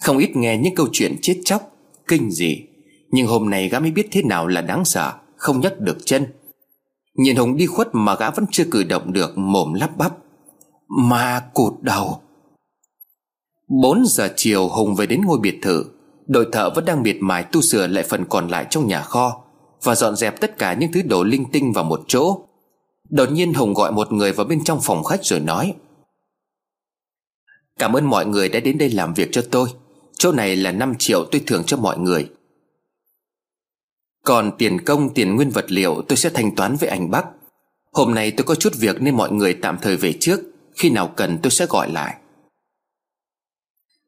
Không 0.00 0.18
ít 0.18 0.36
nghe 0.36 0.56
những 0.56 0.74
câu 0.74 0.88
chuyện 0.92 1.16
chết 1.22 1.34
chóc, 1.44 1.72
Kinh 2.08 2.30
dị. 2.30 2.69
Nhưng 3.10 3.26
hôm 3.26 3.50
nay 3.50 3.68
gã 3.68 3.80
mới 3.80 3.90
biết 3.90 4.08
thế 4.12 4.22
nào 4.22 4.46
là 4.46 4.60
đáng 4.60 4.84
sợ, 4.84 5.12
Không 5.36 5.60
nhấc 5.60 5.80
được 5.80 5.98
chân. 6.04 6.26
Nhìn 7.14 7.36
Hùng 7.36 7.56
đi 7.56 7.66
khuất 7.66 7.88
mà 7.92 8.14
gã 8.14 8.30
vẫn 8.30 8.44
chưa 8.50 8.64
cử 8.70 8.84
động 8.84 9.12
được, 9.12 9.38
Mồm 9.38 9.74
lắp 9.74 9.96
bắp. 9.96 10.12
Mà 10.88 11.42
cụt 11.54 11.72
đầu. 11.80 12.20
4 13.82 14.06
giờ 14.06 14.32
chiều, 14.36 14.68
Hùng 14.68 14.94
về 14.94 15.06
đến 15.06 15.20
ngôi 15.26 15.38
biệt 15.38 15.58
thự. 15.62 15.84
Đội 16.26 16.46
thợ 16.52 16.70
vẫn 16.70 16.84
đang 16.84 17.02
miệt 17.02 17.16
mài 17.20 17.44
tu 17.52 17.60
sửa 17.60 17.86
lại 17.86 18.04
phần 18.08 18.24
còn 18.24 18.48
lại 18.48 18.66
trong 18.70 18.86
nhà 18.86 19.02
kho 19.02 19.42
Và 19.82 19.94
dọn 19.94 20.16
dẹp 20.16 20.40
tất 20.40 20.58
cả 20.58 20.74
những 20.74 20.92
thứ 20.92 21.02
đồ 21.02 21.24
linh 21.24 21.44
tinh 21.52 21.72
vào 21.72 21.84
một 21.84 22.00
chỗ. 22.08 22.38
Đột 23.10 23.32
nhiên 23.32 23.54
Hùng 23.54 23.74
gọi 23.74 23.92
một 23.92 24.12
người 24.12 24.32
vào 24.32 24.46
bên 24.46 24.64
trong 24.64 24.78
phòng 24.82 25.04
khách 25.04 25.24
rồi 25.24 25.40
nói, 25.40 25.74
Cảm 27.78 27.92
ơn 27.92 28.04
mọi 28.04 28.26
người 28.26 28.48
đã 28.48 28.60
đến 28.60 28.78
đây 28.78 28.90
làm 28.90 29.14
việc 29.14 29.28
cho 29.32 29.42
tôi. 29.50 29.68
Chỗ 30.18 30.32
này 30.32 30.56
là 30.56 30.72
5 30.72 30.94
triệu 30.98 31.24
tôi 31.24 31.42
thưởng 31.46 31.62
cho 31.66 31.76
mọi 31.76 31.98
người. 31.98 32.28
Còn 34.24 34.50
tiền 34.58 34.84
công, 34.84 35.14
tiền 35.14 35.36
nguyên 35.36 35.50
vật 35.50 35.72
liệu 35.72 36.02
tôi 36.08 36.16
sẽ 36.16 36.30
thanh 36.30 36.54
toán 36.54 36.76
với 36.76 36.88
anh 36.88 37.10
Bắc 37.10 37.24
Hôm 37.92 38.14
nay 38.14 38.30
tôi 38.30 38.44
có 38.44 38.54
chút 38.54 38.72
việc 38.78 39.02
nên 39.02 39.16
mọi 39.16 39.32
người 39.32 39.54
tạm 39.54 39.78
thời 39.82 39.96
về 39.96 40.12
trước. 40.20 40.40
Khi 40.76 40.90
nào 40.90 41.08
cần 41.16 41.38
tôi 41.42 41.50
sẽ 41.50 41.66
gọi 41.66 41.90
lại. 41.90 42.16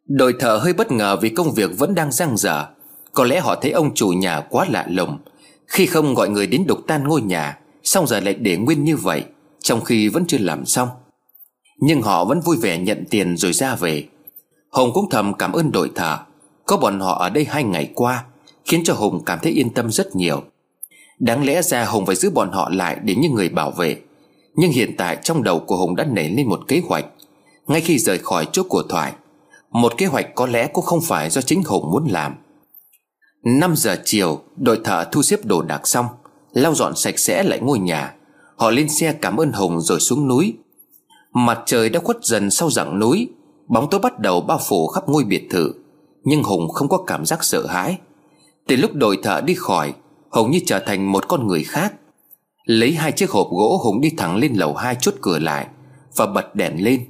Đội 0.08 0.34
thợ 0.40 0.56
hơi 0.56 0.72
bất 0.72 0.92
ngờ 0.92 1.16
vì 1.16 1.28
công 1.28 1.54
việc 1.54 1.70
vẫn 1.78 1.94
đang 1.94 2.12
giang 2.12 2.36
dở 2.36 2.66
Có 3.12 3.24
lẽ 3.24 3.40
họ 3.40 3.54
thấy 3.54 3.70
ông 3.70 3.94
chủ 3.94 4.08
nhà 4.08 4.40
quá 4.50 4.66
lạ 4.70 4.86
lùng. 4.88 5.18
Khi 5.66 5.86
không 5.86 6.14
gọi 6.14 6.28
người 6.28 6.46
đến 6.46 6.64
đục 6.66 6.78
tan 6.86 7.08
ngôi 7.08 7.22
nhà, 7.22 7.58
Xong 7.82 8.06
giờ 8.06 8.20
lại 8.20 8.34
để 8.34 8.56
nguyên 8.56 8.84
như 8.84 8.96
vậy, 8.96 9.24
Trong 9.60 9.84
khi 9.84 10.08
vẫn 10.08 10.24
chưa 10.28 10.38
làm 10.38 10.66
xong. 10.66 10.88
Nhưng 11.78 12.02
họ 12.02 12.24
vẫn 12.24 12.40
vui 12.40 12.56
vẻ 12.56 12.78
nhận 12.78 13.04
tiền 13.10 13.36
rồi 13.36 13.52
ra 13.52 13.74
về. 13.74 14.08
Hồng 14.70 14.90
cũng 14.94 15.10
thầm 15.10 15.34
cảm 15.34 15.52
ơn 15.52 15.72
đội 15.72 15.90
thợ. 15.94 16.18
Có 16.66 16.76
bọn 16.76 17.00
họ 17.00 17.18
ở 17.18 17.30
đây 17.30 17.44
hai 17.44 17.64
ngày 17.64 17.90
qua 17.94 18.24
Khiến 18.64 18.84
cho 18.84 18.94
Hùng 18.94 19.22
cảm 19.26 19.38
thấy 19.42 19.52
yên 19.52 19.70
tâm 19.70 19.90
rất 19.90 20.16
nhiều. 20.16 20.42
Đáng 21.18 21.44
lẽ 21.44 21.62
ra 21.62 21.84
Hùng 21.84 22.06
phải 22.06 22.16
giữ 22.16 22.30
bọn 22.30 22.52
họ 22.52 22.70
lại 22.72 22.96
Để 23.02 23.14
những 23.14 23.34
người 23.34 23.48
bảo 23.48 23.70
vệ. 23.70 23.96
Nhưng 24.54 24.72
hiện 24.72 24.96
tại 24.96 25.18
trong 25.22 25.42
đầu 25.42 25.60
của 25.60 25.76
Hùng 25.76 25.96
đã 25.96 26.04
nảy 26.04 26.30
lên 26.30 26.48
một 26.48 26.60
kế 26.68 26.82
hoạch. 26.88 27.04
Ngay 27.66 27.80
khi 27.80 27.98
rời 27.98 28.18
khỏi 28.18 28.46
chỗ 28.52 28.62
của 28.68 28.82
Thoại, 28.88 29.12
Một 29.70 29.92
kế 29.98 30.06
hoạch 30.06 30.34
có 30.34 30.46
lẽ 30.46 30.66
cũng 30.72 30.84
không 30.84 31.00
phải 31.00 31.30
do 31.30 31.40
chính 31.40 31.62
Hùng 31.62 31.90
muốn 31.90 32.06
làm. 32.10 32.34
5 33.44 33.76
giờ 33.76 33.96
chiều, 34.04 34.40
Đội 34.56 34.80
thợ 34.84 35.04
thu 35.12 35.22
xếp 35.22 35.44
đồ 35.44 35.62
đạc 35.62 35.86
xong, 35.86 36.06
Lau 36.52 36.74
dọn 36.74 36.96
sạch 36.96 37.18
sẽ 37.18 37.42
lại 37.42 37.60
ngôi 37.60 37.78
nhà. 37.78 38.14
Họ 38.56 38.70
lên 38.70 38.88
xe 38.88 39.12
cảm 39.12 39.36
ơn 39.36 39.52
Hùng 39.52 39.80
rồi 39.80 40.00
xuống 40.00 40.28
núi. 40.28 40.54
Mặt 41.32 41.62
trời 41.66 41.88
đã 41.88 42.00
khuất 42.00 42.24
dần 42.24 42.50
sau 42.50 42.70
rặng 42.70 42.98
núi, 42.98 43.28
Bóng 43.68 43.90
tối 43.90 44.00
bắt 44.00 44.18
đầu 44.18 44.40
bao 44.40 44.60
phủ 44.68 44.86
khắp 44.86 45.08
ngôi 45.08 45.24
biệt 45.24 45.48
thự. 45.50 45.72
Nhưng 46.24 46.42
Hùng 46.42 46.68
không 46.68 46.88
có 46.88 46.98
cảm 47.06 47.26
giác 47.26 47.44
sợ 47.44 47.66
hãi. 47.66 47.98
Từ 48.66 48.76
lúc 48.76 48.94
đội 48.94 49.18
thợ 49.22 49.40
đi 49.40 49.54
khỏi 49.54 49.94
Hùng 50.30 50.50
như 50.50 50.60
trở 50.66 50.78
thành 50.78 51.12
một 51.12 51.28
con 51.28 51.46
người 51.46 51.64
khác. 51.64 51.94
Lấy 52.64 52.92
hai 52.92 53.12
chiếc 53.12 53.30
hộp 53.30 53.46
gỗ 53.50 53.80
Hùng 53.84 54.00
đi 54.00 54.10
thẳng 54.16 54.36
lên 54.36 54.54
lầu 54.54 54.74
hai 54.74 54.96
chốt 55.00 55.14
cửa 55.20 55.38
lại 55.38 55.66
Và 56.16 56.26
bật 56.26 56.54
đèn 56.54 56.84
lên. 56.84 57.04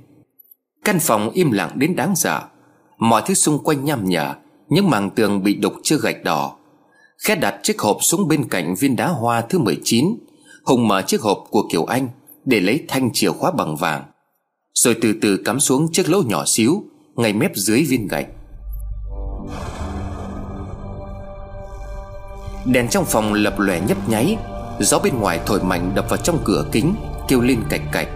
Căn 0.84 0.98
phòng 1.00 1.30
im 1.30 1.50
lặng 1.50 1.70
đến 1.74 1.96
đáng 1.96 2.16
sợ. 2.16 2.42
Mọi 2.98 3.22
thứ 3.26 3.34
xung 3.34 3.58
quanh 3.64 3.84
nham 3.84 4.04
nhở, 4.04 4.34
Những 4.68 4.90
màng 4.90 5.10
tường 5.10 5.42
bị 5.42 5.54
đục 5.54 5.74
chưa 5.82 5.98
gạch 5.98 6.24
đỏ. 6.24 6.56
Khét 7.26 7.40
đặt 7.40 7.54
chiếc 7.62 7.80
hộp 7.80 7.96
xuống 8.00 8.28
bên 8.28 8.48
cạnh 8.48 8.74
viên 8.74 8.96
đá 8.96 9.08
hoa 9.08 9.40
thứ 9.40 9.58
19 9.58 10.16
Hùng 10.64 10.88
mở 10.88 11.02
chiếc 11.02 11.20
hộp 11.20 11.44
của 11.50 11.68
Kiều 11.72 11.84
Anh 11.84 12.08
Để 12.44 12.60
lấy 12.60 12.84
thanh 12.88 13.10
chìa 13.12 13.30
khóa 13.30 13.50
bằng 13.50 13.76
vàng. 13.76 14.04
Rồi 14.74 14.96
từ 15.02 15.12
từ 15.22 15.36
cắm 15.36 15.60
xuống 15.60 15.92
chiếc 15.92 16.08
lỗ 16.08 16.22
nhỏ 16.22 16.44
xíu 16.46 16.84
Ngay 17.16 17.32
mép 17.32 17.56
dưới 17.56 17.82
viên 17.82 18.08
gạch. 18.08 18.26
Đèn 22.64 22.88
trong 22.88 23.04
phòng 23.04 23.32
lập 23.32 23.58
lòe 23.58 23.80
nhấp 23.80 24.08
nháy, 24.08 24.36
Gió 24.78 24.98
bên 24.98 25.20
ngoài 25.20 25.40
thổi 25.46 25.62
mạnh 25.62 25.92
đập 25.94 26.06
vào 26.08 26.16
trong 26.16 26.38
cửa 26.44 26.64
kính, 26.72 26.94
Kêu 27.28 27.40
lên 27.40 27.62
cạch 27.70 27.82
cạch. 27.92 28.08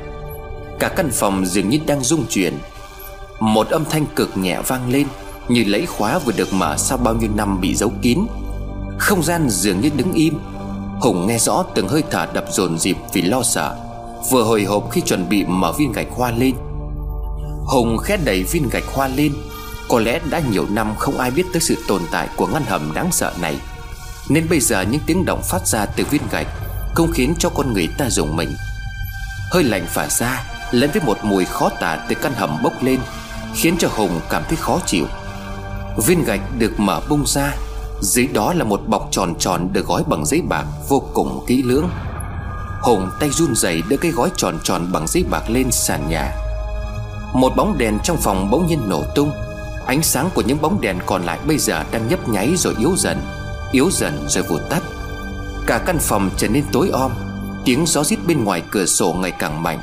Cả 0.78 0.88
căn 0.88 1.10
phòng 1.12 1.46
dường 1.46 1.68
như 1.68 1.78
đang 1.86 2.00
rung 2.00 2.26
chuyển. 2.28 2.58
Một 3.40 3.68
âm 3.68 3.84
thanh 3.84 4.06
cực 4.16 4.36
nhẹ 4.36 4.60
vang 4.66 4.90
lên, 4.90 5.06
Như 5.48 5.64
lấy 5.64 5.86
khóa 5.86 6.18
vừa 6.18 6.32
được 6.32 6.52
mở 6.52 6.76
sau 6.76 6.98
bao 6.98 7.14
nhiêu 7.14 7.30
năm 7.34 7.60
bị 7.60 7.74
giấu 7.74 7.92
kín. 8.02 8.26
Không 8.98 9.22
gian 9.22 9.48
dường 9.48 9.80
như 9.80 9.90
đứng 9.96 10.12
im. 10.12 10.38
Hùng 11.00 11.26
nghe 11.26 11.38
rõ 11.38 11.64
từng 11.74 11.88
hơi 11.88 12.02
thở 12.10 12.26
đập 12.32 12.44
dồn 12.50 12.78
dịp 12.78 12.96
vì 13.12 13.22
lo 13.22 13.42
sợ, 13.42 13.76
Vừa 14.30 14.42
hồi 14.42 14.64
hộp 14.64 14.90
khi 14.90 15.00
chuẩn 15.00 15.28
bị 15.28 15.44
mở 15.44 15.72
viên 15.72 15.92
gạch 15.92 16.08
hoa 16.10 16.30
lên. 16.30 16.54
Hùng 17.66 17.98
khét 17.98 18.20
đẩy 18.24 18.42
viên 18.42 18.68
gạch 18.68 18.86
hoa 18.94 19.08
lên. 19.08 19.32
Có 19.88 20.00
lẽ 20.00 20.20
đã 20.30 20.40
nhiều 20.50 20.66
năm 20.70 20.94
không 20.98 21.18
ai 21.18 21.30
biết 21.30 21.44
tới 21.52 21.60
sự 21.60 21.76
tồn 21.88 22.02
tại 22.10 22.28
của 22.36 22.46
ngăn 22.46 22.62
hầm 22.66 22.92
đáng 22.94 23.08
sợ 23.12 23.32
này. 23.40 23.56
Nên 24.28 24.48
bây 24.48 24.60
giờ 24.60 24.82
những 24.82 25.00
tiếng 25.06 25.24
động 25.24 25.42
phát 25.42 25.66
ra 25.66 25.86
từ 25.86 26.04
viên 26.10 26.22
gạch 26.30 26.46
Không 26.94 27.12
khiến 27.12 27.34
cho 27.38 27.48
con 27.48 27.72
người 27.72 27.88
ta 27.98 28.10
dùng 28.10 28.36
mình. 28.36 28.56
Hơi 29.50 29.64
lạnh 29.64 29.86
phả 29.88 30.08
ra, 30.08 30.44
Lẫn 30.70 30.90
với 30.90 31.02
một 31.02 31.18
mùi 31.22 31.44
khó 31.44 31.70
tả 31.80 31.96
từ 32.08 32.14
căn 32.14 32.32
hầm 32.34 32.62
bốc 32.62 32.72
lên, 32.82 33.00
Khiến 33.54 33.76
cho 33.78 33.88
Hùng 33.88 34.20
cảm 34.30 34.42
thấy 34.48 34.56
khó 34.56 34.80
chịu. 34.86 35.06
Viên 36.06 36.24
gạch 36.24 36.40
được 36.58 36.80
mở 36.80 37.00
bung 37.08 37.26
ra, 37.26 37.54
Dưới 38.00 38.26
đó 38.26 38.52
là 38.52 38.64
một 38.64 38.80
bọc 38.86 39.08
tròn 39.10 39.34
tròn 39.38 39.68
được 39.72 39.86
gói 39.86 40.02
bằng 40.06 40.26
giấy 40.26 40.42
bạc 40.48 40.64
Vô 40.88 41.02
cùng 41.14 41.44
kỹ 41.46 41.62
lưỡng. 41.62 41.88
Hùng 42.82 43.10
tay 43.20 43.30
run 43.30 43.54
rẩy 43.54 43.82
đưa 43.88 43.96
cái 43.96 44.10
gói 44.10 44.30
tròn 44.36 44.58
tròn 44.62 44.92
bằng 44.92 45.06
giấy 45.06 45.24
bạc 45.30 45.50
lên 45.50 45.70
sàn 45.70 46.08
nhà. 46.08 46.34
Một 47.34 47.52
bóng 47.56 47.78
đèn 47.78 47.98
trong 48.04 48.16
phòng 48.16 48.50
bỗng 48.50 48.66
nhiên 48.66 48.88
nổ 48.88 49.04
tung. 49.14 49.30
Ánh 49.86 50.02
sáng 50.02 50.30
của 50.34 50.42
những 50.42 50.60
bóng 50.60 50.80
đèn 50.80 50.98
còn 51.06 51.24
lại 51.24 51.38
bây 51.46 51.58
giờ 51.58 51.84
đang 51.90 52.08
nhấp 52.08 52.28
nháy 52.28 52.54
rồi 52.56 52.74
yếu 52.78 52.94
dần. 52.96 53.20
Yếu 53.72 53.90
dần 53.90 54.28
rồi 54.28 54.44
vụt 54.44 54.60
tắt. 54.70 54.82
Cả 55.66 55.78
căn 55.86 55.98
phòng 55.98 56.30
trở 56.36 56.48
nên 56.48 56.64
tối 56.72 56.88
om, 56.92 57.12
Tiếng 57.64 57.86
gió 57.86 58.04
rít 58.04 58.18
bên 58.26 58.44
ngoài 58.44 58.62
cửa 58.70 58.86
sổ 58.86 59.12
ngày 59.12 59.30
càng 59.30 59.62
mạnh. 59.62 59.80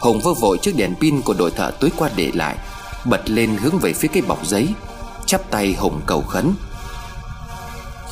Hùng 0.00 0.20
vơ 0.20 0.34
vội 0.34 0.58
chiếc 0.58 0.76
đèn 0.76 0.94
pin 1.00 1.22
của 1.22 1.34
đội 1.34 1.50
thợ 1.50 1.70
tối 1.80 1.90
qua 1.96 2.10
để 2.16 2.30
lại, 2.34 2.56
Bật 3.04 3.30
lên 3.30 3.56
hướng 3.56 3.78
về 3.78 3.92
phía 3.92 4.08
cái 4.08 4.22
bọc 4.22 4.46
giấy, 4.46 4.68
Chắp 5.26 5.50
tay 5.50 5.74
Hùng 5.74 6.00
cầu 6.06 6.22
khấn. 6.22 6.54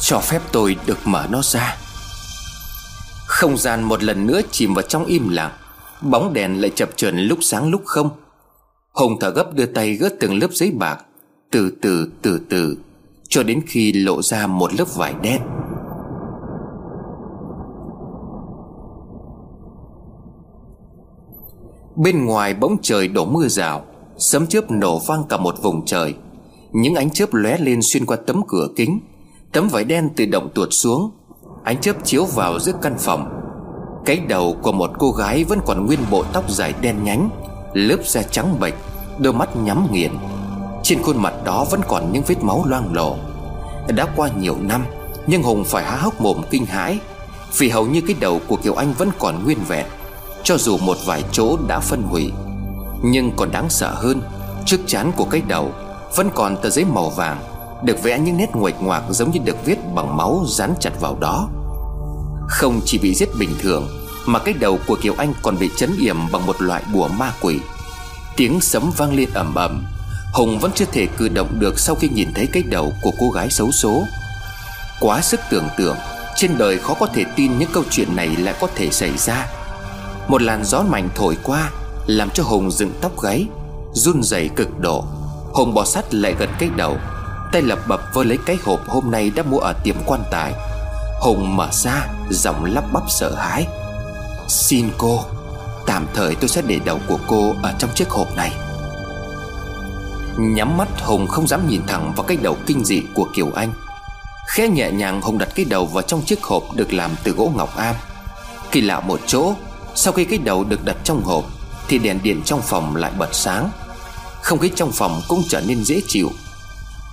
Cho 0.01 0.19
phép 0.19 0.43
tôi 0.53 0.77
được 0.87 0.99
mở 1.05 1.27
nó 1.31 1.43
ra. 1.43 1.77
Không 3.27 3.59
gian 3.59 3.83
một 3.83 4.03
lần 4.03 4.27
nữa 4.27 4.41
chìm 4.51 4.75
vào 4.75 4.83
trong 4.83 5.05
im 5.05 5.29
lặng, 5.29 5.53
Bóng 6.01 6.33
đèn 6.33 6.61
lại 6.61 6.71
chập 6.75 6.89
chờn 6.97 7.19
lúc 7.19 7.39
sáng 7.43 7.71
lúc 7.71 7.83
không. 7.85 8.11
Hùng 8.93 9.17
thở 9.21 9.31
gấp 9.31 9.55
đưa 9.55 9.67
tay 9.67 9.93
gỡ 9.93 10.09
từng 10.21 10.39
lớp 10.39 10.49
giấy 10.53 10.71
bạc, 10.71 10.99
Từ 11.51 11.73
từ 11.83 12.09
từ 12.23 12.41
từ. 12.51 12.77
Cho 13.33 13.43
đến 13.43 13.61
khi 13.67 13.93
lộ 13.93 14.23
ra 14.23 14.47
một 14.47 14.75
lớp 14.75 14.85
vải 14.97 15.15
đen. 15.23 15.41
Bên 21.97 22.25
ngoài 22.25 22.55
bỗng 22.55 22.77
trời 22.83 23.09
đổ 23.09 23.25
mưa 23.25 23.49
rào, 23.49 23.83
Sấm 24.19 24.47
chớp 24.47 24.71
nổ 24.71 24.99
vang 24.99 25.25
cả 25.29 25.37
một 25.37 25.63
vùng 25.63 25.85
trời. 25.85 26.15
Những 26.73 26.95
ánh 26.95 27.11
chớp 27.11 27.35
lóe 27.35 27.59
lên 27.59 27.81
xuyên 27.83 28.07
qua 28.07 28.17
tấm 28.27 28.43
cửa 28.49 28.69
kính, 28.77 29.01
Tấm 29.53 29.69
vải 29.69 29.85
đen 29.85 30.09
tự 30.17 30.27
động 30.27 30.51
tuột 30.55 30.69
xuống. 30.71 31.11
Ánh 31.65 31.81
chớp 31.81 32.05
chiếu 32.05 32.25
vào 32.25 32.59
giữa 32.59 32.73
căn 32.83 32.95
phòng. 32.99 33.41
Cái 34.05 34.21
đầu 34.29 34.57
của 34.63 34.73
một 34.73 34.91
cô 34.99 35.11
gái 35.11 35.45
vẫn 35.45 35.59
còn 35.67 35.87
nguyên 35.87 36.01
bộ 36.11 36.25
tóc 36.33 36.51
dài 36.51 36.75
đen 36.81 36.97
nhánh, 37.05 37.31
Lớp 37.73 37.99
da 38.05 38.23
trắng 38.23 38.57
bệch, 38.61 38.75
Đôi 39.19 39.33
mắt 39.33 39.57
nhắm 39.57 39.87
nghiền. 39.93 40.13
Trên 40.83 41.03
khuôn 41.03 41.23
mặt 41.23 41.35
đó 41.45 41.67
vẫn 41.71 41.81
còn 41.89 42.13
những 42.13 42.23
vết 42.27 42.43
máu 42.43 42.65
loang 42.67 42.95
lổ. 42.95 43.17
Đã 43.89 44.07
qua 44.17 44.29
nhiều 44.39 44.57
năm, 44.61 44.87
Nhưng 45.27 45.43
Hùng 45.43 45.65
phải 45.65 45.85
há 45.85 45.97
hốc 45.97 46.21
mồm 46.21 46.43
kinh 46.51 46.67
hãi, 46.67 46.99
Vì 47.59 47.69
hầu 47.69 47.87
như 47.87 48.01
cái 48.07 48.17
đầu 48.21 48.41
của 48.49 48.57
Kiều 48.57 48.75
Anh 48.75 48.93
vẫn 48.93 49.11
còn 49.19 49.45
nguyên 49.45 49.59
vẹn, 49.69 49.87
cho 50.43 50.59
dù 50.59 50.79
một 50.79 50.97
vài 51.07 51.25
chỗ 51.33 51.57
đã 51.69 51.81
phân 51.81 52.03
hủy. 52.03 52.33
Nhưng 53.03 53.33
còn 53.37 53.51
đáng 53.51 53.71
sợ 53.71 53.91
hơn, 53.95 54.23
Trước 54.67 54.81
chán 54.87 55.13
của 55.17 55.25
cái 55.25 55.43
đầu 55.49 55.73
Vẫn 56.17 56.31
còn 56.35 56.57
tờ 56.57 56.71
giấy 56.71 56.85
màu 56.85 57.11
vàng, 57.11 57.41
Được 57.83 58.03
vẽ 58.03 58.19
những 58.19 58.37
nét 58.37 58.51
nguệch 58.55 58.83
ngoạc 58.83 59.03
giống 59.11 59.31
như 59.31 59.41
được 59.45 59.65
viết 59.65 59.79
bằng 59.95 60.17
máu 60.17 60.45
dán 60.49 60.75
chặt 60.81 61.01
vào 61.01 61.17
đó. 61.21 61.49
Không 62.49 62.81
chỉ 62.85 62.99
bị 62.99 63.15
giết 63.15 63.29
bình 63.39 63.51
thường, 63.61 63.89
Mà 64.27 64.39
cái 64.39 64.55
đầu 64.55 64.79
của 64.87 64.97
Kiều 65.03 65.15
Anh 65.19 65.35
còn 65.43 65.59
bị 65.59 65.71
chấn 65.77 65.91
yểm 66.01 66.17
bằng 66.33 66.47
một 66.47 66.63
loại 66.63 66.83
bùa 66.93 67.09
ma 67.09 67.33
quỷ. 67.41 67.61
Tiếng 68.37 68.61
sấm 68.61 68.91
vang 68.97 69.15
lên 69.15 69.29
ầm 69.35 69.55
ầm 69.55 69.83
Hùng 70.33 70.59
vẫn 70.59 70.73
chưa 70.75 70.85
thể 70.93 71.07
cử 71.07 71.29
động 71.29 71.61
được 71.61 71.79
sau 71.79 71.95
khi 71.95 72.09
nhìn 72.09 72.35
thấy 72.35 72.47
cái 72.47 72.63
đầu 72.63 72.93
của 73.03 73.13
cô 73.19 73.31
gái 73.31 73.51
xấu 73.51 73.73
số 73.73 74.05
Quá 75.01 75.21
sức 75.21 75.41
tưởng 75.51 75.69
tượng, 75.77 75.97
Trên 76.37 76.59
đời 76.59 76.79
khó 76.79 76.95
có 76.95 77.07
thể 77.07 77.25
tin 77.37 77.59
những 77.59 77.71
câu 77.73 77.83
chuyện 77.91 78.17
này 78.17 78.29
lại 78.29 78.55
có 78.61 78.69
thể 78.75 78.91
xảy 78.91 79.19
ra. 79.19 79.47
Một 80.29 80.43
làn 80.43 80.65
gió 80.65 80.83
mạnh 80.83 81.09
thổi 81.15 81.37
qua, 81.43 81.71
Làm 82.07 82.31
cho 82.31 82.43
Hùng 82.43 82.71
dựng 82.71 82.93
tóc 83.01 83.21
gáy, 83.23 83.47
Run 83.93 84.23
rẩy 84.23 84.51
cực 84.57 84.81
độ. 84.81 85.05
Hùng 85.53 85.75
bò 85.75 85.85
sát 85.85 86.15
lại 86.15 86.35
gần 86.39 86.49
cái 86.59 86.69
đầu, 86.77 86.97
Tay 87.53 87.63
lập 87.63 87.79
bập 87.89 88.01
vơ 88.15 88.25
lấy 88.25 88.39
cái 88.47 88.57
hộp 88.65 88.89
hôm 88.89 89.11
nay 89.11 89.31
đã 89.37 89.43
mua 89.43 89.59
ở 89.59 89.73
tiệm 89.85 89.97
quan 90.07 90.23
tài. 90.31 90.53
Hùng 91.21 91.57
mở 91.57 91.69
ra, 91.73 92.07
Giọng 92.31 92.65
lắp 92.65 92.85
bắp 92.93 93.03
sợ 93.11 93.35
hãi. 93.35 93.67
Xin 94.49 94.91
cô, 94.99 95.21
Tạm 95.87 96.07
thời 96.15 96.35
tôi 96.35 96.49
sẽ 96.49 96.63
để 96.67 96.79
đầu 96.85 96.99
của 97.09 97.19
cô 97.29 97.55
Ở 97.63 97.75
trong 97.79 97.91
chiếc 97.95 98.11
hộp 98.11 98.37
này. 98.37 98.53
Nhắm 100.39 100.77
mắt 100.77 100.89
Hùng 101.01 101.27
không 101.27 101.47
dám 101.47 101.69
nhìn 101.69 101.83
thẳng 101.87 102.13
vào 102.17 102.27
cái 102.27 102.37
đầu 102.37 102.57
kinh 102.67 102.85
dị 102.85 103.03
của 103.15 103.29
Kiều 103.35 103.51
Anh. 103.55 103.73
Khẽ 104.47 104.69
nhẹ 104.69 104.91
nhàng 104.91 105.23
Hùng 105.23 105.39
đặt 105.39 105.49
cái 105.55 105.65
đầu 105.65 105.87
vào 105.87 106.03
trong 106.03 106.23
chiếc 106.23 106.43
hộp 106.43 106.63
Được 106.77 106.93
làm 106.93 107.11
từ 107.25 107.33
gỗ 107.33 107.53
ngọc 107.57 107.77
am. 107.77 107.95
Kỳ 108.71 108.81
lạ 108.81 109.01
một 109.01 109.21
chỗ, 109.27 109.55
sau 109.95 110.13
khi 110.13 110.25
cái 110.25 110.39
đầu 110.39 110.65
được 110.65 110.85
đặt 110.85 110.97
trong 111.05 111.23
hộp, 111.23 111.45
Thì 111.89 111.99
đèn 111.99 112.19
điện 112.23 112.43
trong 112.45 112.61
phòng 112.63 112.97
lại 112.97 113.13
bật 113.19 113.29
sáng. 113.33 113.71
Không 114.43 114.59
khí 114.59 114.71
trong 114.75 114.93
phòng 114.93 115.23
cũng 115.29 115.43
trở 115.49 115.61
nên 115.61 115.85
dễ 115.85 116.01
chịu. 116.07 116.31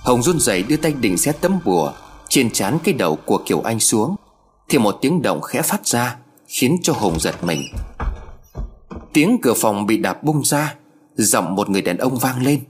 Hồng 0.04 0.22
run 0.22 0.40
rẩy 0.40 0.62
đưa 0.62 0.76
tay 0.76 0.92
định 0.92 1.18
xét 1.18 1.40
tấm 1.40 1.58
bùa, 1.64 1.92
Trên 2.28 2.50
trán 2.50 2.78
cái 2.84 2.94
đầu 2.94 3.16
của 3.16 3.38
Kiều 3.46 3.60
Anh 3.60 3.80
xuống, 3.80 4.16
Thì 4.68 4.78
một 4.78 4.98
tiếng 5.00 5.22
động 5.22 5.40
khẽ 5.40 5.62
phát 5.62 5.86
ra, 5.86 6.16
Khiến 6.48 6.76
cho 6.82 6.92
Hồng 6.92 7.20
giật 7.20 7.44
mình. 7.44 7.62
Tiếng 9.12 9.38
cửa 9.42 9.54
phòng 9.54 9.86
bị 9.86 9.96
đạp 9.96 10.22
bung 10.22 10.44
ra, 10.44 10.74
Giọng 11.16 11.54
một 11.54 11.70
người 11.70 11.82
đàn 11.82 11.98
ông 11.98 12.16
vang 12.18 12.42
lên. 12.42 12.60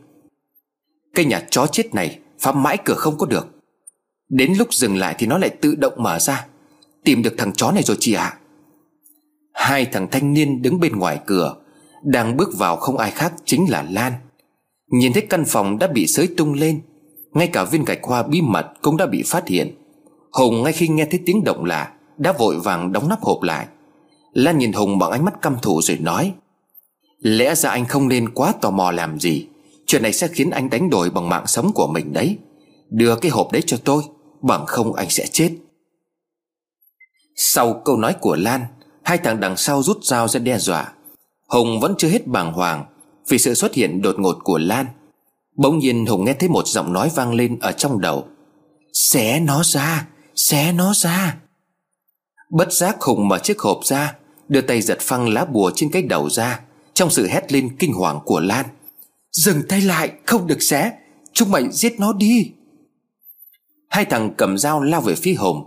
Cái 1.15 1.25
nhà 1.25 1.41
chó 1.51 1.67
chết 1.67 1.95
này 1.95 2.19
Phá 2.41 2.53
mãi 2.53 2.79
cửa 2.85 2.95
không 2.95 3.19
có 3.19 3.27
được. 3.27 3.49
Đến 4.29 4.53
lúc 4.59 4.75
dừng 4.75 4.97
lại 4.97 5.15
thì 5.19 5.27
nó 5.27 5.39
lại 5.39 5.51
tự 5.51 5.75
động 5.75 5.95
mở 5.97 6.19
ra. 6.19 6.47
Tìm 7.05 7.23
được 7.23 7.35
thằng 7.39 7.53
chó 7.53 7.71
này 7.71 7.83
rồi 7.83 7.97
chị 8.01 8.13
ạ. 8.13 8.25
À. 8.25 8.39
Hai 9.53 9.87
thằng 9.87 10.09
thanh 10.11 10.33
niên 10.33 10.63
đứng 10.63 10.81
bên 10.81 10.97
ngoài 10.97 11.21
cửa, 11.27 11.57
Đang 12.05 12.37
bước 12.37 12.49
vào 12.59 12.77
không 12.77 12.99
ai 12.99 13.11
khác 13.11 13.33
chính 13.45 13.71
là 13.71 13.87
Lan. 13.91 14.13
Nhìn 14.91 15.13
thấy 15.13 15.27
căn 15.31 15.45
phòng 15.45 15.79
đã 15.79 15.87
bị 15.87 16.07
sới 16.07 16.29
tung 16.37 16.55
lên, 16.55 16.81
Ngay 17.33 17.47
cả 17.47 17.65
viên 17.65 17.85
gạch 17.85 18.03
hoa 18.03 18.23
bí 18.23 18.41
mật 18.43 18.67
cũng 18.83 18.97
đã 18.97 19.07
bị 19.07 19.23
phát 19.27 19.49
hiện. 19.49 19.75
Hùng 20.33 20.63
ngay 20.63 20.73
khi 20.73 20.89
nghe 20.89 21.05
thấy 21.05 21.21
tiếng 21.27 21.45
động 21.45 21.65
lạ, 21.65 21.93
Đã 22.19 22.33
vội 22.33 22.61
vàng 22.61 22.93
đóng 22.93 23.09
nắp 23.09 23.23
hộp 23.23 23.43
lại. 23.43 23.67
Lan 24.33 24.59
nhìn 24.59 24.73
Hùng 24.73 24.99
bằng 24.99 25.11
ánh 25.11 25.25
mắt 25.25 25.43
căm 25.43 25.57
thù 25.63 25.81
rồi 25.83 25.99
nói, 26.01 26.33
Lẽ 27.19 27.55
ra 27.55 27.71
anh 27.71 27.87
không 27.87 28.09
nên 28.09 28.29
quá 28.35 28.53
tò 28.61 28.71
mò 28.71 28.91
làm 28.91 29.21
gì. 29.21 29.47
Chuyện 29.91 30.03
này 30.03 30.13
sẽ 30.13 30.29
khiến 30.29 30.51
anh 30.51 30.71
đánh 30.71 30.91
đổi 30.91 31.11
bằng 31.11 31.29
mạng 31.29 31.47
sống 31.47 31.73
của 31.75 31.87
mình 31.87 32.13
đấy. 32.13 32.39
Đưa 32.91 33.17
cái 33.17 33.31
hộp 33.31 33.53
đấy 33.53 33.63
cho 33.67 33.77
tôi, 33.85 34.03
Bằng 34.43 34.67
không 34.67 34.95
anh 34.95 35.11
sẽ 35.11 35.27
chết. 35.27 35.51
Sau 37.37 37.83
câu 37.85 37.97
nói 37.97 38.15
của 38.21 38.37
Lan, 38.37 38.65
Hai 39.05 39.19
thằng 39.19 39.41
đằng 39.41 39.57
sau 39.57 39.83
rút 39.83 40.05
dao 40.05 40.29
ra 40.29 40.41
đe 40.41 40.59
dọa. 40.59 40.93
Hùng 41.49 41.81
vẫn 41.81 41.95
chưa 41.99 42.09
hết 42.09 42.27
bàng 42.27 42.53
hoàng 42.53 42.85
Vì 43.29 43.39
sự 43.39 43.55
xuất 43.55 43.75
hiện 43.75 44.03
đột 44.03 44.19
ngột 44.19 44.39
của 44.45 44.59
Lan. 44.59 44.87
Bỗng 45.57 45.79
nhiên 45.79 46.07
Hùng 46.07 46.25
nghe 46.25 46.35
thấy 46.35 46.49
một 46.49 46.67
giọng 46.67 46.93
nói 46.93 47.11
vang 47.15 47.35
lên 47.35 47.59
ở 47.61 47.73
trong 47.73 48.01
đầu. 48.01 48.27
Xé 48.93 49.41
nó 49.41 49.63
ra, 49.65 50.09
Xé 50.35 50.73
nó 50.73 50.93
ra. 50.95 51.37
Bất 52.51 52.73
giác 52.73 53.01
Hùng 53.01 53.29
mở 53.29 53.39
chiếc 53.39 53.59
hộp 53.59 53.85
ra, 53.85 54.15
Đưa 54.49 54.61
tay 54.61 54.83
giật 54.83 54.99
phăng 55.01 55.29
lá 55.29 55.45
bùa 55.45 55.71
trên 55.75 55.91
cái 55.91 56.03
đầu 56.03 56.31
ra, 56.31 56.61
Trong 56.95 57.11
sự 57.11 57.27
hét 57.27 57.53
lên 57.53 57.77
kinh 57.79 57.93
hoàng 57.93 58.21
của 58.25 58.41
Lan. 58.41 58.67
Dừng 59.33 59.63
tay 59.69 59.81
lại, 59.81 60.13
không 60.27 60.47
được 60.47 60.63
xé. 60.63 60.93
Chúng 61.33 61.51
mày 61.51 61.69
giết 61.71 62.01
nó 62.01 62.13
đi. 62.13 62.53
Hai 63.89 64.05
thằng 64.05 64.35
cầm 64.37 64.59
dao 64.59 64.83
lao 64.83 65.01
về 65.01 65.15
phía 65.15 65.35
hồn 65.35 65.65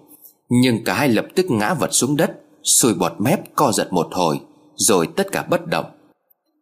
Nhưng 0.50 0.84
cả 0.84 0.94
hai 0.94 1.10
lập 1.10 1.26
tức 1.36 1.46
ngã 1.50 1.74
vật 1.74 1.90
xuống 1.94 2.16
đất, 2.16 2.32
Sùi 2.64 2.94
bọt 2.94 3.14
mép, 3.20 3.56
co 3.56 3.72
giật 3.72 3.94
một 3.94 4.08
hồi, 4.12 4.40
Rồi 4.76 5.08
tất 5.16 5.32
cả 5.32 5.44
bất 5.44 5.68
động. 5.68 5.86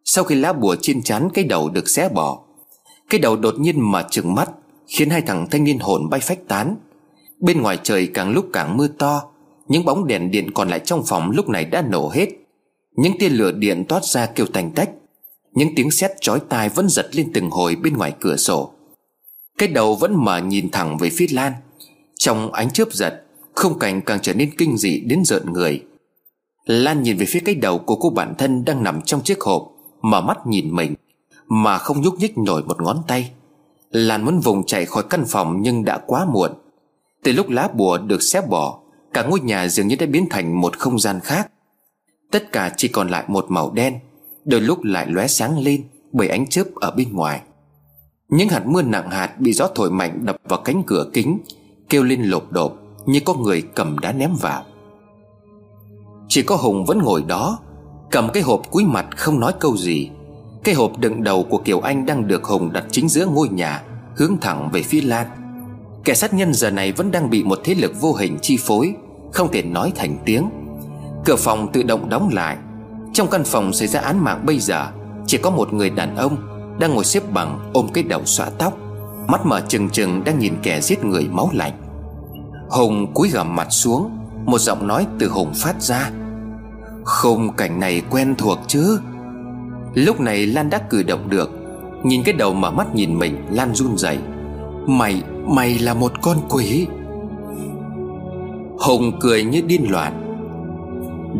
Sau 0.06 0.24
khi 0.24 0.36
lá 0.36 0.54
bùa 0.54 0.76
trên 0.82 1.04
chán 1.04 1.30
cái 1.34 1.45
đầu 1.45 1.70
được 1.70 1.89
xé 1.89 2.10
bỏ, 2.10 2.39
Cái 3.10 3.20
đầu 3.20 3.36
đột 3.36 3.56
nhiên 3.60 3.91
mà 3.91 4.06
trừng 4.10 4.36
mắt, 4.36 4.49
Khiến 4.88 5.10
hai 5.10 5.22
thằng 5.22 5.47
thanh 5.52 5.64
niên 5.64 5.80
hồn 5.80 6.10
bay 6.10 6.20
phách 6.20 6.47
tán. 6.47 6.76
Bên 7.39 7.62
ngoài 7.62 7.80
trời 7.84 8.08
càng 8.14 8.32
lúc 8.32 8.45
càng 8.54 8.78
mưa 8.78 8.88
to, 8.88 9.24
Những 9.68 9.86
bóng 9.86 10.08
đèn 10.08 10.32
điện 10.32 10.52
còn 10.54 10.70
lại 10.70 10.80
trong 10.80 11.04
phòng 11.06 11.32
lúc 11.32 11.49
này 11.49 11.66
đã 11.66 11.82
nổ 11.82 12.10
hết. 12.10 12.30
Những 12.95 13.14
tia 13.20 13.30
lửa 13.30 13.52
điện 13.52 13.86
toát 13.89 14.06
ra 14.06 14.26
kêu 14.26 14.45
tành 14.45 14.72
tách. 14.72 14.89
Những 15.54 15.76
tiếng 15.76 15.91
sét 15.91 16.12
chói 16.22 16.39
tai 16.49 16.70
vẫn 16.70 16.89
giật 16.89 17.16
lên 17.16 17.32
từng 17.34 17.49
hồi 17.49 17.76
bên 17.76 17.93
ngoài 17.97 18.14
cửa 18.20 18.36
sổ. 18.36 18.72
Cái 19.58 19.68
đầu 19.68 19.95
vẫn 19.95 20.26
mở 20.26 20.38
nhìn 20.38 20.70
thẳng 20.72 20.97
về 20.97 21.10
phía 21.10 21.28
Lan. 21.32 21.54
Trong 22.18 22.52
ánh 22.52 22.72
chớp 22.72 22.93
giật 22.93 23.24
Không 23.56 23.80
cảnh 23.80 24.02
càng 24.02 24.20
trở 24.22 24.34
nên 24.34 24.56
kinh 24.58 24.78
dị 24.78 24.99
đến 24.99 25.24
rợn 25.26 25.54
người. 25.54 25.84
Lan 26.66 27.04
nhìn 27.04 27.18
về 27.18 27.26
phía 27.26 27.39
cái 27.45 27.56
đầu 27.56 27.80
của 27.80 27.95
cô 27.95 28.10
bản 28.10 28.36
thân 28.38 28.66
đang 28.66 28.84
nằm 28.84 29.02
trong 29.02 29.24
chiếc 29.24 29.41
hộp 29.41 29.72
Mở 30.02 30.22
mắt 30.22 30.47
nhìn 30.47 30.76
mình, 30.76 30.95
Mà 31.47 31.78
không 31.78 32.02
nhúc 32.02 32.20
nhích 32.20 32.38
nổi 32.38 32.64
một 32.64 32.82
ngón 32.82 32.97
tay. 33.08 33.32
Lan 33.89 34.26
muốn 34.26 34.39
vùng 34.39 34.66
chạy 34.66 34.86
khỏi 34.86 35.04
căn 35.10 35.26
phòng 35.28 35.62
nhưng 35.62 35.86
đã 35.86 35.97
quá 35.97 36.26
muộn. 36.26 36.52
Từ 37.24 37.32
lúc 37.32 37.49
lá 37.49 37.68
bùa 37.74 37.97
được 37.97 38.24
xếp 38.24 38.49
bỏ, 38.49 38.80
Cả 39.14 39.24
ngôi 39.24 39.39
nhà 39.39 39.68
dường 39.68 39.88
như 39.88 39.95
đã 39.95 40.06
biến 40.06 40.28
thành 40.30 40.62
một 40.62 40.78
không 40.78 40.99
gian 40.99 41.20
khác. 41.20 41.52
Tất 42.32 42.52
cả 42.52 42.74
chỉ 42.78 42.88
còn 42.88 43.10
lại 43.10 43.24
một 43.28 43.45
màu 43.49 43.72
đen. 43.72 43.99
Đôi 44.46 44.62
lúc 44.62 44.84
lại 44.84 45.08
lóe 45.10 45.28
sáng 45.28 45.60
lên 45.60 45.84
Bởi 46.12 46.28
ánh 46.28 46.48
chớp 46.48 46.64
ở 46.76 46.92
bên 46.92 47.14
ngoài. 47.14 47.42
Những 48.30 48.50
hạt 48.50 48.66
mưa 48.66 48.82
nặng 48.82 49.12
hạt 49.12 49.39
bị 49.39 49.54
gió 49.54 49.68
thổi 49.76 49.92
mạnh 49.92 50.26
đập 50.26 50.36
vào 50.50 50.62
cánh 50.66 50.84
cửa 50.88 51.10
kính, 51.14 51.39
Kêu 51.89 52.04
lên 52.04 52.24
lộp 52.24 52.52
đột 52.52 52.78
Như 53.06 53.20
có 53.26 53.34
người 53.34 53.62
cầm 53.62 54.00
đá 54.00 54.12
ném 54.12 54.34
vào. 54.42 54.64
Chỉ 56.28 56.42
có 56.42 56.56
Hùng 56.56 56.86
vẫn 56.86 57.00
ngồi 57.00 57.24
đó, 57.28 57.60
Cầm 58.12 58.30
cái 58.34 58.44
hộp 58.44 58.62
cúi 58.72 58.86
mặt 58.86 59.06
không 59.18 59.39
nói 59.39 59.54
câu 59.60 59.78
gì. 59.78 60.10
Cái 60.64 60.76
hộp 60.76 60.98
đựng 60.98 61.24
đầu 61.24 61.44
của 61.44 61.58
Kiều 61.58 61.80
Anh 61.80 62.06
đang 62.06 62.28
được 62.28 62.44
Hùng 62.44 62.74
đặt 62.74 62.86
chính 62.92 63.10
giữa 63.10 63.26
ngôi 63.26 63.50
nhà, 63.50 63.84
Hướng 64.16 64.38
thẳng 64.42 64.70
về 64.74 64.84
phía 64.84 65.02
Lan. 65.02 65.28
Kẻ 66.04 66.14
sát 66.14 66.34
nhân 66.34 66.54
giờ 66.54 66.70
này 66.70 66.92
vẫn 66.92 67.12
đang 67.12 67.30
bị 67.30 67.44
một 67.44 67.60
thế 67.64 67.76
lực 67.76 68.02
vô 68.02 68.14
hình 68.14 68.38
chi 68.42 68.58
phối, 68.60 68.94
Không 69.34 69.52
thể 69.52 69.64
nói 69.64 69.92
thành 69.96 70.18
tiếng. 70.26 70.50
Cửa 71.26 71.36
phòng 71.36 71.72
tự 71.74 71.84
động 71.84 72.10
đóng 72.10 72.30
lại 72.34 72.58
trong 73.14 73.28
căn 73.28 73.43
phòng 73.43 73.74
xảy 73.74 73.88
ra 73.88 73.99
án 73.99 74.24
mạng 74.24 74.43
bây 74.45 74.59
giờ 74.59 74.88
Chỉ 75.28 75.38
có 75.38 75.49
một 75.49 75.74
người 75.74 75.89
đàn 75.89 76.16
ông 76.16 76.38
Đang 76.80 76.93
ngồi 76.93 77.05
xếp 77.05 77.32
bằng 77.34 77.59
ôm 77.74 77.88
cái 77.93 78.03
đầu 78.03 78.22
xõa 78.26 78.49
tóc. 78.57 78.78
Mắt 79.28 79.45
mở 79.45 79.62
trừng 79.68 79.89
trừng 79.89 80.24
đang 80.24 80.39
nhìn 80.39 80.53
kẻ 80.64 80.82
giết 80.82 81.03
người 81.03 81.28
máu 81.32 81.49
lạnh. 81.53 81.74
Hùng 82.70 83.14
cúi 83.14 83.30
gằm 83.30 83.55
mặt 83.55 83.68
xuống 83.70 84.09
Một 84.45 84.59
giọng 84.59 84.88
nói 84.88 85.07
từ 85.20 85.30
Hùng 85.30 85.53
phát 85.55 85.82
ra. 85.82 86.12
Không 87.03 87.53
cảnh 87.53 87.80
này 87.80 88.01
quen 88.09 88.36
thuộc 88.38 88.59
chứ? 88.68 88.99
Lúc 89.93 90.20
này 90.20 90.45
Lan 90.45 90.70
đã 90.70 90.78
cử 90.89 91.03
động 91.03 91.30
được 91.30 91.51
Nhìn 92.03 92.24
cái 92.24 92.34
đầu 92.34 92.53
mở 92.53 92.72
mắt 92.72 92.95
nhìn 92.95 93.20
mình 93.20 93.45
Lan 93.51 93.76
run 93.76 93.97
rẩy. 93.97 94.20
Mày, 94.88 95.24
mày 95.47 95.80
là 95.80 95.93
một 95.93 96.12
con 96.22 96.38
quỷ. 96.49 96.88
Hùng 98.80 99.12
cười 99.20 99.43
như 99.43 99.62
điên 99.62 99.91
loạn. 99.91 100.38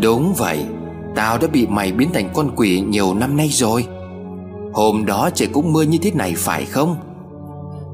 Đúng 0.01 0.34
vậy. 0.38 0.65
Tao 1.16 1.38
đã 1.38 1.47
bị 1.47 1.68
mày 1.68 1.91
biến 1.91 2.09
thành 2.14 2.30
con 2.34 2.51
quỷ 2.55 2.82
nhiều 2.82 3.14
năm 3.14 3.38
nay 3.38 3.47
rồi. 3.47 3.88
Hôm 4.74 5.05
đó 5.05 5.30
trời 5.36 5.49
cũng 5.53 5.74
mưa 5.74 5.82
như 5.82 5.97
thế 6.01 6.12
này 6.12 6.34
phải 6.38 6.66
không? 6.66 6.95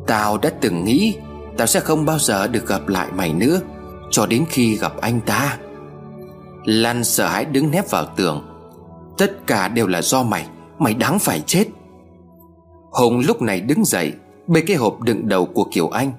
Tao 0.08 0.38
đã 0.38 0.50
từng 0.62 0.86
nghĩ 0.86 1.16
Tao 1.58 1.68
sẽ 1.68 1.80
không 1.80 2.06
bao 2.06 2.20
giờ 2.20 2.48
được 2.48 2.68
gặp 2.68 2.88
lại 2.88 3.08
mày 3.16 3.34
nữa, 3.34 3.60
Cho 4.12 4.26
đến 4.26 4.46
khi 4.50 4.78
gặp 4.78 4.98
anh 5.02 5.20
ta. 5.26 5.58
Lan 6.66 7.04
sợ 7.04 7.28
hãi 7.28 7.46
đứng 7.46 7.72
nép 7.72 7.90
vào 7.90 8.06
tường. 8.16 8.46
Tất 9.18 9.48
cả 9.48 9.68
đều 9.68 9.88
là 9.88 10.02
do 10.02 10.24
mày 10.24 10.48
Mày 10.80 10.94
đáng 10.94 11.20
phải 11.20 11.44
chết. 11.46 11.66
Hùng 12.92 13.20
lúc 13.20 13.42
này 13.42 13.62
đứng 13.62 13.86
dậy, 13.86 14.14
Bê 14.48 14.62
cái 14.62 14.78
hộp 14.78 15.02
đựng 15.02 15.28
đầu 15.28 15.46
của 15.46 15.68
Kiều 15.72 15.90
Anh. 15.90 16.12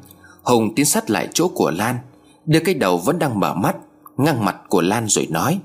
Hùng 0.43 0.75
tiến 0.75 0.87
sát 0.87 1.11
lại 1.11 1.29
chỗ 1.35 1.49
của 1.49 1.71
Lan, 1.71 1.99
Đưa 2.47 2.61
cái 2.61 2.75
đầu 2.75 2.99
vẫn 2.99 3.19
đang 3.19 3.41
mở 3.41 3.55
mắt 3.55 3.77
Ngang 4.17 4.45
mặt 4.45 4.57
của 4.69 4.83
Lan 4.83 5.09
rồi 5.09 5.27
nói. 5.31 5.61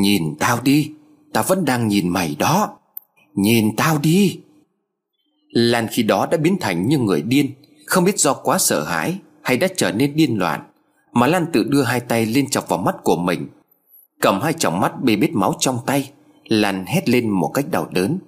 Nhìn 0.00 0.34
tao 0.38 0.60
đi, 0.62 0.92
Tao 1.32 1.44
vẫn 1.46 1.64
đang 1.64 1.88
nhìn 1.88 2.08
mày 2.08 2.36
đó. 2.38 2.78
Nhìn 3.34 3.76
tao 3.76 3.98
đi. 3.98 4.40
Lan 5.48 5.86
khi 5.90 6.02
đó 6.02 6.26
đã 6.30 6.36
biến 6.36 6.56
thành 6.60 6.88
như 6.88 6.98
người 6.98 7.22
điên, 7.22 7.50
Không 7.86 8.04
biết 8.04 8.18
do 8.18 8.34
quá 8.34 8.58
sợ 8.58 8.84
hãi 8.84 9.18
Hay 9.42 9.56
đã 9.56 9.68
trở 9.76 9.92
nên 9.92 10.16
điên 10.16 10.38
loạn, 10.38 10.60
Mà 11.12 11.26
Lan 11.26 11.46
tự 11.52 11.64
đưa 11.64 11.82
hai 11.82 12.00
tay 12.00 12.26
lên 12.26 12.50
chọc 12.50 12.68
vào 12.68 12.78
mắt 12.78 12.94
của 13.04 13.16
mình. 13.16 13.48
Cầm 14.20 14.40
hai 14.40 14.52
tròng 14.52 14.80
mắt 14.80 15.02
bê 15.02 15.16
bết 15.16 15.32
máu 15.32 15.54
trong 15.60 15.78
tay, 15.86 16.10
Lan 16.44 16.84
hét 16.86 17.08
lên 17.08 17.30
một 17.30 17.50
cách 17.54 17.64
đau 17.70 17.88
đớn. 17.90 18.18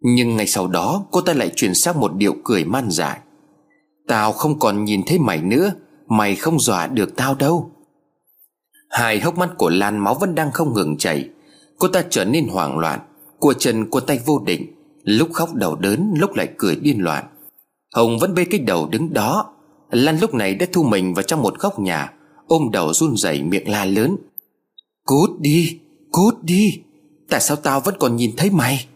Nhưng 0.00 0.36
ngay 0.36 0.46
sau 0.46 0.66
đó, 0.66 1.04
cô 1.10 1.20
ta 1.20 1.32
lại 1.32 1.50
chuyển 1.56 1.74
sang 1.74 2.00
một 2.00 2.14
điệu 2.14 2.34
cười 2.44 2.64
man 2.64 2.90
dại. 2.90 3.18
Tao 4.08 4.32
không 4.32 4.58
còn 4.58 4.84
nhìn 4.84 5.02
thấy 5.06 5.18
mày 5.18 5.38
nữa, 5.42 5.72
Mày 6.08 6.36
không 6.36 6.60
dọa 6.60 6.86
được 6.86 7.16
tao 7.16 7.34
đâu. 7.34 7.70
Hai 8.92 9.20
hốc 9.20 9.38
mắt 9.38 9.50
của 9.58 9.70
Lan 9.70 9.98
máu 9.98 10.14
vẫn 10.14 10.34
đang 10.34 10.52
không 10.52 10.74
ngừng 10.74 10.96
chảy. 10.98 11.28
Cô 11.78 11.88
ta 11.88 12.04
trở 12.10 12.24
nên 12.24 12.48
hoảng 12.48 12.78
loạn, 12.78 13.00
Cua 13.38 13.52
chân 13.52 13.90
cua 13.90 14.00
tay 14.00 14.20
vô 14.26 14.42
định, 14.46 14.74
Lúc 15.02 15.28
khóc 15.32 15.54
đầu 15.54 15.76
đớn, 15.76 16.14
lúc 16.16 16.34
lại 16.34 16.48
cười 16.58 16.76
điên 16.76 16.98
loạn. 16.98 17.24
Hồng 17.94 18.18
vẫn 18.18 18.34
bê 18.34 18.44
cái 18.44 18.60
đầu 18.60 18.86
đứng 18.86 19.12
đó. 19.12 19.54
Lan 19.90 20.18
lúc 20.18 20.34
này 20.34 20.54
đã 20.54 20.66
thu 20.72 20.82
mình 20.82 21.14
vào 21.14 21.22
trong 21.22 21.42
một 21.42 21.58
góc 21.58 21.78
nhà, 21.78 22.12
Ôm 22.46 22.70
đầu 22.72 22.92
run 22.92 23.16
rẩy 23.16 23.42
miệng 23.42 23.70
la 23.70 23.84
lớn. 23.84 24.16
Cút 25.04 25.30
đi 25.40 25.78
Cút 26.10 26.34
đi, 26.42 26.80
Tại 27.28 27.40
sao 27.40 27.56
tao 27.56 27.80
vẫn 27.80 27.94
còn 28.00 28.16
nhìn 28.16 28.36
thấy 28.36 28.50
mày? 28.50 28.86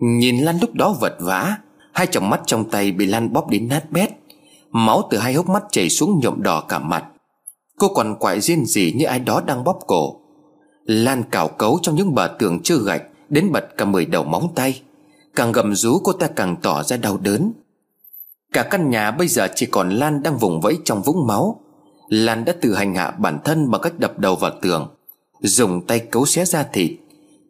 Nhìn 0.00 0.38
Lan 0.38 0.58
lúc 0.60 0.74
đó 0.74 0.96
vật 1.00 1.16
vã, 1.20 1.56
Hai 1.92 2.06
tròng 2.06 2.30
mắt 2.30 2.40
trong 2.46 2.70
tay 2.70 2.92
bị 2.92 3.06
Lan 3.06 3.32
bóp 3.32 3.48
đến 3.50 3.68
nát 3.68 3.90
bét. 3.90 4.10
Máu 4.70 5.08
từ 5.10 5.18
hai 5.18 5.34
hốc 5.34 5.48
mắt 5.48 5.62
chảy 5.70 5.88
xuống 5.88 6.20
nhuộm 6.22 6.42
đỏ 6.42 6.60
cả 6.68 6.78
mặt. 6.78 7.04
Cô 7.78 7.88
còn 7.88 8.16
quại 8.18 8.40
riêng 8.40 8.66
gì 8.66 8.92
như 8.96 9.04
ai 9.04 9.18
đó 9.18 9.42
đang 9.46 9.64
bóp 9.64 9.78
cổ? 9.86 10.20
Lan 10.84 11.22
cào 11.30 11.48
cấu 11.48 11.78
trong 11.82 11.94
những 11.94 12.14
bờ 12.14 12.36
tường 12.38 12.60
chưa 12.62 12.78
gạch, 12.78 13.02
Đến 13.28 13.52
bật 13.52 13.64
cả 13.76 13.84
mười 13.84 14.06
đầu 14.06 14.24
móng 14.24 14.48
tay. 14.54 14.82
Càng 15.34 15.52
gầm 15.52 15.74
rú, 15.74 15.98
cô 16.04 16.12
ta 16.12 16.26
càng 16.26 16.56
tỏ 16.62 16.82
ra 16.82 16.96
đau 16.96 17.18
đớn. 17.18 17.52
Cả 18.52 18.62
căn 18.62 18.90
nhà 18.90 19.10
bây 19.10 19.28
giờ 19.28 19.48
chỉ 19.54 19.66
còn 19.66 19.90
Lan 19.90 20.22
đang 20.22 20.38
vùng 20.38 20.60
vẫy 20.60 20.78
trong 20.84 21.02
vũng 21.02 21.26
máu. 21.26 21.60
Lan 22.08 22.44
đã 22.44 22.54
tự 22.60 22.74
hành 22.74 22.94
hạ 22.94 23.10
bản 23.10 23.38
thân 23.44 23.70
bằng 23.70 23.80
cách 23.80 23.98
đập 23.98 24.18
đầu 24.18 24.36
vào 24.36 24.50
tường, 24.62 24.88
Dùng 25.40 25.86
tay 25.86 25.98
cấu 25.98 26.26
xé 26.26 26.44
ra 26.44 26.62
thịt. 26.62 26.92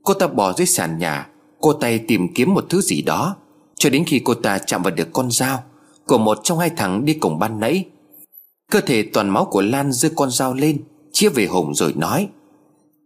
Cô 0.02 0.14
ta 0.14 0.26
bỏ 0.26 0.52
dưới 0.52 0.66
sàn 0.66 0.98
nhà, 0.98 1.28
Cô 1.60 1.72
tay 1.72 1.98
tìm 1.98 2.34
kiếm 2.34 2.54
một 2.54 2.66
thứ 2.70 2.80
gì 2.80 3.02
đó. 3.02 3.36
Cho 3.76 3.90
đến 3.90 4.04
khi 4.04 4.20
cô 4.24 4.34
ta 4.34 4.58
chạm 4.58 4.82
vào 4.82 4.94
được 4.94 5.08
con 5.12 5.30
dao 5.30 5.62
Của 6.06 6.18
một 6.18 6.38
trong 6.42 6.58
hai 6.58 6.70
thằng 6.70 7.04
đi 7.04 7.14
cùng 7.14 7.38
ban 7.38 7.60
nãy 7.60 7.84
Cơ 8.72 8.80
thể 8.80 9.02
toàn 9.02 9.30
máu 9.30 9.44
của 9.44 9.62
Lan 9.62 9.92
giơ 9.92 10.08
con 10.16 10.30
dao 10.30 10.54
lên, 10.54 10.82
Chia 11.12 11.28
về 11.28 11.46
Hùng 11.46 11.74
rồi 11.74 11.92
nói, 11.96 12.28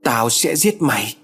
Tao 0.04 0.30
sẽ 0.30 0.56
giết 0.56 0.82
mày. 0.82 1.16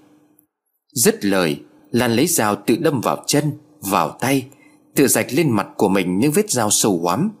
Dứt 0.93 1.25
lời, 1.25 1.61
Lan 1.91 2.15
lấy 2.15 2.27
dao 2.27 2.55
tự 2.55 2.75
đâm 2.75 3.01
vào 3.01 3.23
chân, 3.27 3.51
Vào 3.79 4.09
tay, 4.09 4.47
Tự 4.95 5.07
rạch 5.07 5.33
lên 5.33 5.49
mặt 5.49 5.67
của 5.77 5.89
mình 5.89 6.19
những 6.19 6.31
vết 6.31 6.51
dao 6.51 6.69
sâu 6.69 6.99
hoắm. 7.03 7.31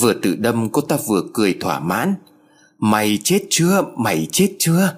Vừa 0.00 0.12
tự 0.12 0.36
đâm, 0.36 0.68
cô 0.68 0.80
ta 0.80 0.96
vừa 1.06 1.22
cười 1.34 1.56
thỏa 1.60 1.80
mãn, 1.80 2.14
Mày 2.78 3.18
chết 3.24 3.40
chưa? 3.50 3.82
Mày 3.96 4.26
chết 4.32 4.56
chưa? 4.58 4.96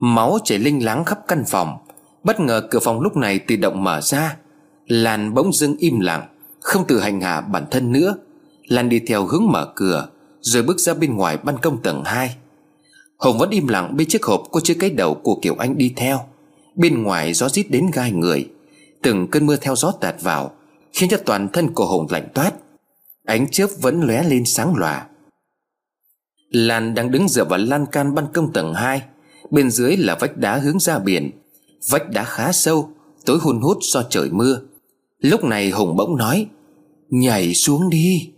Máu 0.00 0.38
chảy 0.44 0.58
linh 0.58 0.84
láng 0.84 1.04
khắp 1.04 1.18
căn 1.28 1.44
phòng. 1.48 1.78
Bất 2.24 2.40
ngờ 2.40 2.68
cửa 2.70 2.80
phòng 2.80 3.00
lúc 3.00 3.16
này 3.16 3.38
tự 3.38 3.56
động 3.56 3.84
mở 3.84 4.00
ra. 4.00 4.36
Lan 4.86 5.34
bỗng 5.34 5.52
dưng 5.52 5.76
im 5.78 6.00
lặng, 6.00 6.28
Không 6.60 6.86
tự 6.86 7.00
hành 7.00 7.20
hạ 7.20 7.40
bản 7.40 7.66
thân 7.70 7.92
nữa. 7.92 8.16
Lan 8.70 8.88
đi 8.88 9.00
theo 9.00 9.26
hướng 9.26 9.46
mở 9.52 9.72
cửa, 9.74 10.08
Rồi 10.40 10.62
bước 10.62 10.80
ra 10.80 10.94
bên 10.94 11.16
ngoài 11.16 11.36
ban 11.36 11.58
công 11.58 11.82
tầng 11.82 12.02
2 12.04 12.36
Hồng 13.16 13.38
vẫn 13.38 13.50
im 13.50 13.68
lặng 13.68 13.96
bên 13.96 14.08
chiếc 14.08 14.24
hộp 14.24 14.42
có 14.52 14.60
chứa 14.60 14.74
cái 14.74 14.90
đầu 14.90 15.14
của 15.14 15.38
Kiều 15.42 15.54
Anh 15.58 15.78
đi 15.78 15.92
theo. 15.96 16.20
Bên 16.74 17.02
ngoài 17.02 17.32
gió 17.32 17.48
rít 17.48 17.70
đến 17.70 17.90
gai 17.92 18.12
người. 18.12 18.48
Từng 19.02 19.28
cơn 19.30 19.46
mưa 19.46 19.56
theo 19.56 19.76
gió 19.76 19.92
tạt 20.00 20.22
vào, 20.22 20.52
Khiến 20.92 21.08
cho 21.08 21.16
toàn 21.16 21.48
thân 21.52 21.74
của 21.74 21.86
Hồng 21.86 22.06
lạnh 22.10 22.28
toát. 22.34 22.52
Ánh 23.24 23.50
chớp 23.50 23.66
vẫn 23.80 24.02
lóe 24.02 24.22
lên 24.22 24.44
sáng 24.44 24.74
lòa. 24.76 25.06
Lan 26.50 26.94
đang 26.94 27.10
đứng 27.10 27.28
dựa 27.28 27.44
vào 27.44 27.58
lan 27.58 27.86
can 27.86 28.14
ban 28.14 28.26
công 28.32 28.52
tầng 28.52 28.74
2 28.74 29.02
Bên 29.50 29.70
dưới 29.70 29.96
là 29.96 30.16
vách 30.20 30.36
đá 30.36 30.56
hướng 30.56 30.80
ra 30.80 30.98
biển. 30.98 31.30
Vách 31.90 32.10
đá 32.10 32.24
khá 32.24 32.52
sâu, 32.52 32.90
Tối 33.24 33.38
hun 33.42 33.60
hút 33.60 33.78
do 33.80 34.02
trời 34.10 34.30
mưa. 34.30 34.60
Lúc 35.18 35.44
này 35.44 35.70
Hùng 35.70 35.96
bỗng 35.96 36.16
nói, 36.16 36.46
Nhảy 37.08 37.54
xuống 37.54 37.90
đi. 37.90 38.30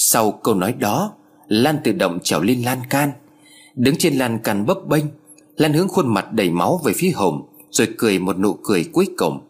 Sau 0.00 0.30
câu 0.32 0.54
nói 0.54 0.72
đó, 0.72 1.12
Lan 1.48 1.76
tự 1.84 1.92
động 1.92 2.18
trèo 2.22 2.40
lên 2.40 2.62
lan 2.62 2.78
can. 2.90 3.10
Đứng 3.74 3.96
trên 3.96 4.14
lan 4.14 4.38
can 4.44 4.66
bấp 4.66 4.86
bênh, 4.88 5.04
Lan 5.56 5.72
hướng 5.72 5.88
khuôn 5.88 6.14
mặt 6.14 6.32
đầy 6.32 6.50
máu 6.50 6.80
về 6.84 6.92
phía 6.96 7.10
Hồng, 7.10 7.48
Rồi 7.70 7.88
cười 7.98 8.18
một 8.18 8.38
nụ 8.38 8.52
cười 8.62 8.84
cuối 8.92 9.06
cùng. 9.16 9.40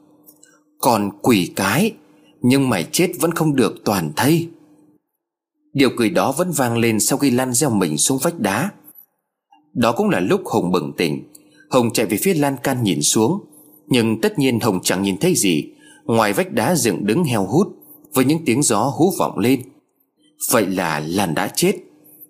Còn 0.78 1.11
quỷ 1.22 1.53
cái, 1.57 1.92
Nhưng 2.42 2.68
mày 2.68 2.86
chết 2.92 3.12
vẫn 3.20 3.32
không 3.32 3.57
được 3.57 3.74
toàn 3.84 4.12
thây. 4.16 4.49
Điều 5.72 5.90
cười 5.96 6.11
đó 6.11 6.32
vẫn 6.32 6.51
vang 6.53 6.78
lên 6.78 7.01
sau 7.01 7.18
khi 7.18 7.30
Lan 7.30 7.53
gieo 7.53 7.70
mình 7.70 7.99
xuống 7.99 8.18
vách 8.22 8.40
đá. 8.40 8.70
Đó 9.74 9.92
cũng 9.92 10.09
là 10.09 10.20
lúc 10.20 10.42
Hồng 10.46 10.72
bừng 10.72 10.92
tỉnh. 10.96 11.24
Hồng 11.70 11.92
chạy 11.92 12.07
về 12.07 12.16
phía 12.22 12.34
lan 12.34 12.57
can 12.62 12.82
nhìn 12.82 13.03
xuống, 13.03 13.44
Nhưng 13.86 14.20
tất 14.20 14.38
nhiên 14.38 14.61
Hồng 14.61 14.80
chẳng 14.82 15.03
nhìn 15.03 15.18
thấy 15.18 15.34
gì. 15.34 15.64
Ngoài 16.05 16.32
vách 16.32 16.53
đá 16.53 16.76
dựng 16.76 17.07
đứng 17.07 17.24
heo 17.24 17.46
hút, 17.46 17.68
Với 18.14 18.24
những 18.24 18.44
tiếng 18.44 18.62
gió 18.62 18.92
hú 18.96 19.12
vọng 19.18 19.38
lên. 19.38 19.62
Vậy 20.53 20.66
là 20.66 21.01
Lan 21.07 21.34
đã 21.34 21.49
chết. 21.49 21.72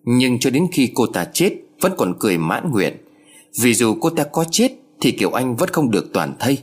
Nhưng 0.04 0.38
cho 0.38 0.50
đến 0.50 0.66
khi 0.72 0.92
cô 0.94 1.06
ta 1.06 1.24
chết, 1.32 1.52
Vẫn 1.80 1.92
còn 1.96 2.14
cười 2.18 2.38
mãn 2.38 2.70
nguyện. 2.70 2.96
Vì 3.60 3.74
dù 3.74 3.96
cô 4.00 4.10
ta 4.10 4.24
có 4.24 4.44
chết, 4.50 4.72
Thì 5.00 5.12
Kiều 5.12 5.30
Anh 5.30 5.56
vẫn 5.56 5.68
không 5.68 5.90
được 5.90 6.10
toàn 6.12 6.34
thây. 6.40 6.58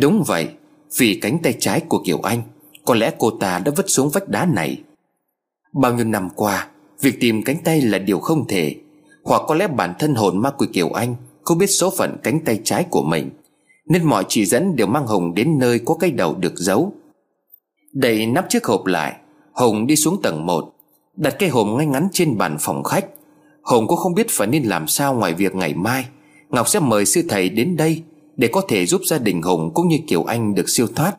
Đúng 0.00 0.22
vậy, 0.26 0.48
Vì 0.98 1.18
cánh 1.22 1.38
tay 1.42 1.54
trái 1.60 1.80
của 1.80 2.02
Kiều 2.06 2.18
Anh, 2.18 2.42
Có 2.84 2.94
lẽ 2.94 3.12
cô 3.18 3.30
ta 3.30 3.58
đã 3.58 3.72
vứt 3.76 3.90
xuống 3.90 4.10
vách 4.10 4.28
đá 4.28 4.46
này. 4.46 4.80
Bao 5.80 5.94
nhiêu 5.94 6.04
năm 6.04 6.28
qua, 6.34 6.68
Việc 7.00 7.20
tìm 7.20 7.42
cánh 7.42 7.56
tay 7.64 7.80
là 7.80 7.98
điều 7.98 8.18
không 8.18 8.46
thể. 8.48 8.76
Hoặc 9.24 9.42
có 9.46 9.54
lẽ 9.54 9.68
bản 9.68 9.94
thân 9.98 10.14
hồn 10.14 10.38
ma 10.42 10.50
của 10.50 10.66
Kiều 10.72 10.90
Anh 10.90 11.14
Không 11.42 11.58
biết 11.58 11.66
số 11.66 11.92
phận 11.98 12.16
cánh 12.22 12.40
tay 12.44 12.60
trái 12.64 12.84
của 12.90 13.02
mình, 13.02 13.30
Nên 13.88 14.04
mọi 14.04 14.24
chỉ 14.28 14.46
dẫn 14.46 14.76
đều 14.76 14.86
mang 14.86 15.06
Hùng 15.06 15.34
đến 15.34 15.58
nơi 15.58 15.80
có 15.84 15.94
cái 15.94 16.10
đầu 16.10 16.34
được 16.34 16.54
giấu. 16.56 16.92
Đẩy 17.92 18.26
nắp 18.26 18.46
chiếc 18.48 18.64
hộp 18.64 18.86
lại 18.86 19.16
Hùng 19.60 19.86
đi 19.86 19.96
xuống 19.96 20.22
tầng 20.22 20.46
1 20.46 20.72
Đặt 21.16 21.36
cái 21.38 21.48
hộp 21.48 21.66
ngay 21.66 21.86
ngắn 21.86 22.08
trên 22.12 22.38
bàn 22.38 22.56
phòng 22.60 22.82
khách. 22.82 23.06
Hùng 23.62 23.86
cũng 23.86 23.98
không 23.98 24.14
biết 24.14 24.26
phải 24.30 24.48
nên 24.48 24.62
làm 24.62 24.86
sao 24.86 25.14
ngoài 25.14 25.34
việc 25.34 25.54
ngày 25.54 25.74
mai. 25.74 26.04
Ngọc 26.48 26.68
sẽ 26.68 26.80
mời 26.80 27.06
sư 27.06 27.22
thầy 27.28 27.48
đến 27.48 27.76
đây 27.76 28.02
Để 28.36 28.48
có 28.48 28.62
thể 28.68 28.86
giúp 28.86 29.00
gia 29.04 29.18
đình 29.18 29.42
Hùng 29.42 29.70
cũng 29.74 29.88
như 29.88 29.98
Kiều 30.06 30.24
Anh 30.24 30.54
được 30.54 30.68
siêu 30.68 30.86
thoát. 30.96 31.16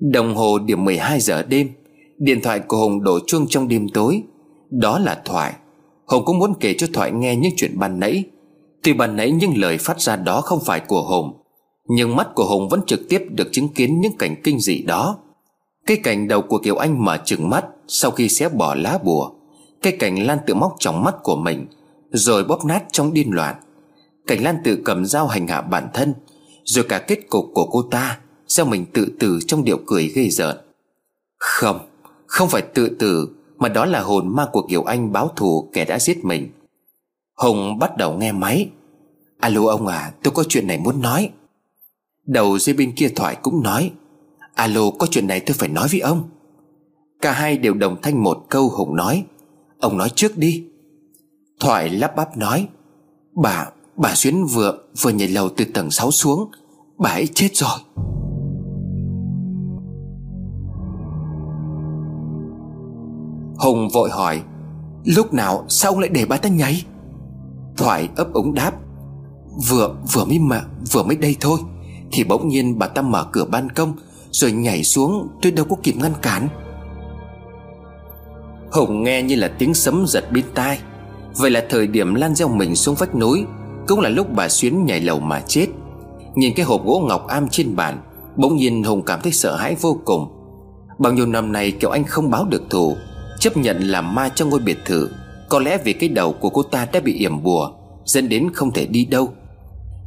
Đồng 0.00 0.34
hồ 0.34 0.58
điểm 0.58 0.84
12 0.84 1.20
giờ 1.20 1.42
đêm, 1.42 1.70
Điện 2.18 2.40
thoại 2.42 2.60
của 2.60 2.76
Hùng 2.76 3.02
đổ 3.02 3.18
chuông 3.26 3.46
trong 3.48 3.68
đêm 3.68 3.88
tối. 3.88 4.22
Đó 4.70 4.98
là 4.98 5.22
Thoại. 5.24 5.54
Hùng 6.06 6.24
cũng 6.24 6.38
muốn 6.38 6.54
kể 6.60 6.74
cho 6.78 6.86
Thoại 6.92 7.12
nghe 7.12 7.36
những 7.36 7.52
chuyện 7.56 7.78
ban 7.78 8.00
nãy. 8.00 8.24
Tuy 8.82 8.92
ban 8.92 9.16
nãy 9.16 9.30
những 9.30 9.52
lời 9.56 9.78
phát 9.78 10.00
ra 10.00 10.16
đó 10.16 10.40
không 10.40 10.60
phải 10.64 10.80
của 10.80 11.02
Hùng, 11.02 11.32
Nhưng 11.88 12.16
mắt 12.16 12.28
của 12.34 12.44
Hùng 12.44 12.68
vẫn 12.68 12.80
trực 12.86 13.00
tiếp 13.08 13.22
được 13.30 13.48
chứng 13.52 13.68
kiến 13.68 14.00
những 14.00 14.16
cảnh 14.18 14.36
kinh 14.44 14.60
dị 14.60 14.82
đó. 14.82 15.18
Cái 15.86 15.96
cảnh 15.96 16.28
đầu 16.28 16.42
của 16.42 16.58
Kiều 16.58 16.76
Anh 16.76 17.04
mở 17.04 17.16
trừng 17.24 17.50
mắt 17.50 17.64
Sau 17.88 18.10
khi 18.10 18.28
xé 18.28 18.48
bỏ 18.48 18.74
lá 18.74 18.98
bùa. 19.04 19.30
Cái 19.82 19.96
cảnh 19.98 20.26
Lan 20.26 20.38
tự 20.46 20.54
móc 20.54 20.76
trong 20.78 21.04
mắt 21.04 21.14
của 21.22 21.36
mình, 21.36 21.66
Rồi 22.10 22.44
bóp 22.44 22.64
nát 22.64 22.84
trong 22.92 23.12
điên 23.12 23.30
loạn. 23.30 23.54
Cảnh 24.26 24.42
Lan 24.42 24.56
tự 24.64 24.78
cầm 24.84 25.06
dao 25.06 25.26
hành 25.26 25.48
hạ 25.48 25.60
bản 25.60 25.88
thân, 25.94 26.14
Rồi 26.64 26.84
cả 26.88 26.98
kết 26.98 27.18
cục 27.28 27.44
của 27.54 27.66
cô 27.66 27.82
ta 27.82 28.18
Sao 28.46 28.66
mình 28.66 28.86
tự 28.92 29.12
tử 29.18 29.38
trong 29.46 29.64
điệu 29.64 29.78
cười 29.86 30.12
ghê 30.14 30.28
rợn. 30.28 30.56
Không 31.38 31.78
không 32.26 32.48
phải 32.48 32.62
tự 32.62 32.88
tử, 32.88 33.28
Mà 33.58 33.68
đó 33.68 33.84
là 33.84 34.00
hồn 34.00 34.36
ma 34.36 34.46
của 34.52 34.62
Kiều 34.62 34.82
Anh 34.82 35.12
báo 35.12 35.28
thù 35.36 35.70
kẻ 35.72 35.84
đã 35.84 35.98
giết 35.98 36.24
mình. 36.24 36.50
Hùng 37.36 37.78
bắt 37.78 37.96
đầu 37.96 38.12
nghe 38.12 38.32
máy. 38.32 38.68
Alo 39.40 39.66
ông 39.66 39.86
à 39.86 40.12
tôi 40.22 40.32
có 40.34 40.44
chuyện 40.48 40.66
này 40.66 40.78
muốn 40.78 41.02
nói. 41.02 41.30
Đầu 42.26 42.58
dây 42.58 42.76
bên 42.76 42.92
kia 42.96 43.08
thoại 43.08 43.36
cũng 43.42 43.62
nói 43.62 43.90
Alo 44.54 44.90
có 44.98 45.06
chuyện 45.10 45.26
này 45.26 45.40
tôi 45.40 45.54
phải 45.58 45.68
nói 45.68 45.88
với 45.90 46.00
ông. 46.00 46.28
Cả 47.20 47.32
hai 47.32 47.58
đều 47.58 47.74
đồng 47.74 47.96
thanh 48.02 48.22
một 48.22 48.46
câu 48.48 48.68
Hùng 48.68 48.96
nói. 48.96 49.24
Ông 49.80 49.98
nói 49.98 50.08
trước 50.14 50.38
đi. 50.38 50.64
Thoại 51.60 51.90
lắp 51.90 52.16
bắp 52.16 52.36
nói. 52.36 52.68
Bà, 53.42 53.66
bà 53.96 54.14
Xuyến 54.14 54.44
vừa 54.44 54.78
vừa 55.00 55.10
nhảy 55.10 55.28
lầu 55.28 55.48
từ 55.48 55.64
tầng 55.64 55.90
6 55.90 56.10
xuống. 56.10 56.50
Bà 56.98 57.10
ấy 57.10 57.28
chết 57.34 57.48
rồi. 57.52 57.78
Hùng 63.58 63.88
vội 63.92 64.10
hỏi. 64.10 64.42
Lúc 65.04 65.34
nào 65.34 65.64
sao 65.68 65.92
ông 65.92 66.00
lại 66.00 66.10
để 66.12 66.26
bà 66.26 66.36
ta 66.36 66.48
nhảy? 66.48 66.84
Thoại 67.76 68.08
ấp 68.16 68.32
ống 68.32 68.54
đáp. 68.54 68.72
Vừa 69.68 69.96
vừa 70.12 70.24
mới 70.24 70.38
mà 70.38 70.64
Vừa 70.92 71.02
mới 71.02 71.16
đây 71.16 71.36
thôi. 71.40 71.58
Thì 72.12 72.24
bỗng 72.24 72.48
nhiên 72.48 72.78
bà 72.78 72.86
ta 72.86 73.02
mở 73.02 73.26
cửa 73.32 73.44
ban 73.44 73.70
công 73.70 73.92
rồi 74.34 74.52
nhảy 74.52 74.84
xuống, 74.84 75.28
tôi 75.42 75.52
đâu 75.52 75.66
có 75.70 75.76
kịp 75.82 75.94
ngăn 75.96 76.12
cản. 76.22 76.48
Hùng 78.72 79.02
nghe 79.02 79.22
như 79.22 79.34
là 79.34 79.48
tiếng 79.58 79.74
sấm 79.74 80.04
giật 80.06 80.32
bên 80.32 80.44
tai. 80.54 80.78
Vậy 81.36 81.50
là 81.50 81.64
thời 81.70 81.86
điểm 81.86 82.14
Lan 82.14 82.34
gieo 82.34 82.48
mình 82.48 82.76
xuống 82.76 82.94
vách 82.94 83.14
núi, 83.14 83.44
Cũng 83.88 84.00
là 84.00 84.08
lúc 84.08 84.32
bà 84.32 84.48
Xuyến 84.48 84.84
nhảy 84.84 85.00
lầu 85.00 85.20
mà 85.20 85.42
chết. 85.46 85.66
Nhìn 86.34 86.54
cái 86.56 86.66
hộp 86.66 86.84
gỗ 86.84 87.04
ngọc 87.08 87.26
am 87.26 87.48
trên 87.50 87.76
bàn, 87.76 88.00
Bỗng 88.36 88.56
nhiên 88.56 88.82
Hùng 88.82 89.02
cảm 89.02 89.20
thấy 89.22 89.32
sợ 89.32 89.56
hãi 89.56 89.76
vô 89.80 90.00
cùng. 90.04 90.28
Bao 90.98 91.12
nhiêu 91.12 91.26
năm 91.26 91.52
nay 91.52 91.70
kiểu 91.70 91.90
anh 91.90 92.04
không 92.04 92.30
báo 92.30 92.44
được 92.44 92.62
thù, 92.70 92.96
Chấp 93.38 93.56
nhận 93.56 93.78
làm 93.80 94.14
ma 94.14 94.28
trong 94.34 94.48
ngôi 94.48 94.60
biệt 94.60 94.78
thự, 94.84 95.10
Có 95.48 95.58
lẽ 95.58 95.78
vì 95.84 95.92
cái 95.92 96.08
đầu 96.08 96.32
của 96.32 96.50
cô 96.50 96.62
ta 96.62 96.86
đã 96.92 97.00
bị 97.00 97.14
yểm 97.14 97.42
bùa, 97.42 97.70
Dẫn 98.04 98.28
đến 98.28 98.50
không 98.54 98.72
thể 98.72 98.86
đi 98.86 99.04
đâu. 99.04 99.28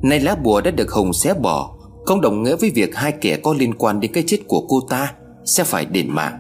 Nay 0.02 0.20
lá 0.20 0.36
bùa 0.44 0.62
đã 0.62 0.72
được 0.72 0.92
Hùng 0.92 1.14
xé 1.14 1.34
bỏ 1.34 1.77
không 2.08 2.22
đồng 2.22 2.44
nghĩa 2.44 2.56
với 2.56 2.72
việc 2.76 2.96
hai 2.96 3.12
kẻ 3.12 3.38
có 3.44 3.54
liên 3.54 3.74
quan 3.74 4.00
đến 4.00 4.12
cái 4.14 4.24
chết 4.28 4.38
của 4.48 4.66
cô 4.70 4.82
ta 4.90 5.14
Sẽ 5.46 5.64
phải 5.64 5.86
đền 5.86 6.10
mạng. 6.10 6.38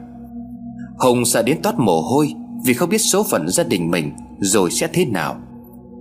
Hùng 1.00 1.26
sợ 1.26 1.44
đến 1.44 1.62
toát 1.64 1.80
mồ 1.80 2.02
hôi 2.02 2.34
Vì 2.66 2.74
không 2.74 2.90
biết 2.90 2.98
số 2.98 3.24
phận 3.24 3.50
gia 3.50 3.64
đình 3.64 3.92
mình 3.92 4.12
Rồi 4.40 4.72
sẽ 4.72 4.88
thế 4.94 5.06
nào. 5.06 5.38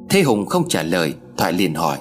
Thế 0.08 0.22
Hùng 0.22 0.46
không 0.46 0.68
trả 0.68 0.82
lời 0.82 1.14
Thoại 1.36 1.52
liền 1.52 1.74
hỏi 1.74 1.98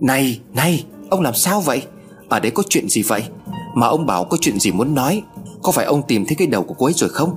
Này, 0.00 0.40
này, 0.54 0.84
ông 1.10 1.20
làm 1.20 1.34
sao 1.34 1.60
vậy? 1.60 1.82
Ở 2.28 2.40
đấy 2.40 2.50
có 2.50 2.62
chuyện 2.68 2.88
gì 2.88 3.02
vậy? 3.02 3.22
Mà 3.74 3.86
ông 3.86 4.06
bảo 4.06 4.24
có 4.24 4.36
chuyện 4.40 4.60
gì 4.60 4.72
muốn 4.72 4.94
nói 4.94 5.22
Có 5.62 5.72
phải 5.72 5.84
ông 5.84 6.02
tìm 6.02 6.24
thấy 6.26 6.34
cái 6.34 6.46
đầu 6.46 6.62
của 6.62 6.74
cô 6.74 6.86
ấy 6.86 6.92
rồi 6.92 7.10
không? 7.10 7.30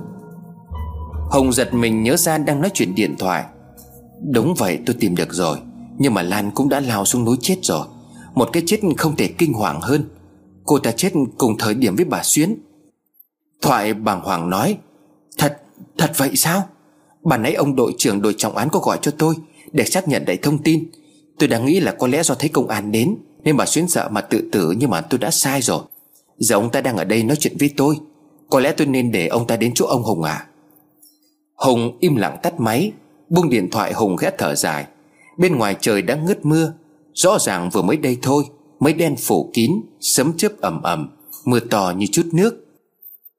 Hồng 1.30 1.52
giật 1.52 1.74
mình 1.74 2.02
nhớ 2.02 2.16
ra 2.16 2.38
đang 2.38 2.60
nói 2.60 2.70
chuyện 2.74 2.94
điện 2.94 3.14
thoại. 3.18 3.44
Đúng 4.32 4.54
vậy 4.54 4.78
tôi 4.86 4.96
tìm 5.00 5.16
được 5.16 5.34
rồi 5.34 5.58
Nhưng 5.98 6.14
mà 6.14 6.22
Lan 6.22 6.50
cũng 6.50 6.68
đã 6.68 6.80
lao 6.80 7.04
xuống 7.04 7.24
núi 7.24 7.36
chết 7.40 7.56
rồi. 7.62 7.86
Một 8.34 8.50
cái 8.52 8.62
chết 8.66 8.80
không 8.98 9.16
thể 9.16 9.28
kinh 9.38 9.52
hoàng 9.52 9.80
hơn. 9.80 10.08
Cô 10.64 10.78
ta 10.78 10.92
chết 10.92 11.12
cùng 11.38 11.58
thời 11.58 11.74
điểm 11.74 11.96
với 11.96 12.04
bà 12.04 12.22
Xuyến. 12.22 12.56
Thoại 13.62 13.94
bàng 13.94 14.20
hoàng 14.20 14.50
nói 14.50 14.78
Thật, 15.38 15.62
thật 15.98 16.12
vậy 16.16 16.30
sao? 16.36 16.68
Bà 17.22 17.36
nãy 17.36 17.54
ông 17.54 17.76
đội 17.76 17.94
trưởng 17.98 18.22
đội 18.22 18.34
trọng 18.38 18.56
án 18.56 18.68
có 18.68 18.78
gọi 18.80 18.98
cho 19.02 19.10
tôi 19.18 19.34
Để 19.72 19.84
xác 19.84 20.08
nhận 20.08 20.24
đầy 20.24 20.36
thông 20.36 20.62
tin. 20.62 20.90
Tôi 21.38 21.48
đang 21.48 21.66
nghĩ 21.66 21.80
là 21.80 21.92
có 21.92 22.06
lẽ 22.06 22.22
do 22.22 22.34
thấy 22.34 22.48
công 22.48 22.68
an 22.68 22.92
đến 22.92 23.16
Nên 23.44 23.56
bà 23.56 23.66
Xuyến 23.66 23.88
sợ 23.88 24.08
mà 24.12 24.20
tự 24.20 24.48
tử 24.52 24.74
Nhưng 24.78 24.90
mà 24.90 25.00
tôi 25.00 25.18
đã 25.18 25.30
sai 25.30 25.62
rồi. 25.62 25.82
Giờ 26.38 26.56
ông 26.56 26.70
ta 26.70 26.80
đang 26.80 26.96
ở 26.96 27.04
đây 27.04 27.22
nói 27.22 27.36
chuyện 27.36 27.56
với 27.60 27.70
tôi. 27.76 27.96
Có 28.50 28.60
lẽ 28.60 28.72
tôi 28.76 28.86
nên 28.86 29.12
để 29.12 29.26
ông 29.26 29.46
ta 29.46 29.56
đến 29.56 29.72
chỗ 29.74 29.86
ông 29.86 30.02
Hùng 30.02 30.22
à? 30.22 30.46
Hùng 31.54 31.96
im 32.00 32.16
lặng 32.16 32.38
tắt 32.42 32.60
máy 32.60 32.92
Buông 33.28 33.50
điện 33.50 33.70
thoại 33.70 33.92
Hùng 33.92 34.16
ghét 34.20 34.34
thở 34.38 34.54
dài. 34.54 34.86
Bên 35.38 35.56
ngoài 35.56 35.76
trời 35.80 36.02
đã 36.02 36.14
ngớt 36.14 36.44
mưa 36.44 36.72
Rõ 37.14 37.38
ràng 37.38 37.70
vừa 37.70 37.82
mới 37.82 37.96
đây 37.96 38.18
thôi, 38.22 38.44
Mây 38.80 38.92
đen 38.92 39.16
phủ 39.16 39.50
kín, 39.54 39.72
Sấm 40.00 40.36
chớp 40.36 40.60
ẩm 40.60 40.82
ẩm 40.82 41.08
Mưa 41.44 41.60
to 41.60 41.92
như 41.96 42.06
chút 42.06 42.26
nước. 42.32 42.66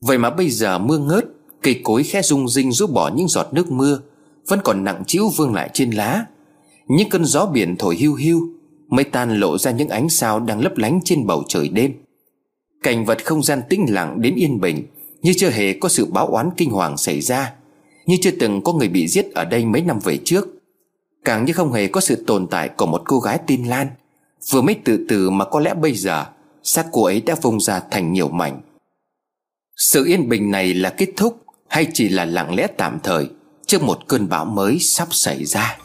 Vậy 0.02 0.18
mà 0.18 0.30
bây 0.30 0.50
giờ 0.50 0.80
mưa 0.80 0.98
ngớt, 0.98 1.26
Cây 1.62 1.82
cối 1.84 2.04
khẽ 2.04 2.22
rung 2.22 2.50
rinh 2.50 2.72
rút 2.72 2.92
bỏ 2.92 3.12
những 3.16 3.28
giọt 3.28 3.48
nước 3.52 3.72
mưa, 3.72 4.00
Vẫn 4.48 4.60
còn 4.64 4.84
nặng 4.84 5.04
trĩu 5.08 5.30
vương 5.30 5.54
lại 5.54 5.70
trên 5.74 5.92
lá. 5.92 6.26
Những 6.88 7.10
cơn 7.10 7.26
gió 7.26 7.46
biển 7.46 7.76
thổi 7.80 7.98
hưu 8.00 8.16
hưu 8.16 8.42
Mây 8.90 9.04
tan 9.04 9.40
lộ 9.40 9.58
ra 9.58 9.72
những 9.72 9.90
ánh 9.90 10.10
sao 10.10 10.40
đang 10.40 10.62
lấp 10.62 10.78
lánh 10.78 11.00
trên 11.04 11.28
bầu 11.28 11.44
trời 11.48 11.70
đêm. 11.70 11.94
Cảnh 12.84 13.06
vật 13.06 13.26
không 13.26 13.44
gian 13.44 13.62
tĩnh 13.70 13.86
lặng 13.90 14.22
đến 14.22 14.36
yên 14.36 14.60
bình, 14.60 14.84
Như 15.22 15.34
chưa 15.38 15.50
hề 15.50 15.74
có 15.74 15.90
sự 15.90 16.06
báo 16.06 16.28
oán 16.28 16.50
kinh 16.58 16.70
hoàng 16.70 16.98
xảy 16.98 17.22
ra, 17.22 17.54
như 18.06 18.18
chưa 18.22 18.32
từng 18.40 18.62
có 18.62 18.74
người 18.74 18.88
bị 18.88 19.08
giết 19.08 19.32
ở 19.34 19.46
đây 19.46 19.66
mấy 19.66 19.82
năm 19.82 20.00
về 20.04 20.18
trước. 20.26 20.55
Càng 21.26 21.46
như 21.46 21.54
không 21.54 21.74
hề 21.74 21.88
có 21.88 22.02
sự 22.02 22.24
tồn 22.28 22.48
tại 22.48 22.70
của 22.70 22.86
một 22.86 23.02
cô 23.06 23.20
gái 23.20 23.40
tin 23.48 23.64
Lan. 23.64 23.88
Vừa 24.52 24.62
mới 24.62 24.76
từ 24.86 25.06
từ 25.10 25.30
mà 25.30 25.46
có 25.46 25.60
lẽ 25.60 25.74
bây 25.74 25.94
giờ, 25.94 26.26
xác 26.64 26.86
cô 26.92 27.04
ấy 27.04 27.22
đã 27.22 27.36
vung 27.42 27.60
ra 27.60 27.82
thành 27.92 28.14
nhiều 28.14 28.30
mảnh. 28.30 28.62
Sự 29.78 30.06
yên 30.06 30.30
bình 30.30 30.52
này 30.52 30.74
là 30.74 30.90
kết 30.90 31.10
thúc 31.18 31.42
Hay 31.68 31.88
chỉ 31.94 32.10
là 32.10 32.26
lặng 32.26 32.56
lẽ 32.56 32.68
tạm 32.78 33.00
thời 33.04 33.30
Trước 33.68 33.84
một 33.84 34.08
cơn 34.08 34.30
bão 34.30 34.46
mới 34.46 34.80
sắp 34.80 35.08
xảy 35.12 35.46
ra? 35.46 35.78